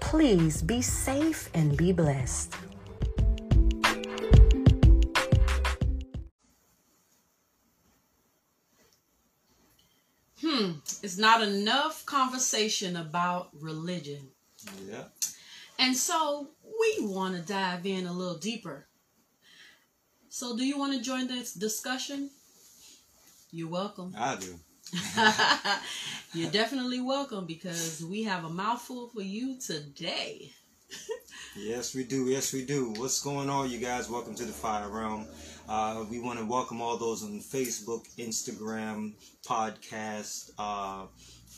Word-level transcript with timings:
please 0.00 0.62
be 0.62 0.80
safe 0.80 1.50
and 1.52 1.76
be 1.76 1.92
blessed. 1.92 2.54
Hmm, 10.40 10.70
it's 11.02 11.18
not 11.18 11.42
enough 11.42 12.06
conversation 12.06 12.96
about 12.96 13.50
religion. 13.60 14.28
Yeah. 14.88 15.04
And 15.78 15.96
so 15.96 16.50
we 16.64 17.06
want 17.06 17.36
to 17.36 17.42
dive 17.42 17.86
in 17.86 18.06
a 18.06 18.12
little 18.12 18.38
deeper. 18.38 18.86
So, 20.32 20.56
do 20.56 20.64
you 20.64 20.78
want 20.78 20.92
to 20.94 21.00
join 21.02 21.26
this 21.26 21.52
discussion? 21.52 22.30
You're 23.50 23.68
welcome. 23.68 24.14
I 24.16 24.36
do. 24.36 24.54
You're 26.38 26.52
definitely 26.52 27.00
welcome 27.00 27.46
because 27.46 28.04
we 28.08 28.22
have 28.22 28.44
a 28.44 28.48
mouthful 28.48 29.08
for 29.08 29.22
you 29.22 29.58
today. 29.58 30.52
Yes, 31.56 31.96
we 31.96 32.04
do. 32.04 32.26
Yes, 32.26 32.52
we 32.52 32.64
do. 32.64 32.92
What's 32.96 33.20
going 33.20 33.50
on, 33.50 33.68
you 33.70 33.78
guys? 33.78 34.08
Welcome 34.08 34.36
to 34.36 34.44
the 34.44 34.52
Fire 34.52 34.88
Realm. 34.88 35.26
Uh, 35.68 36.04
we 36.08 36.20
want 36.20 36.38
to 36.38 36.44
welcome 36.44 36.80
all 36.80 36.96
those 36.96 37.24
on 37.24 37.40
Facebook, 37.40 38.06
Instagram, 38.18 39.14
podcast, 39.44 40.52
uh, 40.58 41.06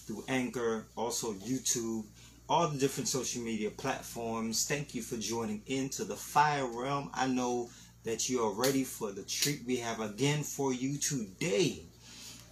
through 0.06 0.24
Anchor, 0.28 0.86
also 0.96 1.34
YouTube, 1.34 2.06
all 2.48 2.68
the 2.68 2.78
different 2.78 3.06
social 3.06 3.42
media 3.42 3.70
platforms. 3.70 4.64
Thank 4.64 4.94
you 4.94 5.02
for 5.02 5.18
joining 5.18 5.60
into 5.66 6.04
the 6.04 6.16
Fire 6.16 6.66
Realm. 6.66 7.10
I 7.12 7.26
know 7.26 7.68
that 8.04 8.28
you 8.28 8.42
are 8.44 8.52
ready 8.52 8.84
for 8.84 9.12
the 9.12 9.22
treat 9.22 9.62
we 9.66 9.76
have 9.76 10.00
again 10.00 10.42
for 10.42 10.72
you 10.72 10.98
today. 10.98 11.82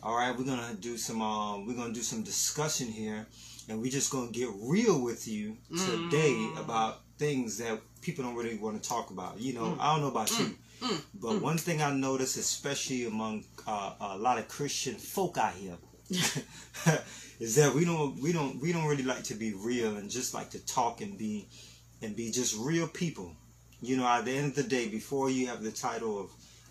All 0.03 0.17
right, 0.17 0.37
we're 0.37 0.45
gonna 0.45 0.75
do 0.81 0.97
some. 0.97 1.21
Uh, 1.21 1.59
we're 1.59 1.77
gonna 1.77 1.93
do 1.93 2.03
some 2.03 2.23
discussion 2.23 2.87
here, 2.89 3.27
and 3.69 3.81
we're 3.83 3.91
just 3.91 4.11
gonna 4.11 4.31
get 4.31 4.49
real 4.63 5.01
with 5.01 5.29
you 5.29 5.57
today 5.77 6.33
Mm. 6.35 6.59
about 6.59 7.03
things 7.19 7.59
that 7.59 7.81
people 8.01 8.25
don't 8.25 8.35
really 8.35 8.57
want 8.57 8.83
to 8.83 8.89
talk 8.89 9.11
about. 9.11 9.39
You 9.39 9.53
know, 9.53 9.65
Mm. 9.75 9.81
I 9.81 9.93
don't 9.93 10.01
know 10.01 10.09
about 10.09 10.31
you, 10.39 10.57
mm, 10.81 11.03
but 11.15 11.33
mm. 11.33 11.41
one 11.43 11.59
thing 11.59 11.83
I 11.83 11.91
notice, 11.93 12.37
especially 12.39 13.05
among 13.05 13.45
uh, 13.67 13.93
a 14.01 14.17
lot 14.17 14.39
of 14.39 14.49
Christian 14.49 14.95
folk 14.97 15.37
out 15.37 15.53
here, 15.55 15.77
is 17.41 17.57
that 17.57 17.75
we 17.75 17.85
don't 17.85 18.19
we 18.21 18.33
don't 18.33 18.61
we 18.61 18.73
don't 18.73 18.87
really 18.87 19.03
like 19.03 19.25
to 19.25 19.35
be 19.35 19.53
real 19.53 19.97
and 19.97 20.09
just 20.11 20.33
like 20.33 20.51
to 20.51 20.65
talk 20.65 21.01
and 21.03 21.19
be 21.19 21.47
and 22.03 22.17
be 22.17 22.31
just 22.31 22.57
real 22.59 22.89
people. 22.89 23.37
You 23.83 23.97
know, 23.97 24.07
at 24.07 24.25
the 24.25 24.33
end 24.33 24.49
of 24.49 24.55
the 24.57 24.63
day, 24.63 24.89
before 24.89 25.31
you 25.31 25.47
have 25.47 25.63
the 25.63 25.71
title 25.73 26.21
of 26.21 26.31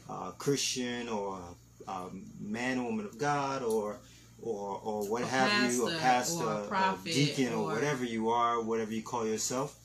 uh, 0.10 0.32
Christian 0.32 1.10
or 1.10 1.40
um, 1.88 2.24
man 2.40 2.78
or 2.80 2.86
woman 2.86 3.06
of 3.06 3.18
God 3.18 3.64
or 3.64 3.98
or 4.42 4.80
or 4.84 5.04
what 5.10 5.24
A 5.24 5.28
have 5.28 5.74
you, 5.74 5.88
a 5.88 5.92
pastor 5.98 6.38
pastor, 6.38 6.44
or 6.46 6.76
a 6.76 6.94
a 6.94 7.14
deacon, 7.14 7.54
or 7.54 7.64
or- 7.72 7.74
whatever 7.76 8.06
you 8.06 8.30
are, 8.30 8.62
whatever 8.62 8.92
you 8.94 9.02
call 9.04 9.26
yourself, 9.26 9.78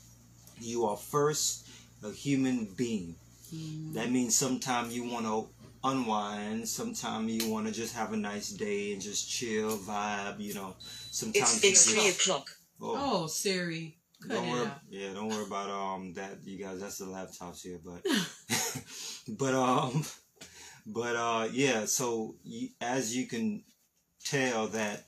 you 0.61 0.85
are 0.85 0.97
first 0.97 1.67
a 2.03 2.11
human 2.13 2.67
being. 2.77 3.17
Mm. 3.55 3.95
That 3.95 4.11
means 4.11 4.37
sometimes 4.37 4.95
you 4.95 5.05
want 5.05 5.25
to 5.27 5.49
unwind, 5.83 6.69
sometimes 6.69 7.31
you 7.33 7.51
want 7.51 7.67
to 7.67 7.73
just 7.73 7.95
have 7.95 8.13
a 8.13 8.17
nice 8.17 8.51
day 8.51 8.93
and 8.93 9.01
just 9.03 9.29
chill, 9.29 9.77
vibe. 9.79 10.39
You 10.41 10.55
know, 10.55 10.75
sometimes 11.11 11.57
It's, 11.57 11.65
it's 11.65 11.91
three 11.93 12.09
o'clock. 12.09 12.51
Oh, 12.81 13.23
Oh, 13.23 13.27
Siri, 13.27 13.97
don't 14.29 14.51
worry. 14.51 14.71
Yeah, 14.91 15.13
don't 15.13 15.29
worry 15.29 15.45
about 15.45 15.71
um 15.71 16.13
that 16.15 16.39
you 16.45 16.63
guys. 16.63 16.81
That's 16.81 16.99
the 16.99 17.07
laptops 17.07 17.63
here, 17.63 17.79
but 17.85 18.05
but 19.39 19.55
um 19.55 20.05
but 20.87 21.17
uh 21.17 21.49
yeah. 21.53 21.85
So 21.87 22.37
you, 22.45 22.69
as 22.81 23.17
you 23.17 23.27
can 23.27 23.63
tell 24.25 24.69
that 24.69 25.05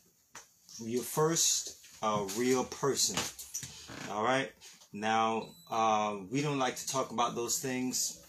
you're 0.81 1.03
first 1.03 1.77
a 2.03 2.27
real 2.37 2.65
person. 2.65 3.17
All 4.11 4.25
right. 4.25 4.51
Now 4.93 5.49
uh 5.71 6.17
we 6.31 6.43
don't 6.43 6.59
like 6.59 6.77
to 6.77 6.89
talk 6.89 7.11
about 7.13 7.35
those 7.35 7.59
things. 7.59 8.23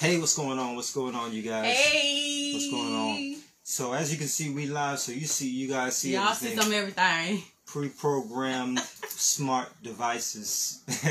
Hey, 0.00 0.18
what's 0.18 0.36
going 0.36 0.58
on? 0.58 0.76
What's 0.76 0.94
going 0.94 1.14
on, 1.14 1.32
you 1.32 1.42
guys? 1.42 1.76
Hey, 1.76 2.52
What's 2.54 2.70
going 2.70 2.94
on? 2.94 3.36
So 3.62 3.92
as 3.92 4.10
you 4.10 4.18
can 4.18 4.26
see, 4.26 4.50
we 4.50 4.66
live. 4.66 4.98
So 4.98 5.12
you 5.12 5.26
see, 5.26 5.48
you 5.48 5.68
guys 5.68 5.96
see 5.96 6.14
Y'all 6.14 6.34
see 6.34 6.46
everything 6.48 6.62
some 6.64 6.72
everything. 6.72 7.42
Pre-programmed 7.70 8.80
smart 9.08 9.68
devices. 9.82 10.82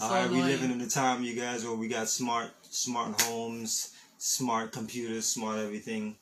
All 0.00 0.08
So 0.08 0.14
right, 0.14 0.30
we 0.30 0.42
living 0.42 0.70
in 0.72 0.80
a 0.80 0.88
time, 0.88 1.22
you 1.22 1.34
guys, 1.34 1.64
where 1.64 1.74
we 1.74 1.88
got 1.88 2.08
smart, 2.08 2.50
smart 2.70 3.20
homes, 3.22 3.92
smart 4.18 4.72
computers, 4.72 5.26
smart 5.26 5.58
everything. 5.60 6.16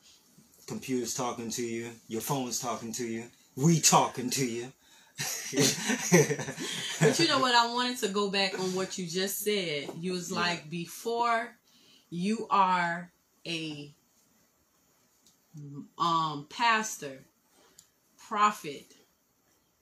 Computers 0.67 1.13
talking 1.13 1.49
to 1.51 1.63
you, 1.63 1.91
your 2.07 2.21
phone's 2.21 2.59
talking 2.59 2.91
to 2.93 3.05
you, 3.05 3.25
we 3.55 3.79
talking 3.79 4.29
to 4.31 4.45
you. 4.45 4.71
But 6.99 7.19
you 7.19 7.27
know 7.27 7.39
what? 7.39 7.55
I 7.55 7.67
wanted 7.73 7.97
to 7.99 8.09
go 8.09 8.29
back 8.29 8.59
on 8.59 8.73
what 8.75 8.97
you 8.97 9.07
just 9.07 9.39
said. 9.39 9.89
You 9.99 10.13
was 10.13 10.31
Yeah. 10.31 10.39
like 10.39 10.69
before 10.69 11.55
you 12.09 12.47
are 12.49 13.11
a 13.47 13.93
um 15.97 16.47
pastor, 16.49 17.19
prophet, 18.27 18.94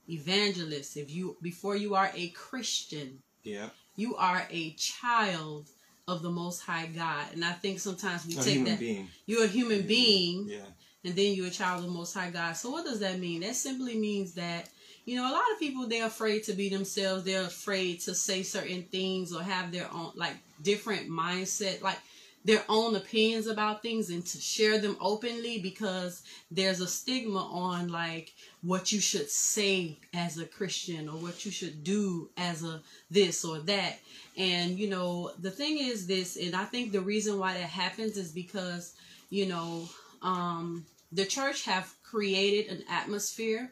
evangelist. 0.09 0.97
If 0.97 1.11
you 1.11 1.37
before 1.41 1.75
you 1.75 1.95
are 1.95 2.11
a 2.15 2.29
Christian, 2.29 3.19
yeah, 3.43 3.69
you 3.95 4.15
are 4.15 4.47
a 4.49 4.71
child 4.71 5.69
of 6.07 6.21
the 6.21 6.29
Most 6.29 6.61
High 6.61 6.87
God. 6.87 7.27
And 7.33 7.45
I 7.45 7.53
think 7.53 7.79
sometimes 7.79 8.25
we 8.25 8.37
a 8.37 8.43
take 8.43 8.53
human 8.55 8.71
that 8.71 8.79
being. 8.79 9.07
you're 9.25 9.45
a 9.45 9.47
human 9.47 9.83
being 9.83 10.47
Yeah, 10.49 10.65
and 11.05 11.15
then 11.15 11.33
you're 11.33 11.47
a 11.47 11.51
child 11.51 11.79
of 11.79 11.85
the 11.85 11.91
Most 11.91 12.13
High 12.13 12.29
God. 12.29 12.53
So 12.53 12.69
what 12.69 12.85
does 12.85 12.99
that 12.99 13.19
mean? 13.19 13.41
That 13.41 13.55
simply 13.55 13.97
means 13.97 14.33
that 14.33 14.69
you 15.05 15.15
know 15.15 15.29
a 15.29 15.33
lot 15.33 15.51
of 15.53 15.59
people 15.59 15.87
they're 15.87 16.07
afraid 16.07 16.43
to 16.43 16.53
be 16.53 16.69
themselves. 16.69 17.23
They're 17.23 17.45
afraid 17.45 18.01
to 18.01 18.15
say 18.15 18.43
certain 18.43 18.83
things 18.83 19.33
or 19.33 19.41
have 19.41 19.71
their 19.71 19.91
own 19.93 20.11
like 20.15 20.35
different 20.61 21.09
mindset, 21.09 21.81
like 21.81 21.99
their 22.45 22.63
own 22.67 22.95
opinions 22.95 23.47
about 23.47 23.81
things, 23.81 24.09
and 24.09 24.25
to 24.25 24.37
share 24.37 24.77
them 24.77 24.97
openly 24.99 25.59
because 25.59 26.23
there's 26.51 26.81
a 26.81 26.87
stigma 26.87 27.39
on 27.39 27.87
like 27.87 28.33
what 28.61 28.91
you 28.91 28.99
should 28.99 29.29
say 29.29 29.97
as 30.13 30.37
a 30.37 30.45
Christian 30.45 31.07
or 31.07 31.15
what 31.15 31.45
you 31.45 31.51
should 31.51 31.83
do 31.83 32.29
as 32.37 32.63
a 32.63 32.81
this 33.09 33.45
or 33.45 33.59
that. 33.59 33.99
And 34.37 34.77
you 34.77 34.89
know 34.89 35.31
the 35.39 35.51
thing 35.51 35.77
is 35.77 36.07
this, 36.07 36.35
and 36.35 36.55
I 36.55 36.65
think 36.65 36.91
the 36.91 37.01
reason 37.01 37.39
why 37.39 37.53
that 37.53 37.69
happens 37.69 38.17
is 38.17 38.31
because 38.31 38.93
you 39.29 39.45
know 39.45 39.87
um, 40.21 40.85
the 41.11 41.25
church 41.25 41.65
have 41.65 41.93
created 42.03 42.71
an 42.71 42.83
atmosphere 42.89 43.71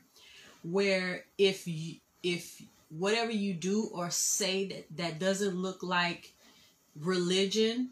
where 0.64 1.26
if 1.38 1.68
you, 1.68 1.96
if 2.24 2.62
whatever 2.90 3.32
you 3.32 3.54
do 3.54 3.90
or 3.94 4.10
say 4.10 4.68
that 4.68 4.86
that 4.98 5.20
doesn't 5.20 5.56
look 5.56 5.82
like 5.82 6.34
religion 7.00 7.90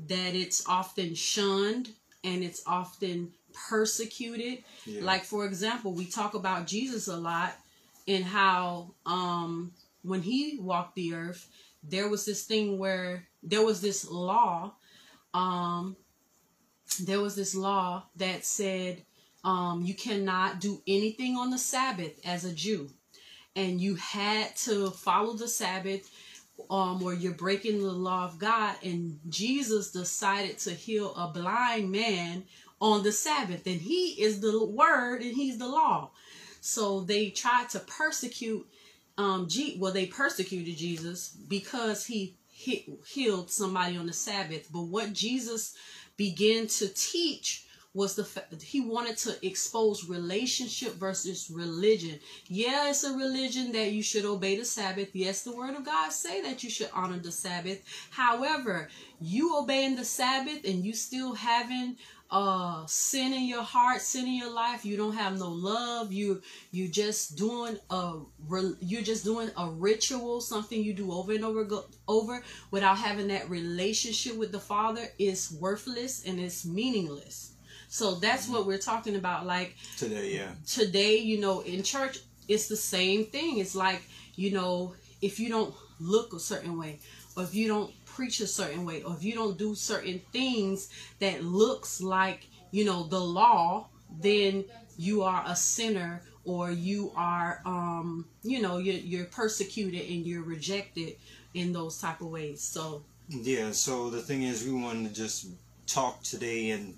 that 0.00 0.34
it's 0.34 0.66
often 0.68 1.14
shunned 1.14 1.90
and 2.22 2.42
it's 2.42 2.62
often 2.66 3.32
persecuted. 3.68 4.64
Yeah, 4.86 5.04
like 5.04 5.24
for 5.24 5.46
example 5.46 5.92
we 5.92 6.06
talk 6.06 6.34
about 6.34 6.66
jesus 6.66 7.06
a 7.08 7.16
lot 7.16 7.54
and 8.08 8.24
how 8.24 8.94
um 9.06 9.72
when 10.02 10.22
he 10.22 10.58
walked 10.60 10.96
the 10.96 11.14
earth 11.14 11.48
there 11.82 12.08
was 12.08 12.24
this 12.24 12.44
thing 12.44 12.78
where 12.78 13.24
there 13.42 13.64
was 13.64 13.80
this 13.80 14.08
law 14.10 14.72
um 15.32 15.96
there 17.02 17.20
was 17.20 17.34
this 17.36 17.54
law 17.54 18.04
that 18.16 18.44
said 18.44 19.02
um 19.44 19.82
you 19.84 19.94
cannot 19.94 20.60
do 20.60 20.82
anything 20.86 21.36
on 21.36 21.50
the 21.50 21.58
sabbath 21.58 22.20
as 22.24 22.44
a 22.44 22.52
jew. 22.52 22.90
And 23.56 23.80
you 23.80 23.94
had 23.94 24.56
to 24.64 24.90
follow 24.90 25.34
the 25.34 25.46
sabbath 25.46 26.10
um 26.70 27.02
or 27.02 27.14
you're 27.14 27.32
breaking 27.32 27.80
the 27.80 27.92
law 27.92 28.24
of 28.24 28.38
god 28.38 28.76
and 28.82 29.18
jesus 29.28 29.90
decided 29.90 30.58
to 30.58 30.70
heal 30.70 31.14
a 31.16 31.28
blind 31.28 31.90
man 31.90 32.44
on 32.80 33.02
the 33.02 33.12
sabbath 33.12 33.66
and 33.66 33.80
he 33.80 34.10
is 34.22 34.40
the 34.40 34.64
word 34.64 35.22
and 35.22 35.34
he's 35.34 35.58
the 35.58 35.68
law 35.68 36.10
so 36.60 37.00
they 37.00 37.30
tried 37.30 37.68
to 37.68 37.80
persecute 37.80 38.66
um, 39.16 39.48
G- 39.48 39.76
well, 39.78 39.92
they 39.92 40.06
persecuted 40.06 40.76
Jesus 40.76 41.28
because 41.48 42.06
he 42.06 42.34
he- 42.48 42.86
healed 43.06 43.50
somebody 43.50 43.96
on 43.96 44.06
the 44.06 44.12
Sabbath. 44.12 44.68
But 44.72 44.82
what 44.82 45.12
Jesus 45.12 45.74
began 46.16 46.66
to 46.68 46.88
teach 46.88 47.63
was 47.94 48.16
the 48.16 48.24
fact 48.24 48.60
he 48.60 48.80
wanted 48.80 49.16
to 49.16 49.46
expose 49.46 50.08
relationship 50.08 50.94
versus 50.94 51.48
religion. 51.48 52.18
Yeah, 52.48 52.90
it's 52.90 53.04
a 53.04 53.16
religion 53.16 53.70
that 53.72 53.92
you 53.92 54.02
should 54.02 54.24
obey 54.24 54.56
the 54.56 54.64
Sabbath. 54.64 55.10
Yes, 55.14 55.42
the 55.42 55.54
word 55.54 55.76
of 55.76 55.84
God 55.84 56.12
say 56.12 56.42
that 56.42 56.64
you 56.64 56.70
should 56.70 56.90
honor 56.92 57.18
the 57.18 57.30
Sabbath. 57.30 57.80
However, 58.10 58.88
you 59.20 59.56
obeying 59.56 59.94
the 59.94 60.04
Sabbath 60.04 60.64
and 60.64 60.84
you 60.84 60.92
still 60.92 61.34
having 61.34 61.96
uh 62.30 62.84
sin 62.86 63.34
in 63.34 63.44
your 63.44 63.62
heart 63.62 64.00
sin 64.00 64.26
in 64.26 64.32
your 64.34 64.50
life 64.50 64.82
you 64.84 64.96
don't 64.96 65.14
have 65.14 65.38
no 65.38 65.48
love 65.48 66.10
you 66.10 66.40
you 66.70 66.88
just 66.88 67.36
doing 67.36 67.78
a 67.90 68.14
you're 68.80 69.02
just 69.02 69.24
doing 69.24 69.50
a 69.58 69.68
ritual 69.68 70.40
something 70.40 70.82
you 70.82 70.94
do 70.94 71.12
over 71.12 71.32
and 71.32 71.44
over 71.44 71.64
go, 71.64 71.84
over 72.08 72.42
without 72.70 72.96
having 72.96 73.28
that 73.28 73.48
relationship 73.50 74.36
with 74.36 74.52
the 74.52 74.58
father 74.58 75.06
is 75.18 75.52
worthless 75.60 76.24
and 76.24 76.40
it's 76.40 76.64
meaningless 76.64 77.53
so 77.94 78.16
that's 78.16 78.48
what 78.48 78.66
we're 78.66 78.84
talking 78.92 79.16
about 79.16 79.46
like 79.46 79.76
today 79.96 80.34
yeah. 80.34 80.50
today 80.66 81.16
you 81.16 81.40
know 81.40 81.60
in 81.60 81.82
church 81.82 82.18
it's 82.48 82.68
the 82.68 82.76
same 82.76 83.26
thing. 83.26 83.58
It's 83.58 83.74
like 83.74 84.02
you 84.36 84.50
know 84.50 84.94
if 85.22 85.38
you 85.40 85.48
don't 85.48 85.74
look 86.00 86.32
a 86.32 86.38
certain 86.38 86.78
way 86.78 86.98
or 87.36 87.44
if 87.44 87.54
you 87.54 87.68
don't 87.68 87.92
preach 88.04 88.40
a 88.40 88.46
certain 88.46 88.84
way 88.84 89.02
or 89.02 89.14
if 89.14 89.24
you 89.24 89.34
don't 89.34 89.56
do 89.56 89.74
certain 89.74 90.20
things 90.32 90.90
that 91.18 91.42
looks 91.42 92.00
like 92.00 92.46
you 92.70 92.84
know 92.84 93.04
the 93.04 93.18
law 93.18 93.86
then 94.20 94.64
you 94.96 95.22
are 95.22 95.42
a 95.46 95.56
sinner 95.56 96.22
or 96.44 96.70
you 96.70 97.12
are 97.16 97.60
um 97.64 98.26
you 98.42 98.60
know 98.60 98.78
you're, 98.78 98.94
you're 98.94 99.24
persecuted 99.26 100.02
and 100.02 100.26
you're 100.26 100.44
rejected 100.44 101.16
in 101.54 101.72
those 101.72 102.00
type 102.00 102.20
of 102.20 102.28
ways. 102.28 102.60
So 102.60 103.04
yeah 103.28 103.70
so 103.70 104.10
the 104.10 104.20
thing 104.20 104.42
is 104.42 104.64
we 104.64 104.72
wanted 104.72 105.08
to 105.08 105.14
just 105.14 105.46
talk 105.86 106.22
today 106.22 106.70
and 106.70 106.94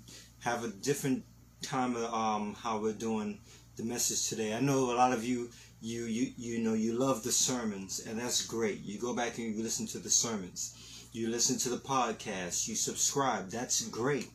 have 0.47 0.63
a 0.63 0.69
different 0.69 1.25
time 1.61 1.93
of 1.97 2.13
um 2.13 2.55
how 2.57 2.79
we're 2.79 2.93
doing 2.93 3.37
the 3.75 3.83
message 3.83 4.29
today. 4.29 4.53
I 4.53 4.61
know 4.61 4.91
a 4.91 4.95
lot 4.95 5.11
of 5.11 5.25
you 5.25 5.49
you 5.81 6.05
you 6.05 6.31
you 6.37 6.59
know 6.59 6.73
you 6.73 6.93
love 6.93 7.21
the 7.23 7.33
sermons 7.33 8.05
and 8.07 8.17
that's 8.17 8.45
great. 8.45 8.79
You 8.81 8.97
go 8.97 9.13
back 9.13 9.37
and 9.37 9.53
you 9.53 9.61
listen 9.61 9.85
to 9.87 9.99
the 9.99 10.09
sermons. 10.09 10.73
You 11.11 11.27
listen 11.27 11.57
to 11.59 11.69
the 11.69 11.83
podcast, 11.93 12.67
you 12.69 12.75
subscribe, 12.75 13.49
that's 13.49 13.85
great. 13.89 14.29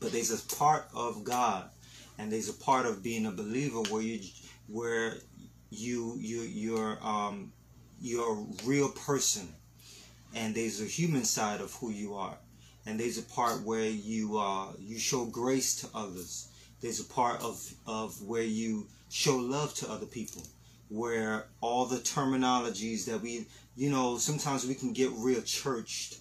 But 0.00 0.10
there's 0.10 0.32
a 0.32 0.56
part 0.56 0.88
of 0.92 1.22
God 1.22 1.70
and 2.18 2.32
there's 2.32 2.48
a 2.48 2.64
part 2.64 2.84
of 2.84 3.04
being 3.04 3.26
a 3.26 3.30
believer 3.30 3.82
where 3.90 4.02
you 4.02 4.18
where 4.66 5.14
you 5.70 6.16
you 6.18 6.40
you're 6.40 6.98
um 7.00 7.52
you're 8.00 8.32
a 8.32 8.46
real 8.64 8.88
person 8.88 9.54
and 10.34 10.52
there's 10.52 10.80
a 10.80 10.84
human 10.98 11.24
side 11.24 11.60
of 11.60 11.72
who 11.74 11.90
you 11.90 12.14
are 12.14 12.38
and 12.86 12.98
there's 12.98 13.18
a 13.18 13.22
part 13.22 13.62
where 13.62 13.88
you 13.88 14.38
uh 14.38 14.68
you 14.78 14.98
show 14.98 15.24
grace 15.26 15.76
to 15.76 15.88
others 15.94 16.48
there's 16.80 17.00
a 17.00 17.04
part 17.04 17.40
of 17.42 17.72
of 17.86 18.20
where 18.22 18.42
you 18.42 18.86
show 19.10 19.36
love 19.36 19.74
to 19.74 19.90
other 19.90 20.06
people 20.06 20.42
where 20.88 21.46
all 21.62 21.86
the 21.86 21.96
terminologies 21.96 23.06
that 23.06 23.20
we 23.20 23.46
you 23.74 23.90
know, 23.90 24.18
sometimes 24.18 24.66
we 24.66 24.74
can 24.74 24.92
get 24.92 25.10
real 25.12 25.42
churched. 25.42 26.18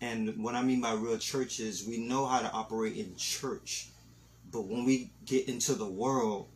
And 0.00 0.42
what 0.42 0.54
I 0.54 0.62
mean 0.62 0.80
by 0.80 0.94
real 0.94 1.18
church 1.18 1.60
is 1.60 1.86
we 1.86 1.98
know 1.98 2.26
how 2.26 2.40
to 2.40 2.50
operate 2.52 2.96
in 2.96 3.14
church. 3.16 3.88
But 4.50 4.62
when 4.62 4.84
we 4.84 5.10
get 5.24 5.48
into 5.48 5.74
the 5.74 5.86
world, 5.86 6.48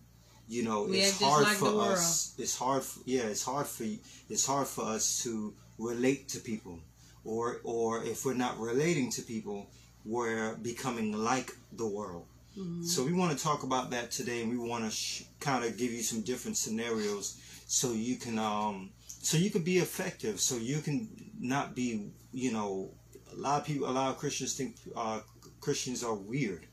you 0.49 0.63
know, 0.63 0.85
we 0.85 1.01
it's 1.01 1.21
hard 1.23 1.45
like 1.45 1.57
for 1.57 1.81
us. 1.81 2.35
It's 2.39 2.57
hard 2.59 2.83
for, 2.83 3.01
yeah, 3.07 3.23
it's 3.23 3.45
hard 3.45 3.67
for 3.67 3.85
it's 4.29 4.47
hard 4.47 4.67
for 4.67 4.85
us 4.85 5.23
to 5.23 5.55
relate 5.79 6.29
to 6.31 6.41
people. 6.41 6.81
Or 7.25 7.61
or 7.65 8.05
if 8.05 8.25
we're 8.25 8.35
not 8.35 8.59
relating 8.59 9.11
to 9.13 9.23
people, 9.23 9.71
we're 10.05 10.57
becoming 10.57 11.13
like 11.13 11.53
the 11.73 11.87
world. 11.87 12.27
Mm-hmm. 12.59 12.85
So 12.85 13.05
we 13.05 13.13
want 13.13 13.37
to 13.37 13.43
talk 13.43 13.63
about 13.65 13.91
that 13.91 14.11
today 14.11 14.43
and 14.43 14.51
we 14.51 14.59
want 14.59 14.85
to 14.85 14.91
sh- 14.91 15.25
kind 15.41 15.65
of 15.65 15.77
give 15.77 15.91
you 15.91 16.03
some 16.03 16.23
different 16.23 16.57
scenarios 16.57 17.41
so 17.67 17.93
you 17.93 18.17
can 18.17 18.39
um 18.39 18.91
so 19.07 19.37
you 19.37 19.51
can 19.51 19.63
be 19.63 19.79
effective 19.79 20.41
so 20.41 20.57
you 20.57 20.79
can 20.81 21.09
not 21.41 21.75
be 21.75 22.11
you 22.33 22.53
know 22.53 22.91
a 23.33 23.37
lot 23.37 23.61
of 23.61 23.67
people 23.67 23.89
a 23.89 23.91
lot 23.91 24.11
of 24.11 24.19
christians 24.19 24.55
think 24.55 24.77
uh, 24.97 25.21
christians 25.61 26.05
are 26.05 26.15
weird 26.15 26.67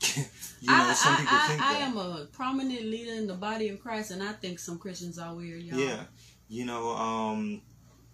you 0.16 0.22
know 0.68 0.74
I, 0.74 0.92
some 0.92 1.16
people 1.16 1.36
I, 1.36 1.48
think 1.48 1.62
I, 1.62 1.72
that. 1.72 1.82
I 1.82 1.86
am 1.86 1.96
a 1.96 2.26
prominent 2.32 2.82
leader 2.82 3.14
in 3.14 3.26
the 3.26 3.34
body 3.34 3.68
of 3.68 3.80
christ 3.80 4.10
and 4.10 4.22
i 4.22 4.32
think 4.32 4.58
some 4.58 4.78
christians 4.78 5.18
are 5.18 5.34
weird 5.34 5.62
y'all. 5.62 5.78
yeah 5.78 6.00
you 6.48 6.66
know 6.66 6.90
um 6.90 7.62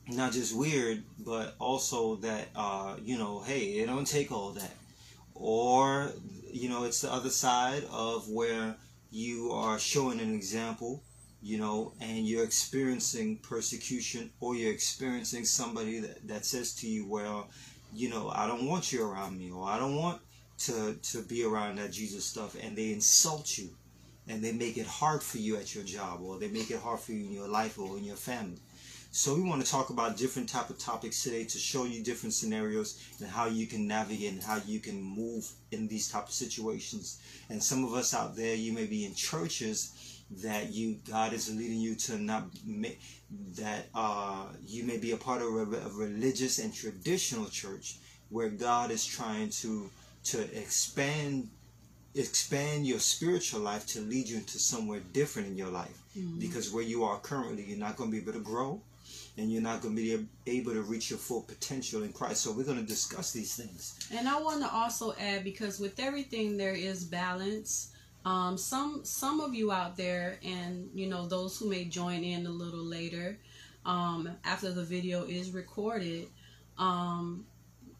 not 0.08 0.32
just 0.32 0.56
weird 0.56 1.02
but 1.24 1.54
also 1.58 2.16
that 2.16 2.48
uh 2.56 2.96
you 3.04 3.16
know 3.16 3.40
hey 3.40 3.78
it 3.78 3.86
don't 3.86 4.06
take 4.06 4.32
all 4.32 4.50
that 4.50 4.74
or 5.34 6.10
you 6.50 6.68
know 6.68 6.84
it's 6.84 7.00
the 7.02 7.12
other 7.12 7.30
side 7.30 7.84
of 7.92 8.28
where 8.28 8.74
you 9.10 9.50
are 9.52 9.78
showing 9.78 10.20
an 10.20 10.34
example 10.34 11.02
you 11.42 11.58
know, 11.58 11.92
and 12.00 12.26
you're 12.26 12.44
experiencing 12.44 13.38
persecution 13.38 14.30
or 14.40 14.54
you're 14.54 14.72
experiencing 14.72 15.44
somebody 15.44 16.00
that, 16.00 16.26
that 16.28 16.44
says 16.44 16.74
to 16.74 16.86
you, 16.86 17.06
well, 17.06 17.48
you 17.94 18.10
know, 18.10 18.30
I 18.34 18.46
don't 18.46 18.66
want 18.66 18.92
you 18.92 19.06
around 19.06 19.38
me 19.38 19.50
or 19.50 19.66
I 19.66 19.78
don't 19.78 19.96
want 19.96 20.20
to, 20.58 20.94
to 20.94 21.22
be 21.22 21.44
around 21.44 21.78
that 21.78 21.92
Jesus 21.92 22.24
stuff 22.24 22.56
and 22.62 22.76
they 22.76 22.92
insult 22.92 23.56
you 23.56 23.70
and 24.28 24.42
they 24.42 24.52
make 24.52 24.76
it 24.76 24.86
hard 24.86 25.22
for 25.22 25.38
you 25.38 25.56
at 25.56 25.74
your 25.74 25.84
job 25.84 26.20
or 26.22 26.38
they 26.38 26.48
make 26.48 26.70
it 26.70 26.78
hard 26.78 27.00
for 27.00 27.12
you 27.12 27.24
in 27.24 27.32
your 27.32 27.48
life 27.48 27.78
or 27.78 27.96
in 27.96 28.04
your 28.04 28.16
family. 28.16 28.58
So 29.12 29.34
we 29.34 29.42
want 29.42 29.64
to 29.64 29.68
talk 29.68 29.90
about 29.90 30.16
different 30.16 30.48
type 30.48 30.70
of 30.70 30.78
topics 30.78 31.24
today 31.24 31.42
to 31.42 31.58
show 31.58 31.84
you 31.84 32.00
different 32.00 32.32
scenarios 32.32 33.02
and 33.18 33.28
how 33.28 33.46
you 33.46 33.66
can 33.66 33.88
navigate 33.88 34.32
and 34.32 34.42
how 34.42 34.60
you 34.64 34.78
can 34.78 35.02
move 35.02 35.50
in 35.72 35.88
these 35.88 36.08
type 36.08 36.28
of 36.28 36.32
situations. 36.32 37.20
And 37.48 37.60
some 37.60 37.84
of 37.84 37.92
us 37.92 38.14
out 38.14 38.36
there, 38.36 38.54
you 38.54 38.72
may 38.72 38.86
be 38.86 39.04
in 39.04 39.14
churches 39.14 40.22
that 40.42 40.72
you 40.72 40.98
God 41.10 41.32
is 41.32 41.52
leading 41.52 41.80
you 41.80 41.96
to 41.96 42.18
not 42.18 42.44
make 42.64 43.00
that 43.56 43.88
uh, 43.96 44.46
you 44.64 44.84
may 44.84 44.96
be 44.96 45.10
a 45.10 45.16
part 45.16 45.42
of 45.42 45.48
a, 45.48 45.62
a 45.62 45.90
religious 45.90 46.60
and 46.60 46.72
traditional 46.72 47.46
church 47.46 47.96
where 48.28 48.48
God 48.48 48.92
is 48.92 49.04
trying 49.04 49.50
to 49.50 49.90
to 50.22 50.42
expand 50.56 51.50
expand 52.14 52.86
your 52.86 53.00
spiritual 53.00 53.60
life 53.60 53.86
to 53.86 54.00
lead 54.02 54.28
you 54.28 54.36
into 54.36 54.60
somewhere 54.60 55.00
different 55.12 55.48
in 55.48 55.56
your 55.56 55.68
life 55.68 56.00
mm-hmm. 56.16 56.38
because 56.38 56.72
where 56.72 56.84
you 56.84 57.02
are 57.02 57.18
currently 57.18 57.64
you're 57.64 57.78
not 57.78 57.96
going 57.96 58.10
to 58.10 58.16
be 58.16 58.22
able 58.22 58.32
to 58.32 58.44
grow 58.44 58.80
and 59.36 59.50
you're 59.50 59.62
not 59.62 59.80
going 59.80 59.96
to 59.96 60.02
be 60.02 60.26
able 60.46 60.72
to 60.72 60.82
reach 60.82 61.10
your 61.10 61.18
full 61.18 61.42
potential 61.42 62.02
in 62.02 62.12
Christ. 62.12 62.42
So 62.42 62.52
we're 62.52 62.64
going 62.64 62.80
to 62.80 62.86
discuss 62.86 63.32
these 63.32 63.54
things. 63.54 63.98
And 64.12 64.28
I 64.28 64.40
want 64.40 64.62
to 64.62 64.72
also 64.72 65.14
add 65.18 65.44
because 65.44 65.80
with 65.80 65.98
everything 66.00 66.56
there 66.56 66.74
is 66.74 67.04
balance 67.04 67.92
um, 68.24 68.58
some 68.58 69.00
some 69.04 69.40
of 69.40 69.54
you 69.54 69.72
out 69.72 69.96
there, 69.96 70.38
and 70.44 70.90
you 70.94 71.06
know 71.08 71.26
those 71.26 71.58
who 71.58 71.68
may 71.68 71.84
join 71.84 72.22
in 72.22 72.46
a 72.46 72.50
little 72.50 72.84
later, 72.84 73.38
um, 73.86 74.28
after 74.44 74.72
the 74.72 74.82
video 74.82 75.24
is 75.24 75.52
recorded, 75.52 76.28
um, 76.76 77.46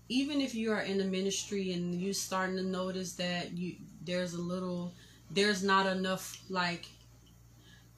even 0.08 0.40
if 0.40 0.54
you 0.54 0.72
are 0.72 0.82
in 0.82 0.98
the 0.98 1.04
ministry 1.04 1.72
and 1.72 1.94
you 1.94 2.12
starting 2.12 2.56
to 2.56 2.62
notice 2.62 3.14
that 3.14 3.52
you 3.52 3.76
there's 4.04 4.34
a 4.34 4.40
little 4.40 4.92
there's 5.30 5.62
not 5.62 5.86
enough 5.86 6.42
like 6.50 6.84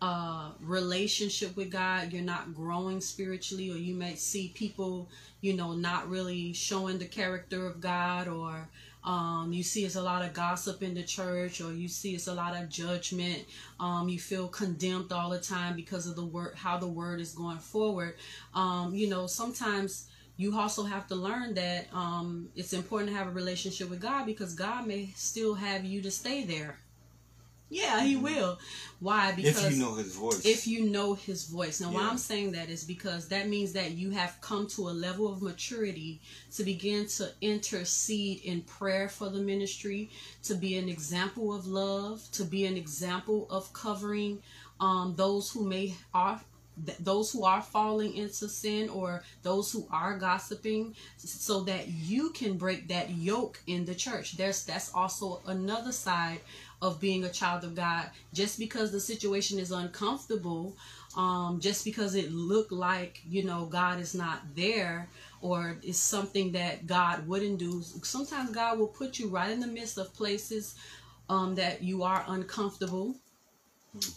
uh, 0.02 0.50
relationship 0.61 1.56
with 1.56 1.71
God, 1.71 2.12
you're 2.12 2.23
not 2.23 2.56
growing 2.56 3.00
spiritually, 3.00 3.71
or 3.71 3.76
you 3.76 3.94
may 3.94 4.16
see 4.16 4.49
people, 4.52 5.09
you 5.40 5.54
know, 5.54 5.75
not 5.75 6.11
really 6.11 6.52
showing 6.52 6.99
the 6.99 7.04
character 7.04 7.68
of 7.68 7.80
God, 7.80 8.26
or 8.26 8.68
um, 9.04 9.52
you 9.52 9.62
see 9.62 9.85
it's 9.85 9.94
a 9.94 10.02
lot 10.02 10.25
of 10.25 10.32
gossip 10.32 10.82
in 10.82 10.92
the 10.92 11.04
church, 11.04 11.61
or 11.61 11.73
you 11.73 11.87
see 11.87 12.16
it's 12.16 12.26
a 12.26 12.35
lot 12.35 12.61
of 12.61 12.68
judgment. 12.68 13.44
Um, 13.78 14.09
you 14.09 14.18
feel 14.18 14.49
condemned 14.49 15.12
all 15.12 15.30
the 15.30 15.38
time 15.38 15.76
because 15.76 16.09
of 16.09 16.16
the 16.16 16.26
word, 16.26 16.54
how 16.56 16.78
the 16.78 16.88
word 16.88 17.21
is 17.21 17.32
going 17.32 17.59
forward. 17.59 18.16
Um, 18.56 18.97
you 18.97 19.09
know, 19.09 19.28
sometimes 19.28 20.09
you 20.37 20.59
also 20.59 20.82
have 20.82 21.06
to 21.06 21.14
learn 21.14 21.54
that 21.54 21.87
um, 21.94 22.49
it's 22.56 22.73
important 22.73 23.12
to 23.12 23.16
have 23.16 23.28
a 23.28 23.30
relationship 23.30 23.88
with 23.88 24.00
God 24.00 24.26
because 24.26 24.52
God 24.54 24.85
may 24.85 25.11
still 25.14 25.54
have 25.54 25.85
you 25.85 26.02
to 26.02 26.11
stay 26.11 26.42
there. 26.42 26.76
Yeah, 27.72 28.02
he 28.02 28.14
mm-hmm. 28.14 28.24
will. 28.24 28.58
Why? 29.00 29.32
Because 29.32 29.64
if 29.64 29.72
you 29.72 29.78
know 29.78 29.94
his 29.94 30.14
voice. 30.14 30.44
If 30.44 30.66
you 30.66 30.90
know 30.90 31.14
his 31.14 31.46
voice. 31.46 31.80
Now, 31.80 31.90
yeah. 31.90 31.98
why 32.00 32.08
I'm 32.10 32.18
saying 32.18 32.52
that 32.52 32.68
is 32.68 32.84
because 32.84 33.28
that 33.28 33.48
means 33.48 33.72
that 33.72 33.92
you 33.92 34.10
have 34.10 34.38
come 34.42 34.66
to 34.68 34.90
a 34.90 34.92
level 34.92 35.32
of 35.32 35.40
maturity 35.40 36.20
to 36.54 36.64
begin 36.64 37.06
to 37.16 37.30
intercede 37.40 38.42
in 38.44 38.60
prayer 38.62 39.08
for 39.08 39.30
the 39.30 39.40
ministry, 39.40 40.10
to 40.42 40.54
be 40.54 40.76
an 40.76 40.90
example 40.90 41.54
of 41.54 41.66
love, 41.66 42.22
to 42.32 42.44
be 42.44 42.66
an 42.66 42.76
example 42.76 43.46
of 43.50 43.72
covering 43.72 44.42
um, 44.78 45.14
those 45.16 45.50
who 45.50 45.64
may 45.64 45.94
are 46.12 46.40
those 47.00 47.30
who 47.32 47.44
are 47.44 47.60
falling 47.60 48.14
into 48.14 48.48
sin 48.48 48.88
or 48.88 49.22
those 49.42 49.70
who 49.70 49.86
are 49.90 50.18
gossiping 50.18 50.94
so 51.18 51.60
that 51.64 51.86
you 51.88 52.30
can 52.30 52.56
break 52.56 52.88
that 52.88 53.10
yoke 53.10 53.60
in 53.66 53.84
the 53.84 53.94
church 53.94 54.38
there's 54.38 54.64
that's 54.64 54.90
also 54.94 55.42
another 55.46 55.92
side 55.92 56.40
of 56.82 57.00
being 57.00 57.24
a 57.24 57.30
child 57.30 57.64
of 57.64 57.74
god 57.74 58.10
just 58.34 58.58
because 58.58 58.92
the 58.92 59.00
situation 59.00 59.58
is 59.58 59.70
uncomfortable 59.70 60.76
um, 61.16 61.60
just 61.60 61.84
because 61.84 62.14
it 62.14 62.32
looked 62.32 62.72
like 62.72 63.20
you 63.28 63.44
know 63.44 63.66
God 63.66 64.00
is 64.00 64.14
not 64.14 64.40
there 64.54 65.08
or 65.42 65.76
it's 65.82 65.98
something 65.98 66.52
that 66.52 66.86
God 66.86 67.26
wouldn't 67.26 67.58
do. 67.58 67.82
Sometimes 68.02 68.50
God 68.50 68.78
will 68.78 68.86
put 68.86 69.18
you 69.18 69.28
right 69.28 69.50
in 69.50 69.60
the 69.60 69.66
midst 69.66 69.98
of 69.98 70.14
places 70.14 70.76
um, 71.28 71.54
that 71.56 71.82
you 71.82 72.04
are 72.04 72.24
uncomfortable. 72.28 73.16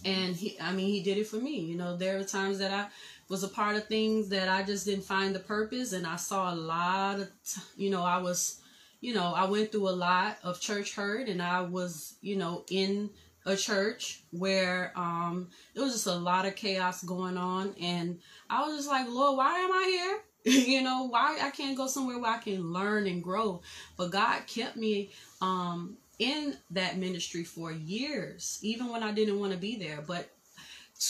And 0.05 0.36
he, 0.36 0.57
I 0.62 0.72
mean, 0.72 0.88
he 0.88 1.03
did 1.03 1.17
it 1.17 1.27
for 1.27 1.38
me. 1.38 1.60
You 1.60 1.75
know, 1.75 1.98
there 1.98 2.17
are 2.17 2.24
times 2.24 2.60
that 2.60 2.72
I 2.72 2.88
was 3.27 3.43
a 3.43 3.48
part 3.50 3.75
of 3.75 3.88
things 3.88 4.29
that 4.29 4.48
I 4.48 4.63
just 4.63 4.86
didn't 4.86 5.03
find 5.03 5.36
the 5.36 5.39
purpose, 5.39 5.91
and 5.91 6.07
I 6.07 6.15
saw 6.15 6.53
a 6.53 6.55
lot 6.55 7.19
of, 7.19 7.29
you 7.75 7.89
know, 7.89 8.03
I 8.03 8.19
was, 8.19 8.62
you 9.05 9.13
know, 9.13 9.35
I 9.35 9.45
went 9.45 9.71
through 9.71 9.88
a 9.88 9.91
lot 9.91 10.39
of 10.43 10.59
church 10.59 10.95
hurt, 10.95 11.27
and 11.27 11.39
I 11.39 11.62
was, 11.62 12.15
you 12.21 12.38
know, 12.38 12.65
in 12.71 13.12
a 13.45 13.55
church 13.55 14.24
where 14.31 14.91
um 14.95 15.50
there 15.75 15.83
was 15.83 15.93
just 15.93 16.07
a 16.07 16.15
lot 16.15 16.47
of 16.47 16.55
chaos 16.55 17.03
going 17.03 17.38
on 17.38 17.75
and 17.79 18.17
I 18.50 18.65
was 18.65 18.77
just 18.77 18.89
like, 18.89 19.07
Lord, 19.07 19.38
why 19.38 19.59
am 19.59 19.71
I 19.71 20.21
here? 20.43 20.63
you 20.65 20.81
know, 20.81 21.03
why 21.03 21.38
I 21.39 21.51
can't 21.51 21.77
go 21.77 21.85
somewhere 21.85 22.17
where 22.17 22.31
I 22.31 22.39
can 22.39 22.74
learn 22.74 23.05
and 23.05 23.21
grow. 23.21 23.62
But 23.95 24.09
God 24.09 24.47
kept 24.47 24.75
me 24.75 25.12
um 25.39 25.97
in 26.17 26.57
that 26.71 26.97
ministry 26.97 27.43
for 27.43 27.71
years, 27.71 28.57
even 28.63 28.89
when 28.89 29.03
I 29.03 29.12
didn't 29.12 29.39
want 29.39 29.51
to 29.51 29.59
be 29.59 29.75
there. 29.75 30.01
But 30.01 30.31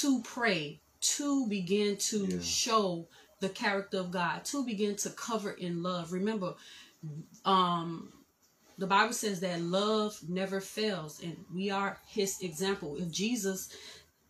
to 0.01 0.21
pray, 0.23 0.81
to 0.99 1.47
begin 1.47 1.95
to 1.95 2.25
yeah. 2.25 2.41
show 2.41 3.07
the 3.39 3.49
character 3.49 3.99
of 3.99 4.11
God, 4.11 4.43
to 4.45 4.65
begin 4.65 4.95
to 4.97 5.09
cover 5.11 5.51
in 5.51 5.83
love. 5.83 6.11
Remember, 6.11 6.55
um, 7.43 8.11
the 8.77 8.87
Bible 8.87 9.13
says 9.13 9.39
that 9.39 9.61
love 9.61 10.17
never 10.27 10.59
fails, 10.59 11.21
and 11.23 11.37
we 11.53 11.69
are 11.69 11.97
his 12.07 12.41
example. 12.41 12.97
If 12.97 13.09
Jesus, 13.11 13.69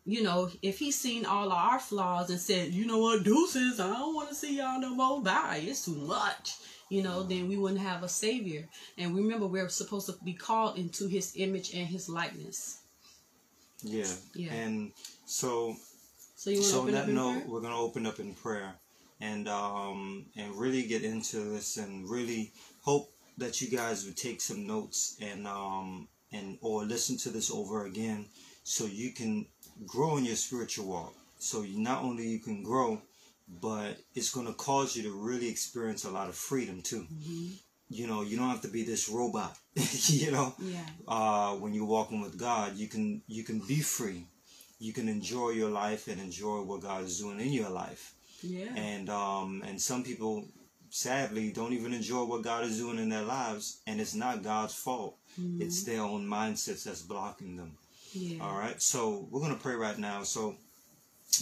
you 0.05 0.21
know, 0.21 0.49
if 0.61 0.77
he's 0.77 0.99
seen 0.99 1.25
all 1.25 1.47
of 1.47 1.53
our 1.53 1.79
flaws 1.79 2.29
and 2.29 2.39
said, 2.39 2.71
you 2.71 2.85
know 2.85 2.99
what, 2.99 3.23
deuces, 3.23 3.79
I 3.79 3.87
don't 3.87 4.13
want 4.13 4.29
to 4.29 4.35
see 4.35 4.57
y'all 4.57 4.79
no 4.79 4.93
more, 4.93 5.21
bye, 5.21 5.61
it's 5.63 5.85
too 5.85 5.95
much, 5.95 6.53
you 6.89 7.01
know, 7.01 7.23
then 7.23 7.47
we 7.47 7.57
wouldn't 7.57 7.81
have 7.81 8.03
a 8.03 8.09
savior. 8.09 8.67
And 8.97 9.15
remember, 9.15 9.47
we're 9.47 9.69
supposed 9.69 10.05
to 10.07 10.15
be 10.23 10.33
called 10.33 10.77
into 10.77 11.07
his 11.07 11.33
image 11.35 11.73
and 11.73 11.87
his 11.87 12.07
likeness. 12.07 12.81
Yeah. 13.81 14.05
Yeah. 14.35 14.53
And 14.53 14.91
so, 15.25 15.75
so, 16.35 16.49
you 16.51 16.61
so 16.61 16.81
on 16.81 16.91
that 16.91 17.07
note, 17.07 17.47
we're 17.47 17.61
going 17.61 17.73
to 17.73 17.79
open 17.79 18.05
up 18.05 18.19
in 18.19 18.33
prayer 18.35 18.75
and 19.21 19.47
um 19.47 20.25
and 20.35 20.55
really 20.55 20.83
get 20.83 21.03
into 21.03 21.37
this 21.37 21.77
and 21.77 22.09
really 22.09 22.51
hope 22.81 23.11
that 23.37 23.61
you 23.61 23.75
guys 23.75 24.05
would 24.05 24.17
take 24.17 24.41
some 24.41 24.65
notes 24.67 25.17
and 25.21 25.47
um 25.47 26.07
and 26.31 26.57
or 26.61 26.83
listen 26.83 27.17
to 27.17 27.29
this 27.29 27.51
over 27.51 27.85
again 27.85 28.25
so 28.63 28.85
you 28.85 29.11
can 29.11 29.45
grow 29.85 30.17
in 30.17 30.25
your 30.25 30.35
spiritual 30.35 30.87
walk. 30.87 31.13
So 31.37 31.61
you 31.61 31.79
not 31.79 32.03
only 32.03 32.27
you 32.27 32.39
can 32.39 32.63
grow 32.63 33.01
but 33.61 33.97
it's 34.15 34.33
going 34.33 34.47
to 34.47 34.53
cause 34.53 34.95
you 34.95 35.03
to 35.03 35.11
really 35.11 35.47
experience 35.47 36.03
a 36.03 36.09
lot 36.09 36.29
of 36.29 36.35
freedom 36.35 36.81
too. 36.81 37.05
Mm-hmm. 37.13 37.47
you 37.89 38.07
know 38.07 38.23
you 38.23 38.35
don't 38.37 38.49
have 38.49 38.61
to 38.61 38.67
be 38.67 38.83
this 38.83 39.07
robot 39.07 39.55
you 40.07 40.31
know? 40.31 40.55
Yeah. 40.59 40.79
uh, 41.07 41.51
when 41.51 41.71
you're 41.75 41.85
walking 41.85 42.21
with 42.21 42.39
god 42.39 42.75
you 42.75 42.87
can 42.87 43.21
you 43.27 43.43
can 43.43 43.59
be 43.59 43.81
free. 43.81 44.25
You 44.79 44.91
can 44.93 45.07
enjoy 45.07 45.51
your 45.51 45.69
life 45.69 46.07
and 46.07 46.19
enjoy 46.19 46.61
what 46.63 46.81
god 46.81 47.03
is 47.03 47.19
doing 47.19 47.39
in 47.39 47.53
your 47.53 47.69
life 47.69 48.14
yeah 48.45 48.73
and 48.75 49.09
um 49.09 49.63
and 49.67 49.81
some 49.81 50.03
people 50.03 50.45
sadly 50.95 51.51
don't 51.51 51.73
even 51.73 51.93
enjoy 51.93 52.23
what 52.23 52.41
God 52.41 52.63
is 52.63 52.79
doing 52.79 52.99
in 52.99 53.09
their 53.09 53.23
lives, 53.23 53.81
and 53.85 53.99
it's 53.99 54.15
not 54.15 54.43
God's 54.43 54.73
fault. 54.73 55.17
Mm-hmm. 55.39 55.61
It's 55.61 55.83
their 55.83 56.01
own 56.01 56.25
mindsets 56.25 56.85
that's 56.85 57.01
blocking 57.01 57.57
them. 57.57 57.73
Yeah. 58.13 58.41
All 58.41 58.57
right, 58.57 58.81
so 58.81 59.27
we're 59.29 59.41
gonna 59.41 59.55
pray 59.55 59.75
right 59.75 59.97
now. 59.97 60.23
So 60.23 60.55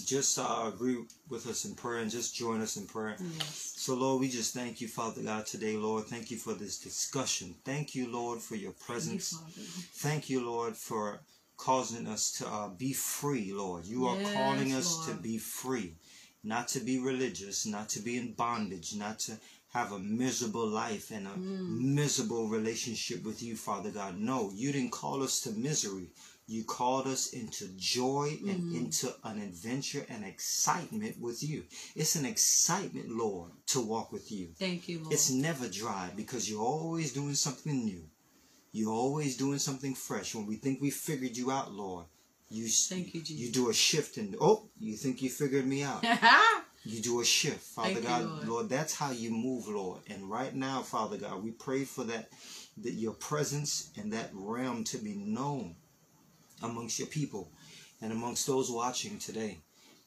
just 0.05 0.39
uh, 0.39 0.71
agree 0.73 0.97
with 1.29 1.45
us 1.47 1.65
in 1.65 1.75
prayer 1.75 1.99
and 1.99 2.09
just 2.09 2.35
join 2.35 2.61
us 2.61 2.77
in 2.77 2.87
prayer. 2.87 3.15
Yes. 3.19 3.73
So, 3.77 3.93
Lord, 3.93 4.21
we 4.21 4.29
just 4.29 4.53
thank 4.53 4.81
you, 4.81 4.87
Father 4.87 5.21
God, 5.21 5.45
today, 5.45 5.77
Lord. 5.77 6.05
Thank 6.05 6.31
you 6.31 6.37
for 6.37 6.53
this 6.53 6.79
discussion. 6.79 7.53
Thank 7.63 7.93
you, 7.93 8.11
Lord, 8.11 8.39
for 8.39 8.55
your 8.55 8.71
presence. 8.71 9.37
Thank 9.37 9.57
you, 9.57 9.63
thank 9.63 10.29
you 10.31 10.45
Lord, 10.49 10.75
for 10.75 11.19
causing 11.57 12.07
us 12.07 12.31
to 12.39 12.47
uh, 12.47 12.69
be 12.69 12.93
free, 12.93 13.53
Lord. 13.53 13.85
You 13.85 14.07
are 14.07 14.17
calling 14.33 14.73
us 14.73 14.97
Lord. 14.97 15.17
to 15.17 15.23
be 15.23 15.37
free 15.37 15.93
not 16.43 16.67
to 16.69 16.79
be 16.79 16.99
religious, 16.99 17.65
not 17.65 17.89
to 17.89 17.99
be 18.01 18.17
in 18.17 18.33
bondage, 18.33 18.95
not 18.95 19.19
to 19.19 19.37
have 19.73 19.91
a 19.91 19.99
miserable 19.99 20.67
life 20.67 21.09
and 21.09 21.25
a 21.25 21.31
mm. 21.31 21.79
miserable 21.79 22.47
relationship 22.47 23.23
with 23.23 23.41
you, 23.41 23.55
Father 23.55 23.89
God. 23.89 24.19
No, 24.19 24.51
you 24.53 24.71
didn't 24.71 24.91
call 24.91 25.23
us 25.23 25.41
to 25.41 25.51
misery. 25.51 26.09
You 26.45 26.63
called 26.65 27.07
us 27.07 27.31
into 27.31 27.69
joy 27.77 28.37
and 28.47 28.61
mm. 28.61 28.75
into 28.75 29.11
an 29.23 29.41
adventure 29.41 30.05
and 30.09 30.25
excitement 30.25 31.19
with 31.19 31.41
you. 31.41 31.63
It's 31.95 32.15
an 32.15 32.25
excitement, 32.25 33.09
Lord, 33.09 33.51
to 33.67 33.79
walk 33.79 34.11
with 34.11 34.31
you. 34.31 34.49
Thank 34.59 34.87
you, 34.89 34.99
Lord. 34.99 35.13
It's 35.13 35.31
never 35.31 35.67
dry 35.67 36.11
because 36.15 36.49
you're 36.49 36.61
always 36.61 37.13
doing 37.13 37.33
something 37.33 37.85
new. 37.85 38.03
You're 38.73 38.91
always 38.91 39.37
doing 39.37 39.59
something 39.59 39.95
fresh. 39.95 40.35
When 40.35 40.45
we 40.45 40.57
think 40.57 40.81
we 40.81 40.91
figured 40.91 41.37
you 41.37 41.49
out, 41.49 41.71
Lord, 41.71 42.05
you 42.49 42.67
thank 42.67 43.13
you, 43.13 43.21
Jesus. 43.21 43.45
You 43.45 43.51
do 43.51 43.69
a 43.69 43.73
shift 43.73 44.17
and 44.17 44.35
oh, 44.39 44.69
you 44.79 44.95
think 44.95 45.21
you 45.21 45.29
figured 45.29 45.65
me 45.65 45.83
out. 45.83 46.05
you 46.85 47.01
do 47.01 47.21
a 47.21 47.25
shift, 47.25 47.61
Father 47.61 47.93
thank 47.93 48.05
God, 48.05 48.21
you, 48.21 48.27
Lord. 48.27 48.47
Lord. 48.47 48.69
That's 48.69 48.95
how 48.95 49.11
you 49.11 49.31
move, 49.31 49.67
Lord. 49.67 50.01
And 50.09 50.29
right 50.29 50.53
now, 50.53 50.81
Father 50.81 51.17
God, 51.17 51.43
we 51.43 51.51
pray 51.51 51.83
for 51.83 52.03
that, 52.05 52.29
that 52.77 52.93
your 52.93 53.13
presence 53.13 53.91
and 53.97 54.13
that 54.13 54.29
realm 54.33 54.83
to 54.85 54.97
be 54.97 55.15
known 55.15 55.75
amongst 56.61 56.99
your 56.99 57.07
people 57.07 57.51
and 58.01 58.11
amongst 58.11 58.47
those 58.47 58.69
watching 58.71 59.17
today. 59.17 59.59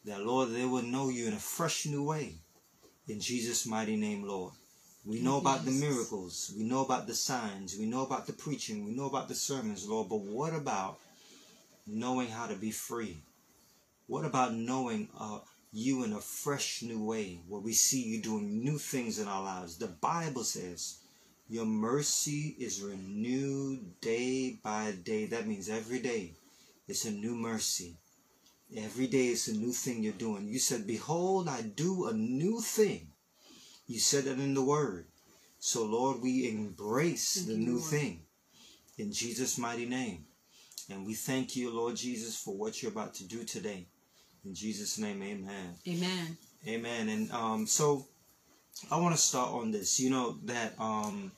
That 0.05 0.23
Lord, 0.23 0.51
they 0.51 0.65
will 0.65 0.83
know 0.83 1.09
you 1.09 1.27
in 1.27 1.33
a 1.33 1.39
fresh 1.39 1.87
new 1.87 2.05
way. 2.05 2.35
In 3.09 3.21
Jesus' 3.21 3.67
mighty 3.67 3.97
name, 3.97 4.23
Lord. 4.23 4.53
We 5.05 5.21
know 5.21 5.39
about 5.39 5.65
the 5.65 5.71
miracles. 5.71 6.53
We 6.57 6.65
know 6.65 6.85
about 6.85 7.07
the 7.07 7.15
signs. 7.15 7.77
We 7.79 7.87
know 7.87 8.03
about 8.03 8.27
the 8.27 8.33
preaching. 8.33 8.85
We 8.85 8.91
know 8.91 9.07
about 9.07 9.29
the 9.29 9.37
sermons, 9.37 9.89
Lord. 9.89 10.09
But 10.09 10.21
what 10.21 10.53
about 10.53 10.99
knowing 11.87 12.29
how 12.29 12.47
to 12.47 12.55
be 12.55 12.71
free? 12.71 13.23
What 14.07 14.25
about 14.25 14.55
knowing 14.55 15.09
uh, 15.19 15.41
you 15.73 16.05
in 16.05 16.13
a 16.13 16.21
fresh 16.21 16.83
new 16.83 17.05
way 17.05 17.41
where 17.49 17.61
we 17.61 17.73
see 17.73 18.03
you 18.03 18.23
doing 18.23 18.63
new 18.63 18.79
things 18.79 19.19
in 19.19 19.29
our 19.29 19.43
lives? 19.43 19.79
The 19.79 19.89
Bible 19.89 20.45
says 20.45 20.99
your 21.49 21.67
mercy 21.67 22.57
is 22.59 22.81
renewed 22.81 24.01
day 24.01 24.59
by 24.63 24.93
day. 25.03 25.27
That 25.27 25.47
means 25.47 25.69
every 25.69 26.01
day 26.01 26.35
it's 26.89 27.05
a 27.05 27.11
new 27.11 27.35
mercy. 27.35 27.97
Every 28.77 29.07
day 29.07 29.29
it's 29.29 29.49
a 29.49 29.55
new 29.55 29.73
thing 29.73 30.03
you're 30.03 30.13
doing. 30.13 30.49
You 30.49 30.59
said, 30.59 30.87
Behold, 30.87 31.49
I 31.49 31.63
do 31.63 32.07
a 32.07 32.13
new 32.13 32.61
thing. 32.61 33.09
You 33.87 34.01
said 34.01 34.27
it 34.27 34.41
in 34.41 34.55
the 34.55 34.65
Word. 34.65 35.07
So, 35.59 35.85
Lord, 35.85 36.21
we 36.21 36.49
embrace 36.49 37.35
the 37.35 37.55
new 37.55 37.79
thing 37.79 38.23
in 38.99 39.13
Jesus' 39.13 39.59
mighty 39.59 39.87
name. 39.87 40.27
And 40.91 41.07
we 41.07 41.15
thank 41.15 41.57
you, 41.57 41.71
Lord 41.71 41.97
Jesus, 41.97 42.37
for 42.37 42.57
what 42.57 42.83
you're 42.83 42.93
about 42.93 43.15
to 43.15 43.25
do 43.27 43.45
today. 43.45 43.87
In 44.45 44.55
Jesus' 44.55 44.99
name, 44.99 45.23
amen. 45.23 45.75
Amen. 45.89 46.37
Amen. 46.67 47.09
And 47.09 47.33
um, 47.33 47.67
so 47.67 48.07
I 48.91 48.99
want 49.01 49.15
to 49.15 49.21
start 49.21 49.51
on 49.51 49.73
this. 49.73 49.99
You 49.99 50.11
know, 50.11 50.39
that 50.45 50.79
um, 50.79 51.33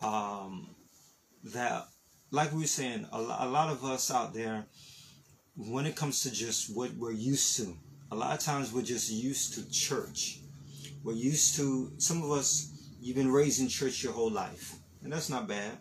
um, 0.00 0.68
that 1.44 1.86
like 2.32 2.50
we 2.52 2.60
were 2.60 2.66
saying, 2.66 3.06
a, 3.12 3.16
a 3.18 3.48
lot 3.48 3.70
of 3.70 3.84
us 3.84 4.10
out 4.10 4.32
there, 4.32 4.64
when 5.54 5.84
it 5.84 5.94
comes 5.94 6.22
to 6.22 6.30
just 6.30 6.74
what 6.74 6.90
we're 6.94 7.12
used 7.12 7.56
to, 7.58 7.76
a 8.10 8.16
lot 8.16 8.32
of 8.32 8.40
times 8.40 8.72
we're 8.72 8.82
just 8.82 9.12
used 9.12 9.54
to 9.54 9.70
church. 9.70 10.40
We're 11.04 11.12
used 11.12 11.56
to, 11.56 11.92
some 11.98 12.22
of 12.22 12.30
us, 12.30 12.72
you've 13.00 13.16
been 13.16 13.30
raised 13.30 13.60
in 13.60 13.68
church 13.68 14.02
your 14.02 14.12
whole 14.12 14.30
life. 14.30 14.76
And 15.02 15.12
that's 15.12 15.28
not 15.28 15.46
bad 15.46 15.72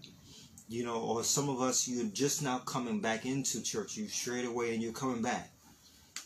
you 0.71 0.85
know, 0.85 1.01
or 1.01 1.21
some 1.21 1.49
of 1.49 1.59
us, 1.59 1.85
you're 1.85 2.05
just 2.05 2.41
now 2.41 2.59
coming 2.59 3.01
back 3.01 3.25
into 3.25 3.61
church. 3.61 3.97
You 3.97 4.07
straight 4.07 4.45
away 4.45 4.73
and 4.73 4.81
you're 4.81 4.93
coming 4.93 5.21
back. 5.21 5.51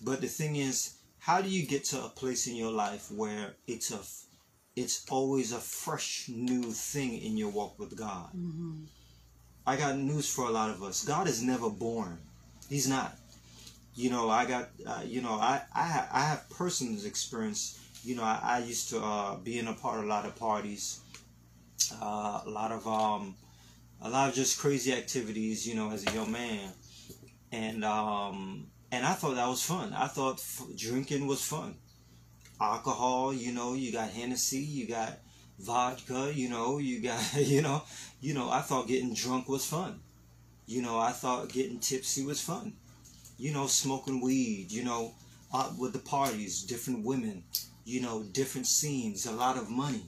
But 0.04 0.22
the 0.22 0.28
thing 0.28 0.58
is, 0.58 0.98
how 1.18 1.42
do 1.42 1.50
you 1.50 1.66
get 1.66 1.84
to 1.86 2.06
a 2.06 2.10
place 2.10 2.46
in 2.46 2.56
your 2.56 2.72
life 2.72 3.12
where 3.12 3.56
it's 3.66 3.90
a, 3.90 4.00
it's 4.80 5.04
always 5.10 5.52
a 5.52 5.58
fresh 5.58 6.30
new 6.30 6.62
thing 6.62 7.18
in 7.18 7.38
your 7.38 7.50
walk 7.50 7.80
with 7.80 7.98
God? 7.98 8.30
Mm-hmm. 8.38 8.84
I 9.66 9.78
got 9.78 9.98
news 9.98 10.32
for 10.32 10.46
a 10.46 10.52
lot 10.52 10.70
of 10.70 10.84
us. 10.84 11.04
God 11.04 11.28
is 11.28 11.42
never 11.42 11.72
born. 11.72 12.20
He's 12.70 12.88
not. 12.88 13.18
You 13.96 14.12
know, 14.12 14.30
I 14.30 14.46
got, 14.46 14.70
uh, 14.86 15.02
you 15.04 15.24
know, 15.24 15.40
I, 15.42 15.62
I, 15.74 16.06
I 16.14 16.20
have 16.20 16.48
personal 16.52 17.04
experience. 17.04 17.80
You 18.04 18.16
know, 18.18 18.24
I, 18.24 18.40
I 18.44 18.60
used 18.60 18.90
to 18.92 19.00
uh, 19.00 19.38
be 19.38 19.58
in 19.58 19.68
a 19.68 19.74
part 19.74 19.98
of 19.98 20.06
a 20.06 20.08
lot 20.08 20.28
of 20.28 20.36
parties, 20.36 21.00
uh, 22.00 22.42
a 22.46 22.50
lot 22.50 22.72
of 22.72 22.88
um, 22.88 23.34
a 24.06 24.10
lot 24.10 24.30
of 24.30 24.36
just 24.36 24.60
crazy 24.60 24.94
activities, 24.94 25.68
you 25.68 25.74
know, 25.74 25.90
as 25.90 26.06
a 26.06 26.12
young 26.12 26.32
man, 26.32 26.70
and 27.52 27.84
um, 27.84 28.68
and 28.92 29.04
I 29.04 29.14
thought 29.14 29.34
that 29.34 29.48
was 29.48 29.64
fun. 29.64 29.94
I 29.94 30.06
thought 30.06 30.36
f- 30.36 30.68
drinking 30.78 31.26
was 31.26 31.42
fun. 31.42 31.74
Alcohol, 32.62 33.34
you 33.34 33.52
know, 33.52 33.74
you 33.74 33.92
got 33.92 34.12
Hennessy, 34.12 34.60
you 34.60 34.88
got 34.88 35.18
vodka, 35.60 36.32
you 36.34 36.50
know, 36.50 36.78
you 36.78 37.02
got, 37.02 37.20
you 37.36 37.64
know, 37.64 37.82
you 38.22 38.36
know. 38.36 38.52
I 38.52 38.62
thought 38.62 38.88
getting 38.88 39.16
drunk 39.16 39.50
was 39.50 39.66
fun. 39.66 40.00
You 40.68 40.84
know, 40.84 41.00
I 41.00 41.12
thought 41.12 41.50
getting 41.50 41.80
tipsy 41.80 42.24
was 42.24 42.40
fun. 42.40 42.74
You 43.40 43.54
know, 43.54 43.66
smoking 43.66 44.22
weed. 44.22 44.72
You 44.72 44.84
know, 44.84 45.16
uh, 45.52 45.72
with 45.80 45.94
the 45.94 46.00
parties, 46.00 46.62
different 46.62 47.04
women, 47.04 47.44
you 47.86 48.02
know, 48.02 48.22
different 48.22 48.68
scenes, 48.68 49.26
a 49.26 49.32
lot 49.32 49.58
of 49.58 49.72
money, 49.72 50.06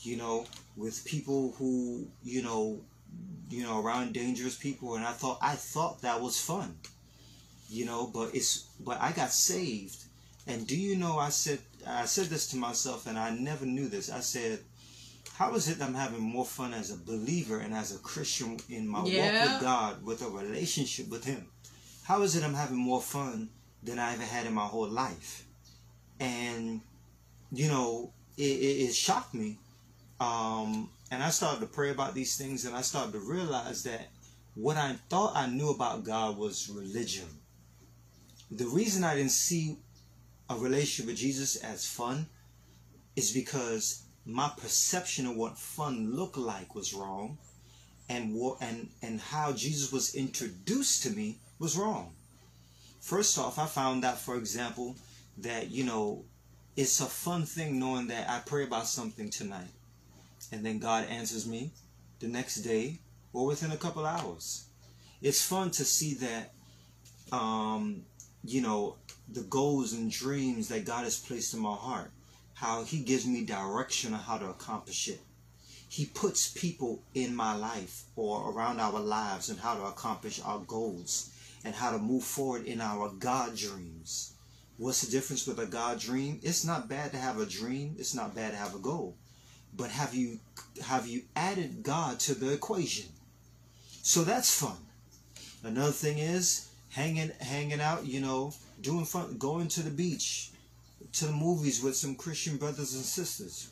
you 0.00 0.16
know, 0.16 0.46
with 0.76 1.04
people 1.04 1.54
who, 1.58 2.08
you 2.24 2.42
know, 2.42 2.80
you 3.50 3.62
know, 3.64 3.80
around 3.82 4.12
dangerous 4.14 4.56
people, 4.56 4.94
and 4.94 5.04
I 5.04 5.12
thought 5.12 5.38
I 5.42 5.54
thought 5.54 6.02
that 6.02 6.20
was 6.20 6.40
fun, 6.40 6.76
you 7.68 7.84
know, 7.84 8.06
but 8.06 8.34
it's 8.34 8.68
but 8.78 9.00
I 9.00 9.12
got 9.12 9.30
saved, 9.32 10.04
and 10.46 10.66
do 10.66 10.76
you 10.76 10.96
know 10.96 11.18
I 11.18 11.30
said 11.30 11.58
I 11.86 12.04
said 12.06 12.26
this 12.26 12.46
to 12.48 12.56
myself, 12.56 13.06
and 13.06 13.18
I 13.18 13.30
never 13.30 13.66
knew 13.66 13.88
this. 13.88 14.10
I 14.10 14.20
said, 14.20 14.60
how 15.34 15.54
is 15.54 15.68
it 15.68 15.80
I'm 15.82 15.94
having 15.94 16.20
more 16.20 16.44
fun 16.44 16.74
as 16.74 16.90
a 16.90 16.96
believer 16.96 17.58
and 17.58 17.74
as 17.74 17.94
a 17.94 17.98
Christian 17.98 18.58
in 18.68 18.86
my 18.86 19.04
Yeah. 19.04 19.20
walk 19.22 19.40
with 19.52 19.60
God, 19.60 20.04
with 20.04 20.22
a 20.22 20.28
relationship 20.28 21.08
with 21.08 21.24
Him? 21.24 21.46
How 22.04 22.22
is 22.22 22.36
it 22.36 22.44
I'm 22.44 22.54
having 22.54 22.76
more 22.76 23.00
fun 23.02 23.48
than 23.82 23.98
I 23.98 24.14
ever 24.14 24.24
had 24.24 24.46
in 24.46 24.52
my 24.54 24.66
whole 24.66 24.88
life? 24.88 25.44
And 26.20 26.82
you 27.52 27.68
know, 27.68 28.12
it, 28.36 28.42
it, 28.42 28.76
it 28.88 28.94
shocked 28.94 29.34
me. 29.34 29.58
Um, 30.20 30.90
and 31.10 31.22
I 31.22 31.30
started 31.30 31.60
to 31.60 31.66
pray 31.66 31.90
about 31.90 32.14
these 32.14 32.36
things, 32.36 32.64
and 32.64 32.74
I 32.76 32.82
started 32.82 33.12
to 33.12 33.20
realize 33.20 33.82
that 33.84 34.08
what 34.54 34.76
I 34.76 34.96
thought 35.08 35.36
I 35.36 35.46
knew 35.46 35.70
about 35.70 36.04
God 36.04 36.36
was 36.36 36.70
religion. 36.70 37.26
The 38.50 38.66
reason 38.66 39.04
I 39.04 39.14
didn't 39.14 39.30
see 39.30 39.78
a 40.48 40.56
relationship 40.56 41.06
with 41.06 41.16
Jesus 41.16 41.56
as 41.56 41.86
fun 41.86 42.26
is 43.16 43.32
because 43.32 44.02
my 44.26 44.50
perception 44.56 45.26
of 45.26 45.36
what 45.36 45.58
fun 45.58 46.14
looked 46.14 46.36
like 46.36 46.74
was 46.74 46.92
wrong, 46.92 47.38
and 48.08 48.34
what 48.34 48.58
and 48.60 48.88
and 49.02 49.20
how 49.20 49.52
Jesus 49.52 49.92
was 49.92 50.14
introduced 50.14 51.02
to 51.04 51.10
me 51.10 51.38
was 51.58 51.76
wrong. 51.76 52.12
First 53.00 53.38
off, 53.38 53.58
I 53.58 53.66
found 53.66 54.04
out, 54.04 54.18
for 54.18 54.36
example, 54.36 54.96
that 55.38 55.70
you 55.70 55.84
know 55.84 56.24
it's 56.76 57.00
a 57.00 57.06
fun 57.06 57.46
thing 57.46 57.78
knowing 57.78 58.08
that 58.08 58.28
I 58.28 58.40
pray 58.40 58.64
about 58.64 58.86
something 58.86 59.30
tonight, 59.30 59.70
and 60.52 60.64
then 60.64 60.78
God 60.78 61.06
answers 61.08 61.46
me 61.46 61.72
the 62.18 62.28
next 62.28 62.56
day 62.56 63.00
or 63.32 63.46
within 63.46 63.72
a 63.72 63.76
couple 63.76 64.06
hours. 64.06 64.66
It's 65.22 65.44
fun 65.44 65.70
to 65.72 65.84
see 65.84 66.14
that, 66.14 66.52
um, 67.32 68.02
you 68.44 68.60
know, 68.60 68.96
the 69.28 69.42
goals 69.42 69.92
and 69.92 70.10
dreams 70.10 70.68
that 70.68 70.84
God 70.84 71.04
has 71.04 71.18
placed 71.18 71.54
in 71.54 71.60
my 71.60 71.74
heart, 71.74 72.10
how 72.54 72.84
He 72.84 73.00
gives 73.00 73.26
me 73.26 73.44
direction 73.44 74.14
on 74.14 74.20
how 74.20 74.38
to 74.38 74.46
accomplish 74.46 75.08
it. 75.08 75.20
He 75.88 76.06
puts 76.06 76.52
people 76.52 77.02
in 77.14 77.34
my 77.34 77.54
life 77.54 78.04
or 78.14 78.50
around 78.50 78.80
our 78.80 79.00
lives 79.00 79.48
and 79.48 79.58
how 79.58 79.74
to 79.74 79.84
accomplish 79.84 80.40
our 80.44 80.60
goals 80.60 81.30
and 81.64 81.74
how 81.74 81.90
to 81.90 81.98
move 81.98 82.22
forward 82.22 82.64
in 82.64 82.80
our 82.80 83.10
God 83.10 83.56
dreams. 83.56 84.34
What's 84.76 85.02
the 85.02 85.10
difference 85.10 85.46
with 85.46 85.58
a 85.58 85.66
God 85.66 85.98
dream? 85.98 86.40
It's 86.42 86.64
not 86.64 86.88
bad 86.88 87.10
to 87.10 87.18
have 87.18 87.38
a 87.38 87.44
dream. 87.44 87.96
It's 87.98 88.14
not 88.14 88.34
bad 88.34 88.52
to 88.52 88.56
have 88.56 88.74
a 88.74 88.78
goal. 88.78 89.16
But 89.76 89.90
have 89.90 90.14
you 90.14 90.40
have 90.84 91.06
you 91.06 91.22
added 91.36 91.82
God 91.82 92.20
to 92.20 92.34
the 92.34 92.52
equation? 92.52 93.06
So 94.02 94.24
that's 94.24 94.58
fun. 94.58 94.76
Another 95.62 95.92
thing 95.92 96.18
is 96.18 96.68
hanging 96.90 97.32
hanging 97.40 97.80
out, 97.80 98.06
you 98.06 98.20
know, 98.20 98.52
doing 98.80 99.04
fun, 99.04 99.36
going 99.38 99.68
to 99.68 99.82
the 99.82 99.90
beach, 99.90 100.50
to 101.12 101.26
the 101.26 101.32
movies 101.32 101.82
with 101.82 101.96
some 101.96 102.14
Christian 102.14 102.56
brothers 102.56 102.94
and 102.94 103.04
sisters. 103.04 103.70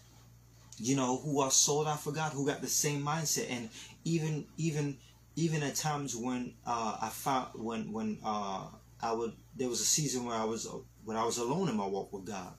You 0.81 0.95
know, 0.95 1.17
who 1.17 1.41
are 1.41 1.51
sold 1.51 1.89
out 1.89 2.01
for 2.01 2.13
God, 2.13 2.33
who 2.33 2.47
got 2.47 2.61
the 2.61 2.69
same 2.69 3.03
mindset, 3.03 3.51
and 3.51 3.69
even 4.05 4.47
even 4.57 4.97
even 5.35 5.63
at 5.63 5.75
times 5.75 6.17
when 6.17 6.55
uh, 6.67 6.99
I 7.03 7.09
found 7.09 7.49
when 7.55 7.93
when 7.93 8.19
uh, 8.25 8.67
I 9.01 9.13
would 9.13 9.33
there 9.57 9.69
was 9.69 9.81
a 9.81 9.85
season 9.85 10.25
where 10.25 10.37
I 10.37 10.45
was 10.45 10.69
when 11.05 11.17
I 11.17 11.25
was 11.25 11.39
alone 11.39 11.69
in 11.69 11.77
my 11.77 11.87
walk 11.87 12.13
with 12.13 12.27
God, 12.27 12.53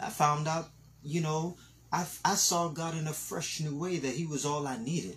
I 0.00 0.08
found 0.08 0.48
out, 0.48 0.70
you 1.02 1.20
know, 1.20 1.56
I 1.92 2.06
I 2.24 2.34
saw 2.34 2.68
God 2.68 2.96
in 2.96 3.06
a 3.06 3.12
fresh 3.12 3.60
new 3.60 3.76
way 3.76 3.98
that 3.98 4.14
He 4.14 4.26
was 4.26 4.44
all 4.44 4.66
I 4.66 4.78
needed. 4.78 5.16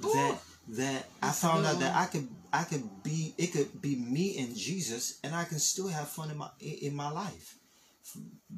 That 0.00 0.38
that 0.68 1.08
I 1.22 1.30
found 1.30 1.66
out 1.66 1.80
that. 1.80 1.94
I 1.96 2.06
could 2.06 2.28
I 2.52 2.64
could 2.64 3.02
be 3.02 3.34
it 3.36 3.52
could 3.52 3.82
be 3.82 3.96
me 3.96 4.38
and 4.38 4.56
Jesus, 4.56 5.18
and 5.24 5.34
I 5.34 5.44
can 5.44 5.58
still 5.58 5.88
have 5.88 6.08
fun 6.08 6.30
in 6.30 6.38
my 6.38 6.48
in 6.60 6.94
my 6.94 7.10
life. 7.10 7.56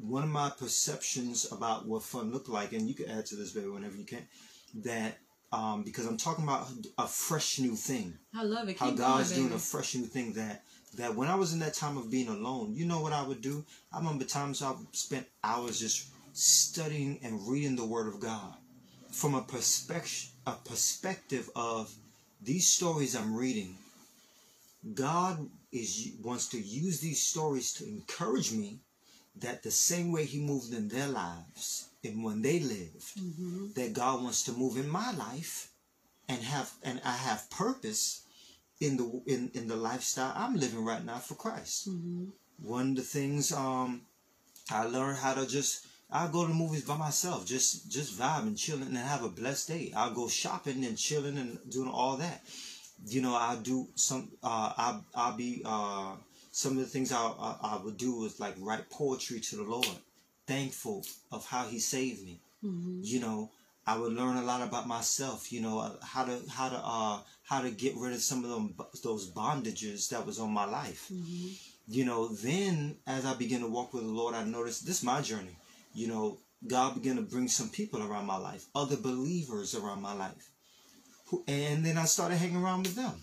One 0.01 0.23
of 0.23 0.31
my 0.31 0.51
perceptions 0.51 1.51
about 1.53 1.87
what 1.87 2.03
fun 2.03 2.33
looked 2.33 2.49
like, 2.49 2.73
and 2.73 2.88
you 2.88 2.95
can 2.95 3.11
add 3.11 3.27
to 3.27 3.37
this, 3.37 3.53
baby, 3.53 3.68
whenever 3.68 3.97
you 3.97 4.05
can, 4.05 4.27
that 4.77 5.18
um, 5.53 5.83
because 5.83 6.07
I'm 6.07 6.16
talking 6.16 6.45
about 6.45 6.68
a 6.99 7.07
fresh 7.07 7.59
new 7.59 7.77
thing 7.77 8.18
I 8.35 8.45
love 8.45 8.68
it. 8.68 8.79
how 8.79 8.90
God's 8.90 9.31
going, 9.31 9.42
doing 9.42 9.55
a 9.55 9.59
fresh 9.59 9.95
new 9.95 10.07
thing 10.07 10.33
that 10.35 10.62
that 10.97 11.14
when 11.14 11.29
I 11.29 11.35
was 11.35 11.53
in 11.53 11.59
that 11.61 11.75
time 11.75 11.97
of 11.97 12.11
being 12.11 12.29
alone, 12.29 12.75
you 12.75 12.87
know 12.87 13.01
what 13.01 13.12
I 13.12 13.23
would 13.23 13.40
do? 13.40 13.64
I 13.92 13.99
remember 13.99 14.25
times 14.25 14.62
I 14.62 14.75
spent 14.92 15.27
hours 15.42 15.81
just 15.81 16.12
studying 16.33 17.18
and 17.23 17.47
reading 17.49 17.77
the 17.77 17.85
Word 17.87 18.09
of 18.09 18.21
God 18.21 18.55
from 19.11 19.35
a 19.35 19.42
perspective 19.42 20.29
a 20.47 20.53
perspective 20.53 21.49
of 21.55 21.95
these 22.42 22.66
stories 22.66 23.14
I'm 23.14 23.37
reading. 23.37 23.77
God 24.95 25.49
is 25.71 26.11
wants 26.23 26.49
to 26.49 26.59
use 26.61 27.01
these 27.01 27.21
stories 27.23 27.73
to 27.75 27.85
encourage 27.87 28.53
me 28.53 28.81
that 29.37 29.62
the 29.62 29.71
same 29.71 30.11
way 30.11 30.25
He 30.25 30.40
moved 30.40 30.75
in 30.75 30.88
their 30.88 31.07
lives 31.09 31.88
and 32.05 32.25
when 32.25 32.42
they 32.42 32.59
lived, 32.61 33.16
Mm-hmm. 33.18 33.73
that 33.75 33.92
God 33.92 34.23
wants 34.23 34.42
to 34.45 34.53
move 34.53 34.77
in 34.77 34.88
my 34.88 35.12
life 35.12 35.68
and 36.29 36.40
have 36.42 36.73
and 36.83 37.01
I 37.05 37.12
have 37.12 37.49
purpose 37.51 38.23
in 38.81 38.97
the 38.97 39.23
in, 39.27 39.51
in 39.55 39.68
the 39.68 39.77
lifestyle 39.77 40.33
I'm 40.35 40.57
living 40.57 40.85
right 40.85 41.05
now 41.05 41.18
for 41.18 41.35
Christ. 41.35 41.88
Mm-hmm. 41.88 42.25
One 42.62 42.90
of 42.90 42.97
the 42.97 43.03
things 43.03 43.53
um 43.53 44.03
I 44.71 44.85
learned 44.85 45.18
how 45.18 45.35
to 45.35 45.47
just 45.47 45.87
I'll 46.12 46.29
go 46.29 46.42
to 46.42 46.48
the 46.48 46.55
movies 46.55 46.85
by 46.85 46.96
myself, 46.96 47.46
just 47.46 47.90
just 47.90 48.18
vibe 48.18 48.42
and 48.42 48.57
chilling 48.59 48.88
and 48.88 48.96
have 48.96 49.25
a 49.25 49.29
blessed 49.29 49.68
day. 49.68 49.92
I'll 49.96 50.12
go 50.14 50.29
shopping 50.29 50.85
and 50.85 50.96
chilling 50.98 51.38
and 51.38 51.59
doing 51.70 51.88
all 51.90 52.16
that. 52.18 52.42
You 53.07 53.22
know, 53.22 53.35
I'll 53.35 53.59
do 53.61 53.88
some 53.94 54.31
uh 54.42 54.72
I'll 54.77 55.05
I'll 55.14 55.37
be 55.37 55.62
uh 55.64 56.12
some 56.53 56.72
of 56.72 56.79
the 56.79 56.87
things 56.94 57.12
I, 57.12 57.18
I 57.18 57.57
I 57.62 57.81
would 57.83 57.96
do 57.96 58.25
is 58.27 58.38
like 58.38 58.55
write 58.61 58.90
poetry 58.90 59.40
to 59.40 59.57
the 59.57 59.62
Lord, 59.64 59.88
thankful 60.46 61.05
of 61.31 61.46
how 61.46 61.66
He 61.66 61.79
saved 61.79 62.25
me 62.25 62.40
Mm-hmm. 62.64 63.01
you 63.03 63.18
know 63.18 63.51
i 63.88 63.98
would 63.98 64.12
learn 64.12 64.37
a 64.37 64.42
lot 64.44 64.62
about 64.62 64.87
myself 64.87 65.51
you 65.53 65.61
know 65.61 65.96
how 66.01 66.25
to 66.25 66.38
how 66.48 66.68
to 66.68 66.77
uh 66.77 67.18
how 67.42 67.61
to 67.61 67.70
get 67.72 67.96
rid 67.96 68.12
of 68.12 68.22
some 68.22 68.44
of 68.44 68.51
them 68.51 68.72
those 69.03 69.29
bondages 69.33 70.09
that 70.11 70.25
was 70.25 70.38
on 70.38 70.53
my 70.53 70.64
life 70.64 71.09
Mm-hmm. 71.12 71.48
you 71.88 72.05
know 72.05 72.29
then 72.29 72.94
as 73.05 73.27
i 73.27 73.35
began 73.35 73.62
to 73.62 73.66
walk 73.66 73.92
with 73.92 74.05
the 74.05 74.09
lord 74.20 74.37
i 74.37 74.44
noticed 74.44 74.87
this 74.87 74.98
is 74.98 75.03
my 75.03 75.20
journey 75.20 75.57
you 75.94 76.09
know 76.09 76.38
god 76.66 76.94
began 76.94 77.16
to 77.16 77.22
bring 77.22 77.48
some 77.48 77.68
people 77.68 78.02
around 78.02 78.26
my 78.26 78.37
life 78.37 78.66
other 78.74 78.96
believers 78.96 79.74
around 79.74 80.00
my 80.00 80.14
life 80.14 80.50
who, 81.26 81.42
and 81.48 81.85
then 81.85 81.98
i 81.98 82.05
started 82.05 82.37
hanging 82.37 82.62
around 82.62 82.83
with 82.83 82.94
them 82.94 83.14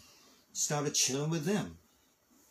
started 0.54 0.94
chilling 0.94 1.30
with 1.30 1.46
them. 1.46 1.78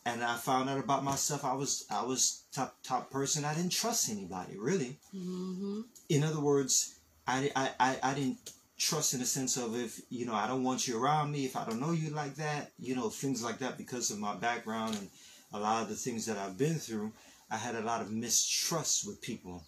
And 0.05 0.23
i 0.23 0.35
found 0.37 0.69
out 0.69 0.79
about 0.79 1.03
myself. 1.03 1.45
I 1.45 1.53
was 1.53 1.85
i 1.91 2.03
was 2.03 2.43
top 2.51 2.77
top 2.83 3.11
person. 3.11 3.45
I 3.45 3.53
didn't 3.53 3.71
trust 3.71 4.09
anybody 4.09 4.57
really. 4.57 4.97
Mm-hmm. 5.15 5.81
in 6.09 6.23
other 6.23 6.39
words, 6.39 6.95
I, 7.27 7.51
I, 7.55 7.69
I, 7.79 7.97
I 8.01 8.13
didn't 8.15 8.51
trust 8.77 9.13
in 9.13 9.19
the 9.19 9.25
sense 9.25 9.57
of 9.57 9.77
if, 9.77 10.01
you 10.09 10.25
know, 10.25 10.33
I 10.33 10.47
don't 10.47 10.63
want 10.63 10.87
you 10.87 11.01
around 11.01 11.31
me, 11.31 11.45
if 11.45 11.55
I 11.55 11.65
don't 11.65 11.81
know 11.81 11.91
you 11.91 12.09
like 12.09 12.35
that, 12.35 12.71
you 12.79 12.95
know, 12.95 13.09
things 13.09 13.43
like 13.43 13.59
that 13.59 13.77
because 13.77 14.09
of 14.09 14.17
my 14.19 14.35
background 14.35 14.95
and 14.95 15.09
a 15.53 15.59
lot 15.59 15.83
of 15.83 15.89
the 15.89 15.95
things 15.95 16.25
that 16.25 16.37
I've 16.37 16.57
been 16.57 16.75
through, 16.75 17.11
I 17.51 17.57
had 17.57 17.75
a 17.75 17.81
lot 17.81 18.01
of 18.01 18.11
mistrust 18.11 19.05
with 19.05 19.21
people. 19.21 19.63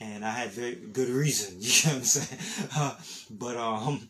And 0.00 0.24
I 0.24 0.30
had 0.30 0.50
very 0.50 0.76
good 0.76 1.08
reason, 1.08 1.56
you 1.60 1.68
know 1.86 1.94
what 1.94 1.98
I'm 1.98 2.04
saying? 2.04 2.70
Uh, 2.76 2.94
but, 3.30 3.56
um, 3.56 4.08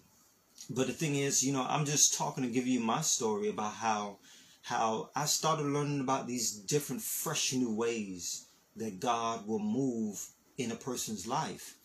but 0.70 0.86
the 0.86 0.92
thing 0.92 1.16
is, 1.16 1.42
you 1.42 1.52
know, 1.52 1.64
I'm 1.68 1.86
just 1.86 2.16
talking 2.16 2.44
to 2.44 2.50
give 2.50 2.66
you 2.66 2.80
my 2.80 3.00
story 3.00 3.48
about 3.48 3.74
how, 3.74 4.18
how 4.62 5.10
I 5.16 5.24
started 5.24 5.66
learning 5.66 6.00
about 6.00 6.26
these 6.26 6.52
different 6.52 7.00
fresh 7.00 7.52
new 7.54 7.74
ways 7.74 8.46
that 8.76 9.00
God 9.00 9.46
will 9.46 9.58
move 9.58 10.26
in 10.58 10.72
a 10.72 10.76
person's 10.76 11.26
life, 11.26 11.76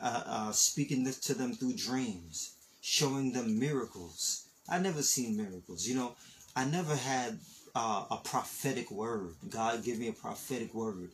uh, 0.00 0.22
uh, 0.26 0.52
speaking 0.52 1.10
to 1.10 1.34
them 1.34 1.54
through 1.54 1.74
dreams, 1.74 2.56
showing 2.80 3.32
them 3.32 3.58
miracles. 3.58 4.46
I 4.68 4.78
never 4.78 5.02
seen 5.02 5.36
miracles, 5.36 5.86
you 5.86 5.94
know. 5.94 6.14
I 6.54 6.64
never 6.64 6.96
had 6.96 7.38
uh, 7.74 8.04
a 8.10 8.16
prophetic 8.16 8.90
word. 8.90 9.34
God 9.48 9.84
give 9.84 9.98
me 9.98 10.08
a 10.08 10.12
prophetic 10.12 10.74
word, 10.74 11.10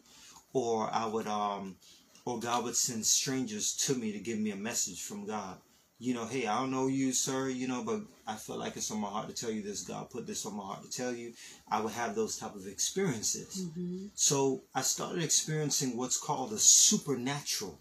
or 0.53 0.89
I 0.93 1.07
would 1.07 1.27
um, 1.27 1.77
or 2.25 2.39
God 2.39 2.65
would 2.65 2.77
send 2.77 3.05
strangers 3.05 3.75
to 3.87 3.95
me 3.95 4.13
to 4.13 4.19
give 4.19 4.39
me 4.39 4.51
a 4.51 4.57
message 4.57 5.03
from 5.03 5.27
God. 5.27 5.57
You 5.99 6.15
know, 6.15 6.27
hey, 6.27 6.47
I 6.49 6.59
don't 6.59 6.73
know 6.73 6.89
you, 6.89 7.13
sir, 7.13 7.49
you 7.49 7.69
know, 7.69 7.85
but 7.85 8.01
I 8.27 8.35
feel 8.35 8.57
like 8.57 8.77
it's 8.77 8.91
on 8.91 9.01
my 9.01 9.09
heart 9.09 9.29
to 9.29 9.35
tell 9.35 9.53
you 9.53 9.63
this. 9.63 9.83
God 9.83 10.11
put 10.11 10.27
this 10.27 10.45
on 10.45 10.57
my 10.57 10.65
heart 10.65 10.83
to 10.83 10.91
tell 10.91 11.13
you. 11.15 11.33
I 11.71 11.81
would 11.81 11.93
have 11.93 12.15
those 12.15 12.37
type 12.37 12.57
of 12.57 12.67
experiences. 12.67 13.67
Mm-hmm. 13.67 14.07
So 14.15 14.63
I 14.75 14.83
started 14.83 15.23
experiencing 15.23 15.97
what's 15.97 16.19
called 16.19 16.51
the 16.51 16.59
supernatural. 16.59 17.79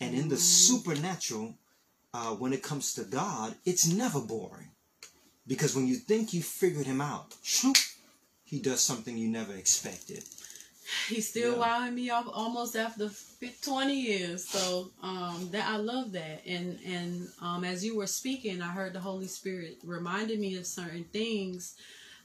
And 0.00 0.14
in 0.14 0.28
the 0.28 0.36
Mm. 0.36 0.38
supernatural, 0.38 1.54
uh, 2.14 2.34
when 2.36 2.52
it 2.52 2.62
comes 2.62 2.94
to 2.94 3.02
God, 3.02 3.56
it's 3.64 3.86
never 3.86 4.20
boring. 4.20 4.70
Because 5.46 5.74
when 5.74 5.88
you 5.88 5.96
think 5.96 6.32
you 6.32 6.42
figured 6.42 6.86
him 6.86 7.00
out, 7.00 7.34
shoop, 7.42 7.76
he 8.44 8.60
does 8.60 8.80
something 8.80 9.18
you 9.18 9.28
never 9.28 9.54
expected. 9.54 10.22
He's 11.08 11.28
still 11.28 11.52
Yeah. 11.52 11.58
wowing 11.58 11.94
me 11.94 12.10
off 12.10 12.26
almost 12.32 12.76
after 12.76 13.08
fif- 13.08 13.60
20 13.62 13.98
years. 14.00 14.46
So 14.48 14.90
um, 15.02 15.48
that 15.52 15.68
I 15.68 15.76
love 15.76 16.12
that. 16.12 16.42
And 16.46 16.78
and 16.84 17.28
um, 17.40 17.64
as 17.64 17.84
you 17.84 17.96
were 17.96 18.06
speaking, 18.06 18.62
I 18.62 18.68
heard 18.70 18.92
the 18.92 19.00
Holy 19.00 19.26
Spirit 19.26 19.78
reminded 19.84 20.38
me 20.40 20.56
of 20.56 20.66
certain 20.66 21.04
things. 21.04 21.76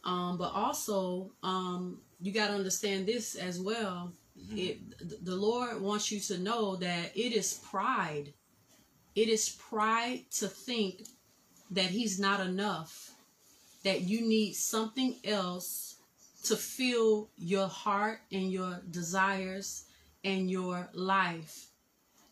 Um, 0.05 0.37
but 0.37 0.53
also, 0.53 1.31
um, 1.43 1.99
you 2.21 2.31
got 2.33 2.47
to 2.47 2.53
understand 2.53 3.05
this 3.07 3.35
as 3.35 3.59
well. 3.59 4.11
Mhm. 4.37 4.57
It 4.57 5.25
the 5.25 5.35
Lord 5.35 5.81
wants 5.81 6.11
you 6.11 6.19
to 6.21 6.37
know 6.37 6.75
that 6.77 7.11
it 7.15 7.33
is 7.33 7.53
pride. 7.55 8.33
It 9.15 9.29
is 9.29 9.49
pride 9.49 10.25
to 10.39 10.47
think 10.47 11.07
that 11.71 11.85
He's 11.91 12.19
not 12.19 12.39
enough. 12.39 13.11
That 13.83 14.01
you 14.01 14.21
need 14.27 14.53
something 14.55 15.17
else 15.25 15.92
to 16.43 16.55
fill 16.55 17.29
your 17.37 17.67
heart 17.67 18.19
and 18.31 18.51
your 18.51 18.81
desires 18.91 19.85
and 20.23 20.49
your 20.49 20.89
life. 20.93 21.67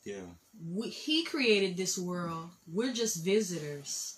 Yeah. 0.04 0.28
We, 0.68 0.90
he 0.90 1.24
created 1.24 1.78
this 1.78 1.98
world. 1.98 2.50
We're 2.68 2.94
just 2.94 3.24
visitors. 3.24 4.18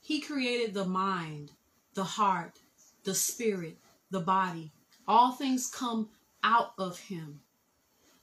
He 0.00 0.20
created 0.20 0.74
the 0.74 0.84
mind, 0.84 1.52
the 1.94 2.04
heart, 2.04 2.58
the 3.04 3.14
spirit, 3.14 3.78
the 4.10 4.20
body. 4.20 4.72
All 5.08 5.32
things 5.32 5.68
come 5.68 6.08
out 6.44 6.72
of 6.78 6.98
him. 6.98 7.40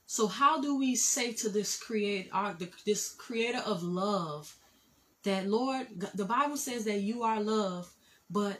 So 0.05 0.27
how 0.27 0.59
do 0.59 0.77
we 0.77 0.95
say 0.95 1.33
to 1.33 1.49
this 1.49 1.77
create 1.77 2.29
uh, 2.33 2.37
our 2.37 2.57
this 2.85 3.13
creator 3.13 3.59
of 3.59 3.83
love 3.83 4.55
that 5.23 5.47
Lord 5.47 5.87
the 6.15 6.25
Bible 6.25 6.57
says 6.57 6.85
that 6.85 7.01
you 7.01 7.23
are 7.23 7.39
love, 7.39 7.93
but 8.29 8.57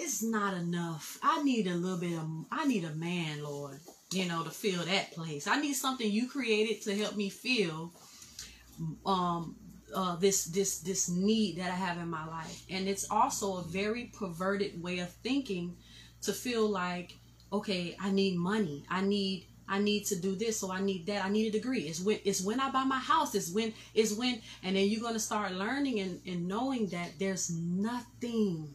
it's 0.00 0.22
not 0.22 0.54
enough. 0.54 1.18
I 1.22 1.42
need 1.42 1.66
a 1.66 1.74
little 1.74 1.98
bit 1.98 2.16
of 2.18 2.26
I 2.50 2.66
need 2.66 2.84
a 2.84 2.94
man, 2.94 3.42
Lord, 3.42 3.80
you 4.12 4.26
know, 4.26 4.42
to 4.42 4.50
fill 4.50 4.84
that 4.84 5.12
place. 5.12 5.46
I 5.46 5.60
need 5.60 5.74
something 5.74 6.10
you 6.10 6.28
created 6.28 6.82
to 6.82 6.96
help 6.96 7.16
me 7.16 7.28
feel 7.30 7.92
um 9.04 9.56
uh 9.94 10.16
this 10.16 10.46
this 10.46 10.78
this 10.80 11.08
need 11.08 11.58
that 11.58 11.70
I 11.70 11.74
have 11.74 11.98
in 11.98 12.08
my 12.08 12.26
life. 12.26 12.64
And 12.70 12.88
it's 12.88 13.10
also 13.10 13.58
a 13.58 13.62
very 13.62 14.04
perverted 14.18 14.82
way 14.82 15.00
of 15.00 15.10
thinking 15.22 15.76
to 16.22 16.32
feel 16.32 16.68
like, 16.68 17.14
okay, 17.52 17.96
I 18.00 18.10
need 18.10 18.36
money. 18.36 18.84
I 18.88 19.02
need 19.02 19.46
I 19.70 19.78
need 19.78 20.04
to 20.06 20.16
do 20.16 20.34
this, 20.34 20.58
so 20.58 20.72
I 20.72 20.80
need 20.80 21.06
that. 21.06 21.24
I 21.24 21.28
need 21.28 21.46
a 21.46 21.52
degree. 21.52 21.82
It's 21.82 22.00
when 22.00 22.18
it's 22.24 22.42
when 22.42 22.58
I 22.58 22.70
buy 22.72 22.84
my 22.84 22.98
house. 22.98 23.36
It's 23.36 23.52
when 23.52 23.72
it's 23.94 24.12
when, 24.12 24.42
and 24.64 24.74
then 24.74 24.88
you're 24.88 25.00
gonna 25.00 25.20
start 25.20 25.52
learning 25.52 26.00
and, 26.00 26.20
and 26.26 26.48
knowing 26.48 26.88
that 26.88 27.12
there's 27.20 27.50
nothing, 27.50 28.74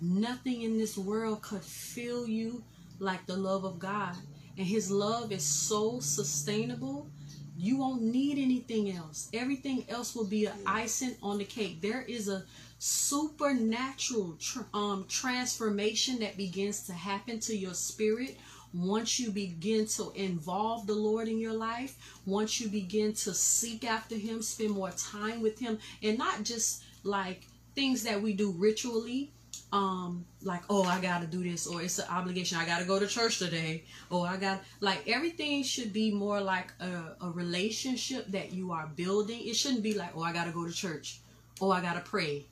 nothing 0.00 0.62
in 0.62 0.78
this 0.78 0.96
world 0.96 1.42
could 1.42 1.62
fill 1.62 2.26
you 2.26 2.64
like 2.98 3.26
the 3.26 3.36
love 3.36 3.64
of 3.64 3.78
God. 3.78 4.16
And 4.56 4.66
His 4.66 4.90
love 4.90 5.32
is 5.32 5.44
so 5.44 6.00
sustainable. 6.00 7.08
You 7.56 7.78
won't 7.78 8.02
need 8.02 8.38
anything 8.38 8.90
else. 8.90 9.28
Everything 9.32 9.84
else 9.88 10.14
will 10.14 10.26
be 10.26 10.46
an 10.46 10.54
icing 10.66 11.16
on 11.22 11.38
the 11.38 11.44
cake. 11.44 11.80
There 11.80 12.02
is 12.02 12.28
a 12.28 12.44
supernatural 12.78 14.36
tr- 14.38 14.60
um, 14.72 15.04
transformation 15.08 16.18
that 16.20 16.36
begins 16.36 16.86
to 16.86 16.92
happen 16.92 17.38
to 17.40 17.56
your 17.56 17.74
spirit 17.74 18.38
once 18.72 19.18
you 19.18 19.30
begin 19.30 19.86
to 19.86 20.12
involve 20.14 20.86
the 20.86 20.94
Lord 20.94 21.28
in 21.28 21.38
your 21.38 21.52
life, 21.52 21.96
once 22.24 22.60
you 22.60 22.68
begin 22.68 23.12
to 23.14 23.34
seek 23.34 23.84
after 23.84 24.14
Him, 24.14 24.42
spend 24.42 24.70
more 24.70 24.92
time 24.92 25.42
with 25.42 25.58
Him, 25.58 25.78
and 26.02 26.18
not 26.18 26.44
just 26.44 26.84
like 27.02 27.46
things 27.74 28.02
that 28.04 28.22
we 28.22 28.32
do 28.32 28.52
ritually, 28.52 29.32
um, 29.72 30.24
like, 30.42 30.62
oh, 30.68 30.82
I 30.84 31.00
gotta 31.00 31.26
do 31.26 31.42
this, 31.42 31.66
or 31.66 31.80
it's 31.82 31.98
an 31.98 32.06
obligation, 32.10 32.58
I 32.58 32.66
gotta 32.66 32.84
go 32.84 32.98
to 32.98 33.06
church 33.06 33.38
today, 33.38 33.84
or 34.10 34.26
I 34.26 34.36
got 34.36 34.60
like 34.80 35.06
everything 35.08 35.62
should 35.62 35.92
be 35.92 36.10
more 36.12 36.40
like 36.40 36.72
a, 36.80 37.24
a 37.26 37.30
relationship 37.30 38.26
that 38.28 38.52
you 38.52 38.72
are 38.72 38.88
building. 38.96 39.40
It 39.46 39.54
shouldn't 39.56 39.82
be 39.82 39.94
like, 39.94 40.10
oh, 40.16 40.22
I 40.22 40.32
gotta 40.32 40.50
go 40.52 40.66
to 40.66 40.72
church, 40.72 41.20
oh, 41.60 41.70
I 41.70 41.80
gotta 41.80 42.00
pray. 42.00 42.46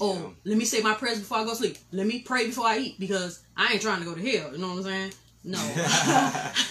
Oh, 0.00 0.14
Yeah. 0.14 0.28
let 0.44 0.58
me 0.58 0.64
say 0.64 0.80
my 0.80 0.94
prayers 0.94 1.20
before 1.20 1.38
I 1.38 1.44
go 1.44 1.50
to 1.50 1.56
sleep. 1.56 1.78
Let 1.92 2.06
me 2.06 2.20
pray 2.20 2.46
before 2.46 2.66
I 2.66 2.78
eat 2.78 2.98
because 2.98 3.40
I 3.56 3.72
ain't 3.74 3.82
trying 3.82 4.00
to 4.00 4.04
go 4.04 4.14
to 4.14 4.20
hell. 4.20 4.52
You 4.52 4.58
know 4.58 4.68
what 4.70 4.78
I'm 4.78 4.82
saying? 4.82 5.12
No. 5.44 5.58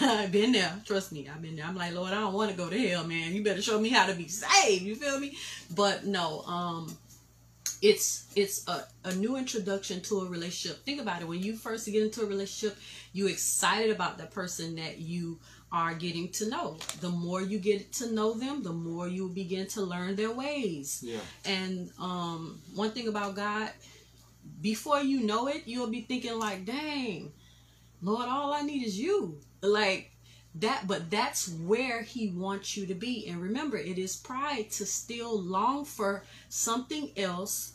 I've 0.02 0.32
been 0.32 0.52
there. 0.52 0.74
Trust 0.86 1.12
me. 1.14 1.30
I've 1.34 1.42
been 1.42 1.56
there. 1.56 1.66
I'm 1.66 1.76
like, 1.76 1.94
Lord, 1.94 2.12
I 2.12 2.16
don't 2.20 2.34
want 2.34 2.52
to 2.52 2.58
go 2.58 2.70
to 2.70 2.88
hell, 2.90 3.06
man. 3.06 3.34
You 3.34 3.44
better 3.44 3.62
show 3.62 3.80
me 3.80 3.90
how 3.90 4.08
to 4.08 4.14
be 4.14 4.28
saved. 4.28 4.84
You 4.84 4.96
feel 4.96 5.20
me? 5.20 5.38
But 5.74 6.06
no, 6.06 6.42
um, 6.42 6.98
it's 7.84 8.32
it's 8.34 8.66
a, 8.70 8.86
a 9.04 9.14
new 9.16 9.36
introduction 9.36 10.00
to 10.02 10.22
a 10.22 10.26
relationship. 10.26 10.86
Think 10.86 11.02
about 11.02 11.22
it. 11.22 11.28
When 11.28 11.44
you 11.44 11.54
first 11.54 11.86
get 11.86 12.02
into 12.02 12.22
a 12.22 12.26
relationship, 12.26 12.78
you 13.12 13.28
excited 13.28 13.92
about 13.92 14.18
the 14.18 14.26
person 14.26 14.76
that 14.78 15.00
you 15.00 15.38
are 15.70 15.94
getting 15.94 16.30
to 16.30 16.50
know. 16.50 16.78
The 17.02 17.10
more 17.10 17.42
you 17.42 17.60
get 17.60 17.92
to 17.94 18.12
know 18.14 18.36
them, 18.36 18.64
the 18.64 18.72
more 18.72 19.10
you 19.10 19.28
begin 19.28 19.68
to 19.68 19.82
learn 19.82 20.16
their 20.16 20.32
ways. 20.32 21.04
Yeah. 21.06 21.20
And 21.44 21.92
um, 22.00 22.62
one 22.74 22.92
thing 22.92 23.10
about 23.10 23.36
God, 23.36 23.70
before 24.62 25.02
you 25.02 25.20
know 25.20 25.48
it, 25.50 25.64
you'll 25.66 25.90
be 25.92 26.02
thinking 26.02 26.40
like, 26.40 26.64
"Dang, 26.64 27.34
Lord, 28.02 28.30
all 28.30 28.54
I 28.54 28.62
need 28.62 28.88
is 28.88 28.98
you." 28.98 29.40
Like 29.62 30.13
that, 30.56 30.86
but 30.88 31.10
that's 31.10 31.50
where 31.50 32.02
He 32.04 32.30
wants 32.30 32.78
you 32.78 32.86
to 32.86 32.96
be. 32.96 33.28
And 33.28 33.42
remember, 33.42 33.78
it 33.78 33.98
is 33.98 34.16
pride 34.16 34.70
to 34.72 34.86
still 34.86 35.40
long 35.42 35.86
for 35.86 36.24
something 36.50 37.12
else, 37.18 37.74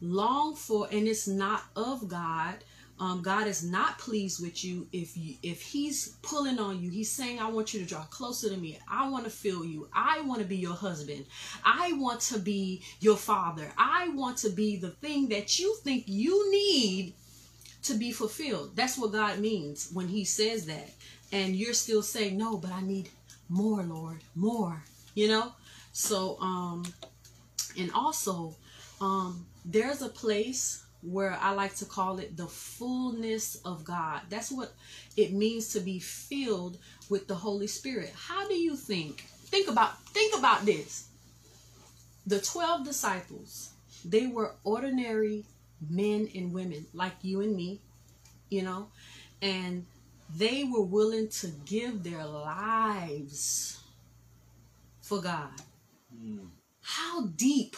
long 0.00 0.54
for, 0.54 0.88
and 0.92 1.08
it's 1.08 1.26
not 1.26 1.64
of 1.74 2.08
God. 2.08 2.56
Um, 3.00 3.22
God 3.22 3.46
is 3.46 3.64
not 3.64 3.98
pleased 3.98 4.42
with 4.42 4.62
you 4.62 4.86
if 4.92 5.16
you 5.16 5.36
if 5.42 5.62
He's 5.62 6.16
pulling 6.20 6.58
on 6.58 6.82
you. 6.82 6.90
He's 6.90 7.10
saying, 7.10 7.40
"I 7.40 7.48
want 7.50 7.72
you 7.72 7.80
to 7.80 7.86
draw 7.86 8.02
closer 8.04 8.50
to 8.50 8.56
me. 8.58 8.78
I 8.86 9.08
want 9.08 9.24
to 9.24 9.30
feel 9.30 9.64
you. 9.64 9.88
I 9.90 10.20
want 10.20 10.40
to 10.42 10.46
be 10.46 10.58
your 10.58 10.74
husband. 10.74 11.24
I 11.64 11.94
want 11.94 12.20
to 12.22 12.38
be 12.38 12.82
your 13.00 13.16
father. 13.16 13.72
I 13.78 14.10
want 14.10 14.36
to 14.38 14.50
be 14.50 14.76
the 14.76 14.90
thing 14.90 15.30
that 15.30 15.58
you 15.58 15.76
think 15.82 16.04
you 16.06 16.50
need 16.50 17.14
to 17.84 17.94
be 17.94 18.12
fulfilled." 18.12 18.76
That's 18.76 18.98
what 18.98 19.12
God 19.12 19.38
means 19.38 19.88
when 19.94 20.08
He 20.08 20.26
says 20.26 20.66
that, 20.66 20.90
and 21.32 21.56
you're 21.56 21.74
still 21.74 22.02
saying, 22.02 22.36
"No, 22.36 22.56
but 22.56 22.72
I 22.72 22.82
need 22.82 23.08
more, 23.48 23.82
Lord, 23.82 24.20
more." 24.34 24.82
You 25.14 25.28
know, 25.28 25.52
so 25.92 26.38
um, 26.40 26.84
and 27.78 27.90
also 27.92 28.54
um, 29.00 29.46
there's 29.64 30.02
a 30.02 30.08
place 30.08 30.84
where 31.02 31.36
I 31.40 31.52
like 31.52 31.74
to 31.76 31.84
call 31.84 32.18
it 32.18 32.36
the 32.36 32.46
fullness 32.46 33.56
of 33.64 33.84
God. 33.84 34.20
That's 34.28 34.50
what 34.50 34.72
it 35.16 35.32
means 35.32 35.72
to 35.72 35.80
be 35.80 35.98
filled 35.98 36.78
with 37.08 37.26
the 37.26 37.34
Holy 37.34 37.66
Spirit. 37.66 38.12
How 38.14 38.46
do 38.48 38.54
you 38.54 38.76
think? 38.76 39.22
Think 39.46 39.68
about 39.68 39.98
think 40.08 40.36
about 40.38 40.64
this. 40.66 41.08
The 42.26 42.40
12 42.40 42.84
disciples, 42.84 43.70
they 44.04 44.26
were 44.26 44.52
ordinary 44.62 45.44
men 45.88 46.28
and 46.34 46.52
women 46.52 46.86
like 46.92 47.14
you 47.22 47.40
and 47.40 47.56
me, 47.56 47.80
you 48.50 48.62
know, 48.62 48.88
and 49.40 49.86
they 50.36 50.64
were 50.64 50.82
willing 50.82 51.28
to 51.28 51.48
give 51.64 52.02
their 52.02 52.24
lives 52.24 53.78
for 55.02 55.20
God 55.20 55.50
Mm. 56.14 56.50
how 56.82 57.26
deep 57.26 57.76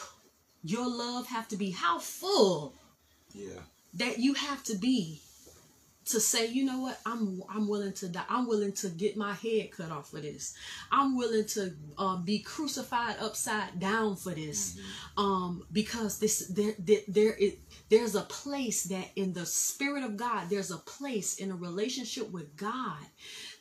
your 0.65 0.89
love 0.89 1.27
have 1.29 1.49
to 1.49 1.57
be 1.57 1.71
how 1.71 1.99
full 1.99 2.75
Yeah. 3.35 3.61
that 3.95 4.19
you 4.19 4.35
have 4.35 4.63
to 4.65 4.75
be 4.77 5.22
to 6.05 6.21
say 6.21 6.49
you 6.49 6.65
know 6.65 6.81
what? 6.81 6.99
I'm 7.07 7.43
i'm 7.49 7.69
willing 7.69 7.93
to 7.95 8.09
die. 8.09 8.25
I'm 8.29 8.47
willing 8.47 8.73
to 8.75 8.89
get 8.89 9.17
my 9.17 9.33
head 9.35 9.71
cut 9.71 9.91
off 9.91 10.11
for 10.11 10.21
this. 10.21 10.55
I'm 10.91 11.17
willing 11.17 11.47
to 11.47 11.75
uh, 11.99 12.17
be 12.17 12.41
crucified 12.41 13.17
upside 13.21 13.79
down 13.79 14.17
for 14.17 14.33
this. 14.33 14.79
Um 15.17 15.65
because 15.73 16.19
this 16.19 16.49
there 16.49 16.75
there, 16.79 17.01
there 17.09 17.35
is 17.35 17.55
there's 17.89 18.15
a 18.15 18.23
place 18.23 18.85
that 18.85 19.09
in 19.17 19.33
the 19.33 19.47
spirit 19.47 20.03
of 20.03 20.17
god 20.17 20.49
there's 20.49 20.71
a 20.71 20.79
place 20.79 21.37
in 21.39 21.51
a 21.51 21.57
relationship 21.57 22.31
with 22.31 22.57
god 22.57 22.99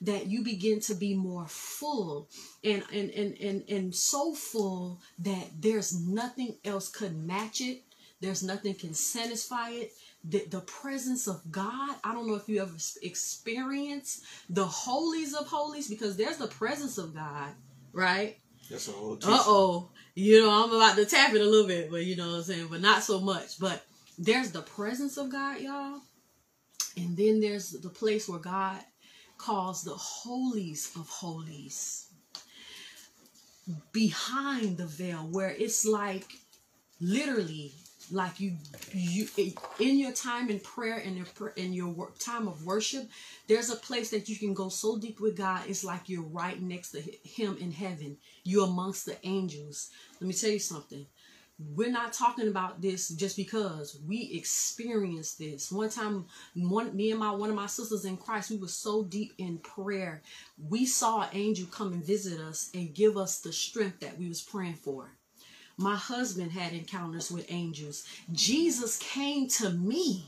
that 0.02 0.28
you 0.28 0.44
begin 0.44 0.80
to 0.80 0.96
be 0.96 1.14
more 1.14 1.46
full 1.48 2.28
and 2.64 2.84
and 2.92 3.12
and 3.12 3.38
and, 3.40 3.70
and 3.70 3.96
so 3.96 4.34
full 4.34 5.00
that 5.20 5.48
there's 5.60 6.00
nothing 6.08 6.56
else 6.66 6.90
could 6.90 7.16
match 7.16 7.62
it. 7.62 7.84
There's 8.20 8.44
nothing 8.44 8.76
can 8.76 8.94
satisfy 8.94 9.70
it 9.72 9.94
the, 10.24 10.46
the 10.50 10.62
presence 10.62 11.28
of 11.28 11.42
god 11.52 11.96
i 12.04 12.14
don't 12.14 12.28
know 12.28 12.36
if 12.36 12.48
you 12.48 12.62
ever 12.62 12.76
experienced 13.02 14.24
the 14.50 14.66
holies 14.66 15.34
of 15.34 15.48
holies 15.48 15.88
because 15.88 16.16
there's 16.16 16.38
the 16.38 16.48
presence 16.48 16.98
of 16.98 17.16
god 17.16 17.50
right 17.94 18.38
That's 18.70 18.88
a 18.88 18.92
whole 18.92 19.16
uh 19.16 19.44
oh. 19.46 19.90
You 20.14 20.42
know, 20.42 20.64
I'm 20.64 20.74
about 20.74 20.98
to 20.98 21.06
tap 21.06 21.34
it 21.34 21.42
a 21.42 21.46
little 21.46 21.68
bit, 21.68 21.90
but 21.90 22.06
you 22.06 22.16
know 22.18 22.28
what 22.30 22.38
I'm 22.38 22.44
saying? 22.44 22.68
But 22.70 22.82
not 22.82 23.02
so 23.04 23.22
much. 23.22 23.60
But 23.60 23.82
there's 24.20 24.52
the 24.52 24.62
presence 24.62 25.18
of 25.18 25.32
God, 25.32 25.62
y'all. 25.62 26.02
And 26.98 27.16
then 27.16 27.40
there's 27.40 27.72
the 27.72 27.90
place 27.90 28.28
where 28.28 28.40
God 28.40 28.80
calls 29.38 29.84
the 29.84 29.94
holies 29.96 30.92
of 30.98 31.08
holies. 31.08 32.08
Behind 33.94 34.78
the 34.78 34.86
veil, 34.86 35.28
where 35.32 35.52
it's 35.52 35.86
like 35.86 36.28
literally 37.00 37.72
like 38.12 38.40
you 38.40 38.58
you 38.94 39.28
in 39.80 39.98
your 39.98 40.12
time 40.12 40.50
in 40.50 40.60
prayer 40.60 40.98
and 40.98 41.18
in, 41.18 41.26
in 41.56 41.74
your 41.74 41.90
work, 41.90 42.18
time 42.20 42.48
of 42.48 42.66
worship 42.66 43.10
there's 43.48 43.70
a 43.70 43.76
place 43.76 44.10
that 44.10 44.30
you 44.30 44.36
can 44.36 44.54
go 44.54 44.70
so 44.70 44.98
deep 44.98 45.20
with 45.20 45.38
god 45.38 45.62
it's 45.68 45.84
like 45.84 46.10
you're 46.10 46.24
right 46.24 46.62
next 46.62 46.92
to 46.92 47.02
him 47.24 47.58
in 47.60 47.72
heaven. 47.72 48.18
You're 48.44 48.68
amongst 48.68 49.06
the 49.06 49.18
angels. 49.26 49.90
Let 50.20 50.28
me 50.28 50.34
tell 50.34 50.50
you 50.50 50.60
something. 50.60 51.06
We're 51.76 51.92
not 51.92 52.14
talking 52.14 52.48
about 52.48 52.82
this 52.82 53.10
just 53.10 53.36
because 53.38 54.00
we 54.08 54.32
experienced 54.34 55.38
this. 55.38 55.72
One 55.72 55.90
time 55.90 56.26
one 56.56 56.96
me 56.96 57.12
and 57.12 57.20
my 57.20 57.32
one 57.32 57.50
of 57.50 57.56
my 57.56 57.68
sisters 57.68 58.06
in 58.06 58.18
christ 58.18 58.50
we 58.50 58.58
were 58.58 58.68
so 58.68 59.04
deep 59.04 59.34
in 59.38 59.60
prayer. 59.60 60.24
We 60.70 60.86
saw 60.86 61.22
an 61.22 61.30
angel 61.34 61.68
come 61.68 61.94
and 61.94 62.04
visit 62.04 62.40
us 62.40 62.72
and 62.74 62.96
give 62.96 63.16
us 63.16 63.40
the 63.40 63.54
strength 63.54 64.00
that 64.00 64.18
we 64.18 64.28
was 64.28 64.42
praying 64.42 64.76
for 64.76 65.12
my 65.78 65.96
husband 65.96 66.52
had 66.52 66.74
encounters 66.74 67.32
with 67.32 67.46
angels 67.50 68.06
jesus 68.32 68.98
came 68.98 69.48
to 69.48 69.70
me 69.72 70.26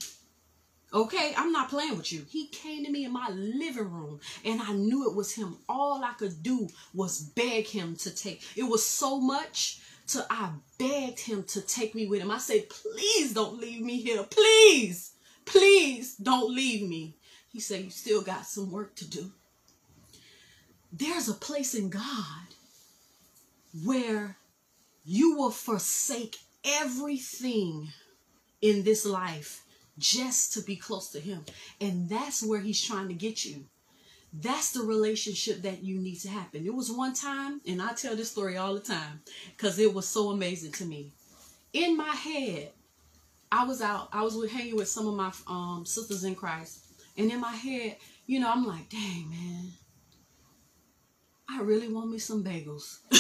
Okay, 0.96 1.34
I'm 1.36 1.52
not 1.52 1.72
playing 1.72 1.98
with 1.98 2.14
you. 2.14 2.24
He 2.30 2.46
came 2.50 2.86
to 2.86 2.92
me 2.92 3.04
in 3.04 3.12
my 3.12 3.28
living 3.30 3.90
room 3.90 4.20
and 4.46 4.62
I 4.62 4.74
knew 4.74 5.10
it 5.10 5.16
was 5.16 5.34
him. 5.34 5.58
All 5.68 6.04
I 6.04 6.14
could 6.14 6.44
do 6.44 6.70
was 6.94 7.20
beg 7.20 7.66
him 7.66 7.96
to 7.96 8.12
take. 8.12 8.44
It 8.56 8.62
was 8.62 8.86
so 8.86 9.20
much 9.20 9.80
so 10.06 10.24
I 10.30 10.52
begged 10.78 11.20
him 11.20 11.44
to 11.44 11.62
take 11.62 11.96
me 11.96 12.08
with 12.08 12.22
him. 12.22 12.32
I 12.32 12.38
said, 12.38 12.70
please 12.70 13.34
don't 13.34 13.60
leave 13.60 13.82
me 13.82 13.98
here. 13.98 14.24
Please, 14.24 15.14
please 15.46 16.16
don't 16.18 16.54
leave 16.54 16.88
me. 16.88 17.16
He 17.52 17.60
said, 17.60 17.84
you 17.84 17.90
still 17.90 18.22
got 18.22 18.46
some 18.46 18.72
work 18.72 18.96
to 18.96 19.10
do. 19.10 19.32
There's 20.92 21.30
a 21.30 21.34
place 21.34 21.74
in 21.74 21.90
God 21.90 22.04
where 23.84 24.38
you 25.06 25.38
will 25.38 25.52
forsake 25.52 26.38
everything 26.64 27.90
in 28.62 28.84
this 28.84 29.06
life 29.06 29.64
just 29.98 30.54
to 30.54 30.62
be 30.62 30.76
close 30.76 31.10
to 31.10 31.20
him. 31.20 31.46
And 31.80 32.10
that's 32.10 32.44
where 32.44 32.60
he's 32.60 32.82
trying 32.82 33.10
to 33.10 33.14
get 33.14 33.46
you. 33.46 33.66
That's 34.34 34.72
the 34.72 34.82
relationship 34.82 35.62
that 35.62 35.84
you 35.84 36.00
need 36.00 36.16
to 36.22 36.30
happen. 36.30 36.66
It 36.66 36.74
was 36.74 36.92
one 36.92 37.14
time, 37.14 37.62
and 37.68 37.82
I 37.82 37.94
tell 37.94 38.16
this 38.16 38.32
story 38.32 38.58
all 38.58 38.74
the 38.74 38.80
time 38.80 39.22
because 39.56 39.78
it 39.78 39.94
was 39.94 40.08
so 40.08 40.32
amazing 40.32 40.72
to 40.74 40.86
me. 40.86 41.12
In 41.74 41.96
my 41.96 42.16
head, 42.16 42.72
I 43.52 43.66
was 43.66 43.82
out, 43.82 44.10
I 44.12 44.24
was 44.24 44.36
with, 44.36 44.52
hanging 44.52 44.76
with 44.76 44.88
some 44.88 45.08
of 45.08 45.14
my 45.14 45.32
um, 45.48 45.86
sisters 45.86 46.24
in 46.24 46.34
Christ, 46.34 46.80
and 47.16 47.32
in 47.32 47.40
my 47.40 47.52
head, 47.52 47.98
you 48.26 48.40
know, 48.40 48.52
I'm 48.52 48.66
like, 48.66 48.90
dang, 48.90 49.30
man, 49.30 49.72
I 51.50 51.62
really 51.62 51.90
want 51.90 52.10
me 52.10 52.18
some 52.20 52.44
bagels. 52.44 53.00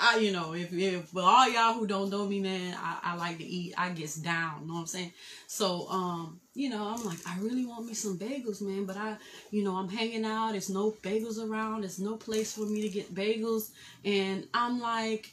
I, 0.00 0.18
you 0.20 0.32
know, 0.32 0.54
if, 0.54 0.72
if 0.72 1.08
for 1.08 1.20
all 1.20 1.48
y'all 1.48 1.74
who 1.74 1.86
don't 1.86 2.10
know 2.10 2.26
me, 2.26 2.40
man, 2.40 2.76
I, 2.78 2.98
I 3.02 3.16
like 3.16 3.38
to 3.38 3.44
eat. 3.44 3.74
I 3.76 3.90
get 3.90 4.10
down. 4.22 4.62
You 4.62 4.68
know 4.68 4.74
what 4.74 4.80
I'm 4.80 4.86
saying? 4.86 5.12
So, 5.46 5.86
um, 5.90 6.40
you 6.54 6.70
know, 6.70 6.82
I'm 6.88 7.04
like, 7.04 7.18
I 7.28 7.38
really 7.40 7.66
want 7.66 7.86
me 7.86 7.94
some 7.94 8.18
bagels, 8.18 8.62
man. 8.62 8.84
But 8.86 8.96
I, 8.96 9.16
you 9.50 9.62
know, 9.62 9.76
I'm 9.76 9.88
hanging 9.88 10.24
out. 10.24 10.52
There's 10.52 10.70
no 10.70 10.92
bagels 11.02 11.38
around. 11.38 11.82
There's 11.82 11.98
no 11.98 12.16
place 12.16 12.54
for 12.54 12.66
me 12.66 12.82
to 12.82 12.88
get 12.88 13.14
bagels. 13.14 13.70
And 14.04 14.48
I'm 14.54 14.80
like, 14.80 15.30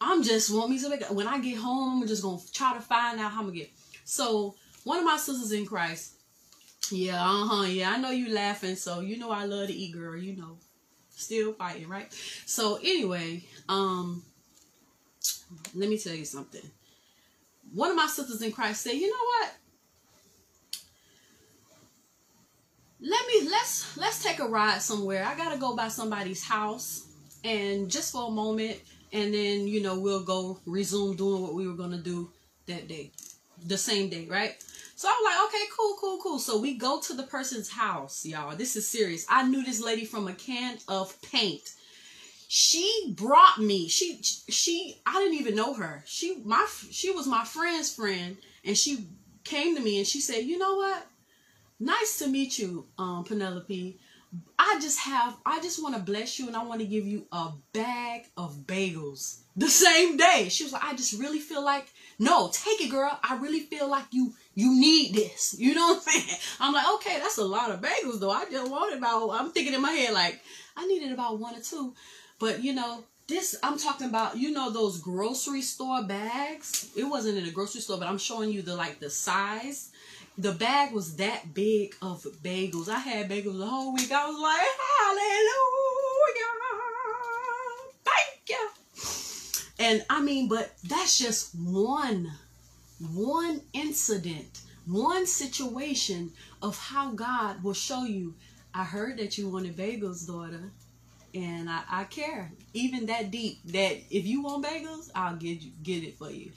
I'm 0.00 0.22
just 0.22 0.50
want 0.50 0.70
me 0.70 0.78
some 0.78 0.92
bagels. 0.92 1.12
When 1.12 1.28
I 1.28 1.40
get 1.40 1.58
home, 1.58 2.02
I'm 2.02 2.08
just 2.08 2.22
gonna 2.22 2.40
try 2.54 2.72
to 2.72 2.80
find 2.80 3.20
out 3.20 3.32
how 3.32 3.40
I'm 3.40 3.46
gonna 3.46 3.58
get. 3.58 3.70
So 4.04 4.54
one 4.84 4.98
of 4.98 5.04
my 5.04 5.18
sisters 5.18 5.52
in 5.52 5.66
Christ, 5.66 6.14
yeah, 6.90 7.22
uh 7.22 7.46
huh, 7.46 7.64
yeah, 7.64 7.90
I 7.90 7.98
know 7.98 8.10
you 8.10 8.32
laughing. 8.32 8.76
So 8.76 9.00
you 9.00 9.18
know 9.18 9.30
I 9.30 9.44
love 9.44 9.68
to 9.68 9.74
eat, 9.74 9.92
girl. 9.92 10.16
You 10.16 10.36
know 10.36 10.56
still 11.20 11.52
fighting, 11.52 11.88
right? 11.88 12.12
So 12.46 12.76
anyway, 12.76 13.44
um, 13.68 14.22
let 15.74 15.88
me 15.88 15.98
tell 15.98 16.14
you 16.14 16.24
something. 16.24 16.62
One 17.74 17.90
of 17.90 17.96
my 17.96 18.06
sisters 18.06 18.42
in 18.42 18.52
Christ 18.52 18.82
said, 18.82 18.94
you 18.94 19.08
know 19.08 19.24
what? 19.24 19.52
Let 23.02 23.26
me 23.28 23.48
let's 23.48 23.96
let's 23.96 24.22
take 24.22 24.40
a 24.40 24.44
ride 24.46 24.82
somewhere. 24.82 25.24
I 25.24 25.34
gotta 25.34 25.56
go 25.58 25.74
by 25.74 25.88
somebody's 25.88 26.44
house 26.44 27.06
and 27.42 27.90
just 27.90 28.12
for 28.12 28.28
a 28.28 28.30
moment 28.30 28.78
and 29.12 29.32
then 29.32 29.66
you 29.66 29.82
know 29.82 29.98
we'll 29.98 30.22
go 30.22 30.58
resume 30.66 31.16
doing 31.16 31.42
what 31.42 31.54
we 31.54 31.66
were 31.66 31.74
gonna 31.76 31.98
do 31.98 32.30
that 32.66 32.88
day. 32.88 33.10
The 33.66 33.78
same 33.78 34.10
day, 34.10 34.26
right? 34.26 34.62
So 35.00 35.08
I'm 35.08 35.24
like, 35.24 35.48
okay, 35.48 35.64
cool, 35.74 35.96
cool, 35.98 36.18
cool. 36.22 36.38
So 36.38 36.60
we 36.60 36.74
go 36.74 37.00
to 37.00 37.14
the 37.14 37.22
person's 37.22 37.70
house, 37.70 38.26
y'all. 38.26 38.54
This 38.54 38.76
is 38.76 38.86
serious. 38.86 39.24
I 39.30 39.48
knew 39.48 39.64
this 39.64 39.82
lady 39.82 40.04
from 40.04 40.28
a 40.28 40.34
can 40.34 40.76
of 40.88 41.18
paint. 41.22 41.62
She 42.48 43.14
brought 43.16 43.58
me. 43.58 43.88
She 43.88 44.20
she 44.22 45.00
I 45.06 45.14
didn't 45.14 45.38
even 45.38 45.54
know 45.54 45.72
her. 45.72 46.02
She 46.04 46.42
my 46.44 46.66
she 46.90 47.10
was 47.12 47.26
my 47.26 47.46
friend's 47.46 47.94
friend 47.94 48.36
and 48.62 48.76
she 48.76 49.06
came 49.42 49.74
to 49.74 49.80
me 49.80 49.96
and 49.96 50.06
she 50.06 50.20
said, 50.20 50.44
"You 50.44 50.58
know 50.58 50.74
what? 50.74 51.06
Nice 51.78 52.18
to 52.18 52.28
meet 52.28 52.58
you, 52.58 52.84
um 52.98 53.24
Penelope. 53.24 53.98
I 54.58 54.78
just 54.82 54.98
have 54.98 55.34
I 55.46 55.60
just 55.60 55.82
want 55.82 55.96
to 55.96 56.02
bless 56.02 56.38
you 56.38 56.46
and 56.46 56.54
I 56.54 56.62
want 56.62 56.82
to 56.82 56.86
give 56.86 57.06
you 57.06 57.24
a 57.32 57.52
bag 57.72 58.26
of 58.36 58.66
bagels 58.66 59.38
the 59.56 59.68
same 59.68 60.16
day. 60.16 60.48
She 60.48 60.64
was 60.64 60.72
like, 60.72 60.84
I 60.84 60.94
just 60.94 61.18
really 61.20 61.38
feel 61.38 61.64
like, 61.64 61.86
no, 62.18 62.50
take 62.52 62.80
it, 62.80 62.90
girl. 62.90 63.18
I 63.22 63.36
really 63.36 63.60
feel 63.60 63.88
like 63.90 64.04
you 64.10 64.32
you 64.60 64.78
need 64.78 65.14
this. 65.14 65.56
You 65.58 65.74
know 65.74 65.94
what 65.94 66.02
I'm 66.06 66.12
saying? 66.12 66.38
I'm 66.60 66.72
like, 66.72 66.88
okay, 66.94 67.18
that's 67.18 67.38
a 67.38 67.44
lot 67.44 67.70
of 67.70 67.80
bagels 67.80 68.20
though. 68.20 68.30
I 68.30 68.44
just 68.50 68.70
wanted 68.70 68.98
about 68.98 69.30
I'm 69.30 69.50
thinking 69.50 69.74
in 69.74 69.82
my 69.82 69.92
head 69.92 70.14
like 70.14 70.40
I 70.76 70.86
needed 70.86 71.12
about 71.12 71.38
one 71.38 71.54
or 71.54 71.60
two. 71.60 71.94
But 72.38 72.62
you 72.62 72.72
know, 72.74 73.04
this 73.28 73.56
I'm 73.62 73.78
talking 73.78 74.08
about, 74.08 74.36
you 74.36 74.50
know, 74.50 74.70
those 74.70 75.00
grocery 75.00 75.62
store 75.62 76.02
bags. 76.02 76.90
It 76.96 77.04
wasn't 77.04 77.38
in 77.38 77.46
a 77.46 77.50
grocery 77.50 77.80
store, 77.80 77.98
but 77.98 78.08
I'm 78.08 78.18
showing 78.18 78.50
you 78.50 78.62
the 78.62 78.76
like 78.76 79.00
the 79.00 79.10
size 79.10 79.90
the 80.40 80.52
bag 80.52 80.92
was 80.92 81.16
that 81.16 81.52
big 81.52 81.94
of 82.00 82.22
bagels. 82.42 82.88
I 82.88 82.98
had 82.98 83.28
bagels 83.28 83.58
the 83.58 83.66
whole 83.66 83.92
week. 83.92 84.10
I 84.10 84.26
was 84.26 84.40
like, 84.40 84.60
hallelujah. 84.98 85.80
Thank 88.04 88.48
you. 88.48 88.70
And 89.78 90.04
I 90.08 90.22
mean, 90.22 90.48
but 90.48 90.72
that's 90.84 91.18
just 91.18 91.54
one, 91.54 92.32
one 93.14 93.62
incident, 93.72 94.60
one 94.86 95.26
situation 95.26 96.32
of 96.62 96.78
how 96.78 97.12
God 97.12 97.62
will 97.62 97.74
show 97.74 98.04
you. 98.04 98.34
I 98.74 98.84
heard 98.84 99.18
that 99.18 99.36
you 99.38 99.48
wanted 99.48 99.76
bagels, 99.76 100.26
daughter. 100.26 100.70
And 101.32 101.70
I, 101.70 101.82
I 101.88 102.04
care. 102.04 102.50
Even 102.74 103.06
that 103.06 103.30
deep 103.30 103.60
that 103.66 103.98
if 104.10 104.26
you 104.26 104.42
want 104.42 104.64
bagels, 104.64 105.10
I'll 105.14 105.36
get 105.36 105.62
you 105.62 105.70
get 105.82 106.02
it 106.02 106.18
for 106.18 106.30
you. 106.30 106.50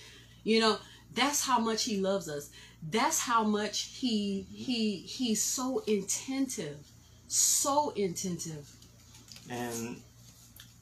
You 0.43 0.59
know, 0.61 0.77
that's 1.13 1.43
how 1.43 1.59
much 1.59 1.83
he 1.83 1.97
loves 1.97 2.27
us 2.27 2.49
that's 2.91 3.19
how 3.19 3.43
much 3.43 3.81
he 3.97 4.45
he 4.51 4.97
he's 4.97 5.41
so 5.41 5.83
attentive 5.87 6.77
so 7.27 7.91
attentive 7.91 8.69
and 9.49 9.97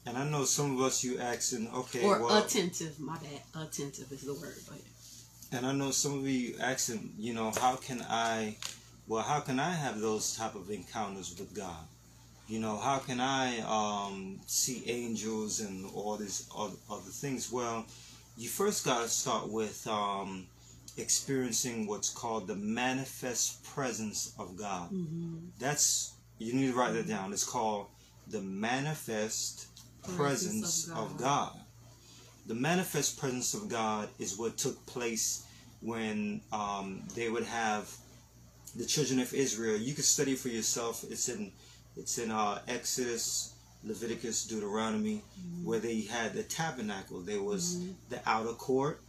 and 0.06 0.18
i 0.18 0.28
know 0.30 0.44
some 0.44 0.76
of 0.76 0.82
us 0.82 1.04
you 1.04 1.20
asking 1.20 1.70
okay 1.74 2.04
or 2.04 2.20
well, 2.20 2.44
attentive 2.44 3.00
my 3.00 3.18
bad 3.18 3.64
attentive 3.64 4.12
is 4.12 4.22
the 4.22 4.34
word 4.34 4.58
but 4.68 4.80
and 5.52 5.66
i 5.66 5.72
know 5.72 5.92
some 5.92 6.20
of 6.20 6.28
you 6.28 6.56
asking 6.60 7.14
you 7.18 7.34
know 7.34 7.52
how 7.60 7.76
can 7.76 8.04
i 8.10 8.56
well 9.08 9.24
how 9.24 9.40
can 9.40 9.60
i 9.60 9.72
have 9.72 10.00
those 10.00 10.36
type 10.36 10.56
of 10.56 10.70
encounters 10.70 11.36
with 11.38 11.54
god 11.56 11.86
you 12.48 12.60
know 12.60 12.78
how 12.78 12.98
can 13.00 13.20
i 13.20 13.60
um 13.62 14.40
see 14.48 14.84
angels 14.88 15.60
and 15.60 15.86
all 15.94 16.18
these 16.18 16.48
other, 16.58 16.76
other 16.90 17.02
things 17.10 17.52
well 17.52 17.86
you 18.38 18.50
first 18.50 18.86
got 18.86 19.04
to 19.04 19.10
start 19.10 19.50
with 19.50 19.88
um 19.88 20.48
experiencing 20.98 21.88
what's 21.88 22.10
called 22.10 22.48
the 22.48 22.56
manifest 22.56 23.64
presence 23.64 24.34
of 24.38 24.58
God. 24.58 24.92
Mm-hmm. 24.92 25.38
That's 25.60 26.14
you 26.38 26.54
need 26.54 26.72
to 26.72 26.78
write 26.78 26.94
that 26.94 27.08
down. 27.08 27.34
It's 27.34 27.44
called 27.44 27.88
the 28.28 28.42
manifest 28.42 29.68
presence, 30.04 30.86
presence 30.86 30.90
of, 30.90 30.96
God. 30.96 31.12
of 31.12 31.18
God. 31.18 31.60
The 32.48 32.56
manifest 32.56 33.20
presence 33.20 33.54
of 33.54 33.70
God 33.70 34.10
is 34.20 34.38
what 34.38 34.58
took 34.58 34.84
place 34.86 35.46
when 35.82 36.42
um, 36.52 37.04
they 37.16 37.30
would 37.30 37.44
have 37.44 37.90
the 38.76 38.86
children 38.86 39.20
of 39.20 39.34
Israel. 39.34 39.78
You 39.78 39.94
can 39.94 40.04
study 40.04 40.36
for 40.36 40.50
yourself. 40.50 41.04
It's 41.10 41.30
in 41.30 41.52
it's 41.98 42.18
in 42.18 42.32
uh, 42.32 42.60
Exodus, 42.68 43.54
Leviticus, 43.84 44.46
Deuteronomy, 44.48 45.22
mm-hmm. 45.40 45.66
where 45.66 45.80
they 45.80 46.02
had 46.02 46.34
the 46.34 46.44
tabernacle. 46.44 47.20
There 47.20 47.44
was 47.44 47.76
mm-hmm. 47.76 47.92
the 48.10 48.22
outer 48.26 48.54
court 48.54 49.02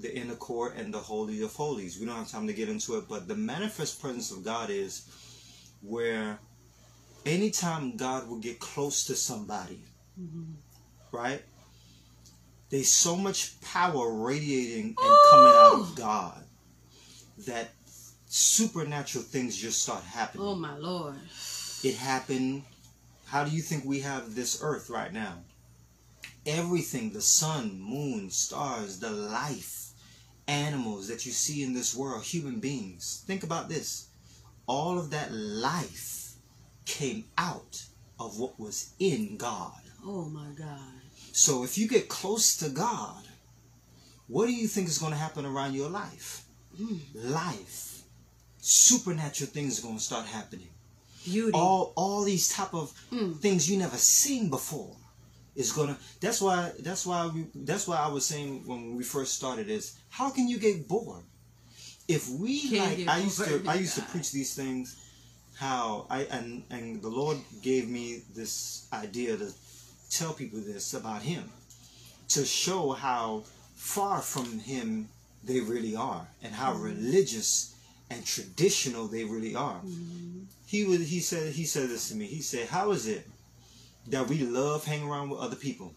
the 0.00 0.14
inner 0.14 0.34
court 0.34 0.74
and 0.76 0.92
the 0.92 0.98
holy 0.98 1.42
of 1.42 1.52
holies. 1.54 1.98
We 1.98 2.06
don't 2.06 2.16
have 2.16 2.30
time 2.30 2.46
to 2.46 2.52
get 2.52 2.68
into 2.68 2.96
it, 2.98 3.04
but 3.08 3.28
the 3.28 3.36
manifest 3.36 4.00
presence 4.00 4.30
of 4.30 4.44
God 4.44 4.70
is 4.70 5.08
where 5.82 6.38
anytime 7.24 7.96
God 7.96 8.28
will 8.28 8.38
get 8.38 8.58
close 8.58 9.04
to 9.06 9.14
somebody, 9.14 9.80
mm-hmm. 10.20 10.52
right? 11.12 11.42
There's 12.74 12.92
so 12.92 13.14
much 13.14 13.60
power 13.60 14.12
radiating 14.12 14.96
and 15.00 15.08
Ooh! 15.08 15.28
coming 15.30 15.52
out 15.54 15.74
of 15.74 15.94
God 15.94 16.42
that 17.46 17.70
supernatural 18.26 19.22
things 19.22 19.56
just 19.56 19.80
start 19.80 20.02
happening. 20.02 20.44
Oh 20.44 20.56
my 20.56 20.76
Lord. 20.76 21.14
It 21.84 21.94
happened. 21.94 22.64
How 23.26 23.44
do 23.44 23.52
you 23.52 23.62
think 23.62 23.84
we 23.84 24.00
have 24.00 24.34
this 24.34 24.58
earth 24.60 24.90
right 24.90 25.12
now? 25.12 25.34
Everything, 26.46 27.12
the 27.12 27.20
sun, 27.20 27.78
moon, 27.78 28.28
stars, 28.28 28.98
the 28.98 29.10
life 29.12 29.90
animals 30.48 31.06
that 31.06 31.24
you 31.24 31.30
see 31.30 31.62
in 31.62 31.74
this 31.74 31.94
world, 31.94 32.24
human 32.24 32.58
beings. 32.58 33.22
Think 33.24 33.44
about 33.44 33.68
this. 33.68 34.08
All 34.66 34.98
of 34.98 35.10
that 35.10 35.30
life 35.30 36.32
came 36.86 37.26
out 37.38 37.84
of 38.18 38.40
what 38.40 38.58
was 38.58 38.94
in 38.98 39.36
God. 39.36 39.80
Oh 40.04 40.24
my 40.24 40.48
God. 40.58 41.03
So 41.36 41.64
if 41.64 41.76
you 41.76 41.88
get 41.88 42.08
close 42.08 42.56
to 42.58 42.68
God, 42.68 43.24
what 44.28 44.46
do 44.46 44.52
you 44.54 44.68
think 44.68 44.86
is 44.86 44.98
going 44.98 45.10
to 45.12 45.18
happen 45.18 45.44
around 45.44 45.74
your 45.74 45.90
life? 45.90 46.44
Mm. 46.80 47.00
Life. 47.12 48.02
Supernatural 48.58 49.50
things 49.50 49.80
are 49.80 49.82
going 49.82 49.98
to 49.98 50.02
start 50.02 50.26
happening. 50.26 50.68
Beauty. 51.24 51.50
All 51.52 51.92
all 51.96 52.22
these 52.22 52.48
type 52.50 52.72
of 52.72 52.92
Mm. 53.10 53.40
things 53.40 53.68
you 53.68 53.78
never 53.78 53.96
seen 53.96 54.48
before 54.48 54.94
is 55.56 55.72
gonna 55.72 55.96
that's 56.20 56.40
why 56.40 56.70
that's 56.80 57.04
why 57.06 57.26
we 57.26 57.46
that's 57.54 57.88
why 57.88 57.96
I 57.96 58.08
was 58.08 58.26
saying 58.26 58.62
when 58.66 58.94
we 58.94 59.02
first 59.04 59.34
started 59.34 59.68
is 59.70 59.96
how 60.10 60.28
can 60.30 60.48
you 60.48 60.58
get 60.58 60.86
bored 60.86 61.24
if 62.08 62.28
we 62.28 62.68
Can't 62.68 62.98
like 62.98 63.08
I 63.08 63.18
used 63.18 63.38
to 63.44 63.62
I 63.66 63.74
used 63.74 63.94
to 63.96 64.02
preach 64.02 64.30
these 64.32 64.54
things 64.54 64.96
how 65.56 66.06
I 66.10 66.24
and 66.36 66.62
and 66.70 67.00
the 67.00 67.08
Lord 67.08 67.38
gave 67.62 67.88
me 67.88 68.22
this 68.34 68.86
idea 68.92 69.36
to 69.38 69.48
tell 70.18 70.32
people 70.32 70.60
this 70.60 70.94
about 70.94 71.22
him 71.22 71.44
to 72.28 72.44
show 72.44 72.92
how 72.92 73.44
far 73.74 74.20
from 74.20 74.58
him 74.60 75.08
they 75.44 75.60
really 75.60 75.94
are 75.96 76.26
and 76.42 76.54
how 76.54 76.72
religious 76.74 77.74
and 78.10 78.24
traditional 78.24 79.06
they 79.08 79.24
really 79.24 79.54
are. 79.54 79.80
Mhm. 79.82 80.46
he 80.66 80.84
was 80.84 81.08
he 81.08 81.20
said 81.20 81.52
he 81.52 81.64
said 81.64 81.88
this 81.90 82.08
to 82.08 82.14
me. 82.16 82.26
He 82.26 82.42
said 82.42 82.68
how 82.68 82.90
is 82.92 83.06
it 83.06 83.22
that 84.12 84.28
we 84.28 84.38
love 84.60 84.84
hanging 84.84 85.08
around 85.08 85.30
with 85.30 85.40
other 85.40 85.56
people 85.56 85.90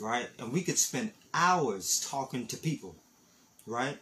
right? 0.00 0.28
And 0.38 0.52
we 0.52 0.62
could 0.62 0.78
spend 0.78 1.12
hours 1.32 1.86
talking 2.12 2.46
to 2.48 2.56
people 2.56 2.94
right? 3.66 3.98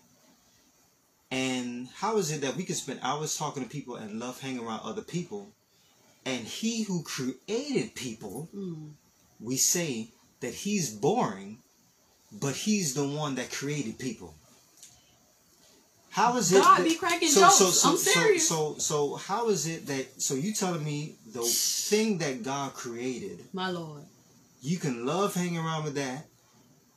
And 1.30 1.88
how 2.00 2.16
is 2.18 2.30
it 2.30 2.40
that 2.42 2.56
we 2.56 2.64
could 2.64 2.76
spend 2.76 3.00
hours 3.02 3.36
talking 3.36 3.62
to 3.64 3.68
people 3.68 3.96
and 3.96 4.20
love 4.20 4.40
hanging 4.40 4.64
around 4.64 4.80
other 4.84 5.02
people? 5.02 5.52
And 6.24 6.46
he 6.46 6.82
who 6.84 7.02
created 7.02 7.94
people 7.94 8.48
Mm. 8.54 8.92
We 9.40 9.56
say 9.56 10.08
that 10.40 10.54
he's 10.54 10.90
boring 10.90 11.58
but 12.40 12.54
he's 12.54 12.94
the 12.94 13.06
one 13.06 13.34
that 13.36 13.50
created 13.52 13.98
people 13.98 14.34
how 16.10 16.36
is 16.36 16.52
it 16.52 16.62
God 16.62 16.78
that- 16.78 16.84
be 16.84 16.94
cracking 16.94 17.28
jokes. 17.28 17.84
I'm 17.84 17.96
serious. 17.96 18.48
so, 18.48 18.74
so 18.74 18.78
so 18.78 19.14
how 19.16 19.48
is 19.48 19.66
it 19.66 19.86
that 19.88 20.22
so 20.22 20.34
you 20.34 20.52
telling 20.54 20.84
me 20.84 21.16
the 21.32 21.42
thing 21.42 22.18
that 22.18 22.42
God 22.44 22.72
created, 22.74 23.40
My 23.52 23.70
Lord. 23.70 24.04
you 24.62 24.78
can 24.78 25.04
love 25.04 25.34
hanging 25.34 25.58
around 25.58 25.82
with 25.84 25.96
that 25.96 26.26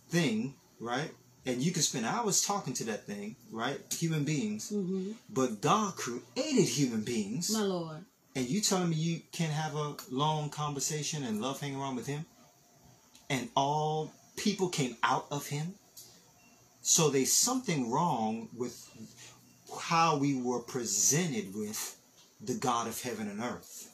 thing, 0.10 0.54
right? 0.80 1.10
And 1.48 1.62
you 1.64 1.72
can 1.72 1.82
spend 1.82 2.06
hours 2.06 2.42
talking 2.42 2.74
to 2.76 2.84
that 2.86 3.08
thing, 3.08 3.36
right? 3.52 3.80
Human 4.00 4.24
beings. 4.24 4.70
hmm 4.70 5.14
But 5.30 5.62
God 5.62 5.96
created 5.96 6.66
human 6.68 7.02
beings. 7.02 7.50
My 7.52 7.64
Lord. 7.64 8.06
And 8.38 8.48
you 8.48 8.62
telling 8.62 8.92
me 8.92 8.96
you 8.98 9.22
can't 9.32 9.52
have 9.52 9.74
a 9.74 9.96
long 10.12 10.52
conversation 10.52 11.24
and 11.24 11.42
love 11.42 11.60
hanging 11.60 11.82
around 11.82 11.96
with 11.96 12.06
him? 12.06 12.24
And 13.32 13.50
all 13.56 14.14
people 14.36 14.70
came 14.70 14.96
out 15.02 15.26
of 15.32 15.48
him? 15.48 15.74
So 16.84 17.10
there's 17.10 17.34
something 17.34 17.90
wrong 17.90 18.50
with 18.56 18.92
how 19.82 20.18
we 20.18 20.40
were 20.40 20.60
presented 20.60 21.56
with 21.56 21.98
the 22.40 22.54
God 22.54 22.88
of 22.88 23.02
heaven 23.02 23.28
and 23.28 23.42
earth. 23.42 23.90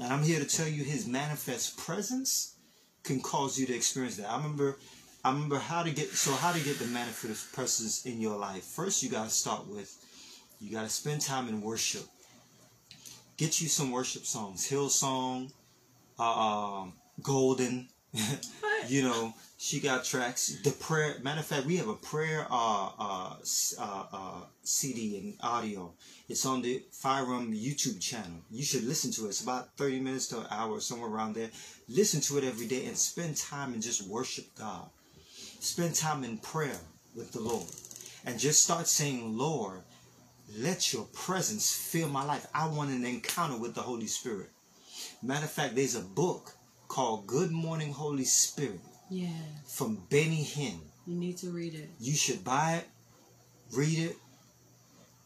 And 0.00 0.10
I'm 0.10 0.22
here 0.22 0.40
to 0.40 0.46
tell 0.46 0.66
you 0.66 0.82
his 0.82 1.06
manifest 1.06 1.76
presence 1.76 2.54
can 3.02 3.20
cause 3.20 3.58
you 3.58 3.66
to 3.66 3.74
experience 3.74 4.16
that. 4.16 4.30
I 4.30 4.38
remember 4.38 4.78
I 5.22 5.32
remember 5.32 5.58
how 5.58 5.82
to 5.82 5.90
get 5.90 6.08
so 6.12 6.32
how 6.32 6.52
to 6.52 6.64
get 6.64 6.78
the 6.78 6.86
manifest 6.86 7.52
presence 7.52 8.06
in 8.06 8.22
your 8.22 8.38
life. 8.38 8.64
First 8.64 9.02
you 9.02 9.10
gotta 9.10 9.28
start 9.28 9.68
with 9.68 9.94
you 10.62 10.72
gotta 10.72 10.88
spend 10.88 11.20
time 11.20 11.46
in 11.48 11.60
worship 11.60 12.06
get 13.36 13.60
you 13.60 13.68
some 13.68 13.90
worship 13.90 14.24
songs. 14.24 14.68
Hillsong 14.68 15.50
uh, 16.18 16.80
um, 16.80 16.92
golden 17.22 17.88
you 18.88 19.02
know 19.02 19.34
she 19.58 19.80
got 19.80 20.04
tracks. 20.04 20.58
The 20.62 20.70
prayer 20.70 21.16
matter 21.22 21.40
of 21.40 21.46
fact 21.46 21.66
we 21.66 21.76
have 21.76 21.88
a 21.88 21.94
prayer 21.94 22.46
uh, 22.50 22.90
uh, 22.98 23.34
uh, 23.78 24.04
uh, 24.12 24.40
cd 24.62 25.18
and 25.18 25.34
audio. 25.40 25.92
It's 26.28 26.44
on 26.46 26.62
the 26.62 26.82
fire 26.92 27.24
realm 27.24 27.52
youtube 27.52 28.00
channel. 28.00 28.38
You 28.50 28.64
should 28.64 28.84
listen 28.84 29.10
to 29.12 29.26
it. 29.26 29.28
It's 29.28 29.42
about 29.42 29.76
30 29.76 30.00
minutes 30.00 30.28
to 30.28 30.40
an 30.40 30.46
hour 30.50 30.80
somewhere 30.80 31.10
around 31.10 31.34
there. 31.34 31.50
Listen 31.88 32.20
to 32.22 32.38
it 32.38 32.44
every 32.44 32.66
day 32.66 32.86
and 32.86 32.96
spend 32.96 33.36
time 33.36 33.74
and 33.74 33.82
just 33.82 34.06
worship 34.06 34.46
god. 34.58 34.88
Spend 35.60 35.94
time 35.94 36.24
in 36.24 36.38
prayer 36.38 36.78
with 37.14 37.32
the 37.32 37.40
lord. 37.40 37.66
And 38.24 38.38
just 38.38 38.62
start 38.62 38.88
saying 38.88 39.36
lord 39.36 39.82
let 40.58 40.92
your 40.92 41.04
presence 41.12 41.72
fill 41.74 42.08
my 42.08 42.24
life. 42.24 42.46
I 42.54 42.68
want 42.68 42.90
an 42.90 43.04
encounter 43.04 43.56
with 43.56 43.74
the 43.74 43.82
Holy 43.82 44.06
Spirit. 44.06 44.50
Matter 45.22 45.44
of 45.44 45.50
fact, 45.50 45.74
there's 45.74 45.94
a 45.94 46.00
book 46.02 46.52
called 46.88 47.26
Good 47.26 47.50
Morning 47.50 47.92
Holy 47.92 48.24
Spirit 48.24 48.80
Yeah. 49.10 49.28
from 49.66 49.96
Benny 50.08 50.44
Hinn. 50.44 50.80
You 51.06 51.16
need 51.16 51.38
to 51.38 51.50
read 51.50 51.74
it. 51.74 51.90
You 52.00 52.14
should 52.14 52.44
buy 52.44 52.76
it, 52.76 52.88
read 53.72 53.98
it, 53.98 54.16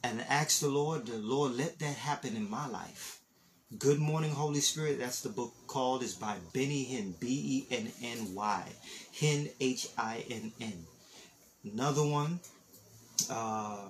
and 0.02 0.20
ask 0.28 0.61
the 0.61 0.68
Lord, 0.68 1.06
the 1.06 1.18
Lord, 1.18 1.52
let 1.52 1.78
that 1.78 1.96
happen 1.96 2.37
in 2.37 2.48
my 2.48 2.66
life. 2.66 3.20
Good 3.78 4.00
Morning 4.00 4.33
Holy 4.33 4.61
Spirit, 4.61 4.98
that's 4.98 5.20
the 5.20 5.28
book 5.28 5.52
called, 5.66 6.02
is 6.02 6.14
by 6.14 6.37
Benny 6.52 6.85
Hinn, 6.87 7.14
B 7.20 7.66
E 7.70 7.74
N 7.74 7.92
N 8.02 8.35
Y, 8.35 8.64
Hinn, 9.14 9.50
H 9.61 9.88
I 9.96 10.24
N 10.30 10.52
N. 10.61 10.87
Another 11.64 12.04
one, 12.04 12.40
uh, 13.30 13.88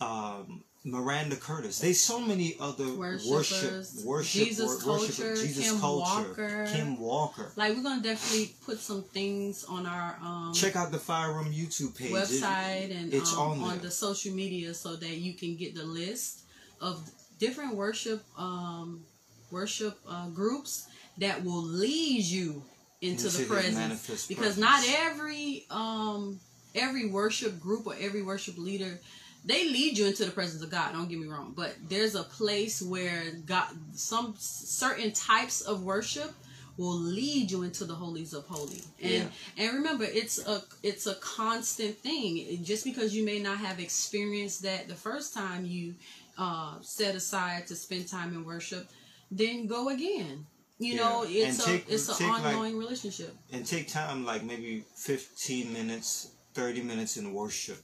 um, 0.00 0.62
Maranda 0.84 1.36
Curtis. 1.36 1.78
There's 1.78 2.00
so 2.00 2.20
many 2.20 2.56
other 2.58 2.88
worship, 2.94 3.30
Worshipers, 3.30 4.02
worship, 4.04 4.46
Jesus 4.48 4.84
wor- 4.84 4.98
worship- 5.00 5.16
Culture, 5.16 5.36
Jesus 5.36 5.64
Kim 5.70 5.78
Culture, 5.80 6.28
Walker. 6.28 6.66
Kim 6.72 6.98
Walker. 6.98 7.52
Like 7.56 7.76
we're 7.76 7.82
gonna 7.82 8.02
definitely 8.02 8.54
put 8.64 8.78
some 8.78 9.02
things 9.02 9.64
on 9.64 9.84
our 9.86 10.16
um 10.22 10.52
Check 10.54 10.76
out 10.76 10.90
the 10.90 10.98
Fire 10.98 11.32
Realm 11.34 11.52
YouTube 11.52 11.96
page. 11.98 12.10
It- 12.10 12.14
website 12.14 12.96
and 12.98 13.12
it's 13.12 13.32
um, 13.34 13.62
on 13.62 13.72
on, 13.72 13.78
the 13.80 13.90
social 13.90 14.32
media 14.34 14.72
so 14.72 14.96
that 14.96 15.16
you 15.18 15.34
can 15.34 15.56
get 15.56 15.74
the 15.74 15.84
list 15.84 16.44
of 16.80 17.02
different 17.38 17.74
worship 17.74 18.22
um 18.38 19.04
worship 19.50 19.98
uh, 20.08 20.28
groups 20.28 20.86
that 21.18 21.44
will 21.44 21.62
lead 21.62 22.22
you 22.24 22.62
into, 23.02 23.26
Into 23.26 23.36
the 23.38 23.44
presence 23.46 24.26
because 24.28 24.56
presence. 24.56 24.58
not 24.58 24.82
every 24.88 25.66
um 25.70 26.38
every 26.74 27.08
worship 27.10 27.60
group 27.60 27.86
or 27.86 27.94
every 28.00 28.22
worship 28.22 28.56
leader 28.56 28.98
they 29.44 29.68
lead 29.68 29.96
you 29.98 30.06
into 30.06 30.24
the 30.24 30.30
presence 30.30 30.62
of 30.62 30.70
God 30.70 30.92
don't 30.92 31.08
get 31.08 31.18
me 31.18 31.26
wrong 31.26 31.52
but 31.56 31.74
there's 31.88 32.14
a 32.14 32.22
place 32.22 32.82
where 32.82 33.22
God 33.46 33.66
some 33.94 34.34
certain 34.38 35.12
types 35.12 35.60
of 35.62 35.82
worship 35.82 36.32
will 36.76 36.96
lead 36.98 37.50
you 37.50 37.62
into 37.62 37.84
the 37.84 37.94
holies 37.94 38.32
of 38.32 38.46
holy 38.46 38.82
and 39.02 39.12
Yeah. 39.12 39.28
and 39.58 39.74
remember 39.78 40.04
it's 40.04 40.38
a 40.46 40.62
it's 40.82 41.06
a 41.06 41.14
constant 41.16 41.98
thing. 41.98 42.62
Just 42.64 42.84
because 42.84 43.14
you 43.14 43.24
may 43.24 43.38
not 43.38 43.58
have 43.58 43.80
experienced 43.80 44.62
that 44.62 44.88
the 44.88 44.94
first 44.94 45.34
time 45.34 45.64
you 45.66 45.94
uh 46.38 46.74
set 46.80 47.14
aside 47.14 47.66
to 47.66 47.74
spend 47.76 48.08
time 48.08 48.32
in 48.32 48.44
worship 48.44 48.88
then 49.30 49.66
go 49.66 49.90
again. 49.90 50.46
You 50.78 50.94
Yeah. 50.94 51.00
know 51.02 51.24
it's 51.28 51.58
And 51.58 51.68
a 51.68 51.70
take- 51.82 51.88
it's 51.94 52.08
an 52.08 52.14
take, 52.16 52.28
like- 52.28 52.44
ongoing 52.46 52.78
relationship. 52.78 53.36
and 53.52 53.66
take 53.66 53.88
time 53.88 54.24
like 54.24 54.42
maybe 54.44 54.84
15 54.96 55.72
minutes 55.72 56.28
30 56.54 56.82
minutes 56.82 57.16
in 57.18 57.34
worship. 57.34 57.82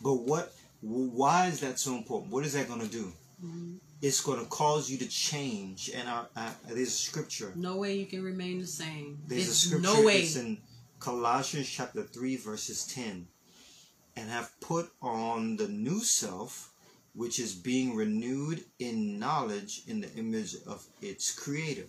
But 0.00 0.14
what 0.30 0.54
why 0.80 1.46
is 1.46 1.60
that 1.60 1.78
so 1.78 1.94
important? 1.94 2.32
What 2.32 2.44
is 2.44 2.52
that 2.54 2.68
going 2.68 2.80
to 2.80 2.88
do? 2.88 3.12
Mm-hmm. 3.44 3.76
it's 4.02 4.20
going 4.20 4.40
to 4.40 4.46
cause 4.46 4.90
you 4.90 4.98
to 4.98 5.06
change 5.06 5.92
and 5.94 6.08
our, 6.08 6.28
uh, 6.34 6.50
there's 6.66 6.88
a 6.88 6.90
scripture. 6.90 7.52
No 7.54 7.76
way 7.76 7.94
you 7.94 8.06
can 8.06 8.24
remain 8.24 8.58
the 8.58 8.66
same. 8.66 9.18
There's 9.28 9.48
a 9.48 9.54
scripture 9.54 9.94
no 9.94 10.02
way. 10.04 10.22
it's 10.22 10.34
in 10.34 10.58
colossians 10.98 11.68
chapter 11.68 12.02
3 12.02 12.36
verses 12.38 12.84
10 12.86 13.28
and 14.16 14.28
have 14.28 14.50
put 14.60 14.90
on 15.00 15.56
the 15.56 15.68
new 15.68 16.00
self 16.00 16.72
which 17.14 17.38
is 17.38 17.54
being 17.54 17.94
renewed 17.94 18.64
in 18.80 19.20
knowledge 19.20 19.82
in 19.86 20.00
the 20.00 20.12
image 20.14 20.56
of 20.66 20.84
its 21.00 21.32
creator. 21.32 21.86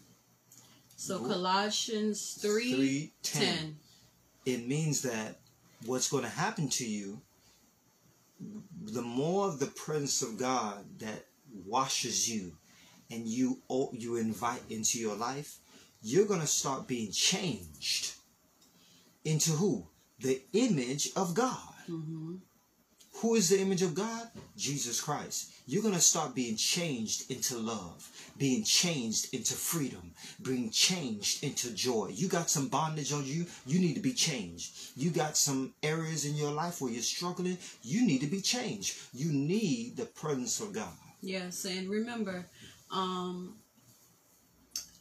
So 0.98 1.18
colossians 1.18 2.38
3, 2.40 3.12
3:10. 3.24 3.40
10 3.40 3.78
it 4.46 4.68
means 4.68 5.02
that 5.02 5.40
what's 5.86 6.10
going 6.10 6.24
to 6.24 6.30
happen 6.30 6.70
to 6.70 6.86
you 6.86 7.22
the 8.84 9.02
more 9.02 9.48
of 9.48 9.60
the 9.60 9.68
presence 9.68 10.22
of 10.22 10.38
god 10.38 10.84
that 11.00 11.26
washes 11.66 12.30
you 12.30 12.54
and 13.12 13.28
you 13.28 13.62
you 13.94 14.16
invite 14.18 14.62
into 14.70 15.00
your 15.00 15.16
life 15.16 15.58
you're 16.02 16.26
going 16.28 16.40
to 16.42 16.48
start 16.48 16.88
being 16.88 17.12
changed 17.12 18.14
into 19.26 19.52
who 19.52 19.88
the 20.20 20.42
image 20.54 21.10
of 21.16 21.34
god 21.34 21.74
hmm 21.88 22.36
Who 23.22 23.36
is 23.36 23.50
the 23.50 23.60
image 23.60 23.82
of 23.82 23.94
God? 23.96 24.30
Jesus 24.56 25.02
Christ. 25.02 25.52
You're 25.66 25.82
going 25.82 25.94
to 25.96 26.00
start 26.00 26.36
being 26.36 26.56
changed 26.56 27.30
into 27.30 27.58
love, 27.58 28.08
being 28.40 28.64
changed 28.64 29.34
into 29.34 29.54
freedom, 29.54 30.14
being 30.42 30.72
changed 30.72 31.44
into 31.44 31.72
joy. 31.72 32.12
You 32.14 32.28
got 32.28 32.50
some 32.50 32.70
bondage 32.70 33.14
on 33.14 33.26
you, 33.26 33.46
you 33.68 33.80
need 33.80 33.96
to 33.96 34.02
be 34.02 34.14
changed. 34.14 34.94
You 34.96 35.12
got 35.12 35.38
some 35.38 35.74
areas 35.84 36.26
in 36.26 36.36
your 36.36 36.52
life 36.52 36.82
where 36.82 36.92
you're 36.92 37.04
struggling, 37.04 37.58
you 37.84 38.08
need 38.08 38.22
to 38.22 38.28
be 38.28 38.42
changed. 38.42 38.98
You 39.14 39.32
need 39.32 39.98
the 39.98 40.06
presence 40.06 40.60
of 40.62 40.74
God. 40.74 40.94
Yes, 41.22 41.66
and 41.66 41.90
remember, 41.90 42.46
um, 42.92 43.56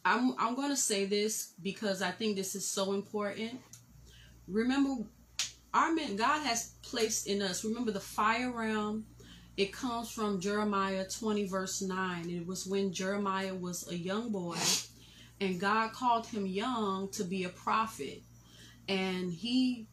I'm 0.03 0.35
I'm 0.37 0.55
going 0.55 0.69
to 0.69 0.75
say 0.75 1.05
this 1.05 1.53
because 1.63 2.01
I 2.01 2.11
think 2.11 2.35
this 2.35 2.55
is 2.55 2.67
so 2.67 2.93
important. 2.93 3.59
Remember, 4.47 5.05
our 5.73 5.93
men, 5.93 6.17
God 6.17 6.41
has 6.45 6.73
placed 6.81 7.27
in 7.27 7.41
us. 7.41 7.63
Remember 7.63 7.91
the 7.91 7.99
fire 7.99 8.51
realm. 8.51 9.05
It 9.57 9.73
comes 9.73 10.09
from 10.09 10.39
Jeremiah 10.39 11.05
20 11.07 11.45
verse 11.47 11.81
9. 11.81 12.29
It 12.29 12.47
was 12.47 12.65
when 12.65 12.93
Jeremiah 12.93 13.53
was 13.53 13.89
a 13.91 13.95
young 13.95 14.31
boy, 14.31 14.57
and 15.41 15.59
God 15.59 15.91
called 15.91 16.27
him 16.27 16.45
young 16.45 17.09
to 17.09 17.23
be 17.23 17.43
a 17.43 17.49
prophet, 17.49 18.21
and 18.87 19.31
he. 19.31 19.87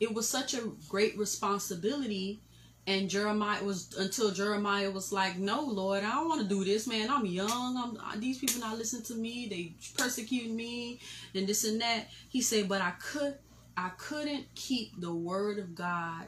It 0.00 0.12
was 0.12 0.28
such 0.28 0.54
a 0.54 0.72
great 0.88 1.16
responsibility 1.16 2.40
and 2.86 3.08
Jeremiah 3.08 3.62
was 3.62 3.94
until 3.96 4.32
Jeremiah 4.32 4.90
was 4.90 5.12
like, 5.12 5.38
"No, 5.38 5.62
Lord, 5.62 6.02
I 6.02 6.10
don't 6.10 6.28
want 6.28 6.42
to 6.42 6.48
do 6.48 6.64
this, 6.64 6.86
man. 6.86 7.10
I'm 7.10 7.24
young. 7.26 7.98
I'm 8.00 8.20
these 8.20 8.38
people 8.38 8.60
not 8.60 8.76
listening 8.76 9.04
to 9.04 9.14
me. 9.14 9.46
They 9.48 9.74
persecuting 9.96 10.56
me, 10.56 11.00
and 11.34 11.46
this 11.46 11.64
and 11.64 11.80
that." 11.80 12.10
He 12.28 12.42
said, 12.42 12.68
"But 12.68 12.82
I 12.82 12.92
could, 12.92 13.38
I 13.76 13.90
couldn't 13.90 14.52
keep 14.54 15.00
the 15.00 15.14
word 15.14 15.58
of 15.58 15.74
God. 15.74 16.26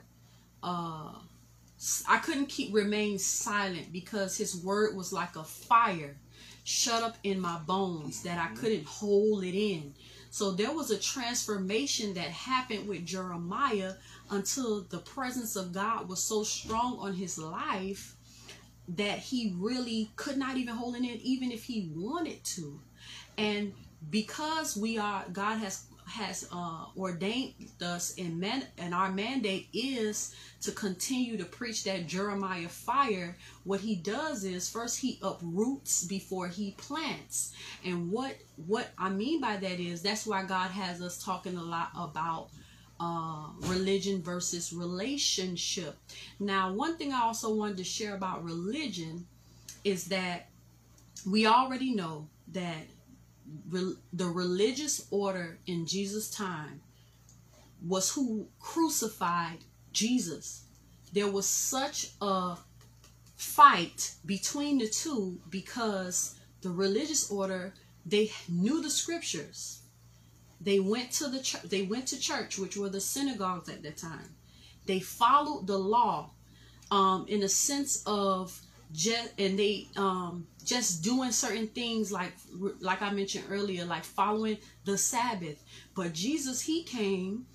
Uh, 0.62 1.14
I 2.08 2.18
couldn't 2.18 2.46
keep 2.46 2.74
remain 2.74 3.18
silent 3.18 3.92
because 3.92 4.36
His 4.36 4.56
word 4.56 4.96
was 4.96 5.12
like 5.12 5.36
a 5.36 5.44
fire, 5.44 6.16
shut 6.64 7.02
up 7.02 7.16
in 7.22 7.40
my 7.40 7.58
bones 7.58 8.22
that 8.22 8.38
I 8.38 8.46
mm-hmm. 8.46 8.56
couldn't 8.56 8.86
hold 8.86 9.44
it 9.44 9.54
in." 9.54 9.94
So 10.30 10.50
there 10.50 10.72
was 10.72 10.90
a 10.90 10.98
transformation 10.98 12.14
that 12.14 12.26
happened 12.26 12.88
with 12.88 13.06
Jeremiah 13.06 13.92
until 14.30 14.82
the 14.82 14.98
presence 14.98 15.54
of 15.54 15.72
God 15.72 16.08
was 16.08 16.24
so 16.24 16.42
strong 16.42 16.98
on 16.98 17.14
his 17.14 17.38
life 17.38 18.16
that 18.88 19.18
he 19.18 19.54
really 19.56 20.10
could 20.16 20.36
not 20.36 20.56
even 20.56 20.74
hold 20.74 20.96
it 20.96 21.04
in 21.04 21.20
even 21.20 21.52
if 21.52 21.64
he 21.64 21.88
wanted 21.94 22.42
to. 22.44 22.80
And 23.38 23.74
because 24.10 24.76
we 24.76 24.98
are 24.98 25.24
God 25.32 25.58
has 25.58 25.84
has 26.06 26.48
uh, 26.52 26.84
ordained 26.96 27.54
us 27.82 28.14
and 28.18 28.44
and 28.78 28.94
our 28.94 29.10
mandate 29.10 29.68
is 29.72 30.34
to 30.60 30.70
continue 30.72 31.36
to 31.36 31.44
preach 31.44 31.84
that 31.84 32.06
Jeremiah 32.06 32.68
fire 32.68 33.36
what 33.64 33.80
he 33.80 33.96
does 33.96 34.44
is 34.44 34.68
first 34.68 35.00
he 35.00 35.18
uproots 35.22 36.04
before 36.04 36.48
he 36.48 36.72
plants 36.72 37.54
and 37.84 38.10
what 38.10 38.36
what 38.66 38.88
I 38.98 39.08
mean 39.10 39.40
by 39.40 39.56
that 39.56 39.80
is 39.80 40.02
that's 40.02 40.26
why 40.26 40.44
God 40.44 40.70
has 40.70 41.00
us 41.00 41.22
talking 41.22 41.56
a 41.56 41.62
lot 41.62 41.90
about 41.96 42.48
uh, 43.00 43.48
religion 43.62 44.22
versus 44.22 44.72
relationship. 44.72 45.96
Now, 46.38 46.72
one 46.72 46.96
thing 46.96 47.12
I 47.12 47.22
also 47.22 47.52
wanted 47.52 47.76
to 47.78 47.84
share 47.84 48.14
about 48.14 48.44
religion 48.44 49.26
is 49.82 50.04
that 50.06 50.48
we 51.28 51.46
already 51.46 51.92
know 51.94 52.28
that 52.52 52.86
the 54.12 54.26
religious 54.26 55.06
order 55.10 55.58
in 55.66 55.86
Jesus' 55.86 56.30
time 56.30 56.80
was 57.86 58.12
who 58.12 58.46
crucified 58.60 59.58
Jesus. 59.92 60.64
There 61.12 61.30
was 61.30 61.46
such 61.46 62.10
a 62.20 62.56
fight 63.36 64.14
between 64.24 64.78
the 64.78 64.88
two 64.88 65.38
because 65.50 66.36
the 66.62 66.70
religious 66.70 67.30
order 67.30 67.74
they 68.06 68.30
knew 68.48 68.82
the 68.82 68.90
scriptures 68.90 69.84
they 70.64 70.80
went 70.80 71.12
to 71.12 71.28
the 71.28 71.40
church. 71.40 71.62
They 71.62 71.82
went 71.82 72.08
to 72.08 72.18
church, 72.18 72.58
which 72.58 72.76
were 72.76 72.88
the 72.88 73.00
synagogues 73.00 73.68
at 73.68 73.82
that 73.82 73.98
time. 73.98 74.34
They 74.86 75.00
followed 75.00 75.66
the 75.66 75.78
law, 75.78 76.30
um, 76.90 77.26
in 77.28 77.42
a 77.42 77.48
sense 77.48 78.02
of 78.06 78.58
just, 78.94 79.32
and 79.38 79.58
they 79.58 79.88
um, 79.96 80.46
just 80.64 81.02
doing 81.02 81.32
certain 81.32 81.66
things 81.66 82.12
like, 82.12 82.32
like 82.80 83.02
I 83.02 83.10
mentioned 83.10 83.44
earlier, 83.50 83.84
like 83.84 84.04
following 84.04 84.56
the 84.84 84.96
Sabbath. 84.96 85.62
But 85.94 86.12
Jesus, 86.12 86.62
he 86.62 86.84
came, 86.84 87.46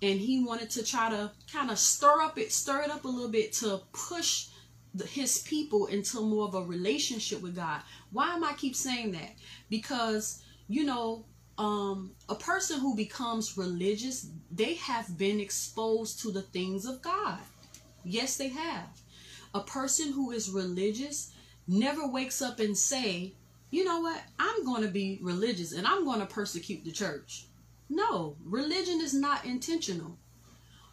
and 0.00 0.20
he 0.20 0.44
wanted 0.44 0.70
to 0.70 0.84
try 0.84 1.10
to 1.10 1.32
kind 1.52 1.70
of 1.70 1.78
stir 1.78 2.20
up 2.20 2.38
it, 2.38 2.52
stir 2.52 2.82
it 2.82 2.90
up 2.90 3.04
a 3.04 3.08
little 3.08 3.30
bit 3.30 3.52
to 3.54 3.80
push 3.92 4.48
the, 4.94 5.04
his 5.04 5.38
people 5.42 5.86
into 5.86 6.20
more 6.20 6.46
of 6.46 6.54
a 6.54 6.62
relationship 6.62 7.42
with 7.42 7.56
God. 7.56 7.80
Why 8.12 8.34
am 8.34 8.44
I 8.44 8.52
keep 8.52 8.76
saying 8.76 9.12
that? 9.12 9.34
Because 9.68 10.42
you 10.68 10.84
know 10.84 11.24
um, 11.58 12.12
a 12.28 12.34
person 12.34 12.78
who 12.78 12.94
becomes 12.94 13.58
religious, 13.58 14.28
they 14.50 14.74
have 14.74 15.18
been 15.18 15.40
exposed 15.40 16.20
to 16.20 16.30
the 16.30 16.42
things 16.42 16.86
of 16.86 17.02
God. 17.02 17.38
Yes, 18.04 18.36
they 18.36 18.48
have. 18.48 18.88
A 19.54 19.60
person 19.60 20.12
who 20.12 20.32
is 20.32 20.50
religious 20.50 21.32
never 21.66 22.06
wakes 22.06 22.42
up 22.42 22.60
and 22.60 22.76
say, 22.76 23.34
you 23.70 23.84
know 23.84 24.00
what, 24.00 24.20
I'm 24.38 24.64
going 24.64 24.82
to 24.82 24.88
be 24.88 25.18
religious 25.22 25.72
and 25.72 25.86
I'm 25.86 26.04
going 26.04 26.20
to 26.20 26.26
persecute 26.26 26.84
the 26.84 26.92
church. 26.92 27.46
No, 27.88 28.36
religion 28.44 29.00
is 29.00 29.14
not 29.14 29.44
intentional. 29.44 30.18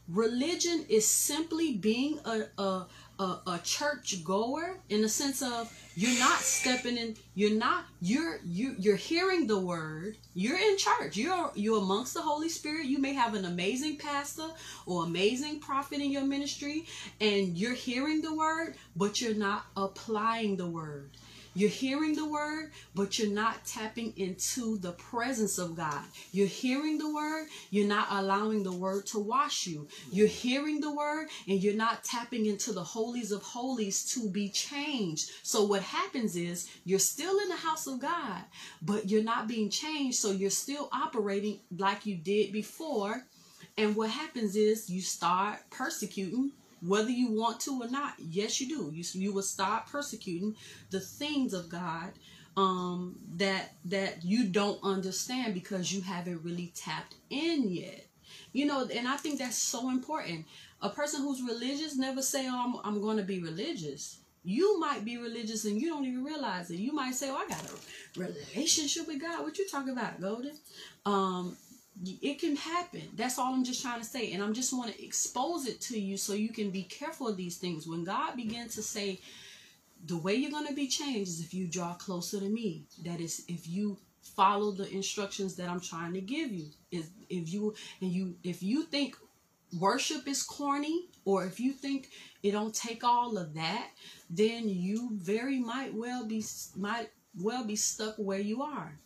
Religion 0.08 0.86
is 0.90 1.08
simply 1.08 1.74
being 1.74 2.20
a, 2.26 2.44
a, 2.62 2.88
a, 3.22 3.40
a 3.52 3.60
church 3.64 4.24
goer 4.24 4.78
in 4.90 5.02
the 5.02 5.10
sense 5.10 5.44
of 5.44 5.72
you're 5.96 6.20
not 6.20 6.40
stepping 6.40 6.98
in 6.98 7.16
you're 7.36 7.54
not 7.54 7.86
you're 8.02 8.40
you 8.44 8.76
you're 8.80 8.96
hearing 8.96 9.46
the 9.46 9.60
word 9.60 10.18
you're 10.34 10.58
in 10.58 10.76
church 10.78 11.16
you're 11.16 11.52
you're 11.54 11.78
amongst 11.78 12.14
the 12.14 12.22
holy 12.22 12.50
spirit. 12.50 12.86
You 12.86 12.98
may 12.98 13.14
have 13.14 13.36
an 13.36 13.46
amazing 13.46 13.98
pastor 13.98 14.48
or 14.86 15.04
amazing 15.04 15.60
prophet 15.60 16.00
in 16.02 16.12
your 16.12 16.24
ministry 16.24 16.86
and 17.20 17.56
you're 17.58 17.76
hearing 17.76 18.22
the 18.22 18.34
word 18.34 18.76
but 18.96 19.22
you're 19.22 19.36
not 19.36 19.66
applying 19.78 20.58
the 20.58 20.68
word 20.68 21.12
you're 21.54 21.70
hearing 21.70 22.16
the 22.16 22.28
word, 22.28 22.72
but 22.96 23.20
you're 23.20 23.32
not 23.32 23.66
tapping 23.66 24.14
into 24.16 24.78
the 24.78 24.94
presence 24.94 25.58
of 25.58 25.76
God. 25.76 26.04
You're 26.32 26.48
hearing 26.48 26.98
the 26.98 27.14
word, 27.14 27.48
you're 27.70 27.88
not 27.88 28.08
allowing 28.10 28.64
the 28.64 28.72
word 28.72 29.06
to 29.08 29.20
wash 29.20 29.68
you. 29.68 29.88
You're 30.12 30.28
hearing 30.28 30.80
the 30.80 30.94
word, 30.94 31.28
and 31.48 31.62
you're 31.62 31.76
not 31.76 32.04
tapping 32.04 32.46
into 32.46 32.72
the 32.72 32.84
holies 32.84 33.32
of 33.32 33.44
holies 33.44 34.06
to 34.14 34.30
be 34.30 34.50
changed. 34.50 35.32
So, 35.44 35.66
what 35.66 35.82
happens 35.82 36.36
is 36.36 36.70
you're 36.86 37.00
still 37.00 37.38
in 37.40 37.50
the 37.50 37.56
house 37.56 37.86
of 37.88 38.00
God, 38.00 38.44
but 38.82 39.10
you're 39.10 39.24
not 39.24 39.48
being 39.48 39.70
changed. 39.70 40.18
So, 40.18 40.32
you're 40.32 40.50
still 40.50 40.90
operating 40.94 41.60
like 41.78 42.06
you 42.06 42.16
did 42.16 42.54
before. 42.54 43.26
And 43.78 43.96
what 43.96 44.10
happens 44.10 44.56
is 44.56 44.90
you 44.90 45.02
start 45.02 45.60
persecuting 45.70 46.52
whether 46.82 47.10
you 47.10 47.32
want 47.32 47.60
to 47.62 47.82
or 47.82 47.90
not. 47.90 48.14
Yes, 48.20 48.60
you 48.60 48.68
do. 48.68 48.92
You 48.94 49.04
you 49.14 49.34
will 49.34 49.44
start 49.44 49.88
persecuting 49.88 50.56
the 50.90 51.00
things 51.00 51.54
of 51.54 51.70
God 51.70 52.12
um, 52.58 53.18
that 53.38 53.74
that 53.86 54.24
you 54.24 54.46
don't 54.46 54.80
understand 54.84 55.54
because 55.54 55.92
you 55.92 56.02
haven't 56.02 56.44
really 56.44 56.72
tapped 56.76 57.16
in 57.30 57.70
yet. 57.70 58.06
You 58.54 58.66
know, 58.66 58.88
and 58.94 59.08
I 59.08 59.18
think 59.18 59.40
that's 59.40 59.58
so 59.58 59.90
important. 59.90 60.46
A 60.82 60.90
person 60.90 61.22
who's 61.22 61.42
religious 61.42 61.96
never 61.96 62.22
say, 62.22 62.48
"Oh, 62.50 62.82
I'm, 62.84 62.96
I'm 62.96 63.02
going 63.02 63.18
to 63.18 63.24
be 63.24 63.42
religious." 63.42 64.18
You 64.44 64.80
might 64.80 65.06
be 65.06 65.18
religious 65.18 65.66
and 65.66 65.80
you 65.80 65.88
don't 65.88 66.04
even 66.04 66.24
realize 66.24 66.72
it. 66.72 66.78
You 66.78 66.94
might 66.94 67.14
say, 67.14 67.30
"Oh, 67.30 67.36
I 67.36 67.48
got 67.48 67.64
a 67.64 68.20
relationship 68.20 69.08
with 69.08 69.22
God." 69.22 69.44
What 69.44 69.58
you 69.58 69.68
talking 69.68 69.94
about, 69.94 70.20
Golden? 70.20 70.54
Um, 71.06 71.56
it 72.04 72.40
can 72.40 72.56
happen. 72.56 73.02
That's 73.16 73.38
all 73.38 73.54
i'm 73.54 73.64
just 73.64 73.82
trying 73.82 74.00
to 74.00 74.06
say. 74.06 74.32
And 74.34 74.44
i'm 74.44 74.54
just 74.54 74.74
want 74.74 74.94
to 74.94 75.04
expose 75.04 75.68
it 75.68 75.82
to 75.82 76.00
you 76.00 76.18
so 76.18 76.34
you 76.34 76.50
can 76.50 76.70
be 76.70 76.84
careful 76.84 77.28
of 77.28 77.38
these 77.38 77.58
things. 77.58 77.88
When 77.88 78.04
god 78.04 78.36
begins 78.36 78.76
to 78.76 78.84
say 78.84 79.20
the 80.06 80.18
way 80.18 80.36
you're 80.36 80.52
going 80.52 80.68
to 80.68 80.74
be 80.74 80.88
changed 80.88 81.30
is 81.30 81.42
if 81.42 81.54
you 81.54 81.68
draw 81.68 81.94
closer 81.94 82.40
to 82.40 82.50
me. 82.50 82.84
That 83.06 83.22
is 83.22 83.44
if 83.48 83.68
you 83.68 83.98
follow 84.22 84.72
the 84.72 84.90
instructions 84.94 85.56
that 85.56 85.68
i'm 85.68 85.82
trying 85.82 86.14
to 86.14 86.22
give 86.22 86.52
you. 86.52 86.68
Is 86.92 87.10
if 87.30 87.52
you 87.52 87.76
and 88.02 88.12
you 88.12 88.36
if 88.44 88.64
you 88.64 88.84
think 88.84 89.16
worship 89.80 90.28
is 90.28 90.44
corny 90.44 91.08
or 91.24 91.46
if 91.46 91.60
you 91.60 91.72
think 91.72 92.10
it 92.44 92.52
don't 92.52 92.76
take 92.76 93.04
all 93.06 93.38
of 93.38 93.54
that 93.54 93.88
then 94.30 94.68
you 94.68 95.10
very 95.14 95.60
might 95.60 95.94
well 95.94 96.26
be 96.26 96.44
might 96.76 97.10
well 97.40 97.64
be 97.64 97.76
stuck 97.78 98.16
where 98.18 98.40
you 98.40 98.62
are 98.62 99.00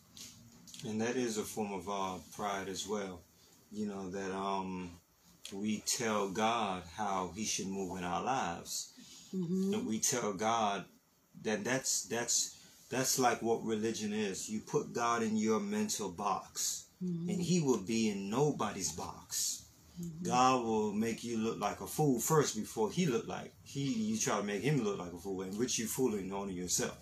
and 0.86 1.00
that 1.00 1.16
is 1.16 1.38
a 1.38 1.42
form 1.42 1.72
of 1.72 1.88
uh, 1.88 2.18
pride 2.34 2.68
as 2.68 2.86
well. 2.86 3.20
You 3.72 3.86
know 3.86 4.10
that 4.10 4.32
um, 4.32 4.90
we 5.52 5.82
tell 5.86 6.28
God 6.30 6.82
how 6.96 7.32
He 7.34 7.44
should 7.44 7.68
move 7.68 7.98
in 7.98 8.04
our 8.04 8.22
lives, 8.22 8.92
mm-hmm. 9.34 9.74
and 9.74 9.86
we 9.86 9.98
tell 9.98 10.32
God 10.32 10.84
that 11.42 11.64
that's 11.64 12.04
that's 12.04 12.56
that's 12.90 13.18
like 13.18 13.42
what 13.42 13.64
religion 13.64 14.12
is. 14.12 14.48
You 14.48 14.60
put 14.60 14.92
God 14.92 15.22
in 15.22 15.36
your 15.36 15.60
mental 15.60 16.10
box, 16.10 16.86
mm-hmm. 17.02 17.28
and 17.28 17.42
He 17.42 17.60
will 17.60 17.82
be 17.82 18.10
in 18.10 18.30
nobody's 18.30 18.92
box. 18.92 19.66
God 20.22 20.64
will 20.64 20.92
make 20.92 21.24
you 21.24 21.38
look 21.38 21.58
like 21.58 21.80
a 21.80 21.86
fool 21.86 22.20
first 22.20 22.54
before 22.54 22.90
he 22.90 23.06
look 23.06 23.26
like 23.26 23.54
he 23.62 23.80
you 23.80 24.18
try 24.18 24.36
to 24.36 24.42
make 24.42 24.62
him 24.62 24.84
look 24.84 24.98
like 24.98 25.12
a 25.12 25.16
fool 25.16 25.40
and 25.40 25.58
which 25.58 25.78
you 25.78 25.86
fooling 25.86 26.32
only 26.32 26.52
yourself. 26.52 26.98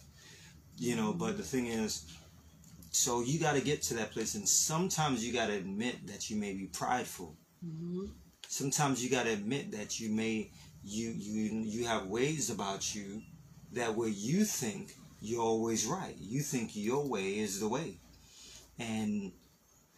You 0.77 0.97
know, 0.97 1.13
but 1.13 1.37
the 1.37 1.43
thing 1.43 1.67
is 1.67 2.05
so 2.95 3.23
you 3.23 3.41
got 3.41 3.55
to 3.55 3.61
get 3.61 3.83
to 3.83 3.95
that 3.95 4.13
place 4.13 4.35
and 4.37 4.49
sometimes 4.49 5.27
you 5.27 5.33
got 5.33 5.47
to 5.49 5.55
admit 5.55 6.07
that 6.07 6.31
you 6.31 6.37
may 6.37 6.53
be 6.55 6.67
prideful. 6.67 7.37
hmm 7.63 8.07
Sometimes 8.49 9.03
you 9.03 9.11
got 9.11 9.25
to 9.25 9.33
admit 9.33 9.73
that 9.73 9.99
you 9.99 10.11
may 10.11 10.51
you 10.85 11.09
you 11.17 11.63
you 11.65 11.87
have 11.87 12.07
ways 12.07 12.51
about 12.51 12.95
you 12.95 13.23
that 13.73 13.95
where 13.97 14.09
you 14.09 14.45
think 14.45 14.95
you're 15.21 15.43
always 15.43 15.87
right. 15.87 16.15
You 16.21 16.41
think 16.43 16.77
your 16.77 17.05
way 17.09 17.39
is 17.39 17.59
the 17.59 17.69
way. 17.69 17.99
And 18.79 19.33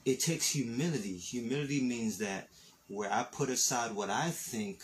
it 0.04 0.20
takes 0.20 0.48
humility. 0.50 1.16
Humility 1.18 1.82
means 1.82 2.18
that 2.18 2.48
where 2.88 3.12
I 3.12 3.24
put 3.24 3.50
aside 3.50 3.94
what 3.94 4.08
I 4.08 4.30
think 4.30 4.78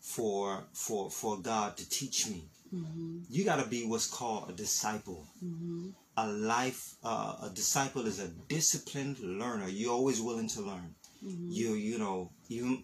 for 0.00 0.64
for 0.72 1.10
for 1.10 1.38
God 1.38 1.76
to 1.76 1.88
teach 1.88 2.26
me. 2.28 2.42
hmm 2.70 3.20
You 3.30 3.44
got 3.44 3.62
to 3.62 3.68
be 3.68 3.84
what's 3.86 4.08
called 4.18 4.50
a 4.50 4.52
disciple. 4.52 5.26
hmm 5.40 5.90
A 6.16 6.26
life 6.28 6.94
uh, 7.02 7.36
a 7.46 7.50
disciple 7.54 8.06
is 8.06 8.18
a 8.20 8.28
disciplined 8.48 9.18
learner. 9.20 9.68
You're 9.68 9.92
always 9.92 10.20
willing 10.20 10.48
to 10.48 10.60
learn. 10.60 10.94
hmm 11.20 11.48
You 11.50 11.68
you 11.74 11.98
know 11.98 12.30
even 12.48 12.82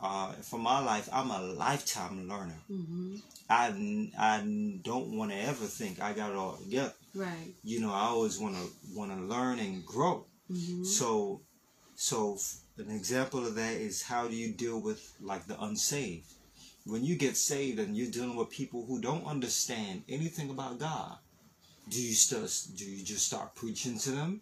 uh, 0.00 0.30
for 0.48 0.60
my 0.60 0.78
life, 0.78 1.08
I'm 1.12 1.30
a 1.30 1.40
lifetime 1.42 2.28
learner. 2.28 2.60
hmm 2.68 3.16
I 3.50 3.64
I 4.18 4.36
don't 4.84 5.16
want 5.18 5.30
to 5.32 5.38
ever 5.38 5.66
think 5.66 6.00
I 6.00 6.12
got 6.12 6.30
it 6.30 6.36
all 6.36 6.56
together. 6.56 6.94
Right. 7.14 7.54
You 7.64 7.80
know, 7.80 7.92
I 7.92 8.04
always 8.14 8.38
want 8.38 8.54
to 8.54 8.64
want 8.94 9.10
to 9.10 9.20
learn 9.34 9.58
and 9.58 9.84
grow. 9.84 10.26
hmm 10.48 10.84
So, 10.84 11.40
so 11.96 12.34
f- 12.34 12.56
an 12.78 12.90
example 12.94 13.44
of 13.46 13.54
that 13.56 13.74
is 13.88 14.02
how 14.02 14.28
do 14.28 14.36
you 14.36 14.52
deal 14.52 14.78
with 14.80 15.00
like 15.20 15.46
the 15.46 15.60
unsaved? 15.60 16.30
When 16.84 17.02
you 17.04 17.16
get 17.16 17.36
saved 17.36 17.78
and 17.80 17.96
you're 17.96 18.10
dealing 18.10 18.36
with 18.36 18.50
people 18.50 18.86
who 18.86 19.00
don't 19.00 19.26
understand 19.26 20.04
anything 20.08 20.48
about 20.50 20.78
God, 20.78 21.18
do 21.88 22.00
you 22.00 22.14
still 22.14 22.46
do 22.76 22.84
you 22.84 23.04
just 23.04 23.26
start 23.26 23.54
preaching 23.54 23.98
to 24.00 24.10
them, 24.10 24.40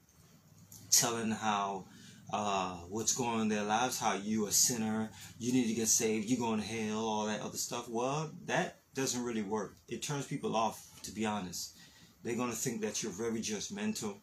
telling 0.91 1.31
how 1.31 1.87
uh, 2.33 2.75
what's 2.89 3.15
going 3.15 3.31
on 3.31 3.41
in 3.43 3.49
their 3.49 3.63
lives, 3.63 4.01
how 4.01 4.15
you 4.15 4.47
a 4.47 4.53
sinner, 4.53 5.11
you 5.39 5.53
need 5.53 5.69
to 5.69 5.75
get 5.75 5.89
saved, 5.89 6.29
you 6.29 6.37
going 6.37 6.61
to 6.61 6.67
hell, 6.67 6.99
all 6.99 7.27
that 7.27 7.41
other 7.41 7.57
stuff? 7.57 7.89
Well, 7.89 8.31
that 8.47 8.81
doesn't 8.95 9.23
really 9.23 9.43
work. 9.43 9.77
It 9.89 10.03
turns 10.03 10.27
people 10.27 10.57
off, 10.57 10.89
to 11.03 11.13
be 11.13 11.27
honest. 11.27 11.77
They're 12.25 12.35
gonna 12.35 12.53
think 12.53 12.81
that 12.81 13.03
you're 13.03 13.13
very 13.13 13.41
judgmental. 13.41 14.17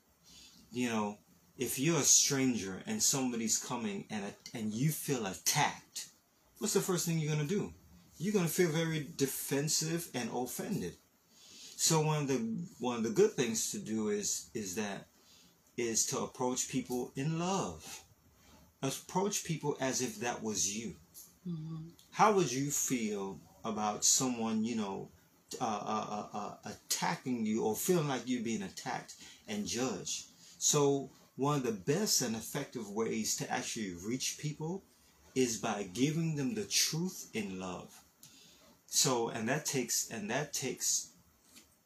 You 0.72 0.90
know, 0.90 1.18
if 1.58 1.80
you're 1.80 2.00
a 2.00 2.04
stranger 2.04 2.82
and 2.86 3.02
somebody's 3.02 3.58
coming 3.58 4.06
and 4.10 4.26
and 4.54 4.74
you 4.74 4.92
feel 4.92 5.26
attacked, 5.26 6.08
what's 6.58 6.74
the 6.74 6.82
first 6.82 7.06
thing 7.06 7.20
you're 7.20 7.34
gonna 7.34 7.48
do? 7.48 7.72
You're 8.18 8.34
gonna 8.34 8.50
feel 8.50 8.70
very 8.70 9.08
defensive 9.16 10.10
and 10.14 10.30
offended. 10.34 10.98
So 11.88 12.00
one 12.00 12.22
of 12.22 12.28
the 12.30 12.40
one 12.80 12.96
of 12.96 13.04
the 13.04 13.10
good 13.10 13.34
things 13.34 13.72
to 13.72 13.78
do 13.78 14.08
is 14.08 14.50
is 14.54 14.76
that 14.76 15.08
is 15.78 16.06
to 16.08 16.20
approach 16.20 16.70
people 16.70 17.12
in 17.16 17.40
love. 17.40 18.06
Approach 18.82 19.44
people 19.44 19.78
as 19.80 20.02
if 20.02 20.20
that 20.20 20.44
was 20.44 20.76
you. 20.78 20.96
hmm 21.44 21.90
How 22.12 22.32
would 22.34 22.52
you 22.52 22.72
feel 22.72 23.42
about 23.66 24.06
someone 24.06 24.64
you 24.64 24.78
know 24.78 25.12
uh, 25.60 25.84
uh, 25.98 26.08
uh, 26.18 26.38
uh, 26.38 26.56
attacking 26.66 27.46
you 27.46 27.64
or 27.66 27.76
feeling 27.76 28.08
like 28.08 28.24
you're 28.28 28.44
being 28.44 28.64
attacked 28.64 29.16
and 29.48 29.68
judged? 29.68 30.28
So 30.60 31.12
one 31.36 31.58
of 31.58 31.64
the 31.64 31.74
best 31.94 32.22
and 32.22 32.36
effective 32.36 32.90
ways 32.90 33.36
to 33.38 33.52
actually 33.52 33.94
reach 34.08 34.38
people 34.38 34.86
is 35.36 35.58
by 35.58 35.84
giving 35.84 36.36
them 36.38 36.56
the 36.56 36.66
truth 36.66 37.30
in 37.34 37.60
love. 37.60 37.92
So 38.88 39.30
and 39.30 39.50
that 39.50 39.66
takes 39.66 40.10
and 40.10 40.30
that 40.32 40.54
takes 40.54 41.13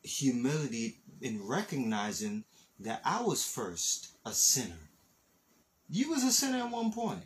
humility 0.07 0.97
in 1.21 1.45
recognizing 1.45 2.43
that 2.79 3.01
I 3.05 3.21
was 3.21 3.45
first 3.45 4.09
a 4.25 4.31
sinner. 4.31 4.89
You 5.89 6.09
was 6.09 6.23
a 6.23 6.31
sinner 6.31 6.59
at 6.65 6.71
one 6.71 6.91
point. 6.91 7.21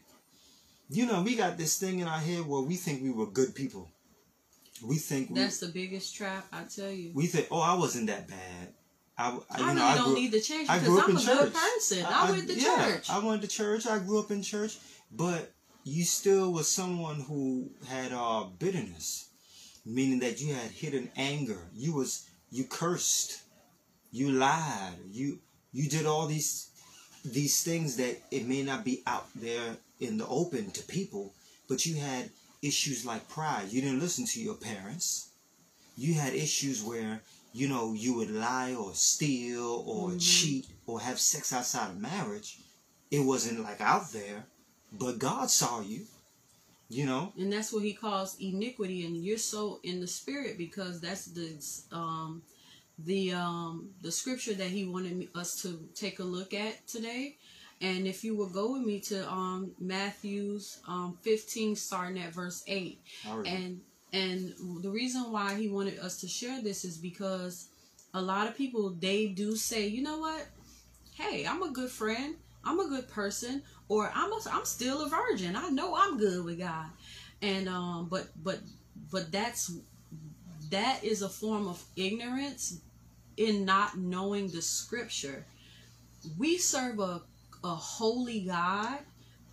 You 0.90 1.06
know, 1.06 1.22
we 1.22 1.36
got 1.36 1.58
this 1.58 1.80
thing 1.80 2.00
in 2.00 2.08
our 2.08 2.20
head 2.20 2.46
where 2.46 2.62
we 2.62 2.76
think 2.76 3.02
we 3.02 3.12
were 3.12 3.26
good 3.28 3.56
people. 3.56 3.90
We 4.86 4.98
think 4.98 5.30
we, 5.30 5.36
That's 5.40 5.60
the 5.60 5.68
biggest 5.68 6.16
trap, 6.16 6.46
I 6.52 6.64
tell 6.64 6.92
you. 6.92 7.12
we 7.14 7.28
think, 7.28 7.48
oh, 7.52 7.62
I 7.62 7.76
wasn't 7.76 8.08
that 8.08 8.28
bad. 8.28 8.74
I, 9.18 9.30
I, 9.30 9.32
you 9.32 9.40
I 9.52 9.58
know, 9.60 9.66
really 9.74 9.82
I 9.82 9.96
don't 9.96 10.06
grew, 10.06 10.16
need 10.16 10.32
to 10.32 10.42
change 10.42 10.70
I 10.70 10.80
because 10.80 10.88
grew 10.90 11.00
up 11.00 11.04
I'm 11.06 11.12
in 11.12 11.18
a 11.18 11.20
church. 11.20 11.40
good 11.40 11.54
person. 11.54 12.06
I, 12.06 12.32
went 12.32 12.48
to 12.48 12.54
yeah, 12.60 12.86
church. 12.88 13.10
I 13.10 13.20
went 13.20 13.42
to 13.44 13.48
church. 13.48 13.88
I 13.88 14.00
grew 14.00 14.20
up 14.20 14.32
in 14.32 14.42
church, 14.42 14.78
but 15.12 15.52
you 15.84 16.04
still 16.04 16.52
was 16.52 16.68
someone 16.68 17.20
who 17.22 17.70
had 17.88 18.12
uh, 18.12 18.46
bitterness, 18.58 19.30
meaning 19.86 20.20
that 20.20 20.42
you 20.42 20.54
had 20.54 20.72
hidden 20.72 21.12
anger. 21.16 21.60
You 21.76 21.94
was 21.94 22.28
you 22.52 22.66
cursed, 22.66 23.42
you 24.12 24.32
lied, 24.32 24.96
you 25.12 25.40
you 25.72 25.90
did 25.90 26.06
all 26.06 26.28
these 26.28 26.70
these 27.24 27.64
things 27.64 27.96
that 27.98 28.18
it 28.32 28.46
may 28.48 28.64
not 28.64 28.84
be 28.84 29.02
out 29.08 29.28
there 29.36 29.78
in 30.00 30.18
the 30.18 30.28
open 30.28 30.72
to 30.72 30.84
people, 30.84 31.34
but 31.70 31.86
you 31.86 31.96
had 31.96 32.30
issues 32.62 33.06
like 33.06 33.28
pride. 33.30 33.72
You 33.72 33.82
didn't 33.82 34.00
listen 34.00 34.26
to 34.26 34.42
your 34.42 34.56
parents. 34.56 35.30
You 35.98 36.16
had 36.16 36.34
issues 36.34 36.84
where 36.84 37.22
you 37.54 37.68
know 37.68 37.94
you 37.94 38.14
would 38.16 38.32
lie 38.32 38.74
or 38.74 38.94
steal 38.96 39.84
or 39.86 40.12
Mhm. 40.12 40.22
cheat 40.22 40.68
or 40.88 41.00
have 41.02 41.20
sex 41.20 41.54
outside 41.54 41.92
of 41.92 41.98
marriage. 41.98 42.60
It 43.10 43.20
wasn't 43.20 43.62
like 43.62 43.82
out 43.82 44.12
there, 44.12 44.46
but 44.92 45.20
God 45.20 45.50
saw 45.50 45.82
you. 45.82 46.08
You 46.92 47.06
know, 47.06 47.32
and 47.38 47.52
that's 47.52 47.72
what 47.72 47.84
he 47.84 47.94
calls 47.94 48.36
iniquity 48.40 49.06
and 49.06 49.16
you're 49.16 49.38
so 49.38 49.80
in 49.84 50.02
the 50.02 50.08
spirit 50.08 50.58
because 50.58 51.00
that's 51.00 51.26
the 51.26 51.48
um 51.96 52.42
the 53.00 53.32
um 53.34 53.90
the 54.02 54.12
scripture 54.12 54.54
that 54.54 54.68
he 54.70 54.86
wanted 54.86 55.30
us 55.34 55.62
to 55.64 55.70
take 55.96 56.20
a 56.20 56.24
look 56.24 56.54
at 56.54 56.86
today. 56.88 57.38
And 57.80 58.06
if 58.06 58.24
you 58.24 58.36
will 58.36 58.50
go 58.50 58.74
with 58.74 58.84
me 58.84 59.00
to 59.12 59.28
um 59.32 59.72
matthew's 59.80 60.80
um 60.88 61.18
15 61.22 61.76
starting 61.76 62.22
at 62.22 62.34
verse 62.34 62.64
8 62.68 63.00
I 63.26 63.30
already- 63.30 63.50
and 63.50 63.82
and 64.14 64.54
the 64.84 64.90
reason 64.92 65.32
why 65.32 65.56
he 65.56 65.70
wanted 65.70 65.98
us 66.00 66.20
to 66.22 66.28
share 66.28 66.62
this 66.62 66.84
is 66.84 66.98
because 66.98 67.70
a 68.14 68.22
lot 68.22 68.48
of 68.48 68.58
people 68.58 68.90
they 69.00 69.28
do 69.28 69.56
say 69.56 69.88
you 69.88 70.04
know 70.04 70.20
what? 70.20 70.46
Hey 71.14 71.46
i'm 71.48 71.64
a 71.64 71.72
good 71.72 71.90
friend. 71.90 72.36
I'm 72.64 72.80
a 72.80 72.88
good 72.88 73.08
person 73.08 73.64
or 73.92 74.10
i'm 74.16 74.32
a, 74.32 74.40
i'm 74.54 74.64
still 74.64 75.06
a 75.06 75.10
virgin. 75.10 75.54
I 75.54 75.70
know 75.70 75.94
i'm 75.98 76.18
good 76.18 76.46
with 76.46 76.60
god. 76.60 76.86
And 77.42 77.68
um 77.68 78.08
but 78.10 78.30
but 78.42 78.60
but 79.12 79.32
that's 79.34 79.74
that 80.70 81.04
is 81.04 81.22
a 81.22 81.28
form 81.28 81.68
of 81.68 81.84
ignorance 81.98 82.80
in 83.36 83.66
not 83.66 83.98
knowing 83.98 84.48
the 84.48 84.62
scripture. 84.62 85.46
We 86.38 86.58
serve 86.58 87.00
a 87.00 87.22
a 87.66 87.76
holy 87.76 88.40
god 88.46 89.00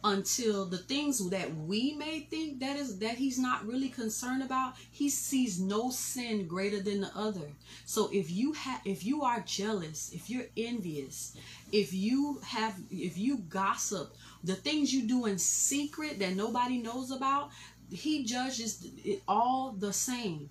until 0.05 0.64
the 0.64 0.78
things 0.78 1.28
that 1.30 1.55
we 1.57 1.94
may 1.94 2.20
think 2.20 2.61
that 2.61 2.76
is 2.76 2.99
that 3.01 3.16
he's 3.16 3.38
not 3.38 3.66
really 3.66 3.88
concerned 3.88 4.42
about 4.42 4.74
he 4.92 5.09
sees 5.09 5.61
no 5.61 5.90
sin 5.90 6.46
greater 6.46 6.80
than 6.80 7.01
the 7.01 7.11
other. 7.16 7.51
So 7.84 8.09
if 8.12 8.30
you 8.30 8.53
have 8.53 8.80
if 8.84 9.05
you 9.05 9.22
are 9.22 9.40
jealous 9.40 10.12
if 10.14 10.30
you're 10.30 10.46
envious 10.57 11.36
if 11.72 11.92
you 11.92 12.40
have 12.44 12.76
if 12.90 13.18
you 13.18 13.38
gossip 13.49 14.14
the 14.44 14.55
things 14.55 14.94
you 14.94 15.09
do 15.09 15.26
in 15.26 15.36
secret 15.36 16.18
that 16.20 16.36
nobody 16.36 16.78
knows 16.78 17.11
about 17.11 17.51
he 17.90 18.24
judges 18.24 18.86
it 19.05 19.22
all 19.26 19.74
the 19.78 19.92
same. 19.92 20.51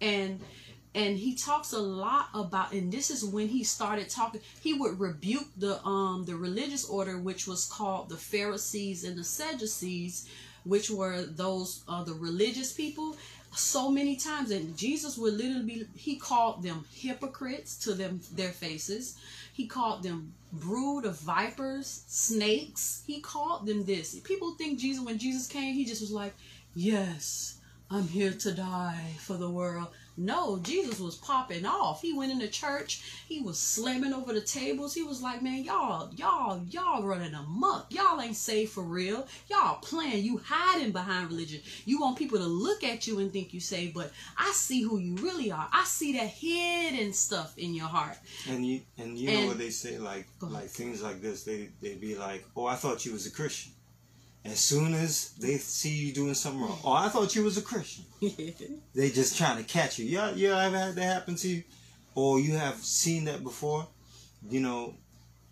And 0.00 0.40
and 0.96 1.18
he 1.18 1.34
talks 1.34 1.72
a 1.72 1.78
lot 1.78 2.28
about 2.34 2.72
and 2.72 2.90
this 2.90 3.10
is 3.10 3.24
when 3.24 3.46
he 3.46 3.62
started 3.62 4.08
talking 4.08 4.40
he 4.60 4.72
would 4.72 4.98
rebuke 4.98 5.46
the 5.58 5.80
um 5.84 6.24
the 6.24 6.34
religious 6.34 6.84
order 6.88 7.18
which 7.18 7.46
was 7.46 7.66
called 7.66 8.08
the 8.08 8.16
pharisees 8.16 9.04
and 9.04 9.16
the 9.16 9.22
sadducees 9.22 10.28
which 10.64 10.90
were 10.90 11.22
those 11.22 11.84
uh 11.86 12.02
the 12.02 12.14
religious 12.14 12.72
people 12.72 13.16
so 13.54 13.90
many 13.90 14.16
times. 14.16 14.50
And 14.50 14.76
jesus 14.76 15.16
would 15.16 15.34
literally 15.34 15.64
be 15.64 15.86
he 15.94 16.16
called 16.16 16.62
them 16.62 16.84
hypocrites 16.92 17.76
to 17.84 17.94
them 17.94 18.20
their 18.32 18.52
faces. 18.52 19.16
He 19.52 19.66
called 19.66 20.02
them 20.02 20.34
brood 20.52 21.04
of 21.04 21.18
vipers 21.20 22.04
snakes. 22.06 23.02
He 23.06 23.20
called 23.20 23.66
them 23.66 23.84
this. 23.84 24.18
People 24.20 24.52
think 24.52 24.78
jesus 24.78 25.04
when 25.04 25.18
jesus 25.18 25.46
came 25.46 25.74
he 25.74 25.84
just 25.84 26.00
was 26.00 26.12
like 26.12 26.34
yes 26.74 27.58
i'm 27.90 28.08
here 28.08 28.32
to 28.32 28.52
die 28.52 29.12
for 29.18 29.34
the 29.34 29.48
world 29.48 29.88
no, 30.16 30.58
Jesus 30.58 30.98
was 30.98 31.16
popping 31.16 31.66
off. 31.66 32.00
He 32.02 32.12
went 32.12 32.32
into 32.32 32.48
church. 32.48 33.02
He 33.28 33.40
was 33.40 33.58
slamming 33.58 34.12
over 34.12 34.32
the 34.32 34.40
tables. 34.40 34.94
He 34.94 35.02
was 35.02 35.22
like, 35.22 35.42
man, 35.42 35.64
y'all, 35.64 36.12
y'all, 36.14 36.62
y'all 36.70 37.02
running 37.02 37.34
amok. 37.34 37.92
Y'all 37.92 38.20
ain't 38.20 38.36
safe 38.36 38.72
for 38.72 38.82
real. 38.82 39.26
Y'all 39.48 39.76
playing. 39.76 40.24
You 40.24 40.40
hiding 40.44 40.92
behind 40.92 41.30
religion. 41.30 41.60
You 41.84 42.00
want 42.00 42.16
people 42.16 42.38
to 42.38 42.44
look 42.44 42.82
at 42.82 43.06
you 43.06 43.18
and 43.18 43.32
think 43.32 43.52
you 43.52 43.60
saved, 43.60 43.94
but 43.94 44.10
I 44.38 44.52
see 44.52 44.82
who 44.82 44.98
you 44.98 45.16
really 45.16 45.50
are. 45.50 45.68
I 45.72 45.84
see 45.84 46.14
that 46.14 46.28
hidden 46.28 47.12
stuff 47.12 47.56
in 47.58 47.74
your 47.74 47.88
heart. 47.88 48.16
and 48.48 48.64
you 48.66 48.80
and 48.98 49.18
you 49.18 49.30
know 49.32 49.46
what 49.48 49.58
they 49.58 49.70
say 49.70 49.98
like 49.98 50.26
like 50.40 50.68
things 50.68 51.02
like 51.02 51.20
this. 51.20 51.44
They 51.44 51.70
they 51.82 51.94
be 51.94 52.14
like, 52.14 52.44
oh, 52.56 52.66
I 52.66 52.76
thought 52.76 53.04
you 53.04 53.12
was 53.12 53.26
a 53.26 53.30
Christian, 53.30 53.72
As 54.46 54.60
soon 54.60 54.94
as 54.94 55.30
they 55.40 55.58
see 55.58 55.90
you 55.90 56.12
doing 56.12 56.34
something 56.34 56.60
wrong, 56.62 56.78
oh, 56.84 56.92
I 56.92 57.08
thought 57.08 57.34
you 57.34 57.42
was 57.42 57.58
a 57.58 57.62
Christian. 57.62 58.04
they 58.94 59.10
just 59.10 59.36
trying 59.36 59.58
to 59.58 59.64
catch 59.64 59.98
you. 59.98 60.06
Yeah, 60.06 60.32
yeah, 60.34 60.56
I've 60.56 60.72
had 60.72 60.94
that 60.94 61.02
happen 61.02 61.34
to 61.36 61.48
you, 61.48 61.64
or 62.14 62.38
you 62.38 62.54
have 62.54 62.76
seen 62.76 63.24
that 63.24 63.42
before, 63.42 63.86
you 64.48 64.60
know, 64.60 64.94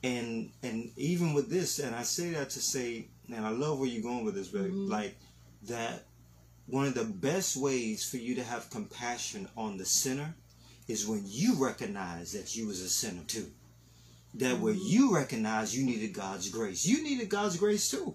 and 0.03 0.51
and 0.63 0.91
even 0.97 1.35
with 1.35 1.51
this, 1.51 1.79
and 1.79 1.95
I 1.95 2.03
say 2.03 2.31
that 2.31 2.51
to 2.51 2.61
say, 2.61 3.07
and 3.35 3.45
I 3.45 3.51
love 3.51 3.79
where 3.79 3.89
you're 3.89 4.03
going 4.03 4.25
with 4.25 4.35
this, 4.35 4.49
but 4.49 4.63
Mhm. 4.63 4.89
like 4.89 5.17
that, 5.63 6.07
one 6.67 6.87
of 6.87 6.95
the 6.95 7.05
best 7.05 7.57
ways 7.57 8.05
for 8.05 8.19
you 8.19 8.35
to 8.37 8.45
have 8.45 8.71
compassion 8.71 9.49
on 9.57 9.77
the 9.77 9.87
sinner 9.87 10.35
is 10.87 11.07
when 11.07 11.25
you 11.27 11.55
recognize 11.55 12.33
that 12.33 12.55
you 12.55 12.67
was 12.67 12.81
a 12.81 12.89
sinner 12.89 13.23
too. 13.27 13.51
That 14.35 14.61
where 14.61 14.75
Mhm. 14.75 14.89
you 14.89 15.15
recognize 15.15 15.77
you 15.77 15.85
needed 15.85 16.13
God's 16.13 16.49
grace, 16.49 16.85
you 16.85 17.03
needed 17.03 17.29
God's 17.29 17.57
grace 17.57 17.89
too. 17.89 18.15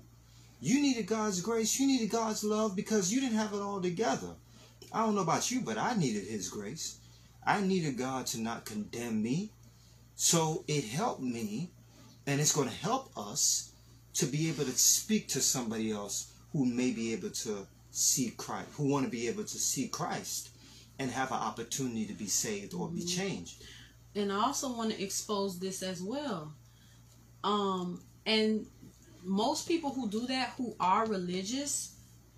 You 0.62 0.82
needed 0.82 1.06
God's 1.08 1.42
grace. 1.42 1.80
You 1.80 1.88
needed 1.88 2.10
God's 2.10 2.44
love 2.44 2.76
because 2.76 3.12
you 3.14 3.22
didn't 3.22 3.38
have 3.38 3.54
it 3.54 3.62
all 3.62 3.82
together. 3.82 4.36
I 4.92 5.06
don't 5.06 5.16
know 5.16 5.22
about 5.22 5.52
you, 5.52 5.62
but 5.62 5.78
I 5.78 5.96
needed 5.96 6.26
His 6.28 6.50
grace. 6.50 6.98
I 7.46 7.62
needed 7.62 7.98
God 7.98 8.26
to 8.28 8.40
not 8.40 8.66
condemn 8.66 9.22
me. 9.22 9.52
So 10.16 10.66
it 10.68 10.84
helped 10.84 11.22
me, 11.22 11.72
and 12.28 12.42
it's 12.42 12.54
going 12.54 12.68
to 12.68 12.76
help 12.76 13.18
us 13.18 13.72
to 14.16 14.26
be 14.26 14.50
able 14.50 14.66
to 14.66 14.72
speak 14.72 15.30
to 15.30 15.40
somebody 15.42 15.92
else 15.92 16.34
who 16.52 16.66
may 16.66 16.92
be 16.92 17.14
able 17.14 17.30
to 17.30 17.66
see 17.92 18.32
Christ, 18.36 18.68
who 18.74 18.90
want 18.90 19.06
to 19.06 19.12
be 19.12 19.28
able 19.28 19.44
to 19.44 19.58
see 19.58 19.88
Christ 19.88 20.50
and 20.98 21.10
have 21.12 21.32
an 21.32 21.38
opportunity 21.38 22.06
to 22.06 22.14
be 22.14 22.28
saved 22.28 22.74
or 22.74 22.90
be 22.90 23.02
Mhm. 23.04 23.16
changed. 23.16 23.64
and 24.16 24.34
I 24.34 24.44
also 24.44 24.74
want 24.74 24.92
to 24.92 25.02
expose 25.02 25.60
this 25.60 25.84
as 25.84 26.02
well. 26.02 26.52
Um, 27.44 28.02
and 28.26 28.66
most 29.30 29.68
people 29.68 29.92
who 29.92 30.10
do 30.10 30.26
that, 30.26 30.54
who 30.58 30.76
are 30.80 31.06
religious, 31.06 31.94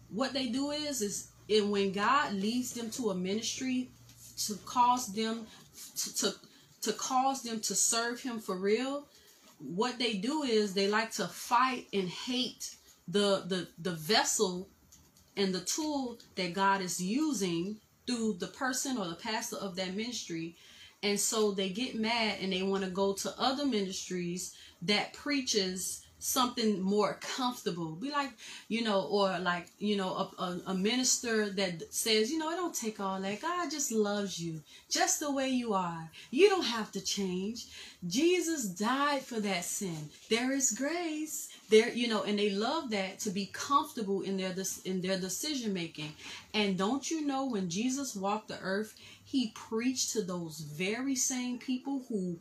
what 0.09 0.33
they 0.33 0.47
do 0.47 0.71
is 0.71 1.01
is 1.01 1.29
and 1.49 1.71
when 1.71 1.93
God 1.93 2.33
leads 2.33 2.73
them 2.73 2.89
to 2.91 3.11
a 3.11 3.15
ministry 3.15 3.89
to 4.45 4.55
cause 4.65 5.07
them 5.07 5.47
to, 5.95 6.15
to 6.17 6.33
to 6.81 6.93
cause 6.93 7.43
them 7.43 7.61
to 7.61 7.75
serve 7.75 8.19
Him 8.19 8.39
for 8.39 8.57
real, 8.57 9.05
what 9.59 9.99
they 9.99 10.15
do 10.15 10.43
is 10.43 10.73
they 10.73 10.89
like 10.89 11.11
to 11.13 11.27
fight 11.27 11.87
and 11.93 12.09
hate 12.09 12.75
the 13.07 13.43
the 13.47 13.69
the 13.79 13.91
vessel 13.95 14.67
and 15.37 15.55
the 15.55 15.61
tool 15.61 16.19
that 16.35 16.53
God 16.53 16.81
is 16.81 17.01
using 17.01 17.77
through 18.05 18.33
the 18.39 18.47
person 18.47 18.97
or 18.97 19.07
the 19.07 19.15
pastor 19.15 19.55
of 19.55 19.77
that 19.77 19.95
ministry. 19.95 20.57
And 21.03 21.17
so 21.17 21.51
they 21.51 21.69
get 21.69 21.95
mad 21.95 22.39
and 22.41 22.51
they 22.51 22.63
want 22.63 22.83
to 22.83 22.89
go 22.89 23.13
to 23.13 23.33
other 23.39 23.65
ministries 23.65 24.53
that 24.81 25.13
preaches 25.13 26.05
something 26.22 26.80
more 26.82 27.17
comfortable. 27.19 27.91
Be 27.93 28.11
like 28.11 28.32
you 28.67 28.84
know 28.84 29.01
or 29.01 29.38
like 29.39 29.67
you 29.80 29.97
know 29.97 30.09
a, 30.09 30.41
a, 30.41 30.61
a 30.67 30.74
minister 30.74 31.49
that 31.49 31.93
says 31.93 32.32
you 32.32 32.38
know 32.38 32.51
it 32.51 32.55
don't 32.55 32.76
take 32.76 32.99
all 32.99 33.19
that. 33.19 33.41
God 33.41 33.69
just 33.69 33.91
loves 33.91 34.39
you 34.39 34.61
just 34.89 35.19
the 35.19 35.32
way 35.32 35.49
you 35.49 35.74
are. 35.74 36.09
You 36.30 36.49
don't 36.49 36.65
have 36.65 36.91
to 36.93 37.01
change. 37.01 37.65
Jesus 38.07 38.65
died 38.65 39.22
for 39.22 39.39
that 39.39 39.65
sin. 39.65 40.09
There 40.30 40.51
is 40.51 40.72
grace 40.72 41.49
there 41.69 41.89
you 41.89 42.07
know 42.07 42.24
and 42.24 42.38
they 42.38 42.49
love 42.49 42.89
that 42.91 43.17
to 43.19 43.30
be 43.30 43.49
comfortable 43.53 44.22
in 44.22 44.38
their 44.38 44.53
in 44.86 45.01
their 45.01 45.17
decision 45.17 45.74
making. 45.74 46.13
And 46.53 46.78
don't 46.78 47.09
you 47.09 47.26
know 47.26 47.45
when 47.45 47.69
jesus 47.69 48.15
walked 48.15 48.49
the 48.49 48.59
earth 48.61 48.93
he 49.24 49.51
preached 49.55 50.11
to 50.11 50.22
those 50.22 50.59
very 50.59 51.15
same 51.15 51.57
people 51.57 52.03
who 52.09 52.38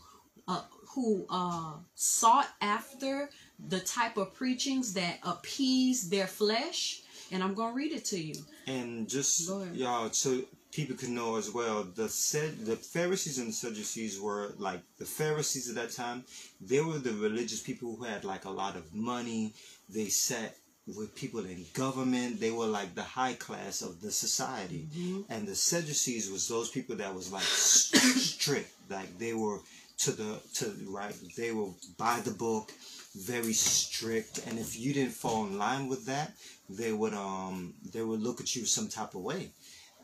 uh, 0.48 0.62
who 0.94 1.24
uh, 1.30 1.74
sought 1.94 2.48
after 2.60 3.30
the 3.68 3.80
type 3.80 4.16
of 4.16 4.32
preachings 4.34 4.94
that 4.94 5.18
appease 5.22 6.08
their 6.10 6.26
flesh 6.26 7.02
and 7.32 7.42
i'm 7.42 7.54
going 7.54 7.70
to 7.72 7.76
read 7.76 7.92
it 7.92 8.04
to 8.04 8.18
you 8.18 8.34
And 8.66 9.08
just 9.08 9.48
y'all, 9.74 10.10
so 10.12 10.42
people 10.72 10.94
can 10.96 11.14
know 11.14 11.36
as 11.36 11.50
well, 11.50 11.82
the 11.96 12.08
said 12.08 12.50
the 12.64 12.76
Pharisees 12.76 13.38
and 13.38 13.48
the 13.48 13.52
Sadducees 13.52 14.20
were 14.20 14.54
like 14.58 14.80
the 14.98 15.04
Pharisees 15.04 15.68
at 15.68 15.74
that 15.74 15.90
time. 15.90 16.24
They 16.60 16.80
were 16.80 16.98
the 16.98 17.12
religious 17.28 17.60
people 17.68 17.96
who 17.96 18.04
had 18.04 18.22
like 18.24 18.44
a 18.44 18.50
lot 18.62 18.76
of 18.76 18.84
money. 18.94 19.52
They 19.88 20.08
sat 20.10 20.54
with 20.96 21.14
people 21.16 21.40
in 21.54 21.66
government. 21.72 22.38
They 22.38 22.52
were 22.52 22.66
like 22.78 22.94
the 22.94 23.02
high 23.02 23.34
class 23.46 23.82
of 23.82 24.00
the 24.00 24.12
society. 24.12 24.86
Mhm. 24.96 25.24
And 25.32 25.48
the 25.48 25.56
Sadducees 25.56 26.30
was 26.30 26.46
those 26.46 26.70
people 26.70 26.94
that 26.96 27.12
was 27.18 27.32
like 27.32 27.42
strict, 28.32 28.70
like 28.88 29.18
they 29.18 29.34
were 29.34 29.58
to 30.04 30.10
the 30.12 30.30
to 30.58 30.64
right. 30.88 31.16
They 31.36 31.50
were 31.52 31.70
by 31.98 32.20
the 32.20 32.30
book, 32.46 32.70
very 33.14 33.52
strict. 33.52 34.40
And 34.46 34.58
if 34.58 34.78
you 34.78 34.92
didn't 34.92 35.12
fall 35.12 35.46
in 35.46 35.58
line 35.58 35.88
with 35.88 36.06
that, 36.06 36.32
they 36.68 36.92
would 36.92 37.14
um 37.14 37.74
they 37.92 38.02
would 38.02 38.20
look 38.22 38.40
at 38.40 38.54
you 38.56 38.64
some 38.64 38.88
type 38.88 39.14
of 39.14 39.22
way. 39.22 39.50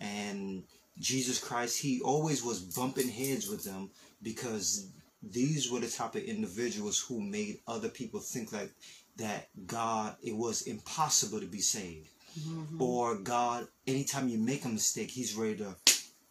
And 0.00 0.64
Jesus 0.98 1.38
Christ, 1.38 1.80
he 1.80 2.00
always 2.00 2.42
was 2.42 2.60
bumping 2.60 3.08
heads 3.08 3.48
with 3.48 3.64
them 3.64 3.90
because 4.22 4.88
these 5.22 5.70
were 5.70 5.80
the 5.80 5.88
type 5.88 6.14
of 6.14 6.22
individuals 6.22 6.98
who 7.00 7.20
made 7.20 7.60
other 7.66 7.88
people 7.88 8.20
think 8.20 8.52
like 8.52 8.72
that 9.16 9.48
God 9.66 10.16
it 10.22 10.36
was 10.36 10.62
impossible 10.62 11.40
to 11.40 11.46
be 11.46 11.60
saved 11.60 12.08
Mhm. 12.38 12.80
or 12.80 13.16
God, 13.16 13.66
anytime 13.86 14.28
you 14.28 14.36
make 14.36 14.64
a 14.66 14.68
mistake, 14.68 15.10
He's 15.10 15.34
ready 15.34 15.56
to 15.56 15.74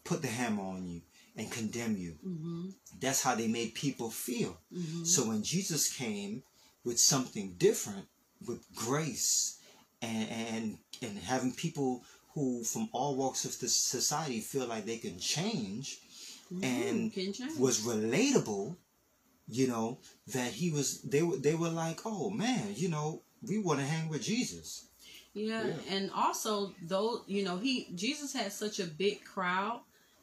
put 0.03 0.21
the 0.21 0.27
hammer 0.27 0.61
on 0.61 0.85
you 0.87 1.01
and 1.35 1.51
condemn 1.51 1.97
you. 1.97 2.15
Mhm. 2.23 2.73
That's 2.99 3.21
how 3.21 3.33
they 3.33 3.47
made 3.47 3.73
people 3.73 4.11
feel. 4.11 4.59
Mhm. 4.71 5.05
So 5.07 5.25
when 5.27 5.41
Jesus 5.43 5.89
came 5.91 6.43
with 6.85 6.99
something 6.99 7.55
different, 7.57 8.07
with 8.47 8.61
grace 8.75 9.59
and 10.01 10.29
and, 10.29 10.77
and 11.01 11.17
having 11.19 11.51
people 11.53 12.03
who 12.33 12.63
from 12.63 12.89
all 12.91 13.15
walks 13.15 13.45
of 13.45 13.57
the 13.59 13.67
society 13.67 14.39
feel 14.41 14.67
like 14.67 14.85
they 14.85 14.97
can 14.97 15.17
change 15.19 15.99
and 16.61 17.11
Mhm. 17.11 17.13
Can 17.13 17.33
change. 17.33 17.57
was 17.57 17.79
relatable, 17.81 18.75
you 19.47 19.67
know, 19.67 19.97
that 20.27 20.51
he 20.53 20.69
was 20.71 21.01
they 21.01 21.23
were 21.23 21.37
they 21.37 21.55
were 21.55 21.69
like, 21.85 22.05
oh 22.05 22.29
man, 22.29 22.73
you 22.75 22.89
know, 22.89 23.21
we 23.41 23.57
want 23.57 23.79
to 23.79 23.85
hang 23.85 24.09
with 24.09 24.21
Jesus. 24.23 24.85
Yeah, 25.33 25.67
Yeah. 25.67 25.95
and 25.95 26.11
also 26.11 26.73
though 26.81 27.23
you 27.27 27.43
know 27.43 27.57
he 27.57 27.73
Jesus 27.95 28.33
had 28.33 28.51
such 28.53 28.79
a 28.79 28.85
big 29.03 29.23
crowd, 29.25 29.81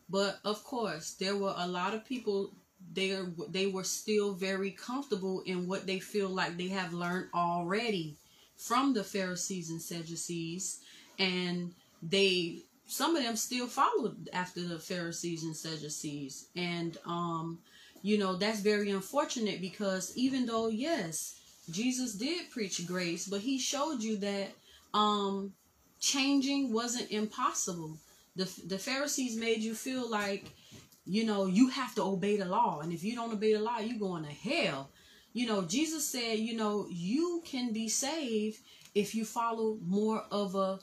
but 0.08 0.40
of 0.44 0.64
course 0.64 1.06
there 1.18 1.36
were 1.36 1.54
a 1.56 1.68
lot 1.68 1.94
of 1.94 2.04
people. 2.04 2.52
They 2.92 3.12
are, 3.12 3.30
they 3.48 3.66
were 3.66 3.84
still 3.84 4.34
very 4.34 4.70
comfortable 4.70 5.42
in 5.46 5.66
what 5.66 5.86
they 5.86 5.98
feel 5.98 6.28
like 6.28 6.56
they 6.56 6.68
have 6.68 6.92
learned 6.92 7.28
already 7.34 8.16
from 8.56 8.94
the 8.94 9.04
Pharisees 9.04 9.70
and 9.70 9.80
Sadducees, 9.80 10.80
and 11.18 11.74
they 12.02 12.62
some 12.86 13.16
of 13.16 13.22
them 13.22 13.36
still 13.36 13.66
followed 13.66 14.28
after 14.32 14.62
the 14.62 14.78
Pharisees 14.78 15.44
and 15.44 15.56
Sadducees, 15.56 16.48
and 16.54 16.98
um, 17.06 17.58
you 18.02 18.18
know 18.18 18.36
that's 18.36 18.60
very 18.60 18.90
unfortunate 18.90 19.60
because 19.60 20.16
even 20.16 20.46
though 20.46 20.68
yes, 20.68 21.40
Jesus 21.70 22.14
did 22.14 22.50
preach 22.50 22.86
grace, 22.86 23.26
but 23.26 23.40
he 23.40 23.58
showed 23.58 24.02
you 24.02 24.16
that 24.18 24.48
um 24.94 25.52
changing 26.00 26.72
wasn't 26.72 27.10
impossible. 27.10 27.96
The 28.36 28.48
the 28.66 28.78
pharisees 28.78 29.36
made 29.36 29.60
you 29.60 29.74
feel 29.74 30.08
like 30.08 30.50
you 31.04 31.24
know 31.24 31.46
you 31.46 31.68
have 31.68 31.94
to 31.96 32.02
obey 32.02 32.36
the 32.36 32.44
law. 32.44 32.80
And 32.80 32.92
if 32.92 33.04
you 33.04 33.14
don't 33.14 33.32
obey 33.32 33.54
the 33.54 33.60
law 33.60 33.78
you're 33.78 33.98
going 33.98 34.24
to 34.24 34.30
hell. 34.30 34.90
You 35.32 35.46
know 35.46 35.62
jesus 35.62 36.06
said 36.06 36.38
you 36.38 36.56
know 36.56 36.86
you 36.90 37.42
can 37.44 37.72
be 37.72 37.88
saved 37.88 38.58
if 38.94 39.14
you 39.14 39.24
follow 39.24 39.78
more 39.86 40.24
of 40.30 40.54
a 40.54 40.80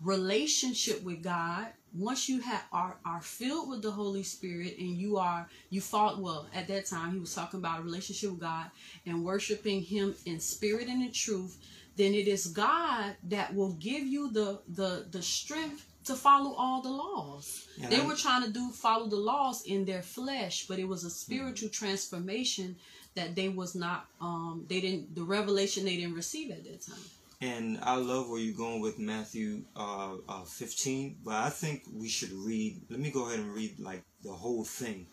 relationship 0.00 1.02
with 1.02 1.22
god. 1.22 1.68
Once 1.94 2.28
you 2.28 2.40
have 2.40 2.62
are, 2.72 2.98
are 3.06 3.22
filled 3.22 3.70
with 3.70 3.80
the 3.80 3.90
holy 3.90 4.22
spirit 4.22 4.76
and 4.78 4.98
you 4.98 5.16
are 5.16 5.48
you 5.70 5.80
fought 5.80 6.18
well 6.18 6.46
at 6.54 6.68
that 6.68 6.84
time 6.84 7.12
he 7.12 7.18
was 7.18 7.34
talking 7.34 7.58
about 7.58 7.80
a 7.80 7.82
relationship 7.82 8.30
with 8.30 8.40
god 8.40 8.70
and 9.06 9.24
worshiping 9.24 9.80
him 9.80 10.14
in 10.26 10.38
spirit 10.38 10.88
and 10.88 11.02
in 11.02 11.10
truth 11.10 11.56
then 11.96 12.12
it 12.14 12.28
is 12.28 12.46
God 12.48 13.16
that 13.24 13.54
will 13.54 13.72
give 13.72 14.06
you 14.06 14.30
the 14.30 14.60
the 14.68 15.06
the 15.10 15.22
strength 15.22 15.86
to 16.06 16.14
follow 16.14 16.54
all 16.54 16.80
the 16.82 16.88
laws. 16.90 17.66
And 17.82 17.90
they 17.92 18.00
were 18.00 18.14
trying 18.14 18.44
to 18.44 18.50
do 18.50 18.70
follow 18.70 19.06
the 19.06 19.16
laws 19.16 19.62
in 19.62 19.84
their 19.84 20.02
flesh, 20.02 20.66
but 20.66 20.78
it 20.78 20.86
was 20.88 21.04
a 21.04 21.10
spiritual 21.10 21.68
transformation 21.68 22.76
that 23.14 23.34
they 23.34 23.48
was 23.48 23.74
not 23.74 24.06
um 24.20 24.64
they 24.68 24.80
didn't 24.80 25.14
the 25.14 25.22
revelation 25.22 25.84
they 25.84 25.96
didn't 25.96 26.14
receive 26.14 26.50
at 26.50 26.64
that 26.64 26.80
time. 26.82 27.04
And 27.42 27.78
I 27.82 27.96
love 27.96 28.30
where 28.30 28.40
you're 28.40 28.56
going 28.56 28.80
with 28.80 28.98
Matthew 28.98 29.60
uh, 29.76 30.14
uh, 30.26 30.44
15, 30.44 31.16
but 31.22 31.34
I 31.34 31.50
think 31.50 31.82
we 31.94 32.08
should 32.08 32.32
read. 32.32 32.80
Let 32.88 32.98
me 32.98 33.10
go 33.10 33.26
ahead 33.26 33.40
and 33.40 33.52
read 33.52 33.78
like 33.78 34.02
the 34.22 34.32
whole 34.32 34.64
thing, 34.64 35.06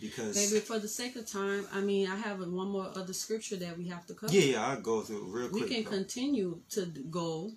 because 0.00 0.34
Maybe 0.34 0.58
for 0.60 0.80
the 0.80 0.88
sake 0.88 1.14
of 1.14 1.30
time, 1.30 1.66
I 1.72 1.80
mean 1.80 2.08
I 2.08 2.16
have 2.16 2.40
one 2.40 2.70
more 2.70 2.90
other 2.96 3.12
scripture 3.12 3.56
that 3.56 3.78
we 3.78 3.86
have 3.88 4.06
to 4.06 4.14
cover. 4.14 4.32
yeah, 4.32 4.52
yeah, 4.54 4.66
I'll 4.66 4.80
go 4.80 5.02
through 5.02 5.22
it 5.24 5.28
real 5.28 5.48
quick. 5.50 5.62
we 5.62 5.68
can 5.74 5.84
though. 5.84 5.90
continue 5.98 6.60
to 6.70 6.86
go. 7.10 7.52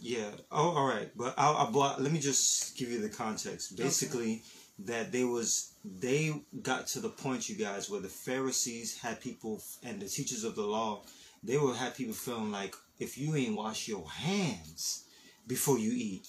Yeah. 0.00 0.30
Oh, 0.50 0.76
all 0.76 0.86
right. 0.86 1.10
But 1.16 1.34
I'll, 1.36 1.56
I'll, 1.56 1.70
but 1.70 2.02
let 2.02 2.12
me 2.12 2.20
just 2.20 2.76
give 2.76 2.90
you 2.90 3.00
the 3.00 3.08
context. 3.08 3.76
Basically, 3.76 4.42
that 4.80 5.12
they 5.12 5.24
was 5.24 5.72
they 5.84 6.32
got 6.62 6.86
to 6.88 7.00
the 7.00 7.08
point, 7.08 7.48
you 7.48 7.56
guys, 7.56 7.88
where 7.88 8.00
the 8.00 8.08
Pharisees 8.08 8.98
had 8.98 9.20
people 9.20 9.62
and 9.82 10.00
the 10.00 10.08
teachers 10.08 10.44
of 10.44 10.56
the 10.56 10.62
law 10.62 11.02
they 11.44 11.58
will 11.58 11.74
have 11.74 11.94
people 11.94 12.14
feeling 12.14 12.50
like 12.50 12.74
if 12.98 13.18
you 13.18 13.36
ain't 13.36 13.56
wash 13.56 13.86
your 13.86 14.08
hands 14.08 15.04
before 15.46 15.78
you 15.78 15.92
eat, 15.92 16.26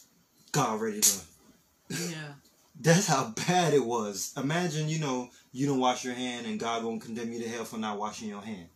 God 0.52 0.82
ready 0.82 1.00
to. 1.00 1.20
Yeah. 1.90 2.34
That's 2.82 3.08
how 3.08 3.34
bad 3.48 3.74
it 3.74 3.86
was. 3.86 4.34
Imagine, 4.36 4.90
you 4.90 5.00
know, 5.00 5.30
you 5.54 5.66
don't 5.66 5.80
wash 5.80 6.04
your 6.04 6.14
hand 6.14 6.46
and 6.46 6.60
God 6.60 6.84
gonna 6.84 7.00
condemn 7.00 7.32
you 7.32 7.42
to 7.42 7.48
hell 7.48 7.64
for 7.64 7.78
not 7.78 7.98
washing 7.98 8.28
your 8.28 8.42
hand. 8.42 8.68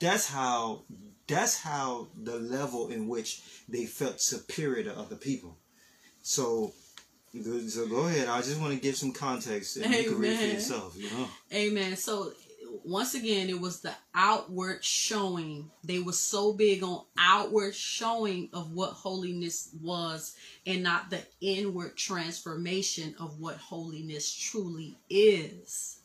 That's 0.00 0.28
how 0.28 0.82
that's 1.26 1.60
how 1.60 2.08
the 2.20 2.36
level 2.36 2.88
in 2.88 3.06
which 3.06 3.42
they 3.68 3.86
felt 3.86 4.20
superior 4.20 4.82
to 4.84 4.98
other 4.98 5.16
people. 5.16 5.56
So 6.22 6.72
so 7.68 7.86
go 7.86 8.06
ahead. 8.06 8.28
I 8.28 8.38
just 8.38 8.60
want 8.60 8.74
to 8.74 8.80
give 8.80 8.96
some 8.96 9.12
context 9.12 9.76
and 9.76 9.94
you 9.94 10.04
can 10.10 10.18
read 10.18 10.36
for 10.36 10.44
yourself, 10.46 10.96
you 10.96 11.08
know. 11.10 11.28
Amen. 11.52 11.96
So 11.96 12.32
once 12.84 13.14
again, 13.14 13.48
it 13.48 13.60
was 13.60 13.80
the 13.80 13.92
outward 14.14 14.84
showing. 14.84 15.70
They 15.84 15.98
were 16.00 16.12
so 16.12 16.52
big 16.52 16.82
on 16.82 17.04
outward 17.18 17.74
showing 17.74 18.48
of 18.52 18.72
what 18.72 18.90
holiness 18.90 19.70
was 19.80 20.36
and 20.66 20.82
not 20.82 21.10
the 21.10 21.20
inward 21.40 21.96
transformation 21.96 23.14
of 23.20 23.38
what 23.38 23.56
holiness 23.56 24.32
truly 24.32 24.96
is. 25.08 26.00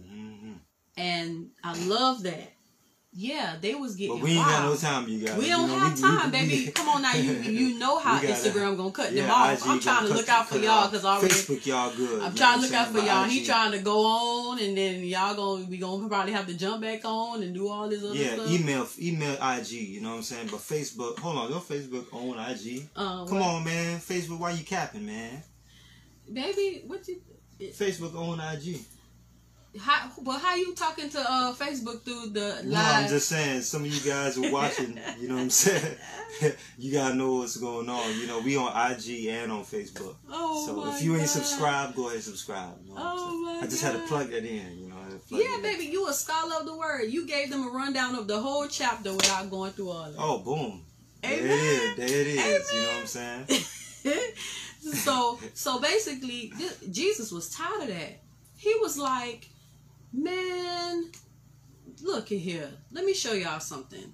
hmm 0.00 0.54
And 0.96 1.50
I 1.62 1.76
love 1.86 2.22
that. 2.22 2.52
Yeah, 3.12 3.56
they 3.60 3.74
was 3.74 3.96
getting 3.96 4.14
But 4.18 4.22
we 4.22 4.30
ain't 4.36 4.46
got 4.46 4.62
no 4.64 4.76
time, 4.76 5.08
you 5.08 5.26
guys. 5.26 5.36
We 5.36 5.48
don't 5.48 5.66
know, 5.66 5.78
have 5.80 5.96
we- 5.96 6.00
time, 6.00 6.26
we- 6.30 6.30
baby. 6.30 6.70
Come 6.70 6.88
on 6.90 7.02
now, 7.02 7.12
you 7.14 7.32
you 7.32 7.76
know 7.80 7.98
how 7.98 8.14
gotta- 8.22 8.28
Instagram 8.32 8.76
gonna 8.76 8.92
cut 8.92 9.12
them 9.12 9.28
off. 9.28 9.66
I'm 9.66 9.80
trying 9.80 10.06
to 10.06 10.14
look 10.14 10.28
out 10.28 10.48
for 10.48 10.58
y'all 10.58 10.88
because 10.88 11.04
already 11.04 11.34
Facebook 11.34 11.66
y'all 11.66 11.92
good. 11.96 12.22
I'm 12.22 12.32
trying 12.36 12.58
to 12.60 12.62
look 12.66 12.72
out 12.72 12.88
for 12.92 13.00
y'all. 13.00 13.24
He 13.24 13.44
trying 13.44 13.72
to 13.72 13.80
go 13.80 14.06
on, 14.06 14.60
and 14.60 14.78
then 14.78 15.02
y'all 15.02 15.34
gonna 15.34 15.64
we 15.64 15.78
gonna 15.78 16.06
probably 16.08 16.32
have 16.32 16.46
to 16.46 16.54
jump 16.54 16.82
back 16.82 17.04
on 17.04 17.42
and 17.42 17.52
do 17.52 17.68
all 17.68 17.88
this 17.88 18.04
other 18.04 18.14
Yeah, 18.14 18.34
stuff. 18.34 18.48
email 18.48 18.86
email 19.00 19.36
IG, 19.42 19.72
you 19.72 20.00
know 20.02 20.10
what 20.10 20.16
I'm 20.18 20.22
saying? 20.22 20.46
But 20.48 20.60
Facebook, 20.60 21.18
hold 21.18 21.36
on, 21.36 21.50
your 21.50 21.60
Facebook 21.60 22.06
own 22.12 22.38
IG. 22.38 22.86
Uh, 22.94 23.24
Come 23.24 23.40
what- 23.40 23.48
on, 23.48 23.64
man. 23.64 23.98
Facebook, 23.98 24.38
why 24.38 24.52
you 24.52 24.62
capping, 24.64 25.04
man? 25.06 25.42
baby. 26.32 26.84
What 26.86 27.08
you? 27.08 27.20
Facebook 27.60 28.14
own 28.14 28.38
IG. 28.40 28.78
How? 29.78 30.10
But 30.22 30.38
how 30.40 30.56
you 30.56 30.74
talking 30.74 31.08
to 31.10 31.20
uh 31.20 31.52
Facebook 31.54 32.02
through 32.02 32.30
the 32.30 32.62
No, 32.64 32.76
I'm 32.76 33.08
just 33.08 33.28
saying, 33.28 33.62
some 33.62 33.82
of 33.82 33.86
you 33.86 34.10
guys 34.10 34.36
are 34.36 34.50
watching, 34.50 34.98
you 35.20 35.28
know 35.28 35.36
what 35.36 35.42
I'm 35.42 35.50
saying? 35.50 35.96
you 36.78 36.92
gotta 36.92 37.14
know 37.14 37.36
what's 37.36 37.56
going 37.56 37.88
on. 37.88 38.18
You 38.18 38.26
know, 38.26 38.40
we 38.40 38.56
on 38.56 38.68
IG 38.92 39.26
and 39.26 39.52
on 39.52 39.62
Facebook. 39.62 40.16
oh 40.28 40.66
so 40.66 40.74
my 40.76 40.96
if 40.96 41.02
you 41.02 41.12
ain't 41.12 41.22
God. 41.22 41.28
subscribed, 41.28 41.94
go 41.94 42.04
ahead 42.06 42.14
and 42.16 42.24
subscribe. 42.24 42.74
You 42.84 42.94
know 42.94 43.00
Oh 43.00 43.36
my 43.44 43.60
I 43.60 43.68
just 43.68 43.82
had 43.82 43.92
to 43.92 44.00
plug 44.06 44.30
that 44.30 44.44
in, 44.44 44.78
you 44.78 44.88
know. 44.88 44.96
I 44.98 45.04
had 45.04 45.12
to 45.12 45.18
plug 45.18 45.40
Yeah, 45.40 45.58
baby, 45.62 45.84
you 45.84 46.08
a 46.08 46.12
scholar 46.12 46.56
of 46.60 46.66
the 46.66 46.76
word. 46.76 47.04
You 47.04 47.26
gave 47.26 47.50
them 47.50 47.66
a 47.66 47.70
rundown 47.70 48.16
of 48.16 48.26
the 48.26 48.40
whole 48.40 48.66
chapter 48.66 49.12
without 49.12 49.50
going 49.50 49.72
through 49.72 49.90
all 49.90 50.10
that. 50.10 50.16
Oh, 50.18 50.38
boom. 50.38 50.82
There 51.22 51.32
it 51.32 51.42
Amen. 51.44 51.94
There 51.96 52.06
it 52.06 52.26
is. 52.26 52.38
Amen. 52.40 52.60
You 52.74 52.82
know 52.82 52.88
what 52.88 53.00
I'm 53.00 53.06
saying? 53.06 53.46
so 54.80 55.38
so 55.52 55.78
basically 55.78 56.52
jesus 56.90 57.30
was 57.30 57.50
tired 57.50 57.82
of 57.82 57.88
that 57.88 58.20
he 58.56 58.74
was 58.80 58.96
like 58.96 59.50
man 60.12 61.10
look 62.02 62.32
at 62.32 62.38
here 62.38 62.68
let 62.92 63.04
me 63.04 63.12
show 63.14 63.32
y'all 63.32 63.60
something 63.60 64.12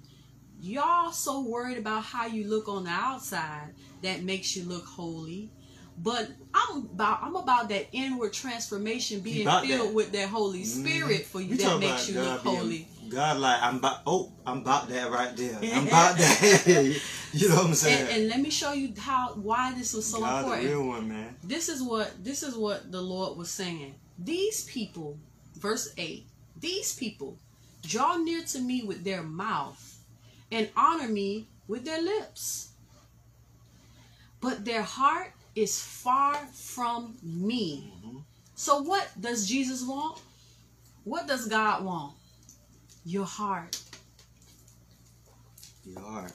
y'all 0.59 1.11
so 1.11 1.41
worried 1.41 1.77
about 1.77 2.03
how 2.03 2.25
you 2.25 2.47
look 2.47 2.67
on 2.67 2.83
the 2.83 2.89
outside 2.89 3.73
that 4.01 4.23
makes 4.23 4.55
you 4.55 4.63
look 4.63 4.85
holy 4.85 5.49
but 5.99 6.29
i'm 6.53 6.83
about 6.93 7.23
i'm 7.23 7.35
about 7.35 7.69
that 7.69 7.87
inward 7.91 8.33
transformation 8.33 9.19
being 9.21 9.47
filled 9.47 9.89
that. 9.89 9.93
with 9.93 10.11
that 10.11 10.27
holy 10.29 10.61
mm-hmm. 10.61 10.85
spirit 10.85 11.25
for 11.25 11.41
you 11.41 11.55
that 11.55 11.79
makes 11.79 12.09
you 12.09 12.15
God 12.15 12.25
look 12.25 12.43
being- 12.43 12.55
holy 12.55 12.87
God, 13.09 13.37
like 13.37 13.61
I'm 13.61 13.77
about. 13.77 14.01
Oh, 14.05 14.33
I'm 14.45 14.57
about 14.59 14.89
that 14.89 15.09
right 15.09 15.35
there. 15.35 15.57
I'm 15.73 15.87
about 15.87 16.17
that. 16.17 16.65
you 17.33 17.49
know 17.49 17.55
what 17.55 17.65
I'm 17.67 17.73
saying? 17.73 18.01
and, 18.01 18.09
and 18.09 18.27
let 18.27 18.39
me 18.39 18.49
show 18.49 18.73
you 18.73 18.93
how 18.97 19.29
why 19.35 19.73
this 19.73 19.93
was 19.93 20.05
so 20.05 20.19
God, 20.19 20.39
important 20.39 20.63
the 20.63 20.75
real 20.75 20.87
one, 20.87 21.07
man. 21.07 21.35
this 21.43 21.69
is 21.69 21.81
what 21.81 22.23
this 22.23 22.43
is 22.43 22.55
what 22.55 22.91
the 22.91 23.01
lord 23.01 23.37
was 23.37 23.49
saying 23.49 23.95
these 24.19 24.65
people 24.65 25.17
verse 25.57 25.93
8 25.97 26.25
these 26.59 26.95
people 26.95 27.37
draw 27.83 28.17
near 28.17 28.43
to 28.43 28.59
me 28.59 28.83
with 28.83 29.03
their 29.03 29.23
mouth 29.23 29.99
and 30.51 30.69
honor 30.75 31.07
me 31.07 31.47
with 31.67 31.85
their 31.85 32.01
lips. 32.01 32.69
But 34.41 34.65
their 34.65 34.83
heart 34.83 35.33
is 35.55 35.79
far 35.81 36.35
from 36.53 37.17
me. 37.21 37.91
Mhm. 38.03 38.23
so 38.55 38.81
what 38.81 39.07
does 39.19 39.47
jesus 39.47 39.83
want? 39.83 40.19
What 41.03 41.27
does 41.27 41.47
god 41.47 41.83
want? 41.83 42.15
Your 43.05 43.25
heart. 43.25 43.79
Your 45.85 46.01
heart, 46.01 46.33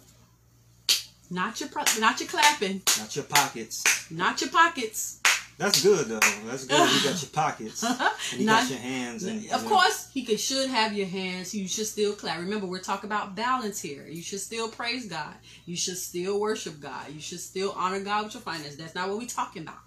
not 1.31 1.61
your 1.61 1.69
pro- 1.69 1.85
not 1.99 2.21
your 2.21 2.29
clapping. 2.29 2.83
Not 2.99 3.17
your 3.17 3.25
pockets. 3.25 3.85
not 4.11 4.41
your 4.41 4.51
pockets 4.51 5.19
That's 5.59 5.83
good 5.83 6.07
though. 6.07 6.19
That's 6.47 6.65
good. 6.65 6.79
You 6.91 7.11
got 7.11 7.23
your 7.23 7.31
pockets. 7.33 7.83
And 7.85 8.41
you 8.41 8.47
Not- 8.47 8.63
got 8.63 8.71
your 8.71 8.79
hands. 8.81 9.23
And, 9.25 9.51
Of 9.53 9.65
course, 9.67 10.09
he 10.13 10.25
could 10.25 10.41
should 10.41 10.69
have 10.71 10.93
your 10.93 11.07
hands. 11.07 11.55
You 11.55 11.69
should 11.69 11.87
still 11.87 12.15
clap. 12.15 12.39
Remember, 12.41 12.67
we're 12.67 12.81
talking 12.81 13.09
about 13.09 13.35
balance 13.37 13.81
here. 13.81 14.07
You 14.09 14.23
should 14.23 14.41
still 14.41 14.69
praise 14.69 15.07
God. 15.07 15.35
You 15.67 15.77
should 15.77 15.99
still 15.99 16.41
worship 16.41 16.81
God. 16.81 17.11
You 17.13 17.21
should 17.21 17.41
still 17.41 17.73
honor 17.77 18.01
God 18.01 18.25
with 18.25 18.35
your 18.35 18.43
finances. 18.43 18.77
That's 18.77 18.95
not 18.95 19.09
what 19.09 19.19
we're 19.19 19.27
talking 19.29 19.63
about. 19.63 19.79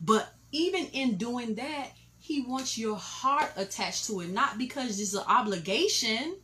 But 0.00 0.32
even 0.52 0.86
in 0.86 1.16
doing 1.16 1.54
that, 1.56 1.88
he 2.18 2.42
wants 2.42 2.78
your 2.78 2.96
heart 2.96 3.52
attached 3.56 4.06
to 4.06 4.20
it, 4.20 4.30
not 4.30 4.56
because 4.58 4.98
it's 4.98 5.14
an 5.14 5.24
obligation, 5.28 6.36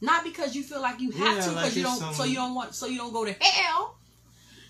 not 0.00 0.24
because 0.24 0.54
you 0.56 0.62
feel 0.62 0.80
like 0.82 1.00
you 1.00 1.10
have 1.12 1.36
Yeah, 1.36 1.42
to, 1.44 1.52
like 1.52 1.64
because 1.72 1.76
you 1.76 1.82
don't, 1.84 2.14
so 2.14 2.24
you 2.24 2.34
don't 2.34 2.54
want, 2.54 2.74
so 2.74 2.86
you 2.86 2.98
don't 2.98 3.12
go 3.12 3.24
to 3.24 3.32
hell. 3.40 3.93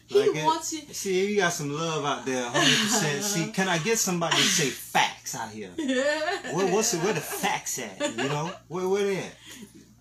He 0.07 0.19
like 0.21 0.37
it- 0.37 0.45
wants 0.45 0.73
you. 0.73 0.81
See, 0.93 1.31
you 1.31 1.37
got 1.37 1.53
some 1.53 1.71
love 1.73 2.05
out 2.05 2.27
there, 2.27 2.45
hundred 2.45 2.77
percent. 2.79 3.23
See, 3.25 3.47
can 3.53 3.69
I 3.69 3.79
get 3.79 3.99
somebody 3.99 4.37
to 4.37 4.43
say 4.43 4.69
facts 4.71 5.35
out 5.35 5.51
here? 5.51 5.71
Where, 5.77 6.73
what's 6.73 6.93
the, 6.93 6.99
where 6.99 7.13
the 7.15 7.21
facts 7.21 7.79
at? 7.79 7.99
You 8.17 8.29
know, 8.29 8.53
where 8.69 8.89
where 8.89 9.05
they 9.05 9.19
at? 9.19 9.35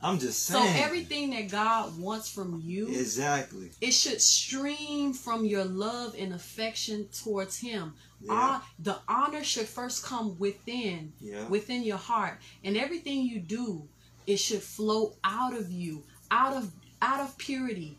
I'm 0.02 0.20
just 0.20 0.44
saying. 0.44 0.66
So 0.76 0.84
everything 0.84 1.30
that 1.30 1.50
God 1.50 1.98
wants 1.98 2.30
from 2.30 2.62
you, 2.62 2.88
Exactly. 2.90 3.72
it 3.80 3.92
should 3.92 4.22
stream 4.22 5.14
from 5.14 5.46
your 5.46 5.64
love 5.64 6.14
and 6.20 6.34
affection 6.34 7.08
towards 7.24 7.58
him 7.58 7.94
Yeah. 8.20 8.34
Hon- 8.34 8.62
the 8.80 8.98
honor 9.08 9.46
should 9.46 9.66
first 9.68 10.04
come 10.04 10.38
within 10.38 11.14
Yeah. 11.22 11.48
within 11.48 11.84
your 11.84 11.96
heart 11.98 12.40
and 12.66 12.76
everything 12.76 13.24
you 13.26 13.40
do 13.40 13.88
it 14.28 14.38
should 14.38 14.62
flow 14.62 15.14
out 15.24 15.54
of 15.56 15.72
you 15.72 16.04
out 16.30 16.54
of 16.58 16.70
out 17.02 17.22
of 17.22 17.38
purity 17.38 17.98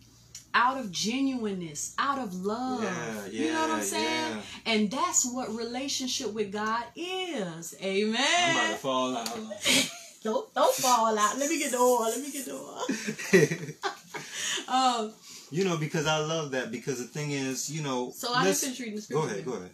out 0.54 0.78
of 0.78 0.90
genuineness 0.92 1.94
out 1.98 2.18
of 2.18 2.34
love 2.44 2.82
Yeah, 2.82 3.26
you 3.30 3.52
know 3.52 3.60
what 3.62 3.70
i'm 3.70 3.82
saying 3.82 4.04
yeah. 4.36 4.42
and 4.72 4.90
that's 4.90 5.26
what 5.26 5.54
relationship 5.54 6.32
with 6.32 6.52
god 6.52 6.84
is 6.96 7.74
I'm 7.74 7.80
about 7.80 7.86
amen 7.86 8.70
to 8.70 8.76
fall 8.76 9.16
out. 9.16 9.28
don't 10.22 10.54
don't 10.54 10.74
fall 10.74 11.18
out 11.18 11.38
let 11.38 11.50
me 11.50 11.58
get 11.58 11.72
the 11.72 11.78
oil 11.78 12.00
let 12.02 12.20
me 12.20 12.30
get 12.30 12.44
the 12.46 12.54
oil 12.54 12.82
um 14.68 15.12
you 15.54 15.64
know, 15.64 15.76
because 15.76 16.06
I 16.08 16.18
love 16.18 16.50
that. 16.50 16.72
Because 16.72 16.98
the 16.98 17.04
thing 17.04 17.30
is, 17.30 17.70
you 17.70 17.80
know, 17.80 18.10
so 18.10 18.32
i 18.34 18.44
just 18.44 18.64
reading 18.80 18.96
the 18.96 19.06
go 19.12 19.24
ahead, 19.24 19.44
go 19.44 19.52
ahead. 19.52 19.70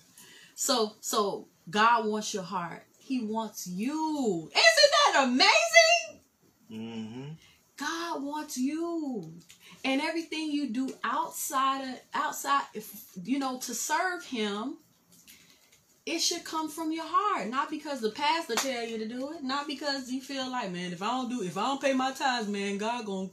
So 0.55 0.93
so 1.01 1.49
God 1.71 2.07
wants 2.07 2.35
your 2.35 2.43
heart. 2.43 2.83
He 2.99 3.25
wants 3.25 3.67
you. 3.67 4.51
Isn't 4.53 4.91
that 4.93 5.25
amazing? 5.25 6.21
Mm-hmm. 6.71 7.29
God 7.79 8.23
wants 8.23 8.59
you. 8.59 9.33
And 9.85 10.01
everything 10.03 10.51
you 10.51 10.69
do 10.69 10.93
outside 11.03 11.83
of 11.89 12.01
outside 12.13 12.65
if 12.75 12.93
you 13.25 13.39
know 13.39 13.59
to 13.61 13.75
serve 13.75 14.25
him 14.25 14.77
it 16.07 16.21
should 16.21 16.45
come 16.45 16.69
from 16.69 16.93
your 16.93 17.05
heart, 17.07 17.49
not 17.49 17.71
because 17.71 18.01
the 18.01 18.11
pastor 18.11 18.55
tell 18.57 18.85
you 18.85 18.99
to 18.99 19.07
do 19.07 19.33
it, 19.33 19.43
not 19.43 19.67
because 19.67 20.11
you 20.11 20.21
feel 20.21 20.51
like, 20.51 20.73
man, 20.73 20.93
if 20.93 21.03
I 21.03 21.09
don't 21.09 21.29
do, 21.29 21.43
if 21.43 21.57
I 21.57 21.63
don't 21.63 21.81
pay 21.81 21.93
my 21.93 22.13
tithes, 22.13 22.49
man, 22.49 22.79
God 22.79 23.07
gonna, 23.07 23.29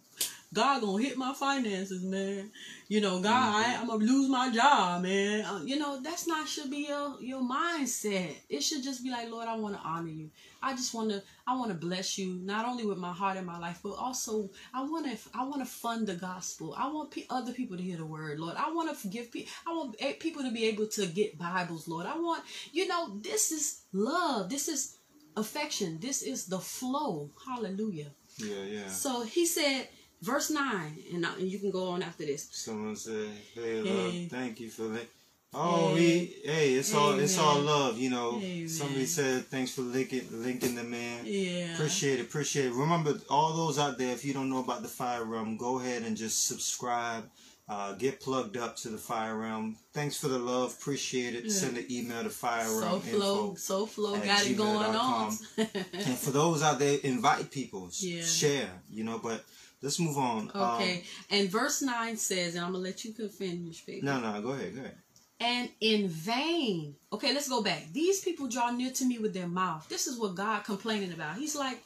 God 0.54 0.82
gonna 0.82 1.02
hit 1.02 1.18
my 1.18 1.34
finances, 1.34 2.04
man. 2.04 2.52
You 2.88 3.02
know, 3.02 3.20
God, 3.22 3.56
I, 3.56 3.78
I'm 3.80 3.88
gonna 3.88 4.04
lose 4.04 4.30
my 4.30 4.52
job, 4.52 5.04
man. 5.04 5.45
Uh, 5.45 5.62
you 5.64 5.80
know, 5.80 6.02
that's 6.02 6.28
not 6.28 6.48
should 6.48 6.70
be 6.70 6.88
your 6.88 7.16
your 7.22 7.41
mindset. 7.41 8.36
It 8.50 8.62
should 8.62 8.84
just 8.84 9.04
be 9.04 9.10
like, 9.10 9.30
Lord, 9.30 9.48
I 9.48 9.56
want 9.56 9.76
to 9.76 9.82
honor 9.82 10.10
you. 10.10 10.30
I 10.62 10.76
just 10.76 10.93
want 10.93 11.10
to, 11.12 11.22
I 11.45 11.55
want 11.55 11.70
to 11.72 11.78
bless 11.78 12.18
you, 12.18 12.39
not 12.43 12.66
only 12.66 12.86
with 12.86 12.97
my 12.97 13.12
heart 13.14 13.38
and 13.38 13.45
my 13.45 13.58
life, 13.60 13.80
but 13.84 13.93
also 13.93 14.49
I 14.74 14.84
want 14.84 15.05
to, 15.05 15.18
I 15.34 15.43
want 15.45 15.60
to 15.62 15.66
fund 15.66 16.08
the 16.08 16.16
gospel. 16.16 16.74
I 16.78 16.88
want 16.91 17.12
pe- 17.12 17.26
other 17.30 17.53
people 17.53 17.78
to 17.78 17.84
hear 17.84 17.97
the 17.97 18.05
word, 18.05 18.39
Lord. 18.39 18.55
I 18.58 18.72
want 18.72 18.97
to 18.97 19.08
give 19.08 19.32
people, 19.32 19.51
I 19.68 19.72
want 19.72 19.97
people 20.20 20.43
to 20.43 20.51
be 20.51 20.66
able 20.66 20.88
to 20.88 21.05
get 21.08 21.38
Bibles, 21.38 21.88
Lord. 21.88 22.05
I 22.05 22.18
want, 22.18 22.43
you 22.72 22.88
know, 22.88 23.18
this 23.22 23.51
is 23.51 23.82
love. 23.93 24.49
This 24.49 24.68
is 24.68 24.97
affection. 25.36 25.99
This 25.99 26.22
is 26.22 26.45
the 26.45 26.60
flow. 26.60 27.30
Hallelujah. 27.45 28.12
Yeah, 28.38 28.64
yeah. 28.64 28.88
So 28.88 29.24
he 29.24 29.45
said, 29.45 29.88
verse 30.22 30.49
9, 30.49 30.97
and, 31.14 31.28
you 31.39 31.60
can 31.60 31.72
go 31.72 31.89
on 31.89 32.01
after 32.03 32.26
this. 32.26 32.47
Someone 32.51 32.95
said, 32.95 33.30
"Hey, 33.53 33.84
Hey. 33.84 34.28
thank 34.30 34.60
you 34.60 34.70
for 34.70 34.88
that." 34.89 35.08
Oh, 35.54 35.93
we 35.95 36.36
hey, 36.43 36.74
it's 36.74 36.93
all 36.93 37.18
it's 37.18 37.38
all 37.38 37.60
love, 37.60 37.98
you 37.98 38.10
know. 38.10 38.38
Amen. 38.38 38.68
Somebody 38.68 39.06
said 39.06 39.45
thanks 39.45 39.72
for 39.74 39.82
linking 39.82 40.28
linking 40.32 40.76
them 40.76 40.93
in. 40.93 41.22
Yeah. 41.26 41.74
Appreciate 41.74 42.20
it, 42.20 42.24
appreciate 42.24 42.66
it. 42.68 42.74
Remember, 42.74 43.14
all 43.30 43.54
those 43.54 43.80
out 43.80 43.98
there, 43.98 44.14
if 44.14 44.26
you 44.26 44.34
don't 44.34 44.50
know 44.50 44.60
about 44.60 44.82
the 44.82 44.88
Fire 44.88 45.24
Realm, 45.24 45.58
go 45.58 45.80
ahead 45.80 46.04
and 46.04 46.18
just 46.18 46.48
subscribe. 46.48 47.30
Uh, 47.70 47.93
get 47.95 48.22
plugged 48.22 48.56
up 48.56 48.78
to 48.78 48.88
the 48.88 48.98
Fire 48.98 49.36
Realm. 49.38 49.76
Thanks 49.91 50.16
for 50.16 50.30
the 50.30 50.39
love. 50.39 50.74
Appreciate 50.80 51.36
it. 51.36 51.45
Yeah. 51.45 51.52
Send 51.52 51.78
an 51.78 51.86
email 51.91 52.24
to 52.24 52.30
Fire 52.30 52.66
So 52.66 52.80
Realm 52.82 53.58
so 53.58 53.86
flow 53.86 54.16
got 54.20 54.45
it 54.45 54.56
going 54.56 54.95
on. 54.95 55.34
And 55.58 56.18
for 56.18 56.32
those 56.32 56.62
out 56.64 56.80
there, 56.80 56.98
invite 57.04 57.52
people. 57.52 57.89
Yeah. 58.00 58.24
Share, 58.24 58.70
you 58.89 59.04
know, 59.04 59.20
but 59.20 59.43
let's 59.82 60.00
move 60.00 60.18
on. 60.18 60.50
okay, 60.54 61.04
and 61.30 61.50
verse 61.50 61.82
nine 61.82 62.16
says, 62.16 62.56
and 62.56 62.64
I'm 62.66 62.72
gonna 62.72 62.84
let 62.84 63.04
you 63.04 63.14
finish, 63.30 63.86
baby. 63.86 64.08
Um, 64.08 64.22
no, 64.22 64.32
no, 64.32 64.41
go 64.41 64.52
ahead, 64.52 64.74
go 64.74 64.82
ahead. 64.82 64.95
And 65.39 65.69
in 65.81 66.07
vain. 66.07 66.95
Okay, 67.13 67.33
let's 67.33 67.49
go 67.49 67.61
back. 67.61 67.85
These 67.93 68.21
people 68.21 68.47
draw 68.47 68.71
near 68.71 68.91
to 68.91 69.05
me 69.05 69.19
with 69.19 69.33
their 69.33 69.47
mouth. 69.47 69.88
This 69.89 70.07
is 70.07 70.17
what 70.17 70.35
God 70.35 70.63
complaining 70.63 71.13
about. 71.13 71.38
He's 71.38 71.55
like, 71.55 71.83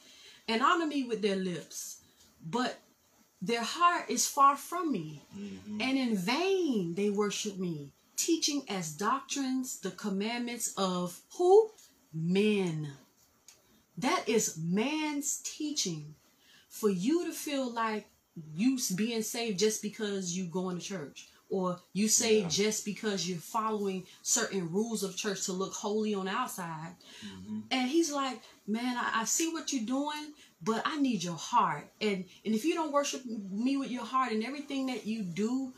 and 0.48 0.62
honor 0.62 0.86
me 0.86 1.04
with 1.04 1.22
their 1.22 1.36
lips, 1.36 1.98
but 2.44 2.78
their 3.40 3.62
heart 3.62 4.08
is 4.08 4.26
far 4.26 4.56
from 4.56 4.90
me. 4.90 5.20
Mhm. 5.36 5.82
And 5.82 5.98
in 5.98 6.16
vain 6.16 6.94
they 6.94 7.10
worship 7.10 7.58
me, 7.58 7.92
teaching 8.16 8.64
as 8.68 8.92
doctrines 8.92 9.80
the 9.80 9.90
commandments 9.90 10.72
of 10.76 11.20
who? 11.36 11.70
Men. 12.12 12.96
That 13.98 14.28
is 14.28 14.56
man's 14.56 15.40
teaching. 15.44 16.14
For 16.68 16.88
you 16.88 17.26
to 17.26 17.32
feel 17.32 17.70
like 17.70 18.08
you 18.54 18.78
being 18.96 19.22
saved 19.22 19.58
just 19.58 19.82
because 19.82 20.34
you 20.34 20.46
going 20.46 20.78
to 20.78 20.84
church 20.84 21.28
or 21.52 21.78
you 21.92 22.08
say 22.08 22.40
Yeah. 22.40 22.48
just 22.48 22.84
because 22.84 23.28
you're 23.28 23.38
following 23.58 24.06
certain 24.22 24.72
rules 24.72 25.02
of 25.02 25.16
church 25.16 25.44
to 25.44 25.52
look 25.52 25.74
holy 25.74 26.14
on 26.14 26.24
the 26.24 26.32
outside. 26.32 26.96
Mhm. 27.22 27.62
And 27.70 27.88
he's 27.90 28.10
like, 28.10 28.40
man, 28.66 28.96
I, 28.96 29.20
I 29.20 29.24
see 29.24 29.52
what 29.52 29.72
you're 29.72 29.84
doing, 29.98 30.32
but 30.62 30.82
I 30.86 30.96
need 30.98 31.22
your 31.22 31.36
heart. 31.52 31.92
And 32.00 32.24
and 32.44 32.54
if 32.54 32.64
you 32.64 32.74
don't 32.74 32.92
worship 32.92 33.22
me 33.26 33.76
with 33.76 33.90
your 33.90 34.04
heart 34.04 34.32
and 34.32 34.42
everything 34.42 34.86
that 34.86 35.06
you 35.06 35.22
do 35.22 35.72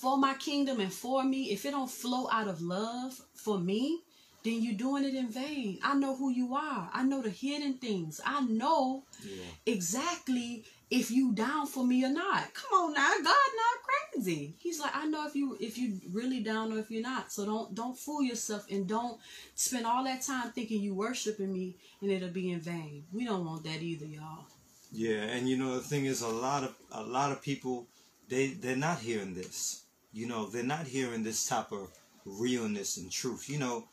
for 0.00 0.16
my 0.16 0.34
kingdom 0.34 0.80
and 0.80 0.92
for 0.92 1.24
me, 1.24 1.50
if 1.50 1.64
it 1.66 1.72
don't 1.72 1.90
flow 1.90 2.28
out 2.30 2.48
of 2.48 2.62
love 2.62 3.20
for 3.34 3.58
me, 3.58 4.00
then 4.44 4.62
you're 4.62 4.74
doing 4.86 5.04
it 5.04 5.14
in 5.14 5.28
vain. 5.28 5.78
I 5.82 5.94
know 5.94 6.14
who 6.16 6.30
you 6.30 6.54
are. 6.54 6.88
I 6.92 7.02
know 7.02 7.20
the 7.22 7.30
hidden 7.30 7.74
things. 7.78 8.20
I 8.24 8.40
know 8.42 9.04
Yeah. 9.24 9.50
exactly 9.66 10.64
if 10.90 11.10
you 11.10 11.32
down 11.32 11.66
for 11.66 11.84
me 11.84 12.04
or 12.04 12.10
not. 12.10 12.52
Come 12.54 12.78
on 12.78 12.94
now, 12.94 13.10
God 13.16 13.24
not 13.24 14.14
crazy. 14.14 14.54
He's 14.58 14.80
like, 14.80 14.94
I 14.94 15.06
know 15.06 15.26
if 15.26 15.34
you 15.34 15.56
if 15.60 15.78
you 15.78 16.00
really 16.12 16.40
down 16.40 16.72
or 16.72 16.78
if 16.78 16.90
you're 16.90 17.02
not. 17.02 17.32
So 17.32 17.44
don't 17.44 17.74
don't 17.74 17.98
fool 17.98 18.22
yourself 18.22 18.66
and 18.70 18.86
don't 18.86 19.18
spend 19.54 19.86
all 19.86 20.04
that 20.04 20.22
time 20.22 20.50
thinking 20.50 20.80
you 20.80 20.94
worshiping 20.94 21.52
me 21.52 21.76
and 22.00 22.10
it'll 22.10 22.28
be 22.28 22.52
in 22.52 22.60
vain. 22.60 23.04
We 23.12 23.24
don't 23.24 23.44
want 23.44 23.64
that 23.64 23.82
either, 23.82 24.06
y'all. 24.06 24.46
Yeah, 24.92 25.22
and 25.22 25.48
you 25.48 25.56
know 25.56 25.74
the 25.74 25.80
thing 25.80 26.04
is, 26.04 26.22
a 26.22 26.28
lot 26.28 26.62
of 26.62 26.74
a 26.92 27.02
lot 27.02 27.32
of 27.32 27.42
people, 27.42 27.86
they 28.28 28.48
they're 28.48 28.76
not 28.76 29.00
hearing 29.00 29.34
this. 29.34 29.82
You 30.12 30.28
know, 30.28 30.46
they're 30.46 30.62
not 30.62 30.86
hearing 30.86 31.24
this 31.24 31.46
type 31.46 31.72
of 31.72 31.88
realness 32.24 32.96
and 32.98 33.10
truth. 33.10 33.48
You 33.50 33.58
know, 33.58 33.88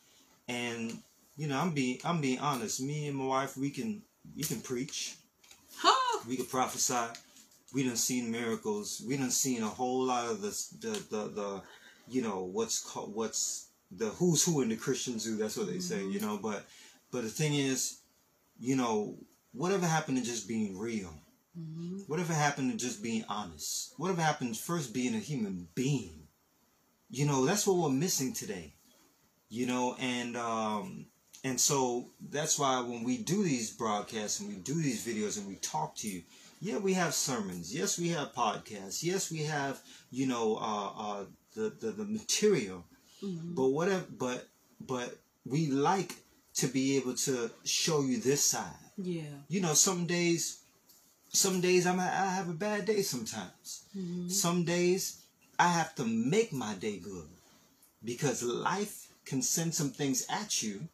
and 0.48 1.00
you 1.38 1.48
know, 1.48 1.58
I'm 1.58 1.72
being 1.72 2.00
I'm 2.06 2.22
being 2.22 2.40
honest. 2.40 2.82
Me 2.82 3.08
and 3.08 3.18
my 3.18 3.26
wife, 3.26 3.58
we 3.58 3.72
can 3.72 4.04
we 4.36 4.44
can 4.44 4.62
preach? 4.62 5.16
We 6.28 6.38
could 6.38 6.50
prophesy. 6.50 7.08
We 7.74 7.84
done 7.84 7.96
seen 7.96 8.32
miracles. 8.32 9.02
We 9.08 9.18
done 9.18 9.32
seen 9.32 9.64
a 9.64 9.68
whole 9.68 10.04
lot 10.04 10.26
of 10.30 10.42
the 10.42 10.50
the 10.82 10.92
the, 11.10 11.24
the 11.30 11.62
you 12.08 12.22
know 12.22 12.44
what's 12.44 12.82
called 12.84 13.14
what's 13.16 13.68
the 13.92 14.10
who's 14.10 14.44
who 14.46 14.62
in 14.62 14.70
the 14.70 14.76
Christian 14.76 15.20
zoo. 15.20 15.38
That's 15.38 15.58
what 15.58 15.68
they 15.68 15.80
say. 15.80 16.06
You 16.06 16.20
know, 16.20 16.38
but 16.42 16.66
but 17.12 17.24
the 17.24 17.30
thing 17.30 17.54
is, 17.56 18.00
you 18.60 18.76
know, 18.76 19.18
whatever 19.54 19.86
happened 19.88 20.18
to 20.18 20.24
just 20.24 20.48
being 20.48 20.78
real. 20.78 21.14
hmm 21.56 22.00
Whatever 22.08 22.34
happened 22.34 22.72
to 22.72 22.78
just 22.78 23.04
being 23.04 23.24
honest? 23.30 23.94
Whatever 23.98 24.22
happened 24.22 24.56
to 24.56 24.62
first 24.62 24.94
being 24.94 25.16
a 25.16 25.20
human 25.20 25.68
being? 25.76 26.28
You 27.10 27.26
know, 27.26 27.46
that's 27.46 27.68
what 27.68 27.78
we're 27.78 27.90
missing 27.90 28.34
today. 28.34 28.74
You 29.50 29.66
know, 29.68 29.96
and 30.00 30.38
um 30.38 31.08
and 31.44 31.60
so 31.60 32.10
that's 32.30 32.60
why 32.60 32.82
when 32.82 33.04
we 33.04 33.18
do 33.18 33.44
these 33.44 33.72
broadcasts 33.72 34.40
and 34.40 34.50
we 34.50 34.56
do 34.56 34.76
these 34.76 35.06
videos 35.06 35.38
and 35.38 35.48
we 35.48 35.56
talk 35.56 35.96
to 35.98 36.08
you, 36.10 36.22
yeah, 36.60 36.78
we 36.78 36.94
have 36.94 37.14
sermons. 37.14 37.74
Yes, 37.74 37.98
we 37.98 38.10
have 38.10 38.34
podcasts. 38.34 39.02
Yes, 39.04 39.32
we 39.32 39.44
have, 39.44 39.82
you 40.12 40.28
know, 40.28 40.58
uh 40.58 40.90
uh 41.06 41.26
the 41.56 41.70
the, 41.82 41.92
the 41.92 42.06
material. 42.06 42.86
hmm 43.22 43.54
But 43.56 43.68
whatever 43.70 44.06
but 44.26 44.48
but 44.80 45.18
we 45.46 45.68
like 45.68 46.14
to 46.62 46.68
be 46.68 46.98
able 46.98 47.16
to 47.16 47.50
show 47.64 48.02
you 48.02 48.18
this 48.20 48.44
side 48.46 48.86
Yeah. 48.98 49.36
you 49.48 49.62
know, 49.62 49.74
some 49.74 50.06
days, 50.06 50.60
some 51.30 51.62
days 51.62 51.88
I'm, 51.88 52.00
I 52.00 52.34
have 52.40 52.50
a 52.50 52.54
bad 52.68 52.86
day 52.86 53.02
sometimes. 53.02 53.84
hmm 53.94 54.28
Some 54.30 54.64
days 54.66 55.02
I 55.58 55.70
have 55.80 55.96
to 55.96 56.06
make 56.06 56.52
my 56.54 56.74
day 56.76 56.98
good 57.00 57.30
because 58.04 58.44
life 58.44 59.08
can 59.26 59.42
send 59.42 59.74
some 59.74 59.92
things 59.92 60.26
at 60.30 60.62
you, 60.64 60.88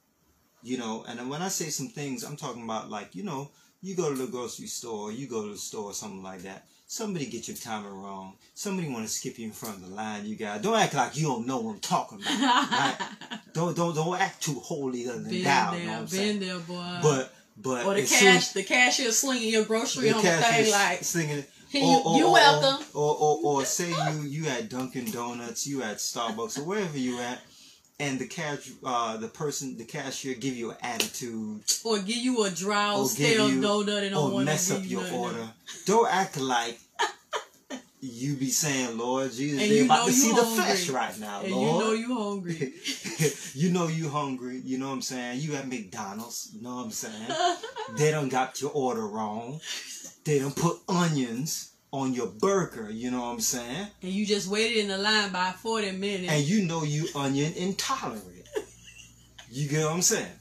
you 0.68 0.78
know. 0.78 1.06
And 1.08 1.30
when 1.30 1.42
I 1.42 1.48
say 1.48 1.70
some 1.70 1.88
things, 1.88 2.24
I'm 2.24 2.36
talking 2.38 2.64
about 2.64 2.90
like, 2.90 3.16
you 3.16 3.24
know, 3.24 3.50
you 3.82 3.96
go 3.96 4.10
to 4.10 4.16
the 4.18 4.28
grocery 4.28 4.68
store, 4.68 5.12
you 5.12 5.28
go 5.28 5.44
to 5.44 5.52
the 5.52 5.58
store, 5.58 5.94
something 5.94 6.24
like 6.24 6.42
that. 6.42 6.66
Somebody 6.90 7.26
get 7.26 7.48
your 7.50 7.58
timing 7.58 7.92
wrong. 8.02 8.36
Somebody 8.54 8.88
want 8.90 9.06
to 9.06 9.12
skip 9.12 9.38
you 9.38 9.46
in 9.46 9.52
front 9.52 9.76
of 9.76 9.90
the 9.90 9.94
line. 9.94 10.26
You 10.26 10.36
got 10.38 10.62
don't 10.62 10.80
act 10.80 10.94
like 10.94 11.18
you 11.18 11.28
don't 11.28 11.46
know 11.46 11.60
what 11.60 11.74
I'm 11.74 11.80
talking 11.80 12.20
about. 12.22 12.40
right? 12.72 12.98
Don't 13.54 13.76
don't 13.76 13.96
don't 13.96 14.20
act 14.22 14.44
too 14.44 14.60
holier 14.60 15.14
than 15.14 15.30
Been 15.30 15.44
thou. 15.44 15.72
there, 15.72 15.80
You 15.80 15.86
know 15.88 15.92
what 15.94 15.98
I'm 15.98 16.06
been 16.06 16.10
saying? 16.10 16.40
there, 16.40 16.60
boy. 16.60 17.00
But 17.02 17.34
but 17.58 17.86
or 17.88 17.94
the 17.96 18.02
as 18.04 18.10
soon- 18.10 18.34
cash, 18.34 18.48
the 18.50 18.64
cashier 18.64 19.12
slinging 19.12 19.50
your 19.52 19.66
grocery 19.66 20.12
on 20.12 20.24
the 20.24 20.30
thing 20.30 20.72
like, 20.72 21.04
singing. 21.04 21.44
Here 21.70 21.82
you- 21.84 22.16
you 22.18 22.32
welcome. 22.32 22.86
Or, 22.94 23.16
or, 23.16 23.40
or, 23.44 23.66
say 23.66 23.90
you 23.90 24.22
you 24.22 24.48
at 24.48 24.70
Dunkin' 24.70 25.10
Donuts, 25.12 25.66
you 25.68 25.82
at 25.84 25.98
Starbucks, 25.98 26.60
or 26.60 26.64
wherever 26.64 26.98
you 26.98 27.20
at, 27.20 27.40
and 28.00 28.20
the 28.20 28.28
cash 28.28 28.70
uh 28.84 29.18
the 29.18 29.28
person 29.28 29.76
the 29.78 29.84
cashier 29.86 30.36
give 30.36 30.56
you 30.56 30.72
an 30.72 30.78
attitude 30.82 31.62
or 31.84 31.98
give 32.00 32.18
you 32.18 32.44
a 32.44 32.50
dry 32.50 33.04
stale 33.06 33.50
you- 33.50 33.62
donut 33.62 34.04
and 34.04 34.12
don't 34.12 34.34
or 34.34 34.42
mess 34.42 34.70
up 34.72 34.84
you 34.84 34.90
your 34.90 35.02
nothing. 35.04 35.18
order. 35.20 35.50
Don't 35.86 36.08
act 36.12 36.40
like 36.40 36.80
you 38.00 38.36
be 38.36 38.50
saying, 38.52 38.96
Lord 38.96 39.32
Jesus, 39.32 39.60
And 39.62 39.72
they 39.72 39.78
you 39.80 39.86
about 39.86 40.06
to 40.06 40.12
see 40.14 40.30
the 40.32 40.44
hungry. 40.44 40.56
flesh 40.64 40.90
right 40.90 41.20
now, 41.20 41.42
And 41.42 41.52
Lord. 41.52 41.98
you 41.98 42.08
know 42.08 42.16
you 42.16 42.24
hungry. 42.30 42.74
you 43.56 43.70
know 43.72 43.88
you 43.88 44.10
hungry. 44.10 44.62
You 44.64 44.78
know 44.78 44.88
what 44.90 44.94
I'm 44.94 45.02
saying? 45.02 45.42
You 45.42 45.56
at 45.56 45.68
McDonald's. 45.68 46.52
You 46.54 46.62
know 46.62 46.76
what 46.76 46.84
I'm 46.86 46.92
saying? 46.92 47.28
they 47.98 48.12
don't 48.12 48.30
got 48.30 48.62
your 48.62 48.70
order 48.72 49.06
wrong. 49.08 49.60
They 50.26 50.38
don't 50.38 50.56
put 50.56 50.78
onions 50.88 51.72
on 51.98 52.14
your 52.14 52.28
burger. 52.28 52.90
You 52.92 53.12
know 53.12 53.22
what 53.22 53.28
I'm 53.34 53.40
saying? 53.40 53.88
and 54.02 54.12
you 54.12 54.26
just 54.26 54.48
waited 54.48 54.78
in 54.78 54.88
the 54.88 54.98
line 54.98 55.32
by 55.32 55.52
40 55.52 55.92
minutes. 55.94 56.32
And 56.32 56.44
you 56.44 56.64
know 56.66 56.84
you 56.84 57.08
onion 57.16 57.54
intolerant. 57.56 58.24
You 59.50 59.68
get 59.70 59.84
what 59.86 59.94
I'm 59.94 60.02
saying? 60.02 60.32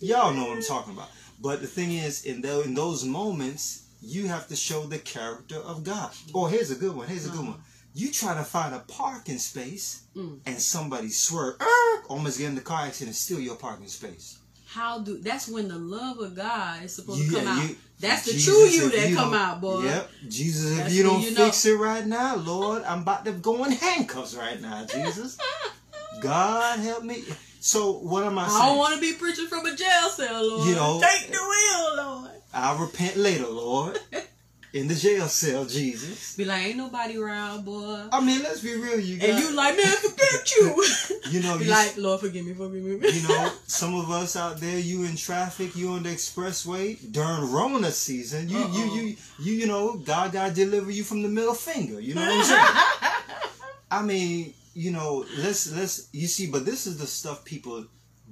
Y'all 0.00 0.32
know 0.32 0.46
what 0.48 0.56
I'm 0.56 0.62
talking 0.62 0.94
about. 0.94 1.10
But 1.42 1.60
the 1.60 1.66
thing 1.66 1.92
is, 1.92 2.24
in, 2.24 2.40
tho- 2.40 2.62
in 2.62 2.74
those 2.74 3.04
moments, 3.04 3.84
you 4.02 4.28
have 4.28 4.48
to 4.48 4.56
show 4.56 4.84
the 4.86 4.98
character 4.98 5.56
of 5.56 5.84
God. 5.84 6.10
Oh, 6.34 6.46
here's 6.46 6.70
a 6.70 6.74
good 6.74 6.96
one. 6.96 7.06
Here's 7.06 7.26
a 7.26 7.30
good 7.30 7.44
one. 7.46 7.60
You 7.94 8.10
try 8.10 8.34
to 8.34 8.44
find 8.44 8.74
a 8.74 8.78
parking 8.80 9.38
space, 9.38 10.02
Mm. 10.16 10.40
and 10.46 10.60
somebody 10.60 11.10
swerve, 11.10 11.56
er, 11.60 12.02
almost 12.08 12.38
get 12.38 12.48
in 12.48 12.54
the 12.54 12.60
car 12.62 12.86
accident, 12.86 13.08
and 13.08 13.16
steal 13.16 13.40
your 13.40 13.56
parking 13.56 13.88
space. 13.88 14.38
How 14.72 15.00
do 15.00 15.18
that's 15.18 15.48
when 15.48 15.68
the 15.68 15.78
love 15.78 16.18
of 16.20 16.36
God 16.36 16.84
is 16.84 16.94
supposed 16.94 17.20
You- 17.20 17.30
to 17.30 17.36
come 17.36 17.44
yeah, 17.44 17.52
out. 17.62 17.68
you- 17.68 17.76
that's 17.98 18.24
the 18.24 18.32
Jesus, 18.32 18.44
true 18.54 18.64
you 18.66 18.90
that 18.90 19.10
you 19.10 19.16
come 19.16 19.34
out, 19.34 19.60
boy. 19.60 19.82
Yep, 19.84 20.10
Jesus, 20.28 20.78
if 20.78 20.92
you 20.92 21.02
don't 21.02 21.20
you 21.22 21.32
know. 21.32 21.44
fix 21.46 21.66
it 21.66 21.74
right 21.74 22.06
now, 22.06 22.36
Lord, 22.36 22.82
I'm 22.84 23.00
about 23.02 23.24
to 23.26 23.32
go 23.32 23.64
in 23.64 23.72
handcuffs 23.72 24.34
right 24.34 24.60
now, 24.60 24.86
Jesus. 24.86 25.36
God 26.20 26.78
help 26.80 27.04
me. 27.04 27.24
So 27.60 27.92
what 27.92 28.24
am 28.24 28.38
I 28.38 28.48
saying? 28.48 28.62
I 28.62 28.66
don't 28.68 28.78
want 28.78 28.94
to 28.94 29.00
be 29.00 29.12
preaching 29.14 29.48
from 29.48 29.66
a 29.66 29.74
jail 29.76 30.08
cell, 30.10 30.48
Lord. 30.48 30.68
You 30.68 30.74
know- 30.76 31.00
Take 31.02 31.30
the 31.30 31.38
wheel, 31.38 31.96
Lord. 31.96 32.30
I'll 32.54 32.78
repent 32.78 33.16
later, 33.16 33.46
Lord. 33.48 33.98
In 34.72 34.86
the 34.86 34.94
jail 34.94 35.26
cell, 35.26 35.64
Jesus. 35.64 36.36
Be 36.36 36.44
like, 36.44 36.64
ain't 36.66 36.76
nobody 36.76 37.16
around, 37.18 37.64
boy. 37.64 38.04
I 38.12 38.20
mean, 38.24 38.40
let's 38.42 38.60
be 38.60 38.74
real, 38.76 39.00
you 39.00 39.16
guys. 39.18 39.30
and 39.30 39.38
you 39.40 39.56
like, 39.56 39.76
man, 39.76 39.86
forget 39.96 40.50
you. 40.56 40.84
You 41.30 41.40
know, 41.42 41.58
Be 41.58 41.64
you, 41.66 41.70
like, 41.70 41.96
Lord, 41.96 42.20
forgive 42.20 42.44
me, 42.44 42.54
forgive 42.54 42.82
me. 42.82 42.90
you 43.08 43.28
know, 43.28 43.52
some 43.68 43.94
of 43.94 44.10
us 44.10 44.34
out 44.34 44.58
there, 44.58 44.78
you 44.80 45.04
in 45.04 45.14
traffic, 45.14 45.76
you 45.76 45.90
on 45.90 46.02
the 46.02 46.08
expressway 46.08 46.98
during 47.12 47.50
Rona 47.52 47.90
season. 47.92 48.48
You, 48.48 48.58
you, 48.58 48.64
Uh-oh. 48.64 48.94
you, 48.96 49.16
you, 49.38 49.52
you 49.52 49.66
know, 49.68 49.94
God 49.98 50.32
got 50.32 50.54
deliver 50.54 50.90
you 50.90 51.04
from 51.04 51.22
the 51.22 51.28
middle 51.28 51.54
finger. 51.54 52.00
You 52.00 52.14
know 52.14 52.22
what 52.22 52.32
I'm 52.38 52.44
saying? 52.44 53.10
I 53.92 54.02
mean, 54.02 54.54
you 54.74 54.90
know, 54.90 55.24
let's 55.38 55.72
let's 55.72 56.08
you 56.12 56.26
see, 56.26 56.48
but 56.50 56.64
this 56.64 56.86
is 56.88 56.98
the 56.98 57.06
stuff 57.06 57.44
people 57.44 57.84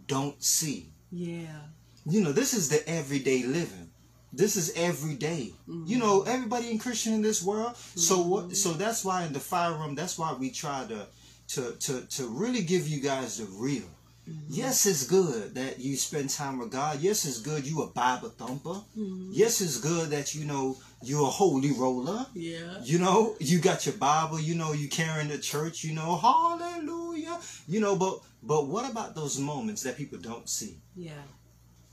don't 0.06 0.40
see. 0.42 0.90
yeah. 1.10 1.60
You 2.04 2.22
know, 2.22 2.32
this 2.32 2.54
is 2.54 2.68
the 2.70 2.88
everyday 2.88 3.42
living. 3.44 3.87
This 4.32 4.56
is 4.56 4.72
every 4.76 5.14
day. 5.14 5.52
You 5.66 5.74
mm-hmm. 5.74 5.98
know, 5.98 6.22
everybody 6.22 6.70
in 6.70 6.78
Christian 6.78 7.14
in 7.14 7.22
this 7.22 7.42
world. 7.42 7.76
So 7.76 8.18
mm-hmm. 8.18 8.30
what? 8.30 8.56
So 8.56 8.72
that's 8.72 9.04
why 9.04 9.24
in 9.24 9.32
the 9.32 9.40
fire 9.40 9.72
realm, 9.72 9.94
that's 9.94 10.18
why 10.18 10.34
we 10.34 10.50
try 10.50 10.86
to, 10.88 11.06
to 11.54 11.72
to 11.72 12.06
to 12.06 12.28
really 12.28 12.62
give 12.62 12.86
you 12.86 13.00
guys 13.00 13.38
the 13.38 13.46
real. 13.58 13.88
Mm-hmm. 14.28 14.46
Yes, 14.50 14.84
it's 14.84 15.06
good 15.06 15.54
that 15.54 15.78
you 15.80 15.96
spend 15.96 16.28
time 16.28 16.58
with 16.58 16.70
God. 16.70 17.00
Yes, 17.00 17.24
it's 17.24 17.40
good 17.40 17.66
you 17.66 17.82
a 17.82 17.86
Bible 17.86 18.28
thumper. 18.28 18.82
Yes, 18.94 19.62
it's 19.62 19.80
good 19.80 20.10
that 20.10 20.34
you 20.34 20.44
know 20.44 20.76
you're 21.02 21.22
a 21.22 21.30
holy 21.30 21.72
roller. 21.72 22.26
Yeah. 22.34 22.80
You 22.82 22.98
know, 22.98 23.36
you 23.40 23.58
got 23.58 23.86
your 23.86 23.94
Bible, 23.96 24.40
you 24.40 24.54
know, 24.54 24.72
you 24.72 24.88
carrying 24.88 25.28
the 25.28 25.38
church, 25.38 25.84
you 25.84 25.94
know, 25.94 26.16
hallelujah. 26.16 27.38
You 27.66 27.80
know, 27.80 27.96
but 27.96 28.20
but 28.42 28.66
what 28.66 28.90
about 28.90 29.14
those 29.14 29.38
moments 29.38 29.82
that 29.82 29.96
people 29.96 30.18
don't 30.18 30.48
see? 30.48 30.78
Yeah. 30.96 31.22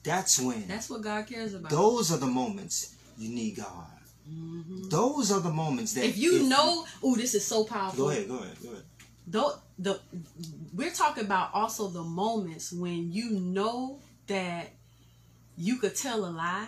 That's 0.06 0.40
when 0.40 0.68
That's 0.68 0.90
what 0.90 1.02
God 1.02 1.28
cares 1.28 1.54
about. 1.54 1.72
those 1.72 2.12
are 2.12 2.18
the 2.18 2.28
moments 2.28 2.96
you 3.18 3.30
need 3.30 3.58
God. 3.58 3.88
Those 4.90 5.32
are 5.32 5.40
the 5.40 5.52
moments 5.52 5.94
that 5.94 6.06
if 6.06 6.18
you 6.18 6.48
know, 6.50 6.86
oh, 7.04 7.16
this 7.16 7.36
is 7.36 7.46
so 7.46 7.64
powerful. 7.64 8.06
Go 8.06 8.12
ahead, 8.12 8.28
go 8.28 8.38
ahead, 8.38 8.58
go 8.64 8.70
ahead. 8.72 8.84
Though 9.28 9.54
the 9.78 10.00
we're 10.74 10.92
talking 10.92 11.26
about 11.26 11.50
also 11.54 11.88
the 11.88 12.02
moments 12.02 12.72
when 12.72 13.12
you 13.12 13.40
know 13.40 14.00
that 14.28 14.72
you 15.58 15.78
could 15.78 15.96
tell 15.96 16.26
a 16.26 16.30
lie 16.30 16.68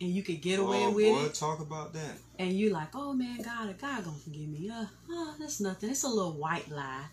and 0.00 0.10
you 0.10 0.22
could 0.22 0.42
get 0.42 0.58
away 0.58 0.84
oh, 0.84 0.90
with 0.90 1.14
boy, 1.14 1.24
it, 1.24 1.34
talk 1.34 1.60
about 1.60 1.92
that. 1.92 2.18
and 2.38 2.52
you're 2.52 2.72
like, 2.72 2.94
oh 2.94 3.12
man, 3.12 3.40
God, 3.42 3.74
God 3.80 4.04
gonna 4.04 4.16
forgive 4.16 4.48
me. 4.48 4.70
Uh, 4.70 4.86
uh, 5.12 5.32
that's 5.38 5.60
nothing. 5.60 5.90
It's 5.90 6.04
a 6.04 6.08
little 6.08 6.32
white 6.34 6.70
lie, 6.70 7.04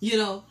you 0.00 0.18
know. 0.18 0.44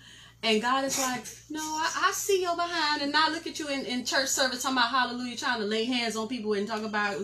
And 0.45 0.61
God 0.61 0.85
is 0.85 0.99
like, 0.99 1.23
no, 1.49 1.59
I, 1.59 2.07
I 2.07 2.11
see 2.11 2.41
your 2.43 2.55
behind, 2.55 3.01
and 3.01 3.15
I 3.15 3.29
look 3.31 3.47
at 3.47 3.57
you 3.57 3.67
in, 3.67 3.83
in 3.85 4.05
church 4.05 4.27
service 4.27 4.61
talking 4.61 4.77
about 4.77 4.89
hallelujah, 4.89 5.35
trying 5.35 5.59
to 5.59 5.65
lay 5.65 5.85
hands 5.85 6.15
on 6.15 6.27
people 6.27 6.53
and 6.53 6.67
talk 6.67 6.83
about 6.83 7.17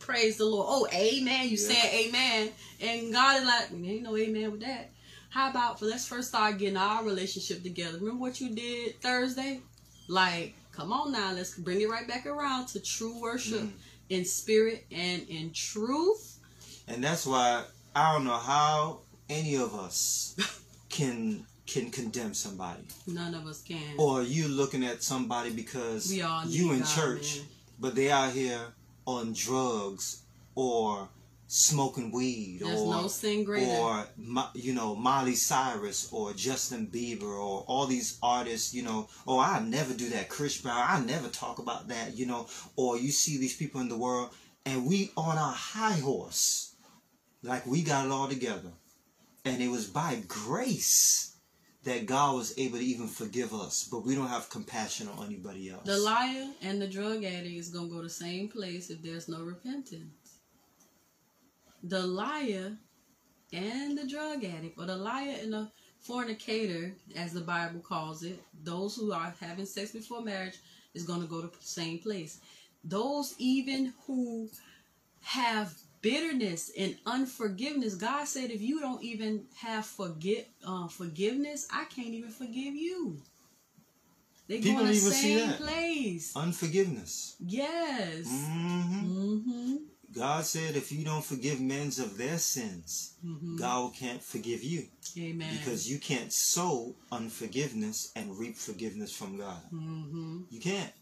praise 0.00 0.36
the 0.36 0.44
Lord. 0.46 0.66
Oh, 0.68 0.86
amen. 0.92 1.44
You 1.44 1.50
Yeah. 1.56 1.56
said 1.56 1.90
amen, 1.94 2.50
and 2.80 3.12
God 3.12 3.40
is 3.40 3.46
like, 3.46 3.70
ain't 3.72 4.02
no 4.02 4.16
amen 4.16 4.50
with 4.50 4.60
that. 4.62 4.90
How 5.28 5.50
about 5.50 5.78
for 5.78 5.84
let's 5.84 6.08
first 6.08 6.28
start 6.30 6.58
getting 6.58 6.76
our 6.76 7.04
relationship 7.04 7.62
together. 7.62 7.98
Remember 7.98 8.20
what 8.20 8.40
you 8.40 8.50
did 8.52 9.00
Thursday? 9.00 9.60
Like, 10.08 10.54
come 10.72 10.92
on 10.92 11.12
now, 11.12 11.32
let's 11.32 11.56
bring 11.56 11.80
it 11.80 11.88
right 11.88 12.08
back 12.08 12.26
around 12.26 12.66
to 12.68 12.80
true 12.80 13.20
worship 13.20 13.60
Mm. 13.60 13.70
in 14.08 14.24
spirit 14.24 14.86
and 14.90 15.22
in 15.28 15.52
truth. 15.52 16.38
And 16.88 17.04
that's 17.04 17.26
why 17.26 17.62
I 17.94 18.12
don't 18.12 18.24
know 18.24 18.36
how 18.38 19.02
any 19.28 19.54
of 19.54 19.72
us 19.72 20.34
can 20.88 21.46
can 21.70 21.90
condemn 21.90 22.34
somebody. 22.34 22.82
None 23.06 23.34
of 23.34 23.46
us 23.46 23.62
can. 23.62 23.94
Or 23.96 24.22
you 24.22 24.48
looking 24.48 24.84
at 24.84 25.02
somebody 25.02 25.50
because 25.50 26.12
you 26.12 26.72
in 26.72 26.80
God, 26.80 26.88
church, 26.88 27.38
man. 27.38 27.46
but 27.78 27.94
they 27.94 28.10
out 28.10 28.32
here 28.32 28.60
on 29.06 29.32
drugs 29.32 30.22
or 30.56 31.08
smoking 31.46 32.12
weed 32.12 32.60
There's 32.60 32.80
or 32.80 32.94
no 32.94 33.08
sin 33.08 33.42
greater. 33.44 33.70
or 33.70 34.04
you 34.54 34.72
know 34.72 34.94
Miley 34.94 35.34
Cyrus 35.34 36.08
or 36.12 36.32
Justin 36.32 36.86
Bieber 36.86 37.22
or 37.22 37.64
all 37.66 37.86
these 37.86 38.18
artists, 38.22 38.74
you 38.74 38.82
know, 38.82 39.08
oh 39.26 39.38
I 39.38 39.60
never 39.60 39.94
do 39.94 40.08
that. 40.10 40.28
Chris 40.28 40.60
Brown, 40.60 40.84
I 40.88 41.00
never 41.04 41.28
talk 41.28 41.60
about 41.60 41.88
that, 41.88 42.16
you 42.16 42.26
know. 42.26 42.48
Or 42.74 42.98
you 42.98 43.12
see 43.12 43.38
these 43.38 43.56
people 43.56 43.80
in 43.80 43.88
the 43.88 43.96
world, 43.96 44.30
and 44.66 44.86
we 44.86 45.12
on 45.16 45.38
our 45.38 45.52
high 45.54 45.98
horse, 45.98 46.74
like 47.44 47.64
we 47.64 47.82
got 47.82 48.06
it 48.06 48.12
all 48.12 48.28
together, 48.28 48.72
and 49.44 49.62
it 49.62 49.68
was 49.68 49.86
by 49.86 50.18
grace 50.26 51.29
that 51.84 52.06
God 52.06 52.36
was 52.36 52.58
able 52.58 52.78
to 52.78 52.84
even 52.84 53.08
forgive 53.08 53.54
us, 53.54 53.88
but 53.90 54.04
we 54.04 54.14
don't 54.14 54.28
have 54.28 54.50
compassion 54.50 55.08
on 55.08 55.26
anybody 55.26 55.70
else. 55.70 55.84
The 55.84 55.96
liar 55.96 56.48
and 56.60 56.80
the 56.80 56.86
drug 56.86 57.24
addict 57.24 57.56
is 57.56 57.70
gonna 57.70 57.88
go 57.88 58.02
the 58.02 58.10
same 58.10 58.48
place 58.48 58.90
if 58.90 59.02
there's 59.02 59.28
no 59.28 59.42
repentance. 59.42 60.38
The 61.82 62.06
liar 62.06 62.76
and 63.52 63.96
the 63.96 64.06
drug 64.06 64.44
addict, 64.44 64.78
or 64.78 64.84
the 64.84 64.96
liar 64.96 65.36
and 65.40 65.52
the 65.52 65.70
fornicator, 66.00 66.94
as 67.16 67.32
the 67.32 67.40
Bible 67.40 67.80
calls 67.80 68.22
it, 68.22 68.42
those 68.62 68.94
who 68.94 69.12
are 69.12 69.34
having 69.40 69.66
sex 69.66 69.92
before 69.92 70.22
marriage, 70.22 70.58
is 70.92 71.04
gonna 71.04 71.26
go 71.26 71.40
to 71.40 71.46
the 71.46 71.64
same 71.64 71.98
place. 71.98 72.40
Those 72.84 73.34
even 73.38 73.94
who 74.06 74.50
have 75.22 75.74
bitterness 76.02 76.70
and 76.78 76.96
unforgiveness, 77.06 77.94
God 77.94 78.26
said, 78.26 78.50
if 78.50 78.60
you 78.60 78.80
don't 78.80 79.02
even 79.02 79.44
have 79.56 79.86
forget 79.86 80.48
uh, 80.66 80.88
forgiveness, 80.88 81.66
I 81.72 81.84
can't 81.84 82.08
even 82.08 82.30
forgive 82.30 82.74
you. 82.74 83.20
They 84.48 84.56
go 84.58 84.62
People 84.70 84.80
in 84.86 84.86
the 84.88 84.94
same 84.94 85.52
place. 85.52 86.32
Unforgiveness. 86.34 87.36
Yes. 87.38 88.26
hmm 88.26 89.04
Mm-hmm. 89.04 89.76
God 90.12 90.44
said, 90.44 90.74
if 90.74 90.90
you 90.90 91.04
don't 91.04 91.24
forgive 91.24 91.60
men 91.60 91.86
of 91.86 92.18
their 92.18 92.36
sins, 92.38 93.14
Mhm. 93.24 93.56
God 93.56 93.94
can't 93.94 94.20
forgive 94.20 94.64
you 94.64 94.88
Amen. 95.16 95.56
because 95.56 95.88
you 95.88 96.00
can't 96.00 96.32
sow 96.32 96.96
unforgiveness 97.12 98.10
and 98.16 98.36
reap 98.36 98.56
forgiveness 98.56 99.12
from 99.12 99.36
God. 99.38 99.62
mm-hmm. 99.72 100.42
You 100.50 100.60
can't. 100.60 100.92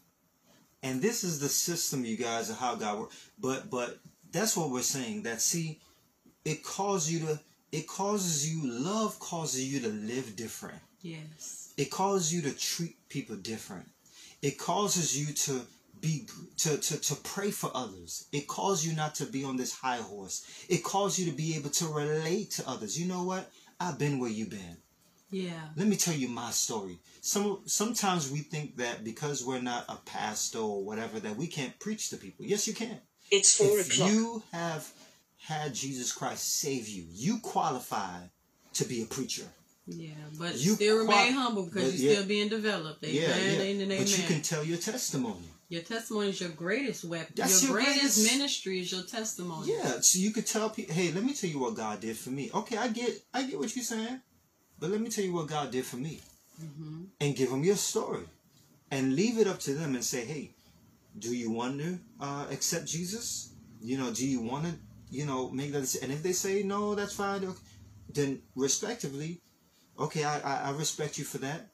And 0.83 1.01
this 1.01 1.23
is 1.23 1.39
the 1.39 1.49
system, 1.49 2.05
you 2.05 2.17
guys, 2.17 2.51
of 2.51 2.57
how 2.57 2.75
God 2.75 2.99
works. 2.99 3.15
But 3.39 3.69
but 3.71 3.99
that's 4.31 4.55
what 4.55 4.69
we're 4.69 4.81
saying. 4.81 5.23
That 5.23 5.41
see, 5.41 5.79
it 6.45 6.63
causes 6.63 7.13
you 7.13 7.19
to. 7.27 7.39
It 7.71 7.87
causes 7.87 8.51
you. 8.51 8.69
Love 8.69 9.19
causes 9.19 9.71
you 9.71 9.79
to 9.81 9.89
live 9.89 10.35
different. 10.35 10.79
Yes. 11.01 11.73
It 11.77 11.91
causes 11.91 12.33
you 12.33 12.41
to 12.43 12.57
treat 12.57 12.95
people 13.09 13.35
different. 13.35 13.89
It 14.41 14.57
causes 14.57 15.17
you 15.17 15.33
to 15.33 15.61
be 16.01 16.27
to, 16.57 16.77
to, 16.77 16.99
to 16.99 17.15
pray 17.15 17.51
for 17.51 17.71
others. 17.73 18.27
It 18.31 18.47
causes 18.47 18.87
you 18.87 18.95
not 18.95 19.15
to 19.15 19.25
be 19.25 19.43
on 19.43 19.57
this 19.57 19.73
high 19.73 19.97
horse. 19.97 20.65
It 20.69 20.83
causes 20.83 21.19
you 21.19 21.31
to 21.31 21.37
be 21.37 21.55
able 21.55 21.69
to 21.71 21.87
relate 21.87 22.51
to 22.51 22.67
others. 22.67 22.99
You 22.99 23.07
know 23.07 23.23
what? 23.23 23.51
I've 23.79 23.99
been 23.99 24.19
where 24.19 24.29
you've 24.29 24.49
been. 24.49 24.77
Yeah. 25.31 25.61
Let 25.75 25.87
me 25.87 25.95
tell 25.95 26.15
you 26.15 26.27
my 26.27 26.51
story. 26.51 26.99
Some 27.21 27.61
sometimes 27.65 28.31
we 28.31 28.39
think 28.39 28.77
that 28.77 29.03
because 29.03 29.45
we're 29.45 29.61
not 29.61 29.85
a 29.87 29.97
pastor 29.97 30.59
or 30.59 30.83
whatever 30.83 31.19
that 31.19 31.35
we 31.35 31.47
can't 31.47 31.77
preach 31.79 32.09
to 32.09 32.17
people. 32.17 32.45
Yes, 32.45 32.67
you 32.67 32.73
can. 32.73 32.99
It's 33.31 33.55
four 33.57 33.79
If 33.79 33.93
o'clock. 33.93 34.11
you 34.11 34.43
have 34.51 34.89
had 35.41 35.73
Jesus 35.73 36.11
Christ 36.11 36.57
save 36.57 36.87
you, 36.87 37.05
you 37.11 37.39
qualify 37.39 38.19
to 38.73 38.85
be 38.85 39.01
a 39.01 39.05
preacher. 39.05 39.45
Yeah. 39.87 40.09
But 40.37 40.57
You 40.57 40.75
still 40.75 40.99
remain 40.99 41.33
qua- 41.33 41.41
humble 41.43 41.63
because 41.63 41.99
you're 42.01 42.11
yeah. 42.11 42.17
still 42.19 42.27
being 42.27 42.49
developed. 42.49 43.03
Amen. 43.03 43.15
Yeah, 43.15 43.37
yeah. 43.37 43.61
Amen. 43.61 43.87
But 43.97 44.07
you 44.09 44.15
amen. 44.23 44.27
can 44.27 44.41
tell 44.41 44.63
your 44.63 44.77
testimony. 44.77 45.47
Your 45.69 45.81
testimony 45.81 46.29
is 46.29 46.41
your 46.41 46.49
greatest 46.49 47.05
weapon. 47.05 47.33
That's 47.35 47.63
your, 47.63 47.71
your 47.73 47.81
greatest, 47.85 48.17
greatest- 48.17 48.31
ministry 48.37 48.79
is 48.81 48.91
your 48.91 49.03
testimony. 49.03 49.71
Yeah, 49.71 49.99
so 50.01 50.19
you 50.19 50.31
could 50.31 50.45
tell 50.47 50.69
people, 50.69 50.93
hey, 50.95 51.11
let 51.11 51.23
me 51.23 51.33
tell 51.33 51.49
you 51.49 51.59
what 51.59 51.75
God 51.75 51.99
did 52.01 52.17
for 52.17 52.29
me. 52.31 52.49
Okay, 52.53 52.77
I 52.77 52.87
get, 52.87 53.11
I 53.33 53.43
get 53.43 53.59
what 53.59 53.75
you're 53.75 53.85
saying, 53.85 54.21
but 54.79 54.89
let 54.89 54.99
me 55.01 55.09
tell 55.09 55.23
you 55.23 55.33
what 55.33 55.47
God 55.47 55.71
did 55.71 55.85
for 55.85 55.97
me, 55.97 56.21
Mm-hmm. 56.61 57.03
and 57.21 57.35
give 57.35 57.49
them 57.51 57.63
your 57.63 57.75
story, 57.77 58.23
and 58.91 59.15
leave 59.15 59.37
it 59.39 59.47
up 59.47 59.59
to 59.61 59.73
them 59.73 59.93
and 59.95 60.03
say, 60.03 60.25
hey, 60.25 60.51
do 61.19 61.35
you 61.35 61.51
want 61.51 61.79
to 61.79 61.99
uh, 62.19 62.45
accept 62.51 62.85
Jesus? 62.87 63.53
You 63.81 63.97
know, 63.97 64.11
do 64.11 64.27
you 64.27 64.41
want 64.41 64.65
to, 64.65 64.73
you 65.09 65.25
know, 65.25 65.49
make 65.49 65.71
that? 65.73 65.81
Decision? 65.81 66.09
And 66.09 66.13
if 66.17 66.23
they 66.23 66.33
say 66.33 66.63
no, 66.63 66.95
that's 66.95 67.13
fine. 67.15 67.43
Okay, 67.43 67.59
then 68.13 68.41
respectively, 68.55 69.41
okay, 69.97 70.23
I, 70.23 70.39
I, 70.39 70.55
I 70.69 70.71
respect 70.71 71.17
you 71.17 71.23
for 71.25 71.37
that. 71.39 71.67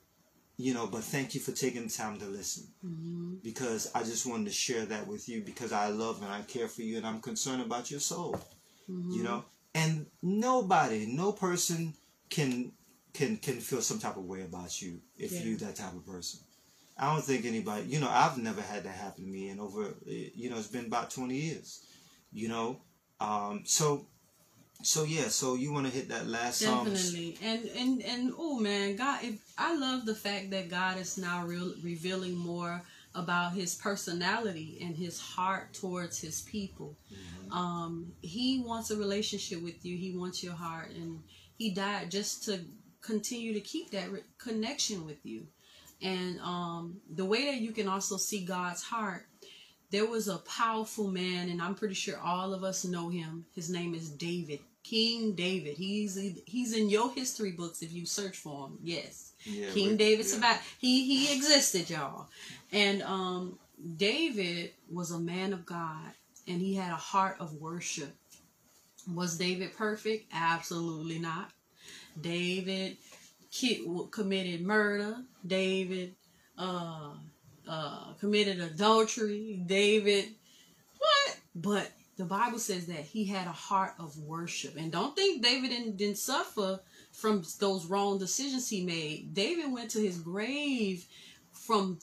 You 0.58 0.74
know, 0.74 0.88
but 0.88 1.04
thank 1.04 1.36
you 1.36 1.42
for 1.42 1.52
taking 1.52 1.84
the 1.88 1.90
time 1.94 2.18
to 2.20 2.26
listen 2.26 2.68
Mm-hmm. 2.86 3.36
because 3.44 3.92
I 3.94 4.04
just 4.04 4.26
wanted 4.26 4.46
to 4.46 4.54
share 4.54 4.86
that 4.86 5.06
with 5.06 5.28
you 5.28 5.42
because 5.42 5.74
I 5.74 5.90
love 5.90 6.22
and 6.22 6.32
I 6.32 6.42
care 6.44 6.70
for 6.70 6.82
you 6.82 6.96
and 6.98 7.06
I'm 7.06 7.20
concerned 7.20 7.62
about 7.62 7.92
your 7.92 8.00
soul. 8.00 8.40
Mm-hmm. 8.90 9.12
You 9.12 9.24
know, 9.24 9.44
and 9.74 10.06
nobody, 10.22 11.08
no 11.08 11.34
person 11.34 11.94
can 12.30 12.72
can 13.14 13.36
can 13.38 13.60
feel 13.60 13.82
some 13.82 14.00
type 14.00 14.16
of 14.16 14.24
way 14.24 14.44
about 14.44 14.82
you 14.82 15.02
if 15.18 15.34
Yeah. 15.34 15.44
you 15.44 15.58
that 15.58 15.76
type 15.76 15.94
of 15.94 16.06
person. 16.06 16.40
I 16.98 17.14
don't 17.14 17.24
think 17.24 17.46
anybody. 17.46 17.88
You 17.88 18.00
know, 18.00 18.10
I've 18.10 18.38
never 18.38 18.62
had 18.62 18.84
that 18.84 18.96
happen 18.96 19.26
to 19.26 19.30
me 19.30 19.50
in 19.50 19.60
over. 19.60 19.94
You 20.06 20.50
know, 20.50 20.58
it's 20.58 20.68
been 20.68 20.86
about 20.86 21.10
twenty 21.10 21.36
years. 21.36 21.86
You 22.32 22.50
know, 22.50 22.82
um, 23.20 23.64
so 23.66 24.08
so 24.82 25.04
yeah. 25.04 25.28
So 25.28 25.56
you 25.56 25.74
want 25.74 25.88
to 25.88 25.92
hit 25.92 26.10
that 26.10 26.28
last? 26.28 26.62
Definitely, 26.62 27.38
and 27.44 27.66
and 27.78 28.02
and 28.04 28.34
oh 28.38 28.60
man, 28.60 28.96
God! 28.96 29.24
If, 29.24 29.40
I 29.58 29.76
love 29.76 30.06
the 30.06 30.16
fact 30.16 30.52
that 30.52 30.70
God 30.70 30.98
is 30.98 31.18
now 31.18 31.46
real, 31.46 31.74
revealing 31.84 32.36
more 32.36 32.82
about 33.14 33.54
His 33.54 33.76
personality 33.76 34.78
and 34.82 34.96
His 34.96 35.20
heart 35.20 35.74
towards 35.74 36.20
His 36.20 36.42
people. 36.42 36.98
Um, 37.52 38.12
he 38.22 38.62
wants 38.66 38.92
a 38.92 38.98
relationship 38.98 39.62
with 39.62 39.86
you. 39.86 39.98
He 39.98 40.16
wants 40.18 40.44
your 40.44 40.54
heart, 40.54 40.90
and 40.92 41.22
He 41.58 41.72
died 41.72 42.12
just 42.12 42.44
to 42.46 42.60
continue 43.02 43.54
to 43.54 43.62
keep 43.62 43.92
that 43.92 44.12
re- 44.12 44.24
connection 44.38 45.06
with 45.06 45.26
you. 45.26 45.48
And 46.02 46.40
um, 46.42 46.98
the 47.10 47.26
way 47.26 47.46
that 47.46 47.62
you 47.62 47.72
can 47.72 47.88
also 47.88 48.18
see 48.18 48.44
God's 48.46 48.84
heart 48.84 49.26
there 49.92 50.06
was 50.06 50.28
a 50.28 50.40
powerful 50.40 51.08
man, 51.10 51.48
and 51.48 51.62
I'm 51.62 51.76
pretty 51.76 51.94
sure 51.94 52.18
all 52.20 52.54
of 52.54 52.64
us 52.64 52.84
know 52.84 53.08
him. 53.10 53.46
His 53.54 53.70
name 53.70 53.94
is 53.94 54.10
David, 54.10 54.60
King 54.84 55.34
David. 55.36 55.78
He's 55.78 56.20
he's 56.48 56.76
in 56.76 56.90
your 56.90 57.14
history 57.14 57.52
books 57.52 57.82
if 57.84 57.94
you 57.94 58.06
search 58.06 58.36
for 58.36 58.68
him. 58.68 58.80
Yes, 58.84 59.34
Yeah, 59.46 59.70
King 59.72 59.92
we- 59.92 59.98
David 59.98 60.26
yeah. 60.26 60.32
survived. 60.34 60.62
He 60.80 61.06
he 61.06 61.36
existed, 61.38 61.90
y'all. 61.90 62.28
And 62.72 63.04
um, 63.04 63.60
David 63.96 64.72
was 64.92 65.12
a 65.12 65.20
man 65.20 65.54
of 65.54 65.66
God, 65.66 66.12
and 66.48 66.60
he 66.60 66.74
had 66.76 66.92
a 66.92 66.96
heart 66.98 67.38
of 67.40 67.54
worship. 67.62 68.14
Was 69.14 69.38
David 69.38 69.78
perfect? 69.78 70.32
Absolutely 70.34 71.20
not. 71.20 71.52
David 72.20 72.98
committed 74.12 74.62
murder. 74.62 75.18
David 75.46 76.16
uh, 76.58 77.12
uh, 77.68 78.14
committed 78.20 78.60
adultery. 78.60 79.62
David, 79.66 80.26
what? 80.98 81.38
But 81.56 81.92
the 82.18 82.26
Bible 82.26 82.60
says 82.60 82.86
that 82.88 83.02
he 83.02 83.26
had 83.26 83.48
a 83.48 83.52
heart 83.52 83.94
of 84.00 84.18
worship. 84.20 84.76
And 84.78 84.92
don't 84.92 85.16
think 85.16 85.44
David 85.44 85.70
didn't, 85.70 85.98
didn't 85.98 86.18
suffer 86.18 86.80
from 87.12 87.44
those 87.60 87.86
wrong 87.86 88.18
decisions 88.18 88.70
he 88.70 88.86
made. 88.86 89.34
David 89.34 89.72
went 89.72 89.92
to 89.92 90.00
his 90.00 90.18
grave 90.18 91.06
from 91.52 92.00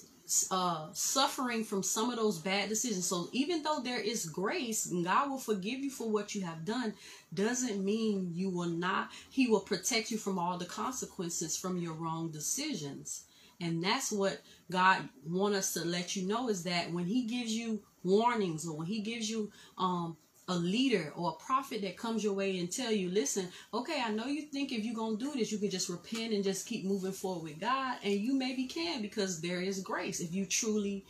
uh, 0.50 0.88
suffering 0.92 1.64
from 1.64 1.82
some 1.82 2.10
of 2.10 2.16
those 2.16 2.38
bad 2.38 2.68
decisions. 2.68 3.06
So 3.06 3.28
even 3.32 3.62
though 3.62 3.80
there 3.80 4.00
is 4.00 4.26
grace, 4.26 4.86
God 4.86 5.30
will 5.30 5.38
forgive 5.38 5.80
you 5.80 5.90
for 5.90 6.10
what 6.10 6.34
you 6.34 6.42
have 6.42 6.64
done, 6.64 6.94
doesn't 7.34 7.84
mean 7.84 8.30
you 8.34 8.50
will 8.50 8.68
not, 8.68 9.10
He 9.30 9.46
will 9.46 9.60
protect 9.60 10.10
you 10.10 10.18
from 10.18 10.38
all 10.38 10.58
the 10.58 10.64
consequences 10.64 11.56
from 11.56 11.78
your 11.78 11.94
wrong 11.94 12.30
decisions. 12.30 13.24
And 13.60 13.82
that's 13.82 14.10
what 14.10 14.40
God 14.70 15.08
want 15.26 15.54
us 15.54 15.74
to 15.74 15.84
let 15.84 16.16
you 16.16 16.26
know 16.26 16.48
is 16.48 16.64
that 16.64 16.92
when 16.92 17.06
He 17.06 17.22
gives 17.22 17.52
you 17.52 17.80
warnings 18.02 18.66
or 18.66 18.76
when 18.76 18.86
He 18.86 19.00
gives 19.00 19.30
you 19.30 19.50
um, 19.78 20.16
a 20.48 20.54
leader 20.56 21.12
or 21.16 21.30
a 21.30 21.44
prophet 21.44 21.82
that 21.82 21.96
comes 21.96 22.24
your 22.24 22.32
way 22.32 22.58
and 22.58 22.70
tell 22.70 22.90
you, 22.90 23.08
listen, 23.10 23.48
okay, 23.72 24.02
I 24.04 24.10
know 24.10 24.26
you 24.26 24.42
think 24.42 24.72
if 24.72 24.84
you're 24.84 24.94
gonna 24.94 25.16
do 25.16 25.32
this, 25.32 25.52
you 25.52 25.58
can 25.58 25.70
just 25.70 25.88
repent 25.88 26.32
and 26.32 26.42
just 26.42 26.66
keep 26.66 26.84
moving 26.84 27.12
forward 27.12 27.44
with 27.44 27.60
God, 27.60 27.98
and 28.02 28.14
you 28.14 28.34
maybe 28.34 28.66
can 28.66 29.02
because 29.02 29.40
there 29.40 29.60
is 29.60 29.80
grace 29.80 30.20
if 30.20 30.34
you 30.34 30.44
truly 30.46 31.04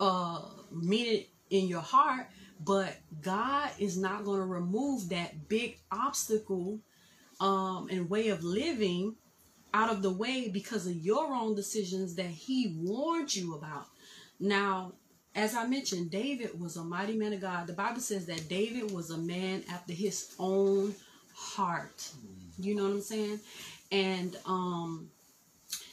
uh 0.00 0.42
mean 0.72 1.06
it 1.06 1.28
in 1.50 1.68
your 1.68 1.80
heart. 1.80 2.28
But 2.64 2.96
God 3.22 3.70
is 3.78 3.96
not 3.98 4.24
gonna 4.24 4.46
remove 4.46 5.10
that 5.10 5.48
big 5.48 5.78
obstacle 5.92 6.80
um 7.40 7.88
and 7.90 8.10
way 8.10 8.28
of 8.28 8.42
living 8.42 9.14
out 9.74 9.90
of 9.90 10.02
the 10.02 10.10
way 10.10 10.48
because 10.48 10.86
of 10.86 10.96
your 10.96 11.30
wrong 11.30 11.54
decisions 11.54 12.16
that 12.16 12.30
He 12.30 12.74
warned 12.78 13.34
you 13.34 13.54
about. 13.54 13.86
Now, 14.40 14.92
as 15.36 15.54
I 15.54 15.66
mentioned, 15.66 16.10
David 16.10 16.58
was 16.58 16.76
a 16.76 16.82
mighty 16.82 17.14
man 17.14 17.34
of 17.34 17.42
God. 17.42 17.66
The 17.66 17.74
Bible 17.74 18.00
says 18.00 18.24
that 18.26 18.48
David 18.48 18.90
was 18.90 19.10
a 19.10 19.18
man 19.18 19.62
after 19.70 19.92
his 19.92 20.34
own 20.38 20.94
heart. 21.34 22.10
You 22.58 22.74
know 22.74 22.84
what 22.84 22.92
I'm 22.92 23.00
saying? 23.02 23.40
And 23.92 24.36
um 24.46 25.10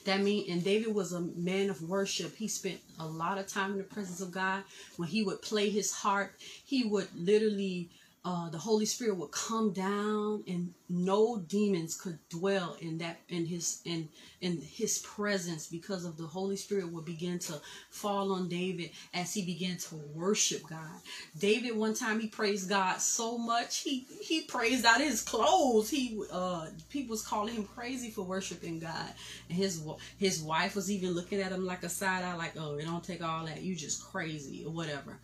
that 0.05 0.21
mean 0.21 0.49
and 0.49 0.63
David 0.63 0.95
was 0.95 1.11
a 1.11 1.19
man 1.19 1.69
of 1.69 1.81
worship. 1.81 2.35
He 2.37 2.47
spent 2.47 2.79
a 2.99 3.05
lot 3.05 3.37
of 3.37 3.47
time 3.47 3.73
in 3.73 3.77
the 3.79 3.83
presence 3.83 4.21
of 4.21 4.31
God. 4.31 4.63
When 4.95 5.09
he 5.09 5.23
would 5.23 5.41
play 5.41 5.69
his 5.69 5.91
harp, 5.91 6.33
he 6.39 6.85
would 6.85 7.09
literally 7.13 7.89
uh, 8.25 8.49
the 8.49 8.57
Holy 8.57 8.85
Spirit 8.85 9.17
would 9.17 9.31
come 9.31 9.73
down 9.73 10.43
and 10.47 10.73
no 10.87 11.39
demons 11.39 11.99
could 11.99 12.17
dwell 12.29 12.77
in 12.79 12.97
that 12.99 13.19
in 13.27 13.45
his 13.45 13.81
in 13.83 14.07
in 14.39 14.61
his 14.61 14.99
presence 14.99 15.67
because 15.67 16.05
of 16.05 16.15
the 16.15 16.25
Holy 16.25 16.55
Spirit 16.55 16.89
would 16.89 17.03
begin 17.03 17.37
to 17.37 17.59
fall 17.89 18.31
on 18.31 18.47
David 18.47 18.91
as 19.13 19.33
he 19.33 19.45
began 19.45 19.75
to 19.75 19.95
worship 20.13 20.63
God. 20.69 21.01
David 21.37 21.75
one 21.75 21.93
time 21.93 22.21
he 22.21 22.27
praised 22.27 22.69
God 22.69 23.01
so 23.01 23.37
much 23.37 23.79
he 23.79 24.07
he 24.21 24.43
praised 24.43 24.85
out 24.85 25.01
his 25.01 25.21
clothes. 25.21 25.89
He 25.89 26.23
uh 26.31 26.67
people 26.89 27.11
was 27.11 27.27
calling 27.27 27.53
him 27.53 27.65
crazy 27.65 28.09
for 28.09 28.23
worshiping 28.23 28.79
God. 28.79 29.13
And 29.49 29.57
his 29.57 29.83
his 30.17 30.41
wife 30.41 30.75
was 30.75 30.89
even 30.89 31.11
looking 31.11 31.41
at 31.41 31.51
him 31.51 31.65
like 31.65 31.83
a 31.83 31.89
side 31.89 32.23
eye 32.23 32.35
like, 32.35 32.53
"Oh, 32.57 32.75
it 32.77 32.85
don't 32.85 33.03
take 33.03 33.21
all 33.21 33.45
that. 33.47 33.61
You 33.61 33.75
just 33.75 34.01
crazy 34.05 34.63
or 34.65 34.71
whatever." 34.71 35.19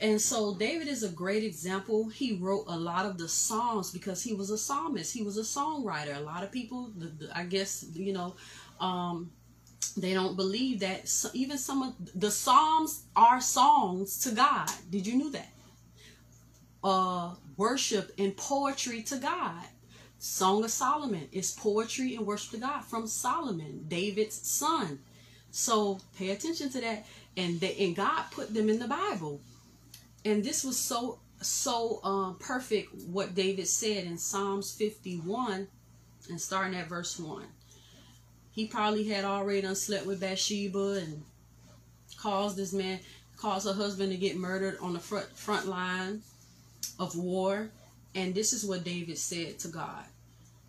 And 0.00 0.20
so 0.20 0.54
David 0.54 0.88
is 0.88 1.02
a 1.02 1.08
great 1.08 1.44
example. 1.44 2.08
He 2.08 2.36
wrote 2.36 2.64
a 2.66 2.76
lot 2.76 3.06
of 3.06 3.16
the 3.16 3.28
Psalms 3.28 3.92
because 3.92 4.22
he 4.22 4.34
was 4.34 4.50
a 4.50 4.58
psalmist. 4.58 5.14
He 5.14 5.22
was 5.22 5.38
a 5.38 5.42
songwriter. 5.42 6.16
A 6.16 6.20
lot 6.20 6.42
of 6.42 6.50
people, 6.50 6.90
I 7.34 7.44
guess, 7.44 7.86
you 7.94 8.12
know, 8.12 8.34
um, 8.80 9.30
they 9.96 10.12
don't 10.12 10.36
believe 10.36 10.80
that 10.80 11.12
even 11.32 11.58
some 11.58 11.82
of 11.82 11.94
the 12.14 12.30
Psalms 12.30 13.04
are 13.14 13.40
songs 13.40 14.18
to 14.24 14.32
God. 14.32 14.68
Did 14.90 15.06
you 15.06 15.16
know 15.16 15.30
that? 15.30 15.52
Uh, 16.82 17.34
worship 17.56 18.12
and 18.18 18.36
poetry 18.36 19.02
to 19.04 19.16
God. 19.16 19.62
Song 20.18 20.64
of 20.64 20.70
Solomon 20.70 21.28
is 21.32 21.52
poetry 21.52 22.16
and 22.16 22.26
worship 22.26 22.52
to 22.52 22.56
God 22.58 22.84
from 22.84 23.06
Solomon, 23.06 23.84
David's 23.88 24.34
son. 24.46 24.98
So 25.50 26.00
pay 26.18 26.30
attention 26.30 26.70
to 26.70 26.80
that. 26.80 27.06
And 27.36 27.60
they, 27.60 27.76
and 27.76 27.94
God 27.94 28.24
put 28.30 28.52
them 28.52 28.68
in 28.68 28.78
the 28.78 28.88
Bible 28.88 29.40
and 30.24 30.42
this 30.42 30.64
was 30.64 30.78
so 30.78 31.18
so 31.40 32.00
um, 32.04 32.36
perfect 32.38 32.94
what 33.06 33.34
David 33.34 33.68
said 33.68 34.04
in 34.04 34.16
Psalms 34.16 34.72
51 34.72 35.68
and 36.30 36.40
starting 36.40 36.74
at 36.74 36.88
verse 36.88 37.18
1. 37.18 37.44
He 38.52 38.66
probably 38.66 39.04
had 39.08 39.24
already 39.24 39.66
unslept 39.66 40.06
with 40.06 40.20
Bathsheba 40.20 41.02
and 41.02 41.22
caused 42.16 42.56
this 42.56 42.72
man, 42.72 43.00
caused 43.36 43.66
her 43.66 43.74
husband 43.74 44.12
to 44.12 44.16
get 44.16 44.36
murdered 44.36 44.78
on 44.80 44.92
the 44.92 45.00
front, 45.00 45.26
front 45.36 45.66
line 45.66 46.22
of 46.98 47.16
war. 47.16 47.68
And 48.14 48.34
this 48.34 48.52
is 48.52 48.64
what 48.64 48.84
David 48.84 49.18
said 49.18 49.58
to 49.60 49.68
God. 49.68 50.04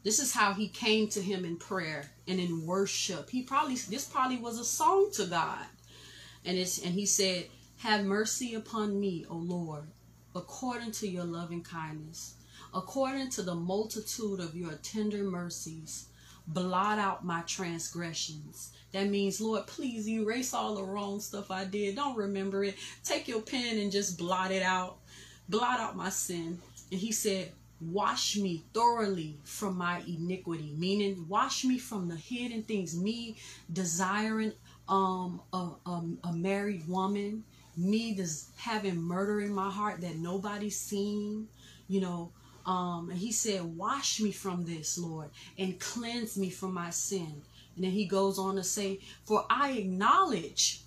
This 0.03 0.19
is 0.19 0.33
how 0.33 0.53
he 0.53 0.67
came 0.67 1.07
to 1.09 1.21
him 1.21 1.45
in 1.45 1.57
prayer 1.57 2.11
and 2.27 2.39
in 2.39 2.65
worship. 2.65 3.29
He 3.29 3.43
probably, 3.43 3.75
this 3.75 4.05
probably 4.05 4.37
was 4.37 4.59
a 4.59 4.65
song 4.65 5.09
to 5.13 5.25
God. 5.25 5.65
And 6.43 6.57
it's, 6.57 6.83
and 6.83 6.93
he 6.93 7.05
said, 7.05 7.45
have 7.79 8.05
mercy 8.05 8.53
upon 8.53 8.99
me, 8.99 9.25
O 9.29 9.35
Lord, 9.35 9.85
according 10.35 10.91
to 10.93 11.07
your 11.07 11.23
loving 11.23 11.63
kindness, 11.63 12.35
according 12.73 13.29
to 13.31 13.41
the 13.41 13.55
multitude 13.55 14.39
of 14.39 14.55
your 14.55 14.73
tender 14.81 15.23
mercies. 15.23 16.07
Blot 16.47 16.99
out 16.99 17.25
my 17.25 17.41
transgressions. 17.41 18.71
That 18.91 19.09
means, 19.09 19.41
Lord, 19.41 19.65
please 19.65 20.07
erase 20.07 20.53
all 20.53 20.75
the 20.75 20.83
wrong 20.83 21.19
stuff 21.19 21.49
I 21.49 21.65
did. 21.65 21.95
Don't 21.95 22.15
remember 22.15 22.63
it. 22.63 22.75
Take 23.03 23.27
your 23.27 23.41
pen 23.41 23.79
and 23.79 23.91
just 23.91 24.17
blot 24.17 24.51
it 24.51 24.61
out. 24.61 24.97
Blot 25.49 25.79
out 25.79 25.95
my 25.95 26.09
sin. 26.09 26.59
And 26.91 26.99
he 26.99 27.11
said, 27.11 27.51
Wash 27.81 28.37
me 28.37 28.63
thoroughly 28.73 29.37
from 29.43 29.77
my 29.77 30.01
iniquity, 30.07 30.73
meaning 30.77 31.25
wash 31.27 31.65
me 31.65 31.77
from 31.77 32.07
the 32.07 32.15
hidden 32.15 32.63
things, 32.63 32.97
me 32.97 33.37
desiring 33.71 34.53
um 34.87 35.41
a, 35.51 35.71
a, 35.85 36.03
a 36.25 36.33
married 36.33 36.87
woman 36.87 37.43
me 37.77 38.15
just 38.15 38.49
having 38.57 39.01
murder 39.01 39.41
in 39.41 39.53
my 39.53 39.69
heart 39.69 40.01
that 40.01 40.15
nobody's 40.17 40.79
seen, 40.79 41.47
you 41.87 42.01
know. 42.01 42.31
Um, 42.65 43.09
and 43.11 43.19
he 43.19 43.31
said, 43.31 43.63
Wash 43.63 44.19
me 44.19 44.31
from 44.31 44.65
this, 44.65 44.97
Lord, 44.97 45.29
and 45.57 45.79
cleanse 45.79 46.37
me 46.37 46.49
from 46.49 46.73
my 46.73 46.89
sin. 46.89 47.41
And 47.75 47.83
then 47.83 47.91
he 47.91 48.05
goes 48.05 48.39
on 48.39 48.55
to 48.55 48.63
say, 48.63 48.99
For 49.25 49.45
I 49.49 49.73
acknowledge, 49.73 50.81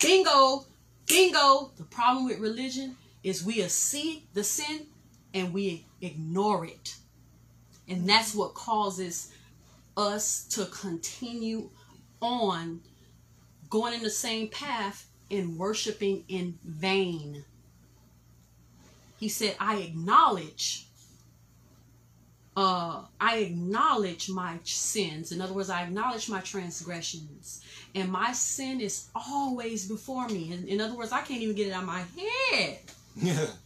bingo, 0.00 0.64
bingo. 1.06 1.70
The 1.76 1.84
problem 1.84 2.24
with 2.26 2.38
religion 2.38 2.96
is 3.22 3.44
we 3.44 3.62
see 3.68 4.26
the 4.34 4.42
sin 4.42 4.86
and 5.34 5.52
we 5.52 5.86
ignore 6.00 6.66
it. 6.66 6.96
And 7.88 8.08
that's 8.08 8.34
what 8.34 8.54
causes 8.54 9.32
us 9.96 10.44
to 10.44 10.64
continue 10.66 11.70
on 12.20 12.80
going 13.68 13.94
in 13.94 14.02
the 14.02 14.10
same 14.10 14.48
path 14.48 15.06
in 15.32 15.56
worshiping 15.56 16.24
in 16.28 16.58
vain. 16.62 17.44
He 19.18 19.28
said, 19.28 19.56
I 19.58 19.76
acknowledge, 19.76 20.86
uh, 22.56 23.04
I 23.18 23.38
acknowledge 23.38 24.28
my 24.28 24.58
sins. 24.64 25.32
In 25.32 25.40
other 25.40 25.54
words, 25.54 25.70
I 25.70 25.82
acknowledge 25.84 26.28
my 26.28 26.40
transgressions. 26.40 27.64
And 27.94 28.12
my 28.12 28.32
sin 28.32 28.80
is 28.80 29.08
always 29.14 29.88
before 29.88 30.28
me. 30.28 30.52
In, 30.52 30.68
in 30.68 30.80
other 30.80 30.94
words, 30.94 31.12
I 31.12 31.22
can't 31.22 31.40
even 31.40 31.56
get 31.56 31.68
it 31.68 31.72
out 31.72 31.82
of 31.82 31.88
my 31.88 32.02
head. 32.52 32.78
Yeah. 33.16 33.46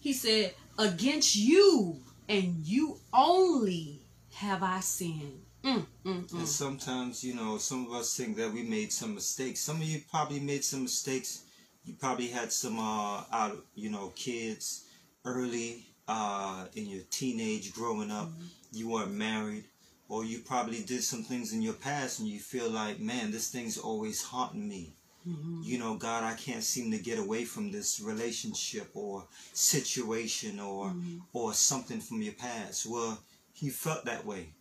He 0.00 0.12
said, 0.12 0.54
Against 0.78 1.34
you 1.34 2.00
and 2.28 2.64
you 2.64 2.98
only 3.12 3.98
have 4.34 4.62
I 4.62 4.78
sinned. 4.78 5.42
Mm, 5.68 5.86
mm, 6.06 6.30
mm. 6.30 6.38
And 6.38 6.48
sometimes, 6.48 7.22
you 7.22 7.34
know, 7.34 7.58
some 7.58 7.86
of 7.86 7.92
us 7.92 8.16
think 8.16 8.36
that 8.38 8.52
we 8.52 8.62
made 8.62 8.90
some 8.90 9.14
mistakes. 9.14 9.60
Some 9.60 9.76
of 9.76 9.82
you 9.82 10.00
probably 10.10 10.40
made 10.40 10.64
some 10.64 10.82
mistakes. 10.82 11.44
You 11.84 11.94
probably 11.94 12.28
had 12.28 12.52
some 12.52 12.78
uh, 12.78 13.24
out, 13.30 13.64
you 13.74 13.90
know, 13.90 14.12
kids 14.16 14.86
early 15.26 15.84
uh, 16.06 16.64
in 16.74 16.88
your 16.88 17.02
teenage 17.10 17.72
growing 17.74 18.10
up. 18.10 18.28
Mm-hmm. 18.28 18.44
You 18.72 18.88
weren't 18.88 19.12
married, 19.12 19.64
or 20.08 20.24
you 20.24 20.38
probably 20.38 20.82
did 20.82 21.02
some 21.02 21.22
things 21.22 21.52
in 21.52 21.60
your 21.60 21.74
past, 21.74 22.20
and 22.20 22.28
you 22.28 22.38
feel 22.38 22.70
like, 22.70 22.98
man, 22.98 23.30
this 23.30 23.50
thing's 23.50 23.76
always 23.76 24.22
haunting 24.22 24.68
me. 24.68 24.94
Mm-hmm. 25.28 25.60
You 25.64 25.78
know, 25.78 25.96
God, 25.96 26.24
I 26.24 26.34
can't 26.34 26.62
seem 26.62 26.90
to 26.92 26.98
get 26.98 27.18
away 27.18 27.44
from 27.44 27.70
this 27.70 28.00
relationship 28.00 28.88
or 28.94 29.26
situation 29.52 30.60
or 30.60 30.86
mm-hmm. 30.86 31.18
or 31.34 31.52
something 31.52 32.00
from 32.00 32.22
your 32.22 32.32
past. 32.32 32.86
Well, 32.86 33.18
he 33.52 33.68
felt 33.68 34.06
that 34.06 34.24
way 34.24 34.54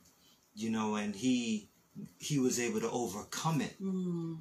you 0.58 0.72
know, 0.72 0.96
and 0.96 1.16
he 1.16 1.70
he 2.20 2.40
was 2.40 2.60
able 2.60 2.82
to 2.82 2.90
overcome 2.90 3.62
it. 3.62 3.82
Mm. 3.82 4.40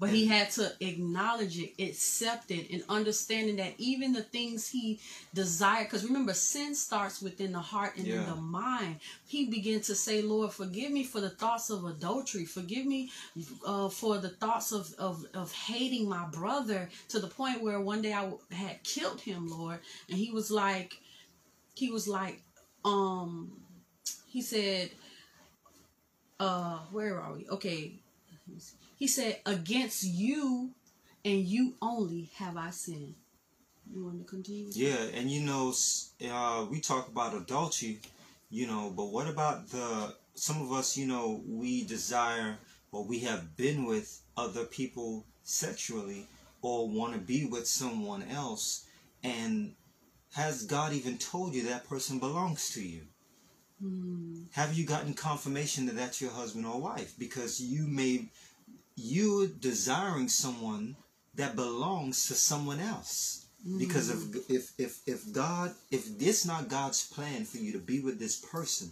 But 0.00 0.10
he 0.10 0.26
had 0.26 0.50
to 0.50 0.72
acknowledge 0.80 1.56
it, 1.58 1.80
accept 1.80 2.50
it, 2.50 2.70
and 2.70 2.82
understanding 2.88 3.56
that 3.56 3.74
even 3.78 4.12
the 4.12 4.22
things 4.22 4.68
he 4.68 5.00
desired, 5.32 5.84
because 5.84 6.04
remember, 6.04 6.34
sin 6.34 6.74
starts 6.74 7.22
within 7.22 7.52
the 7.52 7.60
heart 7.60 7.96
and 7.96 8.06
in 8.06 8.26
the 8.26 8.34
mind. 8.34 8.96
He 9.26 9.46
began 9.46 9.80
to 9.82 9.94
say, 9.94 10.20
Lord, 10.20 10.52
forgive 10.52 10.90
me 10.90 11.04
for 11.04 11.20
the 11.20 11.30
thoughts 11.30 11.70
of 11.70 11.84
adultery. 11.84 12.44
Forgive 12.44 12.84
me 12.84 13.10
uh, 13.64 13.88
for 13.88 14.18
the 14.18 14.30
thoughts 14.30 14.72
of, 14.72 14.92
of, 14.98 15.24
of 15.32 15.52
hating 15.52 16.08
my 16.08 16.26
brother 16.26 16.90
to 17.08 17.20
the 17.20 17.28
point 17.28 17.62
where 17.62 17.80
one 17.80 18.02
day 18.02 18.12
I 18.12 18.30
had 18.52 18.82
killed 18.82 19.20
him, 19.20 19.48
Lord. 19.48 19.78
And 20.08 20.18
he 20.18 20.32
was 20.32 20.50
like, 20.50 20.98
he 21.74 21.90
was 21.90 22.08
like, 22.08 22.42
um, 22.84 23.52
he 24.26 24.42
said, 24.42 24.90
uh, 26.40 26.78
where 26.90 27.20
are 27.20 27.34
we? 27.34 27.46
Okay. 27.48 27.92
He 28.96 29.06
said, 29.06 29.40
against 29.46 30.04
you 30.04 30.70
and 31.24 31.40
you 31.40 31.74
only 31.80 32.30
have 32.36 32.56
I 32.56 32.70
sinned. 32.70 33.14
You 33.92 34.04
want 34.04 34.18
to 34.18 34.24
continue? 34.24 34.70
Yeah, 34.72 35.02
and 35.14 35.30
you 35.30 35.42
know, 35.42 35.72
uh, 36.30 36.66
we 36.70 36.80
talk 36.80 37.08
about 37.08 37.34
adultery, 37.34 38.00
you 38.50 38.66
know, 38.66 38.92
but 38.94 39.06
what 39.06 39.28
about 39.28 39.68
the 39.68 40.14
some 40.34 40.62
of 40.62 40.72
us, 40.72 40.96
you 40.96 41.06
know, 41.06 41.42
we 41.46 41.84
desire 41.84 42.56
or 42.92 43.04
we 43.04 43.20
have 43.20 43.56
been 43.56 43.84
with 43.84 44.20
other 44.36 44.64
people 44.64 45.24
sexually 45.42 46.26
or 46.62 46.88
want 46.88 47.12
to 47.12 47.18
be 47.18 47.44
with 47.44 47.66
someone 47.66 48.22
else, 48.22 48.86
and 49.22 49.74
has 50.34 50.64
God 50.64 50.92
even 50.92 51.18
told 51.18 51.54
you 51.54 51.64
that 51.64 51.88
person 51.88 52.18
belongs 52.18 52.70
to 52.70 52.82
you? 52.82 53.02
Hmm. 53.84 54.44
Have 54.52 54.72
you 54.72 54.86
gotten 54.86 55.12
confirmation 55.12 55.84
that 55.86 55.96
that's 55.96 56.20
your 56.20 56.30
husband 56.30 56.64
or 56.64 56.80
wife? 56.80 57.14
Because 57.18 57.60
you 57.60 57.86
may 57.86 58.28
you 58.96 59.48
desiring 59.60 60.28
someone 60.28 60.96
that 61.34 61.54
belongs 61.54 62.28
to 62.28 62.34
someone 62.34 62.80
else. 62.80 63.44
Because 63.78 64.10
if 64.10 64.50
if 64.50 64.72
if 64.78 65.00
if 65.06 65.32
God 65.32 65.74
if 65.90 66.08
it's 66.20 66.46
not 66.46 66.68
God's 66.68 67.06
plan 67.06 67.44
for 67.44 67.58
you 67.58 67.72
to 67.72 67.78
be 67.78 68.00
with 68.00 68.18
this 68.18 68.36
person, 68.36 68.90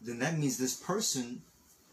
then 0.00 0.18
that 0.20 0.38
means 0.38 0.56
this 0.56 0.76
person 0.76 1.42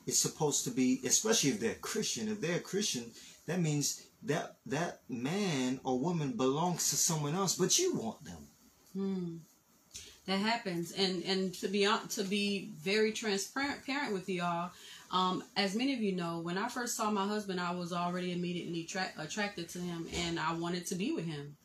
is 0.05 0.17
supposed 0.17 0.63
to 0.65 0.69
be, 0.71 1.01
especially 1.05 1.49
if 1.49 1.59
they're 1.59 1.75
Christian. 1.75 2.27
If 2.27 2.41
they're 2.41 2.57
a 2.57 2.59
Christian, 2.59 3.11
that 3.47 3.61
means 3.61 4.03
that 4.23 4.57
that 4.65 5.01
man 5.09 5.79
or 5.83 5.99
woman 5.99 6.33
belongs 6.33 6.89
to 6.89 6.95
someone 6.95 7.35
else, 7.35 7.55
but 7.55 7.79
you 7.79 7.95
want 7.95 8.23
them. 8.23 8.47
Hmm. 8.93 9.37
That 10.27 10.37
happens, 10.37 10.91
and 10.91 11.23
and 11.23 11.53
to 11.55 11.67
be 11.67 11.83
hon- 11.83 12.07
to 12.09 12.23
be 12.23 12.71
very 12.77 13.11
transparent 13.11 13.85
parent 13.85 14.13
with 14.13 14.29
y'all, 14.29 14.71
um, 15.09 15.43
as 15.57 15.75
many 15.75 15.93
of 15.93 16.01
you 16.01 16.11
know, 16.11 16.39
when 16.39 16.57
I 16.57 16.67
first 16.69 16.95
saw 16.95 17.09
my 17.09 17.27
husband, 17.27 17.59
I 17.59 17.71
was 17.71 17.91
already 17.91 18.31
immediately 18.31 18.83
tra- 18.83 19.11
attracted 19.17 19.67
to 19.69 19.79
him, 19.79 20.07
and 20.13 20.39
I 20.39 20.53
wanted 20.53 20.85
to 20.87 20.95
be 20.95 21.11
with 21.11 21.25
him. 21.25 21.57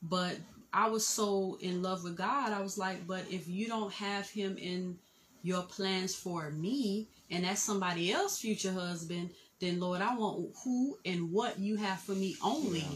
But 0.00 0.36
I 0.72 0.88
was 0.88 1.06
so 1.06 1.58
in 1.60 1.82
love 1.82 2.04
with 2.04 2.16
God, 2.16 2.52
I 2.52 2.60
was 2.60 2.78
like, 2.78 3.06
but 3.06 3.24
if 3.30 3.48
you 3.48 3.66
don't 3.66 3.92
have 3.92 4.28
him 4.30 4.56
in 4.58 4.98
your 5.42 5.62
plans 5.62 6.14
for 6.14 6.50
me, 6.50 7.08
and 7.30 7.44
that's 7.44 7.60
somebody 7.62 8.12
else's 8.12 8.38
future 8.38 8.72
husband, 8.72 9.30
then 9.60 9.80
Lord, 9.80 10.00
I 10.00 10.14
want 10.16 10.54
who 10.62 10.98
and 11.04 11.32
what 11.32 11.58
you 11.58 11.76
have 11.76 12.00
for 12.00 12.12
me 12.12 12.36
only. 12.42 12.80
Yeah. 12.80 12.86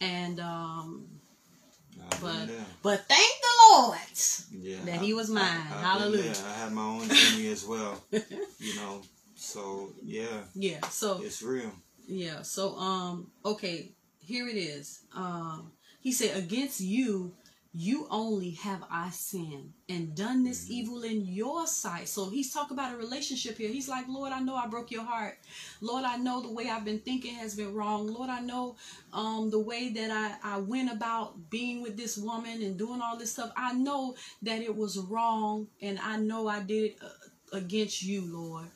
And 0.00 0.40
um, 0.40 1.17
but 2.20 2.48
but 2.82 3.08
thank 3.08 3.32
the 3.42 3.54
Lord 3.72 3.98
Yeah, 4.52 4.78
that 4.84 5.00
I- 5.00 5.04
he 5.04 5.14
was 5.14 5.30
mine. 5.30 5.44
I've 5.44 5.80
Hallelujah. 5.84 6.32
I 6.46 6.52
had 6.64 6.72
my 6.72 6.82
own 6.82 7.08
journey 7.08 7.48
as 7.48 7.64
well. 7.64 8.02
You 8.58 8.74
know, 8.76 9.02
so 9.36 9.90
yeah, 10.04 10.42
Yeah. 10.54 10.80
So 10.88 11.20
it's 11.22 11.42
real. 11.42 11.72
yeah. 12.06 12.42
So 12.42 12.76
um. 12.76 13.30
Okay. 13.44 13.92
Here 14.20 14.48
it 14.48 14.56
is. 14.56 15.00
Um. 15.14 15.72
He 16.00 16.12
said, 16.12 16.36
"Against 16.36 16.80
you, 16.80 17.32
you 17.72 18.06
only 18.10 18.52
have 18.52 18.82
I 18.90 19.10
sinned 19.10 19.72
and 19.88 20.14
done 20.14 20.42
this 20.44 20.64
Mm-hmm. 20.64 20.72
evil 20.72 21.02
in 21.02 21.24
your 21.26 21.66
sight." 21.66 22.08
So 22.08 22.28
he's 22.30 22.52
talking 22.52 22.76
about 22.76 22.94
a 22.94 22.96
relationship 22.96 23.58
here. 23.58 23.68
He's 23.70 23.88
like, 23.88 24.06
"Lord, 24.08 24.32
I 24.32 24.40
know 24.40 24.56
I 24.56 24.66
broke 24.66 24.90
your 24.90 25.04
heart. 25.04 25.38
Lord, 25.80 26.04
I 26.04 26.16
know 26.16 26.40
the 26.42 26.52
way 26.52 26.68
I've 26.70 26.84
been 26.84 27.00
thinking 27.00 27.34
has 27.36 27.54
been 27.54 27.74
wrong. 27.74 28.06
Lord, 28.08 28.30
I 28.30 28.40
know 28.40 28.76
um 29.12 29.50
the 29.50 29.58
way 29.60 29.90
that 29.90 30.10
I 30.10 30.54
I 30.54 30.58
went 30.58 30.90
about 30.92 31.50
being 31.50 31.82
with 31.82 31.96
this 31.96 32.16
woman 32.16 32.62
and 32.62 32.78
doing 32.78 33.00
all 33.02 33.16
this 33.18 33.32
stuff. 33.32 33.52
I 33.56 33.72
know 33.74 34.16
that 34.42 34.62
it 34.62 34.74
was 34.74 34.98
wrong, 34.98 35.68
and 35.82 35.98
I 35.98 36.16
know 36.16 36.48
I 36.48 36.60
did 36.60 36.84
it 36.92 36.98
uh, 37.02 37.56
against 37.56 38.02
you, 38.02 38.22
Lord." 38.22 38.66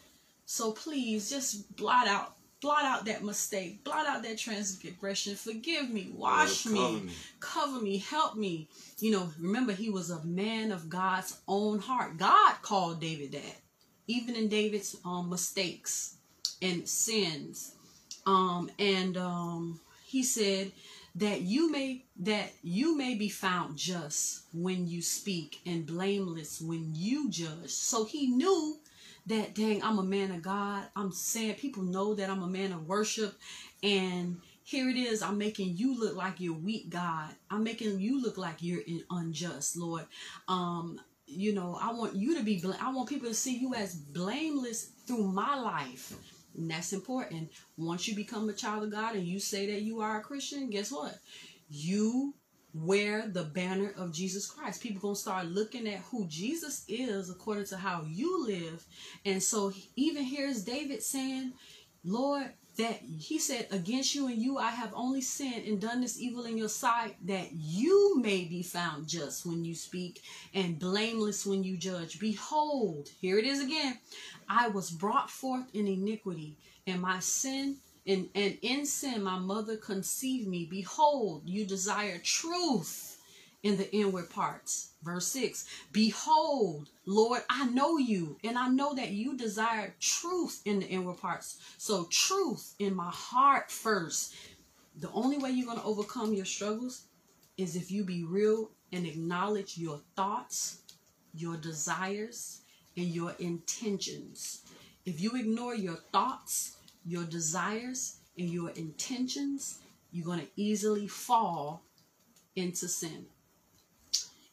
So 0.46 0.72
please 0.72 1.30
just 1.30 1.74
blot 1.76 2.06
out 2.06 2.36
blot 2.62 2.84
out 2.84 3.04
that 3.04 3.22
mistake, 3.24 3.84
blot 3.84 4.06
out 4.06 4.22
that 4.22 4.38
transgression. 4.38 5.34
Forgive 5.34 5.90
me, 5.90 6.12
wash 6.14 6.64
Lord, 6.66 6.78
cover 6.78 6.94
me, 6.94 7.00
me. 7.02 7.12
cover 7.40 7.80
me, 7.80 7.98
help 7.98 8.36
me. 8.36 8.68
You 9.00 9.10
know, 9.10 9.30
remember 9.38 9.72
he 9.72 9.90
was 9.90 10.10
a 10.10 10.24
man 10.24 10.72
of 10.72 10.88
God's 10.88 11.36
own 11.48 11.80
heart. 11.80 12.16
God 12.16 12.54
called 12.62 13.00
David 13.00 13.32
that. 13.32 13.60
Even 14.06 14.36
in 14.36 14.48
David's 14.48 14.96
um 15.04 15.28
mistakes 15.28 16.16
and 16.62 16.88
sins. 16.88 17.74
Um 18.26 18.70
and 18.78 19.16
um 19.16 19.80
he 20.06 20.22
said 20.22 20.70
that 21.16 21.42
you 21.42 21.70
may 21.70 22.04
that 22.20 22.52
you 22.62 22.96
may 22.96 23.14
be 23.14 23.28
found 23.28 23.76
just 23.76 24.42
when 24.54 24.86
you 24.86 25.02
speak 25.02 25.60
and 25.66 25.84
blameless 25.84 26.60
when 26.60 26.92
you 26.94 27.28
judge. 27.28 27.70
So 27.70 28.04
he 28.04 28.28
knew 28.28 28.78
that 29.26 29.54
dang 29.54 29.82
i'm 29.82 29.98
a 29.98 30.02
man 30.02 30.30
of 30.32 30.42
god. 30.42 30.84
I'm 30.96 31.12
saying 31.12 31.54
people 31.54 31.82
know 31.82 32.14
that 32.14 32.30
i'm 32.30 32.42
a 32.42 32.48
man 32.48 32.72
of 32.72 32.86
worship. 32.86 33.34
And 33.82 34.40
here 34.64 34.88
it 34.88 34.96
is 34.96 35.22
i'm 35.22 35.38
making 35.38 35.76
you 35.76 35.98
look 35.98 36.16
like 36.16 36.40
you're 36.40 36.54
weak 36.54 36.90
god. 36.90 37.30
I'm 37.50 37.64
making 37.64 38.00
you 38.00 38.20
look 38.22 38.38
like 38.38 38.56
you're 38.60 38.82
in 38.82 39.04
unjust 39.10 39.76
lord. 39.76 40.06
Um 40.48 41.00
you 41.26 41.54
know 41.54 41.78
i 41.80 41.92
want 41.92 42.14
you 42.14 42.36
to 42.36 42.44
be 42.44 42.58
bla- 42.60 42.76
i 42.80 42.92
want 42.92 43.08
people 43.08 43.28
to 43.28 43.34
see 43.34 43.56
you 43.56 43.74
as 43.74 43.94
blameless 43.94 44.90
through 45.06 45.28
my 45.28 45.58
life. 45.58 46.14
And 46.56 46.70
that's 46.70 46.92
important. 46.92 47.50
Once 47.78 48.06
you 48.06 48.14
become 48.14 48.48
a 48.48 48.52
child 48.52 48.84
of 48.84 48.90
god 48.90 49.14
and 49.14 49.26
you 49.26 49.38
say 49.38 49.66
that 49.72 49.82
you 49.82 50.00
are 50.00 50.18
a 50.18 50.22
christian 50.22 50.68
guess 50.70 50.90
what? 50.90 51.18
You 51.70 52.34
wear 52.74 53.28
the 53.28 53.44
banner 53.44 53.92
of 53.96 54.12
Jesus 54.12 54.46
Christ. 54.46 54.82
People 54.82 55.00
gonna 55.00 55.16
start 55.16 55.46
looking 55.46 55.86
at 55.86 56.00
who 56.00 56.26
Jesus 56.26 56.84
is 56.88 57.30
according 57.30 57.66
to 57.66 57.76
how 57.76 58.04
you 58.08 58.46
live. 58.46 58.84
And 59.24 59.42
so 59.42 59.72
even 59.96 60.24
here's 60.24 60.64
David 60.64 61.02
saying, 61.02 61.52
Lord, 62.04 62.50
that 62.78 63.00
he 63.02 63.38
said, 63.38 63.68
Against 63.70 64.14
you 64.14 64.28
and 64.28 64.40
you 64.40 64.58
I 64.58 64.70
have 64.70 64.92
only 64.94 65.20
sinned 65.20 65.66
and 65.66 65.80
done 65.80 66.00
this 66.00 66.18
evil 66.18 66.44
in 66.44 66.56
your 66.56 66.70
sight, 66.70 67.16
that 67.26 67.52
you 67.52 68.18
may 68.20 68.44
be 68.44 68.62
found 68.62 69.06
just 69.06 69.44
when 69.44 69.64
you 69.64 69.74
speak 69.74 70.22
and 70.54 70.78
blameless 70.78 71.44
when 71.44 71.62
you 71.62 71.76
judge. 71.76 72.18
Behold, 72.18 73.08
here 73.20 73.38
it 73.38 73.44
is 73.44 73.62
again. 73.62 73.98
I 74.48 74.68
was 74.68 74.90
brought 74.90 75.30
forth 75.30 75.66
in 75.74 75.86
iniquity, 75.86 76.56
and 76.86 77.00
my 77.02 77.18
sin 77.20 77.76
and, 78.06 78.28
and 78.34 78.58
in 78.62 78.86
sin 78.86 79.22
my 79.22 79.38
mother 79.38 79.76
conceived 79.76 80.48
me. 80.48 80.66
Behold, 80.68 81.42
you 81.46 81.64
desire 81.64 82.18
truth 82.18 83.18
in 83.62 83.76
the 83.76 83.92
inward 83.94 84.28
parts. 84.30 84.90
Verse 85.02 85.26
6 85.28 85.66
Behold, 85.92 86.88
Lord, 87.06 87.42
I 87.48 87.66
know 87.66 87.98
you, 87.98 88.38
and 88.44 88.58
I 88.58 88.68
know 88.68 88.94
that 88.94 89.10
you 89.10 89.36
desire 89.36 89.94
truth 90.00 90.62
in 90.64 90.80
the 90.80 90.86
inward 90.86 91.18
parts. 91.18 91.60
So, 91.78 92.06
truth 92.10 92.74
in 92.78 92.94
my 92.94 93.10
heart 93.10 93.70
first. 93.70 94.34
The 94.96 95.10
only 95.12 95.38
way 95.38 95.50
you're 95.50 95.66
going 95.66 95.78
to 95.78 95.84
overcome 95.84 96.34
your 96.34 96.44
struggles 96.44 97.04
is 97.56 97.76
if 97.76 97.90
you 97.90 98.04
be 98.04 98.24
real 98.24 98.70
and 98.92 99.06
acknowledge 99.06 99.78
your 99.78 100.00
thoughts, 100.14 100.82
your 101.34 101.56
desires, 101.56 102.60
and 102.96 103.06
your 103.06 103.34
intentions. 103.38 104.62
If 105.06 105.20
you 105.20 105.32
ignore 105.34 105.74
your 105.74 105.96
thoughts, 106.12 106.76
your 107.04 107.24
desires, 107.24 108.16
and 108.38 108.48
your 108.48 108.70
intentions, 108.70 109.78
you're 110.10 110.24
going 110.24 110.40
to 110.40 110.48
easily 110.56 111.06
fall 111.06 111.82
into 112.56 112.88
sin. 112.88 113.26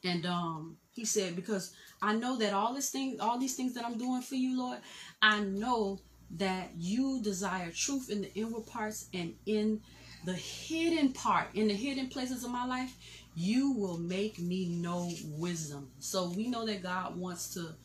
And 0.04 0.26
um 0.26 0.78
he 0.92 1.06
said, 1.06 1.36
because 1.36 1.74
I 2.02 2.14
know 2.14 2.38
that 2.38 2.54
all 2.54 2.74
this 2.74 2.90
thing, 2.90 3.18
all 3.22 3.40
these 3.40 3.56
things 3.56 3.74
that 3.76 3.86
I'm 3.86 3.98
doing 3.98 4.22
for 4.22 4.36
you, 4.36 4.58
Lord, 4.58 4.80
I 5.22 5.42
know 5.42 6.00
that 6.32 6.72
you 6.78 7.22
desire 7.22 7.72
truth 7.72 8.10
in 8.10 8.22
the 8.22 8.34
inward 8.34 8.66
parts 8.68 9.08
and 9.14 9.34
in 9.46 9.82
the 10.26 10.34
hidden 10.34 11.14
part, 11.14 11.48
in 11.54 11.68
the 11.70 11.74
hidden 11.74 12.08
places 12.08 12.44
of 12.44 12.52
my 12.52 12.66
life, 12.66 12.96
you 13.36 13.72
will 13.72 13.98
make 13.98 14.40
me 14.40 14.68
know 14.68 15.10
wisdom. 15.38 15.90
So 16.00 16.30
we 16.30 16.48
know 16.48 16.66
that 16.66 16.84
God 16.84 17.18
wants 17.18 17.54
to 17.54 17.76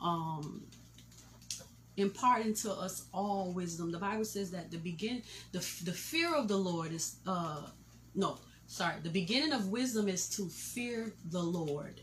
um 0.00 0.62
impart 1.96 2.46
into 2.46 2.72
us 2.72 3.04
all 3.12 3.52
wisdom. 3.52 3.92
The 3.92 3.98
Bible 3.98 4.24
says 4.24 4.50
that 4.52 4.70
the 4.70 4.78
begin 4.78 5.22
the 5.52 5.58
the 5.84 5.92
fear 5.92 6.34
of 6.34 6.48
the 6.48 6.56
Lord 6.56 6.92
is 6.92 7.16
uh 7.26 7.62
no, 8.14 8.38
sorry, 8.66 8.96
the 9.02 9.10
beginning 9.10 9.52
of 9.52 9.68
wisdom 9.68 10.08
is 10.08 10.28
to 10.30 10.48
fear 10.48 11.12
the 11.30 11.42
Lord. 11.42 12.00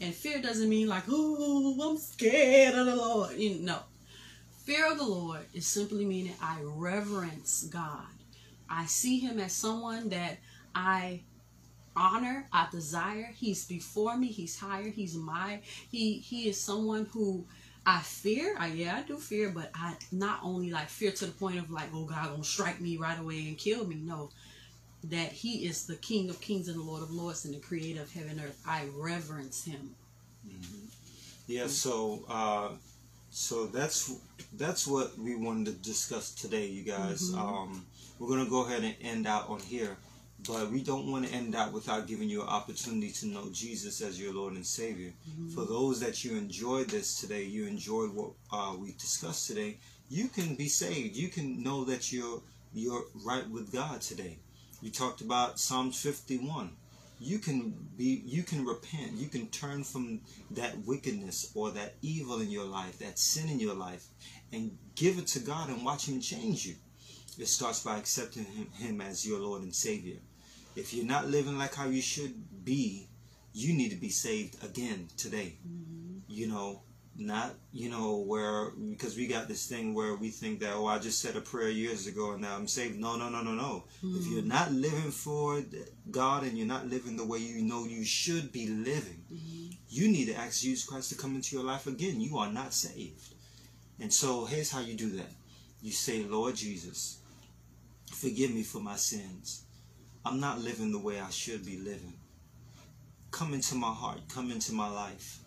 And 0.00 0.14
fear 0.14 0.42
doesn't 0.42 0.68
mean 0.68 0.88
like, 0.88 1.04
oh, 1.08 1.90
I'm 1.90 1.98
scared 1.98 2.74
of 2.74 2.86
the 2.86 2.96
Lord. 2.96 3.36
You 3.36 3.60
know, 3.60 3.78
Fear 4.64 4.92
of 4.92 4.98
the 4.98 5.04
Lord 5.04 5.42
is 5.52 5.66
simply 5.66 6.06
meaning 6.06 6.34
I 6.40 6.58
reverence 6.62 7.64
God. 7.64 8.06
I 8.68 8.86
see 8.86 9.18
him 9.18 9.38
as 9.38 9.52
someone 9.52 10.08
that 10.08 10.38
I 10.74 11.20
honor, 11.94 12.48
I 12.50 12.68
desire. 12.72 13.30
He's 13.34 13.66
before 13.66 14.16
me, 14.16 14.28
he's 14.28 14.58
higher, 14.58 14.88
he's 14.88 15.16
my 15.16 15.60
he 15.90 16.18
he 16.18 16.48
is 16.48 16.58
someone 16.58 17.04
who 17.12 17.46
I 17.86 18.00
fear. 18.00 18.56
I 18.58 18.68
yeah, 18.68 18.96
I 18.96 19.02
do 19.02 19.16
fear, 19.18 19.50
but 19.50 19.70
I 19.74 19.94
not 20.10 20.40
only 20.42 20.70
like 20.70 20.88
fear 20.88 21.10
to 21.12 21.26
the 21.26 21.32
point 21.32 21.58
of 21.58 21.70
like, 21.70 21.88
oh 21.94 22.04
God 22.04 22.30
gonna 22.30 22.44
strike 22.44 22.80
me 22.80 22.96
right 22.96 23.18
away 23.18 23.46
and 23.48 23.58
kill 23.58 23.86
me. 23.86 23.96
No. 23.96 24.30
That 25.04 25.32
he 25.32 25.66
is 25.66 25.86
the 25.86 25.96
King 25.96 26.30
of 26.30 26.40
Kings 26.40 26.68
and 26.68 26.78
the 26.78 26.82
Lord 26.82 27.02
of 27.02 27.10
Lords 27.10 27.44
and 27.44 27.54
the 27.54 27.58
creator 27.58 28.00
of 28.00 28.10
heaven 28.10 28.32
and 28.32 28.40
earth. 28.40 28.62
I 28.66 28.88
reverence 28.96 29.64
him. 29.64 29.94
Mm-hmm. 30.48 30.86
Yeah, 31.46 31.66
so 31.66 32.24
uh 32.28 32.70
so 33.30 33.66
that's 33.66 34.14
that's 34.56 34.86
what 34.86 35.18
we 35.18 35.34
wanted 35.34 35.66
to 35.66 35.72
discuss 35.72 36.32
today, 36.32 36.66
you 36.66 36.84
guys. 36.84 37.30
Mm-hmm. 37.30 37.38
Um 37.38 37.86
we're 38.18 38.28
gonna 38.28 38.48
go 38.48 38.64
ahead 38.64 38.82
and 38.82 38.94
end 39.02 39.26
out 39.26 39.50
on 39.50 39.60
here. 39.60 39.96
But 40.46 40.70
we 40.70 40.82
don't 40.82 41.10
want 41.10 41.26
to 41.26 41.32
end 41.32 41.54
out 41.54 41.72
without 41.72 42.06
giving 42.06 42.28
you 42.28 42.42
an 42.42 42.48
opportunity 42.48 43.10
to 43.10 43.26
know 43.26 43.48
Jesus 43.50 44.02
as 44.02 44.20
your 44.20 44.34
Lord 44.34 44.54
and 44.54 44.66
Savior. 44.66 45.12
Mm-hmm. 45.30 45.48
For 45.50 45.64
those 45.64 46.00
that 46.00 46.22
you 46.22 46.36
enjoyed 46.36 46.90
this 46.90 47.18
today, 47.18 47.44
you 47.44 47.66
enjoyed 47.66 48.12
what 48.12 48.32
uh, 48.52 48.74
we 48.78 48.92
discussed 48.92 49.46
today, 49.46 49.78
you 50.10 50.28
can 50.28 50.54
be 50.54 50.68
saved. 50.68 51.16
You 51.16 51.28
can 51.28 51.62
know 51.62 51.84
that 51.84 52.12
you're 52.12 52.42
you're 52.74 53.04
right 53.24 53.48
with 53.48 53.72
God 53.72 54.00
today. 54.00 54.38
You 54.82 54.90
talked 54.90 55.20
about 55.20 55.58
Psalms 55.58 56.00
51. 56.00 56.70
You 57.20 57.38
can 57.38 57.74
be 57.96 58.22
you 58.26 58.42
can 58.42 58.66
repent. 58.66 59.12
You 59.12 59.28
can 59.28 59.48
turn 59.48 59.82
from 59.82 60.20
that 60.50 60.76
wickedness 60.84 61.52
or 61.54 61.70
that 61.70 61.94
evil 62.02 62.40
in 62.40 62.50
your 62.50 62.66
life, 62.66 62.98
that 62.98 63.18
sin 63.18 63.48
in 63.48 63.60
your 63.60 63.74
life, 63.74 64.06
and 64.52 64.76
give 64.94 65.18
it 65.18 65.26
to 65.28 65.38
God 65.38 65.70
and 65.70 65.84
watch 65.84 66.06
Him 66.06 66.20
change 66.20 66.66
you. 66.66 66.74
It 67.38 67.48
starts 67.48 67.82
by 67.82 67.96
accepting 67.96 68.44
Him, 68.44 68.68
him 68.78 69.00
as 69.00 69.26
your 69.26 69.40
Lord 69.40 69.62
and 69.62 69.74
Savior. 69.74 70.18
If 70.76 70.92
you're 70.92 71.06
not 71.06 71.28
living 71.28 71.58
like 71.58 71.74
how 71.74 71.88
you 71.88 72.02
should 72.02 72.64
be, 72.64 73.08
you 73.52 73.74
need 73.74 73.90
to 73.90 73.96
be 73.96 74.08
saved 74.08 74.62
again 74.64 75.08
today. 75.16 75.56
Mm-hmm. 75.66 76.18
You 76.28 76.48
know, 76.48 76.82
not 77.16 77.54
you 77.72 77.88
know 77.88 78.16
where 78.16 78.70
because 78.70 79.16
we 79.16 79.28
got 79.28 79.46
this 79.46 79.66
thing 79.66 79.94
where 79.94 80.16
we 80.16 80.30
think 80.30 80.60
that 80.60 80.74
oh 80.74 80.86
I 80.86 80.98
just 80.98 81.20
said 81.20 81.36
a 81.36 81.40
prayer 81.40 81.68
years 81.68 82.08
ago 82.08 82.32
and 82.32 82.42
now 82.42 82.56
I'm 82.56 82.66
saved. 82.66 82.98
No, 82.98 83.16
no, 83.16 83.28
no, 83.28 83.42
no, 83.42 83.52
no. 83.52 83.84
Mm-hmm. 84.02 84.18
If 84.18 84.26
you're 84.26 84.42
not 84.42 84.72
living 84.72 85.12
for 85.12 85.62
God 86.10 86.42
and 86.42 86.58
you're 86.58 86.66
not 86.66 86.88
living 86.88 87.16
the 87.16 87.24
way 87.24 87.38
you 87.38 87.62
know 87.62 87.84
you 87.84 88.04
should 88.04 88.50
be 88.50 88.66
living, 88.66 89.24
mm-hmm. 89.32 89.70
you 89.88 90.08
need 90.08 90.26
to 90.26 90.34
ask 90.34 90.60
Jesus 90.60 90.84
Christ 90.84 91.10
to 91.10 91.16
come 91.16 91.36
into 91.36 91.54
your 91.54 91.64
life 91.64 91.86
again. 91.86 92.20
You 92.20 92.38
are 92.38 92.50
not 92.50 92.74
saved. 92.74 93.34
And 94.00 94.12
so 94.12 94.44
here's 94.44 94.72
how 94.72 94.80
you 94.80 94.94
do 94.94 95.10
that. 95.10 95.30
You 95.80 95.92
say, 95.92 96.24
Lord 96.24 96.56
Jesus, 96.56 97.18
forgive 98.10 98.52
me 98.52 98.62
for 98.62 98.80
my 98.80 98.96
sins. 98.96 99.63
I'm 100.26 100.40
not 100.40 100.60
living 100.60 100.90
the 100.90 100.98
way 100.98 101.20
I 101.20 101.28
should 101.28 101.66
be 101.66 101.76
living. 101.76 102.14
Come 103.30 103.52
into 103.52 103.74
my 103.74 103.92
heart. 103.92 104.20
Come 104.28 104.50
into 104.50 104.72
my 104.72 104.88
life. 104.88 105.40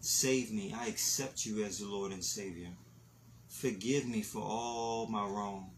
Save 0.00 0.52
me. 0.52 0.74
I 0.78 0.88
accept 0.88 1.46
you 1.46 1.64
as 1.64 1.78
the 1.78 1.86
Lord 1.86 2.12
and 2.12 2.22
Savior. 2.22 2.68
Forgive 3.48 4.06
me 4.06 4.20
for 4.20 4.42
all 4.42 5.06
my 5.06 5.24
wrong. 5.24 5.70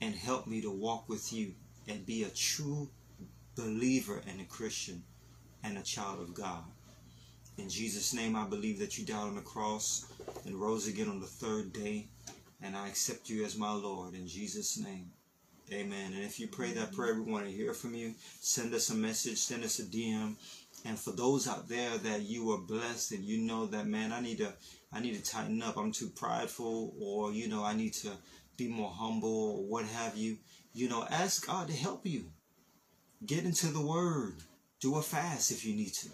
And 0.00 0.14
help 0.14 0.46
me 0.46 0.62
to 0.62 0.70
walk 0.70 1.10
with 1.10 1.30
you 1.30 1.52
and 1.88 2.06
be 2.06 2.22
a 2.22 2.30
true 2.30 2.88
believer 3.54 4.22
and 4.26 4.40
a 4.40 4.44
Christian 4.44 5.02
and 5.62 5.76
a 5.76 5.82
child 5.82 6.20
of 6.20 6.32
God. 6.32 6.64
In 7.58 7.68
Jesus' 7.68 8.14
name, 8.14 8.34
I 8.34 8.46
believe 8.46 8.78
that 8.78 8.96
you 8.96 9.04
died 9.04 9.26
on 9.26 9.34
the 9.34 9.42
cross 9.42 10.06
and 10.46 10.54
rose 10.54 10.88
again 10.88 11.10
on 11.10 11.20
the 11.20 11.26
third 11.26 11.74
day. 11.74 12.06
And 12.62 12.74
I 12.74 12.88
accept 12.88 13.28
you 13.28 13.44
as 13.44 13.58
my 13.58 13.72
Lord. 13.72 14.14
In 14.14 14.26
Jesus' 14.26 14.78
name. 14.78 15.10
Amen. 15.72 16.14
And 16.14 16.24
if 16.24 16.40
you 16.40 16.48
pray 16.48 16.72
that 16.72 16.92
prayer, 16.92 17.14
we 17.14 17.30
want 17.30 17.46
to 17.46 17.52
hear 17.52 17.72
from 17.72 17.94
you. 17.94 18.14
Send 18.40 18.74
us 18.74 18.90
a 18.90 18.94
message, 18.94 19.38
send 19.38 19.62
us 19.62 19.78
a 19.78 19.84
DM. 19.84 20.34
And 20.84 20.98
for 20.98 21.12
those 21.12 21.46
out 21.46 21.68
there 21.68 21.96
that 21.98 22.22
you 22.22 22.50
are 22.50 22.58
blessed 22.58 23.12
and 23.12 23.24
you 23.24 23.38
know 23.38 23.66
that 23.66 23.86
man, 23.86 24.12
I 24.12 24.20
need 24.20 24.38
to 24.38 24.52
I 24.92 24.98
need 24.98 25.14
to 25.14 25.22
tighten 25.22 25.62
up. 25.62 25.76
I'm 25.76 25.92
too 25.92 26.08
prideful 26.08 26.94
or 27.00 27.32
you 27.32 27.46
know, 27.46 27.62
I 27.62 27.74
need 27.74 27.92
to 27.94 28.10
be 28.56 28.66
more 28.66 28.90
humble 28.90 29.58
or 29.58 29.64
what 29.64 29.84
have 29.84 30.16
you. 30.16 30.38
You 30.72 30.88
know, 30.88 31.06
ask 31.08 31.46
God 31.46 31.68
to 31.68 31.74
help 31.74 32.04
you. 32.04 32.24
Get 33.24 33.44
into 33.44 33.68
the 33.68 33.80
word. 33.80 34.38
Do 34.80 34.96
a 34.96 35.02
fast 35.02 35.52
if 35.52 35.64
you 35.64 35.76
need 35.76 35.92
to. 35.94 36.08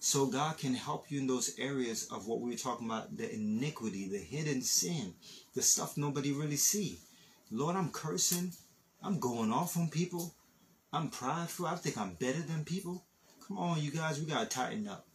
So 0.00 0.26
God 0.26 0.58
can 0.58 0.74
help 0.74 1.08
you 1.08 1.20
in 1.20 1.28
those 1.28 1.54
areas 1.56 2.08
of 2.10 2.26
what 2.26 2.40
we 2.40 2.50
were 2.50 2.56
talking 2.56 2.86
about, 2.86 3.16
the 3.16 3.32
iniquity, 3.32 4.08
the 4.08 4.18
hidden 4.18 4.62
sin, 4.62 5.14
the 5.54 5.62
stuff 5.62 5.96
nobody 5.96 6.32
really 6.32 6.56
see. 6.56 6.98
Lord, 7.50 7.76
I'm 7.76 7.90
cursing. 7.90 8.52
I'm 9.02 9.20
going 9.20 9.52
off 9.52 9.76
on 9.76 9.88
people. 9.88 10.34
I'm 10.92 11.08
prideful. 11.10 11.66
I 11.66 11.76
think 11.76 11.98
I'm 11.98 12.14
better 12.14 12.40
than 12.40 12.64
people. 12.64 13.04
Come 13.46 13.58
on, 13.58 13.80
you 13.80 13.90
guys, 13.90 14.20
we 14.20 14.26
gotta 14.26 14.46
tighten 14.46 14.88
up. 14.88 15.06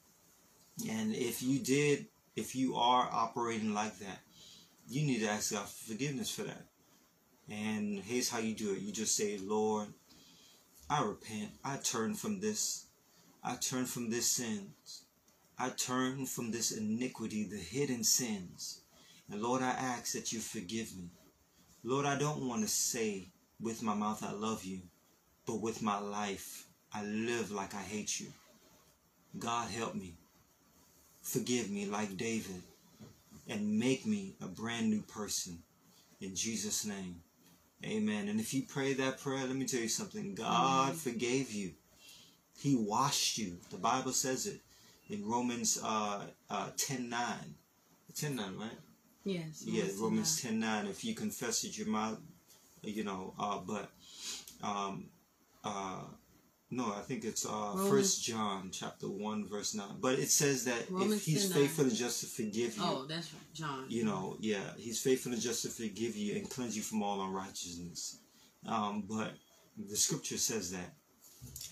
And 0.89 1.13
if 1.15 1.43
you 1.43 1.59
did, 1.59 2.07
if 2.35 2.55
you 2.55 2.75
are 2.75 3.07
operating 3.11 3.73
like 3.73 3.97
that, 3.99 4.19
you 4.87 5.05
need 5.05 5.19
to 5.19 5.29
ask 5.29 5.51
God 5.51 5.67
for 5.67 5.91
forgiveness 5.91 6.33
for 6.33 6.43
that. 6.43 6.65
And 7.49 7.99
here's 7.99 8.29
how 8.29 8.39
you 8.39 8.55
do 8.55 8.73
it. 8.73 8.81
You 8.81 8.91
just 8.91 9.15
say, 9.15 9.37
Lord, 9.37 9.89
I 10.89 11.03
repent. 11.03 11.51
I 11.63 11.77
turn 11.77 12.15
from 12.15 12.39
this. 12.39 12.85
I 13.43 13.55
turn 13.55 13.85
from 13.85 14.09
this 14.09 14.27
sins. 14.27 15.03
I 15.59 15.69
turn 15.69 16.25
from 16.25 16.51
this 16.51 16.71
iniquity, 16.71 17.43
the 17.43 17.57
hidden 17.57 18.03
sins. 18.03 18.81
And 19.29 19.41
Lord, 19.41 19.61
I 19.61 19.69
ask 19.69 20.13
that 20.13 20.31
you 20.31 20.39
forgive 20.39 20.95
me. 20.95 21.09
Lord, 21.83 22.05
I 22.05 22.17
don't 22.17 22.47
want 22.47 22.61
to 22.63 22.67
say 22.67 23.29
with 23.63 23.81
my 23.81 23.93
mouth, 23.93 24.23
I 24.23 24.33
love 24.33 24.65
you, 24.65 24.81
but 25.47 25.61
with 25.61 25.81
my 25.81 25.97
life, 25.97 26.65
I 26.93 27.03
live 27.03 27.49
like 27.51 27.73
I 27.73 27.81
hate 27.81 28.19
you. 28.19 28.27
God, 29.39 29.71
help 29.71 29.95
me. 29.95 30.13
Forgive 31.21 31.71
me 31.71 31.85
like 31.85 32.17
David 32.17 32.61
and 33.47 33.79
make 33.79 34.05
me 34.05 34.35
a 34.41 34.47
brand 34.47 34.89
new 34.89 35.01
person. 35.01 35.59
In 36.21 36.35
Jesus' 36.35 36.85
name. 36.85 37.21
Amen. 37.85 38.27
And 38.27 38.39
if 38.39 38.53
you 38.53 38.63
pray 38.63 38.93
that 38.93 39.19
prayer, 39.19 39.45
let 39.45 39.55
me 39.55 39.65
tell 39.65 39.81
you 39.81 39.89
something. 39.89 40.35
God 40.35 40.89
Amen. 40.89 40.95
forgave 40.95 41.51
you. 41.51 41.71
He 42.59 42.75
washed 42.75 43.37
you. 43.37 43.57
The 43.71 43.77
Bible 43.77 44.11
says 44.11 44.45
it 44.45 44.59
in 45.09 45.25
Romans 45.25 45.79
uh, 45.83 46.21
uh, 46.49 46.69
10 46.77 47.09
9. 47.09 47.19
10 48.15 48.35
9, 48.35 48.57
right? 48.57 48.69
Yes. 49.25 49.63
Yeah, 49.65 49.85
Romans 49.99 50.41
10 50.41 50.59
9. 50.59 50.87
If 50.87 51.03
you 51.03 51.15
confess 51.15 51.63
with 51.63 51.77
your 51.77 51.87
mouth 51.87 52.19
you 52.83 53.03
know, 53.03 53.33
uh, 53.39 53.59
but 53.65 53.89
um, 54.63 55.05
uh, 55.63 56.01
no, 56.71 56.85
I 56.85 57.01
think 57.01 57.23
it's 57.23 57.45
uh, 57.45 57.87
First 57.89 58.23
John 58.23 58.69
chapter 58.71 59.07
one 59.07 59.47
verse 59.47 59.75
nine. 59.75 59.97
But 59.99 60.19
it 60.19 60.29
says 60.29 60.65
that 60.65 60.89
Romans 60.89 61.15
if 61.21 61.25
He's 61.25 61.53
faithful 61.53 61.85
and 61.85 61.95
just 61.95 62.21
to 62.21 62.25
forgive 62.27 62.77
you. 62.77 62.83
Oh, 62.83 63.05
that's 63.07 63.33
right, 63.33 63.53
John. 63.53 63.85
You 63.89 64.05
know, 64.05 64.37
yeah, 64.39 64.71
He's 64.77 65.01
faithful 65.01 65.31
and 65.33 65.41
just 65.41 65.61
to 65.63 65.69
forgive 65.69 66.15
you 66.15 66.35
and 66.35 66.49
cleanse 66.49 66.75
you 66.75 66.83
from 66.83 67.03
all 67.03 67.21
unrighteousness. 67.23 68.19
Um, 68.67 69.03
but 69.07 69.33
the 69.77 69.95
Scripture 69.95 70.37
says 70.37 70.71
that. 70.71 70.93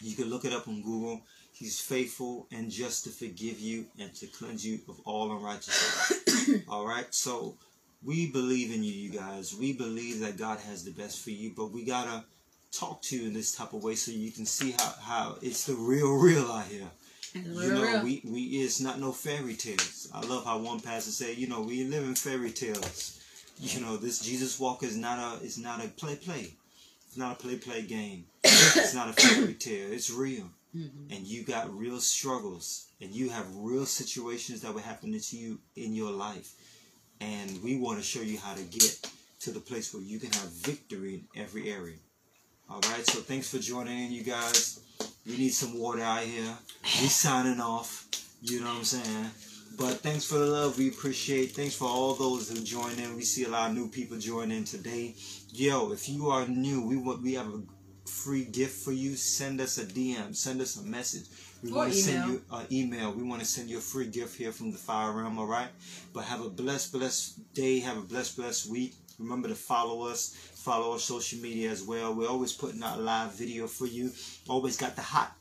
You 0.02 0.16
can 0.16 0.26
look 0.30 0.44
it 0.44 0.52
up 0.52 0.68
on 0.68 0.82
Google. 0.82 1.22
He's 1.54 1.80
faithful 1.80 2.48
and 2.52 2.70
just 2.70 3.06
to 3.06 3.10
forgive 3.10 3.60
you 3.60 3.86
and 4.00 4.14
to 4.16 4.28
cleanse 4.28 4.66
you 4.66 4.80
of 4.90 5.00
all 5.06 5.32
unrighteousness. 5.36 6.64
all 6.68 6.86
right, 6.86 7.14
so 7.14 7.58
we 8.04 8.32
believe 8.32 8.74
in 8.74 8.84
you, 8.84 8.92
you 8.92 9.10
guys. 9.10 9.56
We 9.56 9.74
believe 9.74 10.20
that 10.22 10.38
God 10.38 10.60
has 10.60 10.84
the 10.84 10.92
best 10.92 11.24
for 11.24 11.32
you, 11.32 11.52
but 11.56 11.72
we 11.72 11.86
gotta 11.86 12.24
talk 12.72 13.02
to 13.04 13.18
you 13.18 13.28
in 13.28 13.34
this 13.34 13.54
type 13.54 13.74
of 13.74 13.84
way 13.84 13.96
so 13.96 14.12
you 14.12 14.32
can 14.32 14.46
see 14.46 14.72
how, 14.72 14.94
how 15.02 15.36
it's 15.42 15.66
the 15.66 15.76
real, 15.76 16.14
real 16.14 16.52
out 16.52 16.66
here. 16.66 16.88
you 17.34 17.74
know, 17.74 17.82
real. 17.82 18.04
we, 18.04 18.22
we 18.26 18.42
it's 18.42 18.82
not 18.82 19.00
no 19.00 19.12
fairy 19.12 19.54
tales. 19.54 20.10
I 20.14 20.22
love 20.22 20.46
how 20.46 20.58
one 20.58 20.80
pastor 20.80 21.12
said, 21.12 21.38
you 21.38 21.48
know, 21.48 21.62
we 21.62 21.84
live 21.84 22.04
in 22.04 22.16
fairy 22.16 22.52
tales. 22.52 23.20
You 23.60 23.82
know, 23.82 23.98
this 23.98 24.20
Jesus 24.20 24.60
walk 24.60 24.84
is 24.84 24.98
not 24.98 25.20
a 25.20 25.44
is 25.44 25.58
not 25.58 25.84
a 25.84 25.88
play 25.88 26.16
play. 26.16 26.54
It's 27.08 27.18
not 27.18 27.34
a 27.34 27.44
play 27.44 27.58
play 27.58 27.84
game. 27.84 28.26
it's 28.44 28.96
not 28.96 29.10
a 29.10 29.14
fairy 29.14 29.54
tale. 29.54 29.92
It's 29.92 30.10
real. 30.10 30.50
Mm-hmm. 30.76 31.14
And 31.14 31.28
you 31.28 31.44
got 31.44 31.74
real 31.78 32.00
struggles 32.00 32.88
and 33.02 33.12
you 33.12 33.30
have 33.30 33.46
real 33.56 33.86
situations 33.86 34.62
that 34.62 34.74
were 34.74 34.80
happening 34.80 35.20
to 35.20 35.38
you 35.38 35.60
in 35.76 35.94
your 35.94 36.12
life 36.12 36.54
and 37.22 37.64
we 37.64 37.78
want 37.78 38.00
to 38.00 38.04
show 38.04 38.22
you 38.22 38.40
how 38.40 38.54
to 38.56 38.64
get 38.64 39.10
to 39.42 39.52
the 39.52 39.60
place 39.60 39.94
where 39.94 40.04
you 40.04 40.20
can 40.20 40.32
have 40.32 40.52
victory 40.52 41.14
in 41.16 41.42
every 41.42 41.72
area. 41.72 41.98
All 42.70 42.82
right, 42.90 43.06
so 43.06 43.20
thanks 43.20 43.50
for 43.50 43.60
joining 43.60 44.06
in, 44.06 44.12
you 44.12 44.24
guys. 44.24 44.80
We 45.26 45.38
need 45.38 45.54
some 45.54 45.78
water 45.78 46.02
out 46.02 46.24
here. 46.24 46.58
We 46.84 47.08
signing 47.08 47.60
off. 47.60 48.08
You 48.42 48.62
know 48.62 48.68
what 48.68 48.78
I'm 48.78 48.84
saying? 48.84 49.30
But 49.78 50.00
thanks 50.00 50.26
for 50.26 50.36
the 50.36 50.48
love. 50.48 50.78
We 50.78 50.90
appreciate. 50.90 51.52
Thanks 51.52 51.76
for 51.76 51.86
all 51.86 52.14
those 52.14 52.50
who 52.50 52.64
join 52.64 52.98
in. 52.98 53.16
We 53.16 53.22
see 53.22 53.46
a 53.46 53.50
lot 53.50 53.70
of 53.70 53.76
new 53.76 53.88
people 53.88 54.18
join 54.18 54.52
in 54.52 54.64
today. 54.64 55.16
Yo, 55.52 55.92
if 55.92 56.10
you 56.10 56.30
are 56.30 56.48
new, 56.48 56.86
we 56.86 56.98
want 56.98 57.22
we 57.22 57.34
have 57.36 57.48
a 57.48 57.62
free 58.08 58.46
gift 58.46 58.84
for 58.84 58.92
you. 58.92 59.16
Send 59.16 59.62
us 59.62 59.78
a 59.78 59.86
DM. 59.86 60.36
Send 60.36 60.62
us 60.62 60.78
a 60.78 60.84
message. 60.84 61.28
We 61.64 61.72
want 61.72 61.92
to 61.92 61.98
send 61.98 62.32
you 62.32 62.42
an 62.52 62.66
email. 62.72 63.12
We 63.12 63.24
want 63.24 63.42
to 63.42 63.48
send 63.48 63.70
you 63.70 63.78
a 63.78 63.82
free 63.82 64.08
gift 64.08 64.38
here 64.38 64.52
from 64.52 64.72
the 64.72 64.78
Fire 64.78 65.12
Realm, 65.12 65.38
all 65.38 65.46
right? 65.46 65.68
But 66.12 66.24
have 66.24 66.44
a 66.44 66.50
blessed, 66.50 66.94
blessed 66.94 67.54
day. 67.54 67.80
Have 67.80 67.98
a 67.98 68.02
blessed, 68.02 68.38
blessed 68.38 68.70
week. 68.70 68.96
Remember 69.20 69.48
to 69.48 69.56
follow 69.56 70.08
us. 70.08 70.36
Follow 70.56 70.94
our 70.94 71.00
social 71.00 71.40
media 71.40 71.70
as 71.70 71.84
well. 71.84 72.14
We're 72.14 72.30
always 72.30 72.52
putting 72.52 72.82
out 72.82 72.98
a 72.98 73.02
live 73.02 73.34
video 73.34 73.68
for 73.68 73.86
you. 73.86 74.12
Always 74.50 74.76
got 74.76 74.96
the 74.96 75.02
hot, 75.04 75.32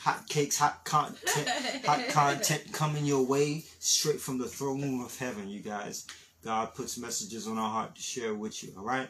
hot 0.00 0.26
cakes, 0.28 0.58
hot 0.58 0.84
content, 0.84 1.48
hot 1.84 2.08
content 2.08 2.72
coming 2.72 3.04
your 3.04 3.24
way 3.24 3.64
straight 3.80 4.20
from 4.20 4.38
the 4.38 4.46
throne 4.46 4.80
room 4.80 5.04
of 5.04 5.16
heaven, 5.18 5.48
you 5.48 5.60
guys. 5.60 6.06
God 6.42 6.74
puts 6.74 6.98
messages 6.98 7.46
on 7.46 7.58
our 7.58 7.70
heart 7.70 7.94
to 7.96 8.02
share 8.02 8.34
with 8.34 8.62
you, 8.62 8.72
all 8.76 8.84
right? 8.84 9.08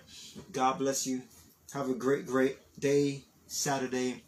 God 0.52 0.78
bless 0.78 1.06
you. 1.06 1.22
Have 1.72 1.90
a 1.90 1.94
great, 1.94 2.26
great 2.26 2.58
day, 2.78 3.22
Saturday. 3.46 4.22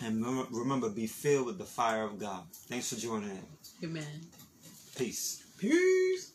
And 0.00 0.24
remember, 0.24 0.48
remember, 0.50 0.88
be 0.88 1.06
filled 1.06 1.46
with 1.46 1.58
the 1.58 1.64
fire 1.64 2.04
of 2.04 2.18
God. 2.18 2.44
Thanks 2.68 2.92
for 2.92 3.00
joining 3.00 3.30
in. 3.30 3.46
Amen. 3.84 4.26
Peace. 4.96 5.42
Peace. 5.58 6.31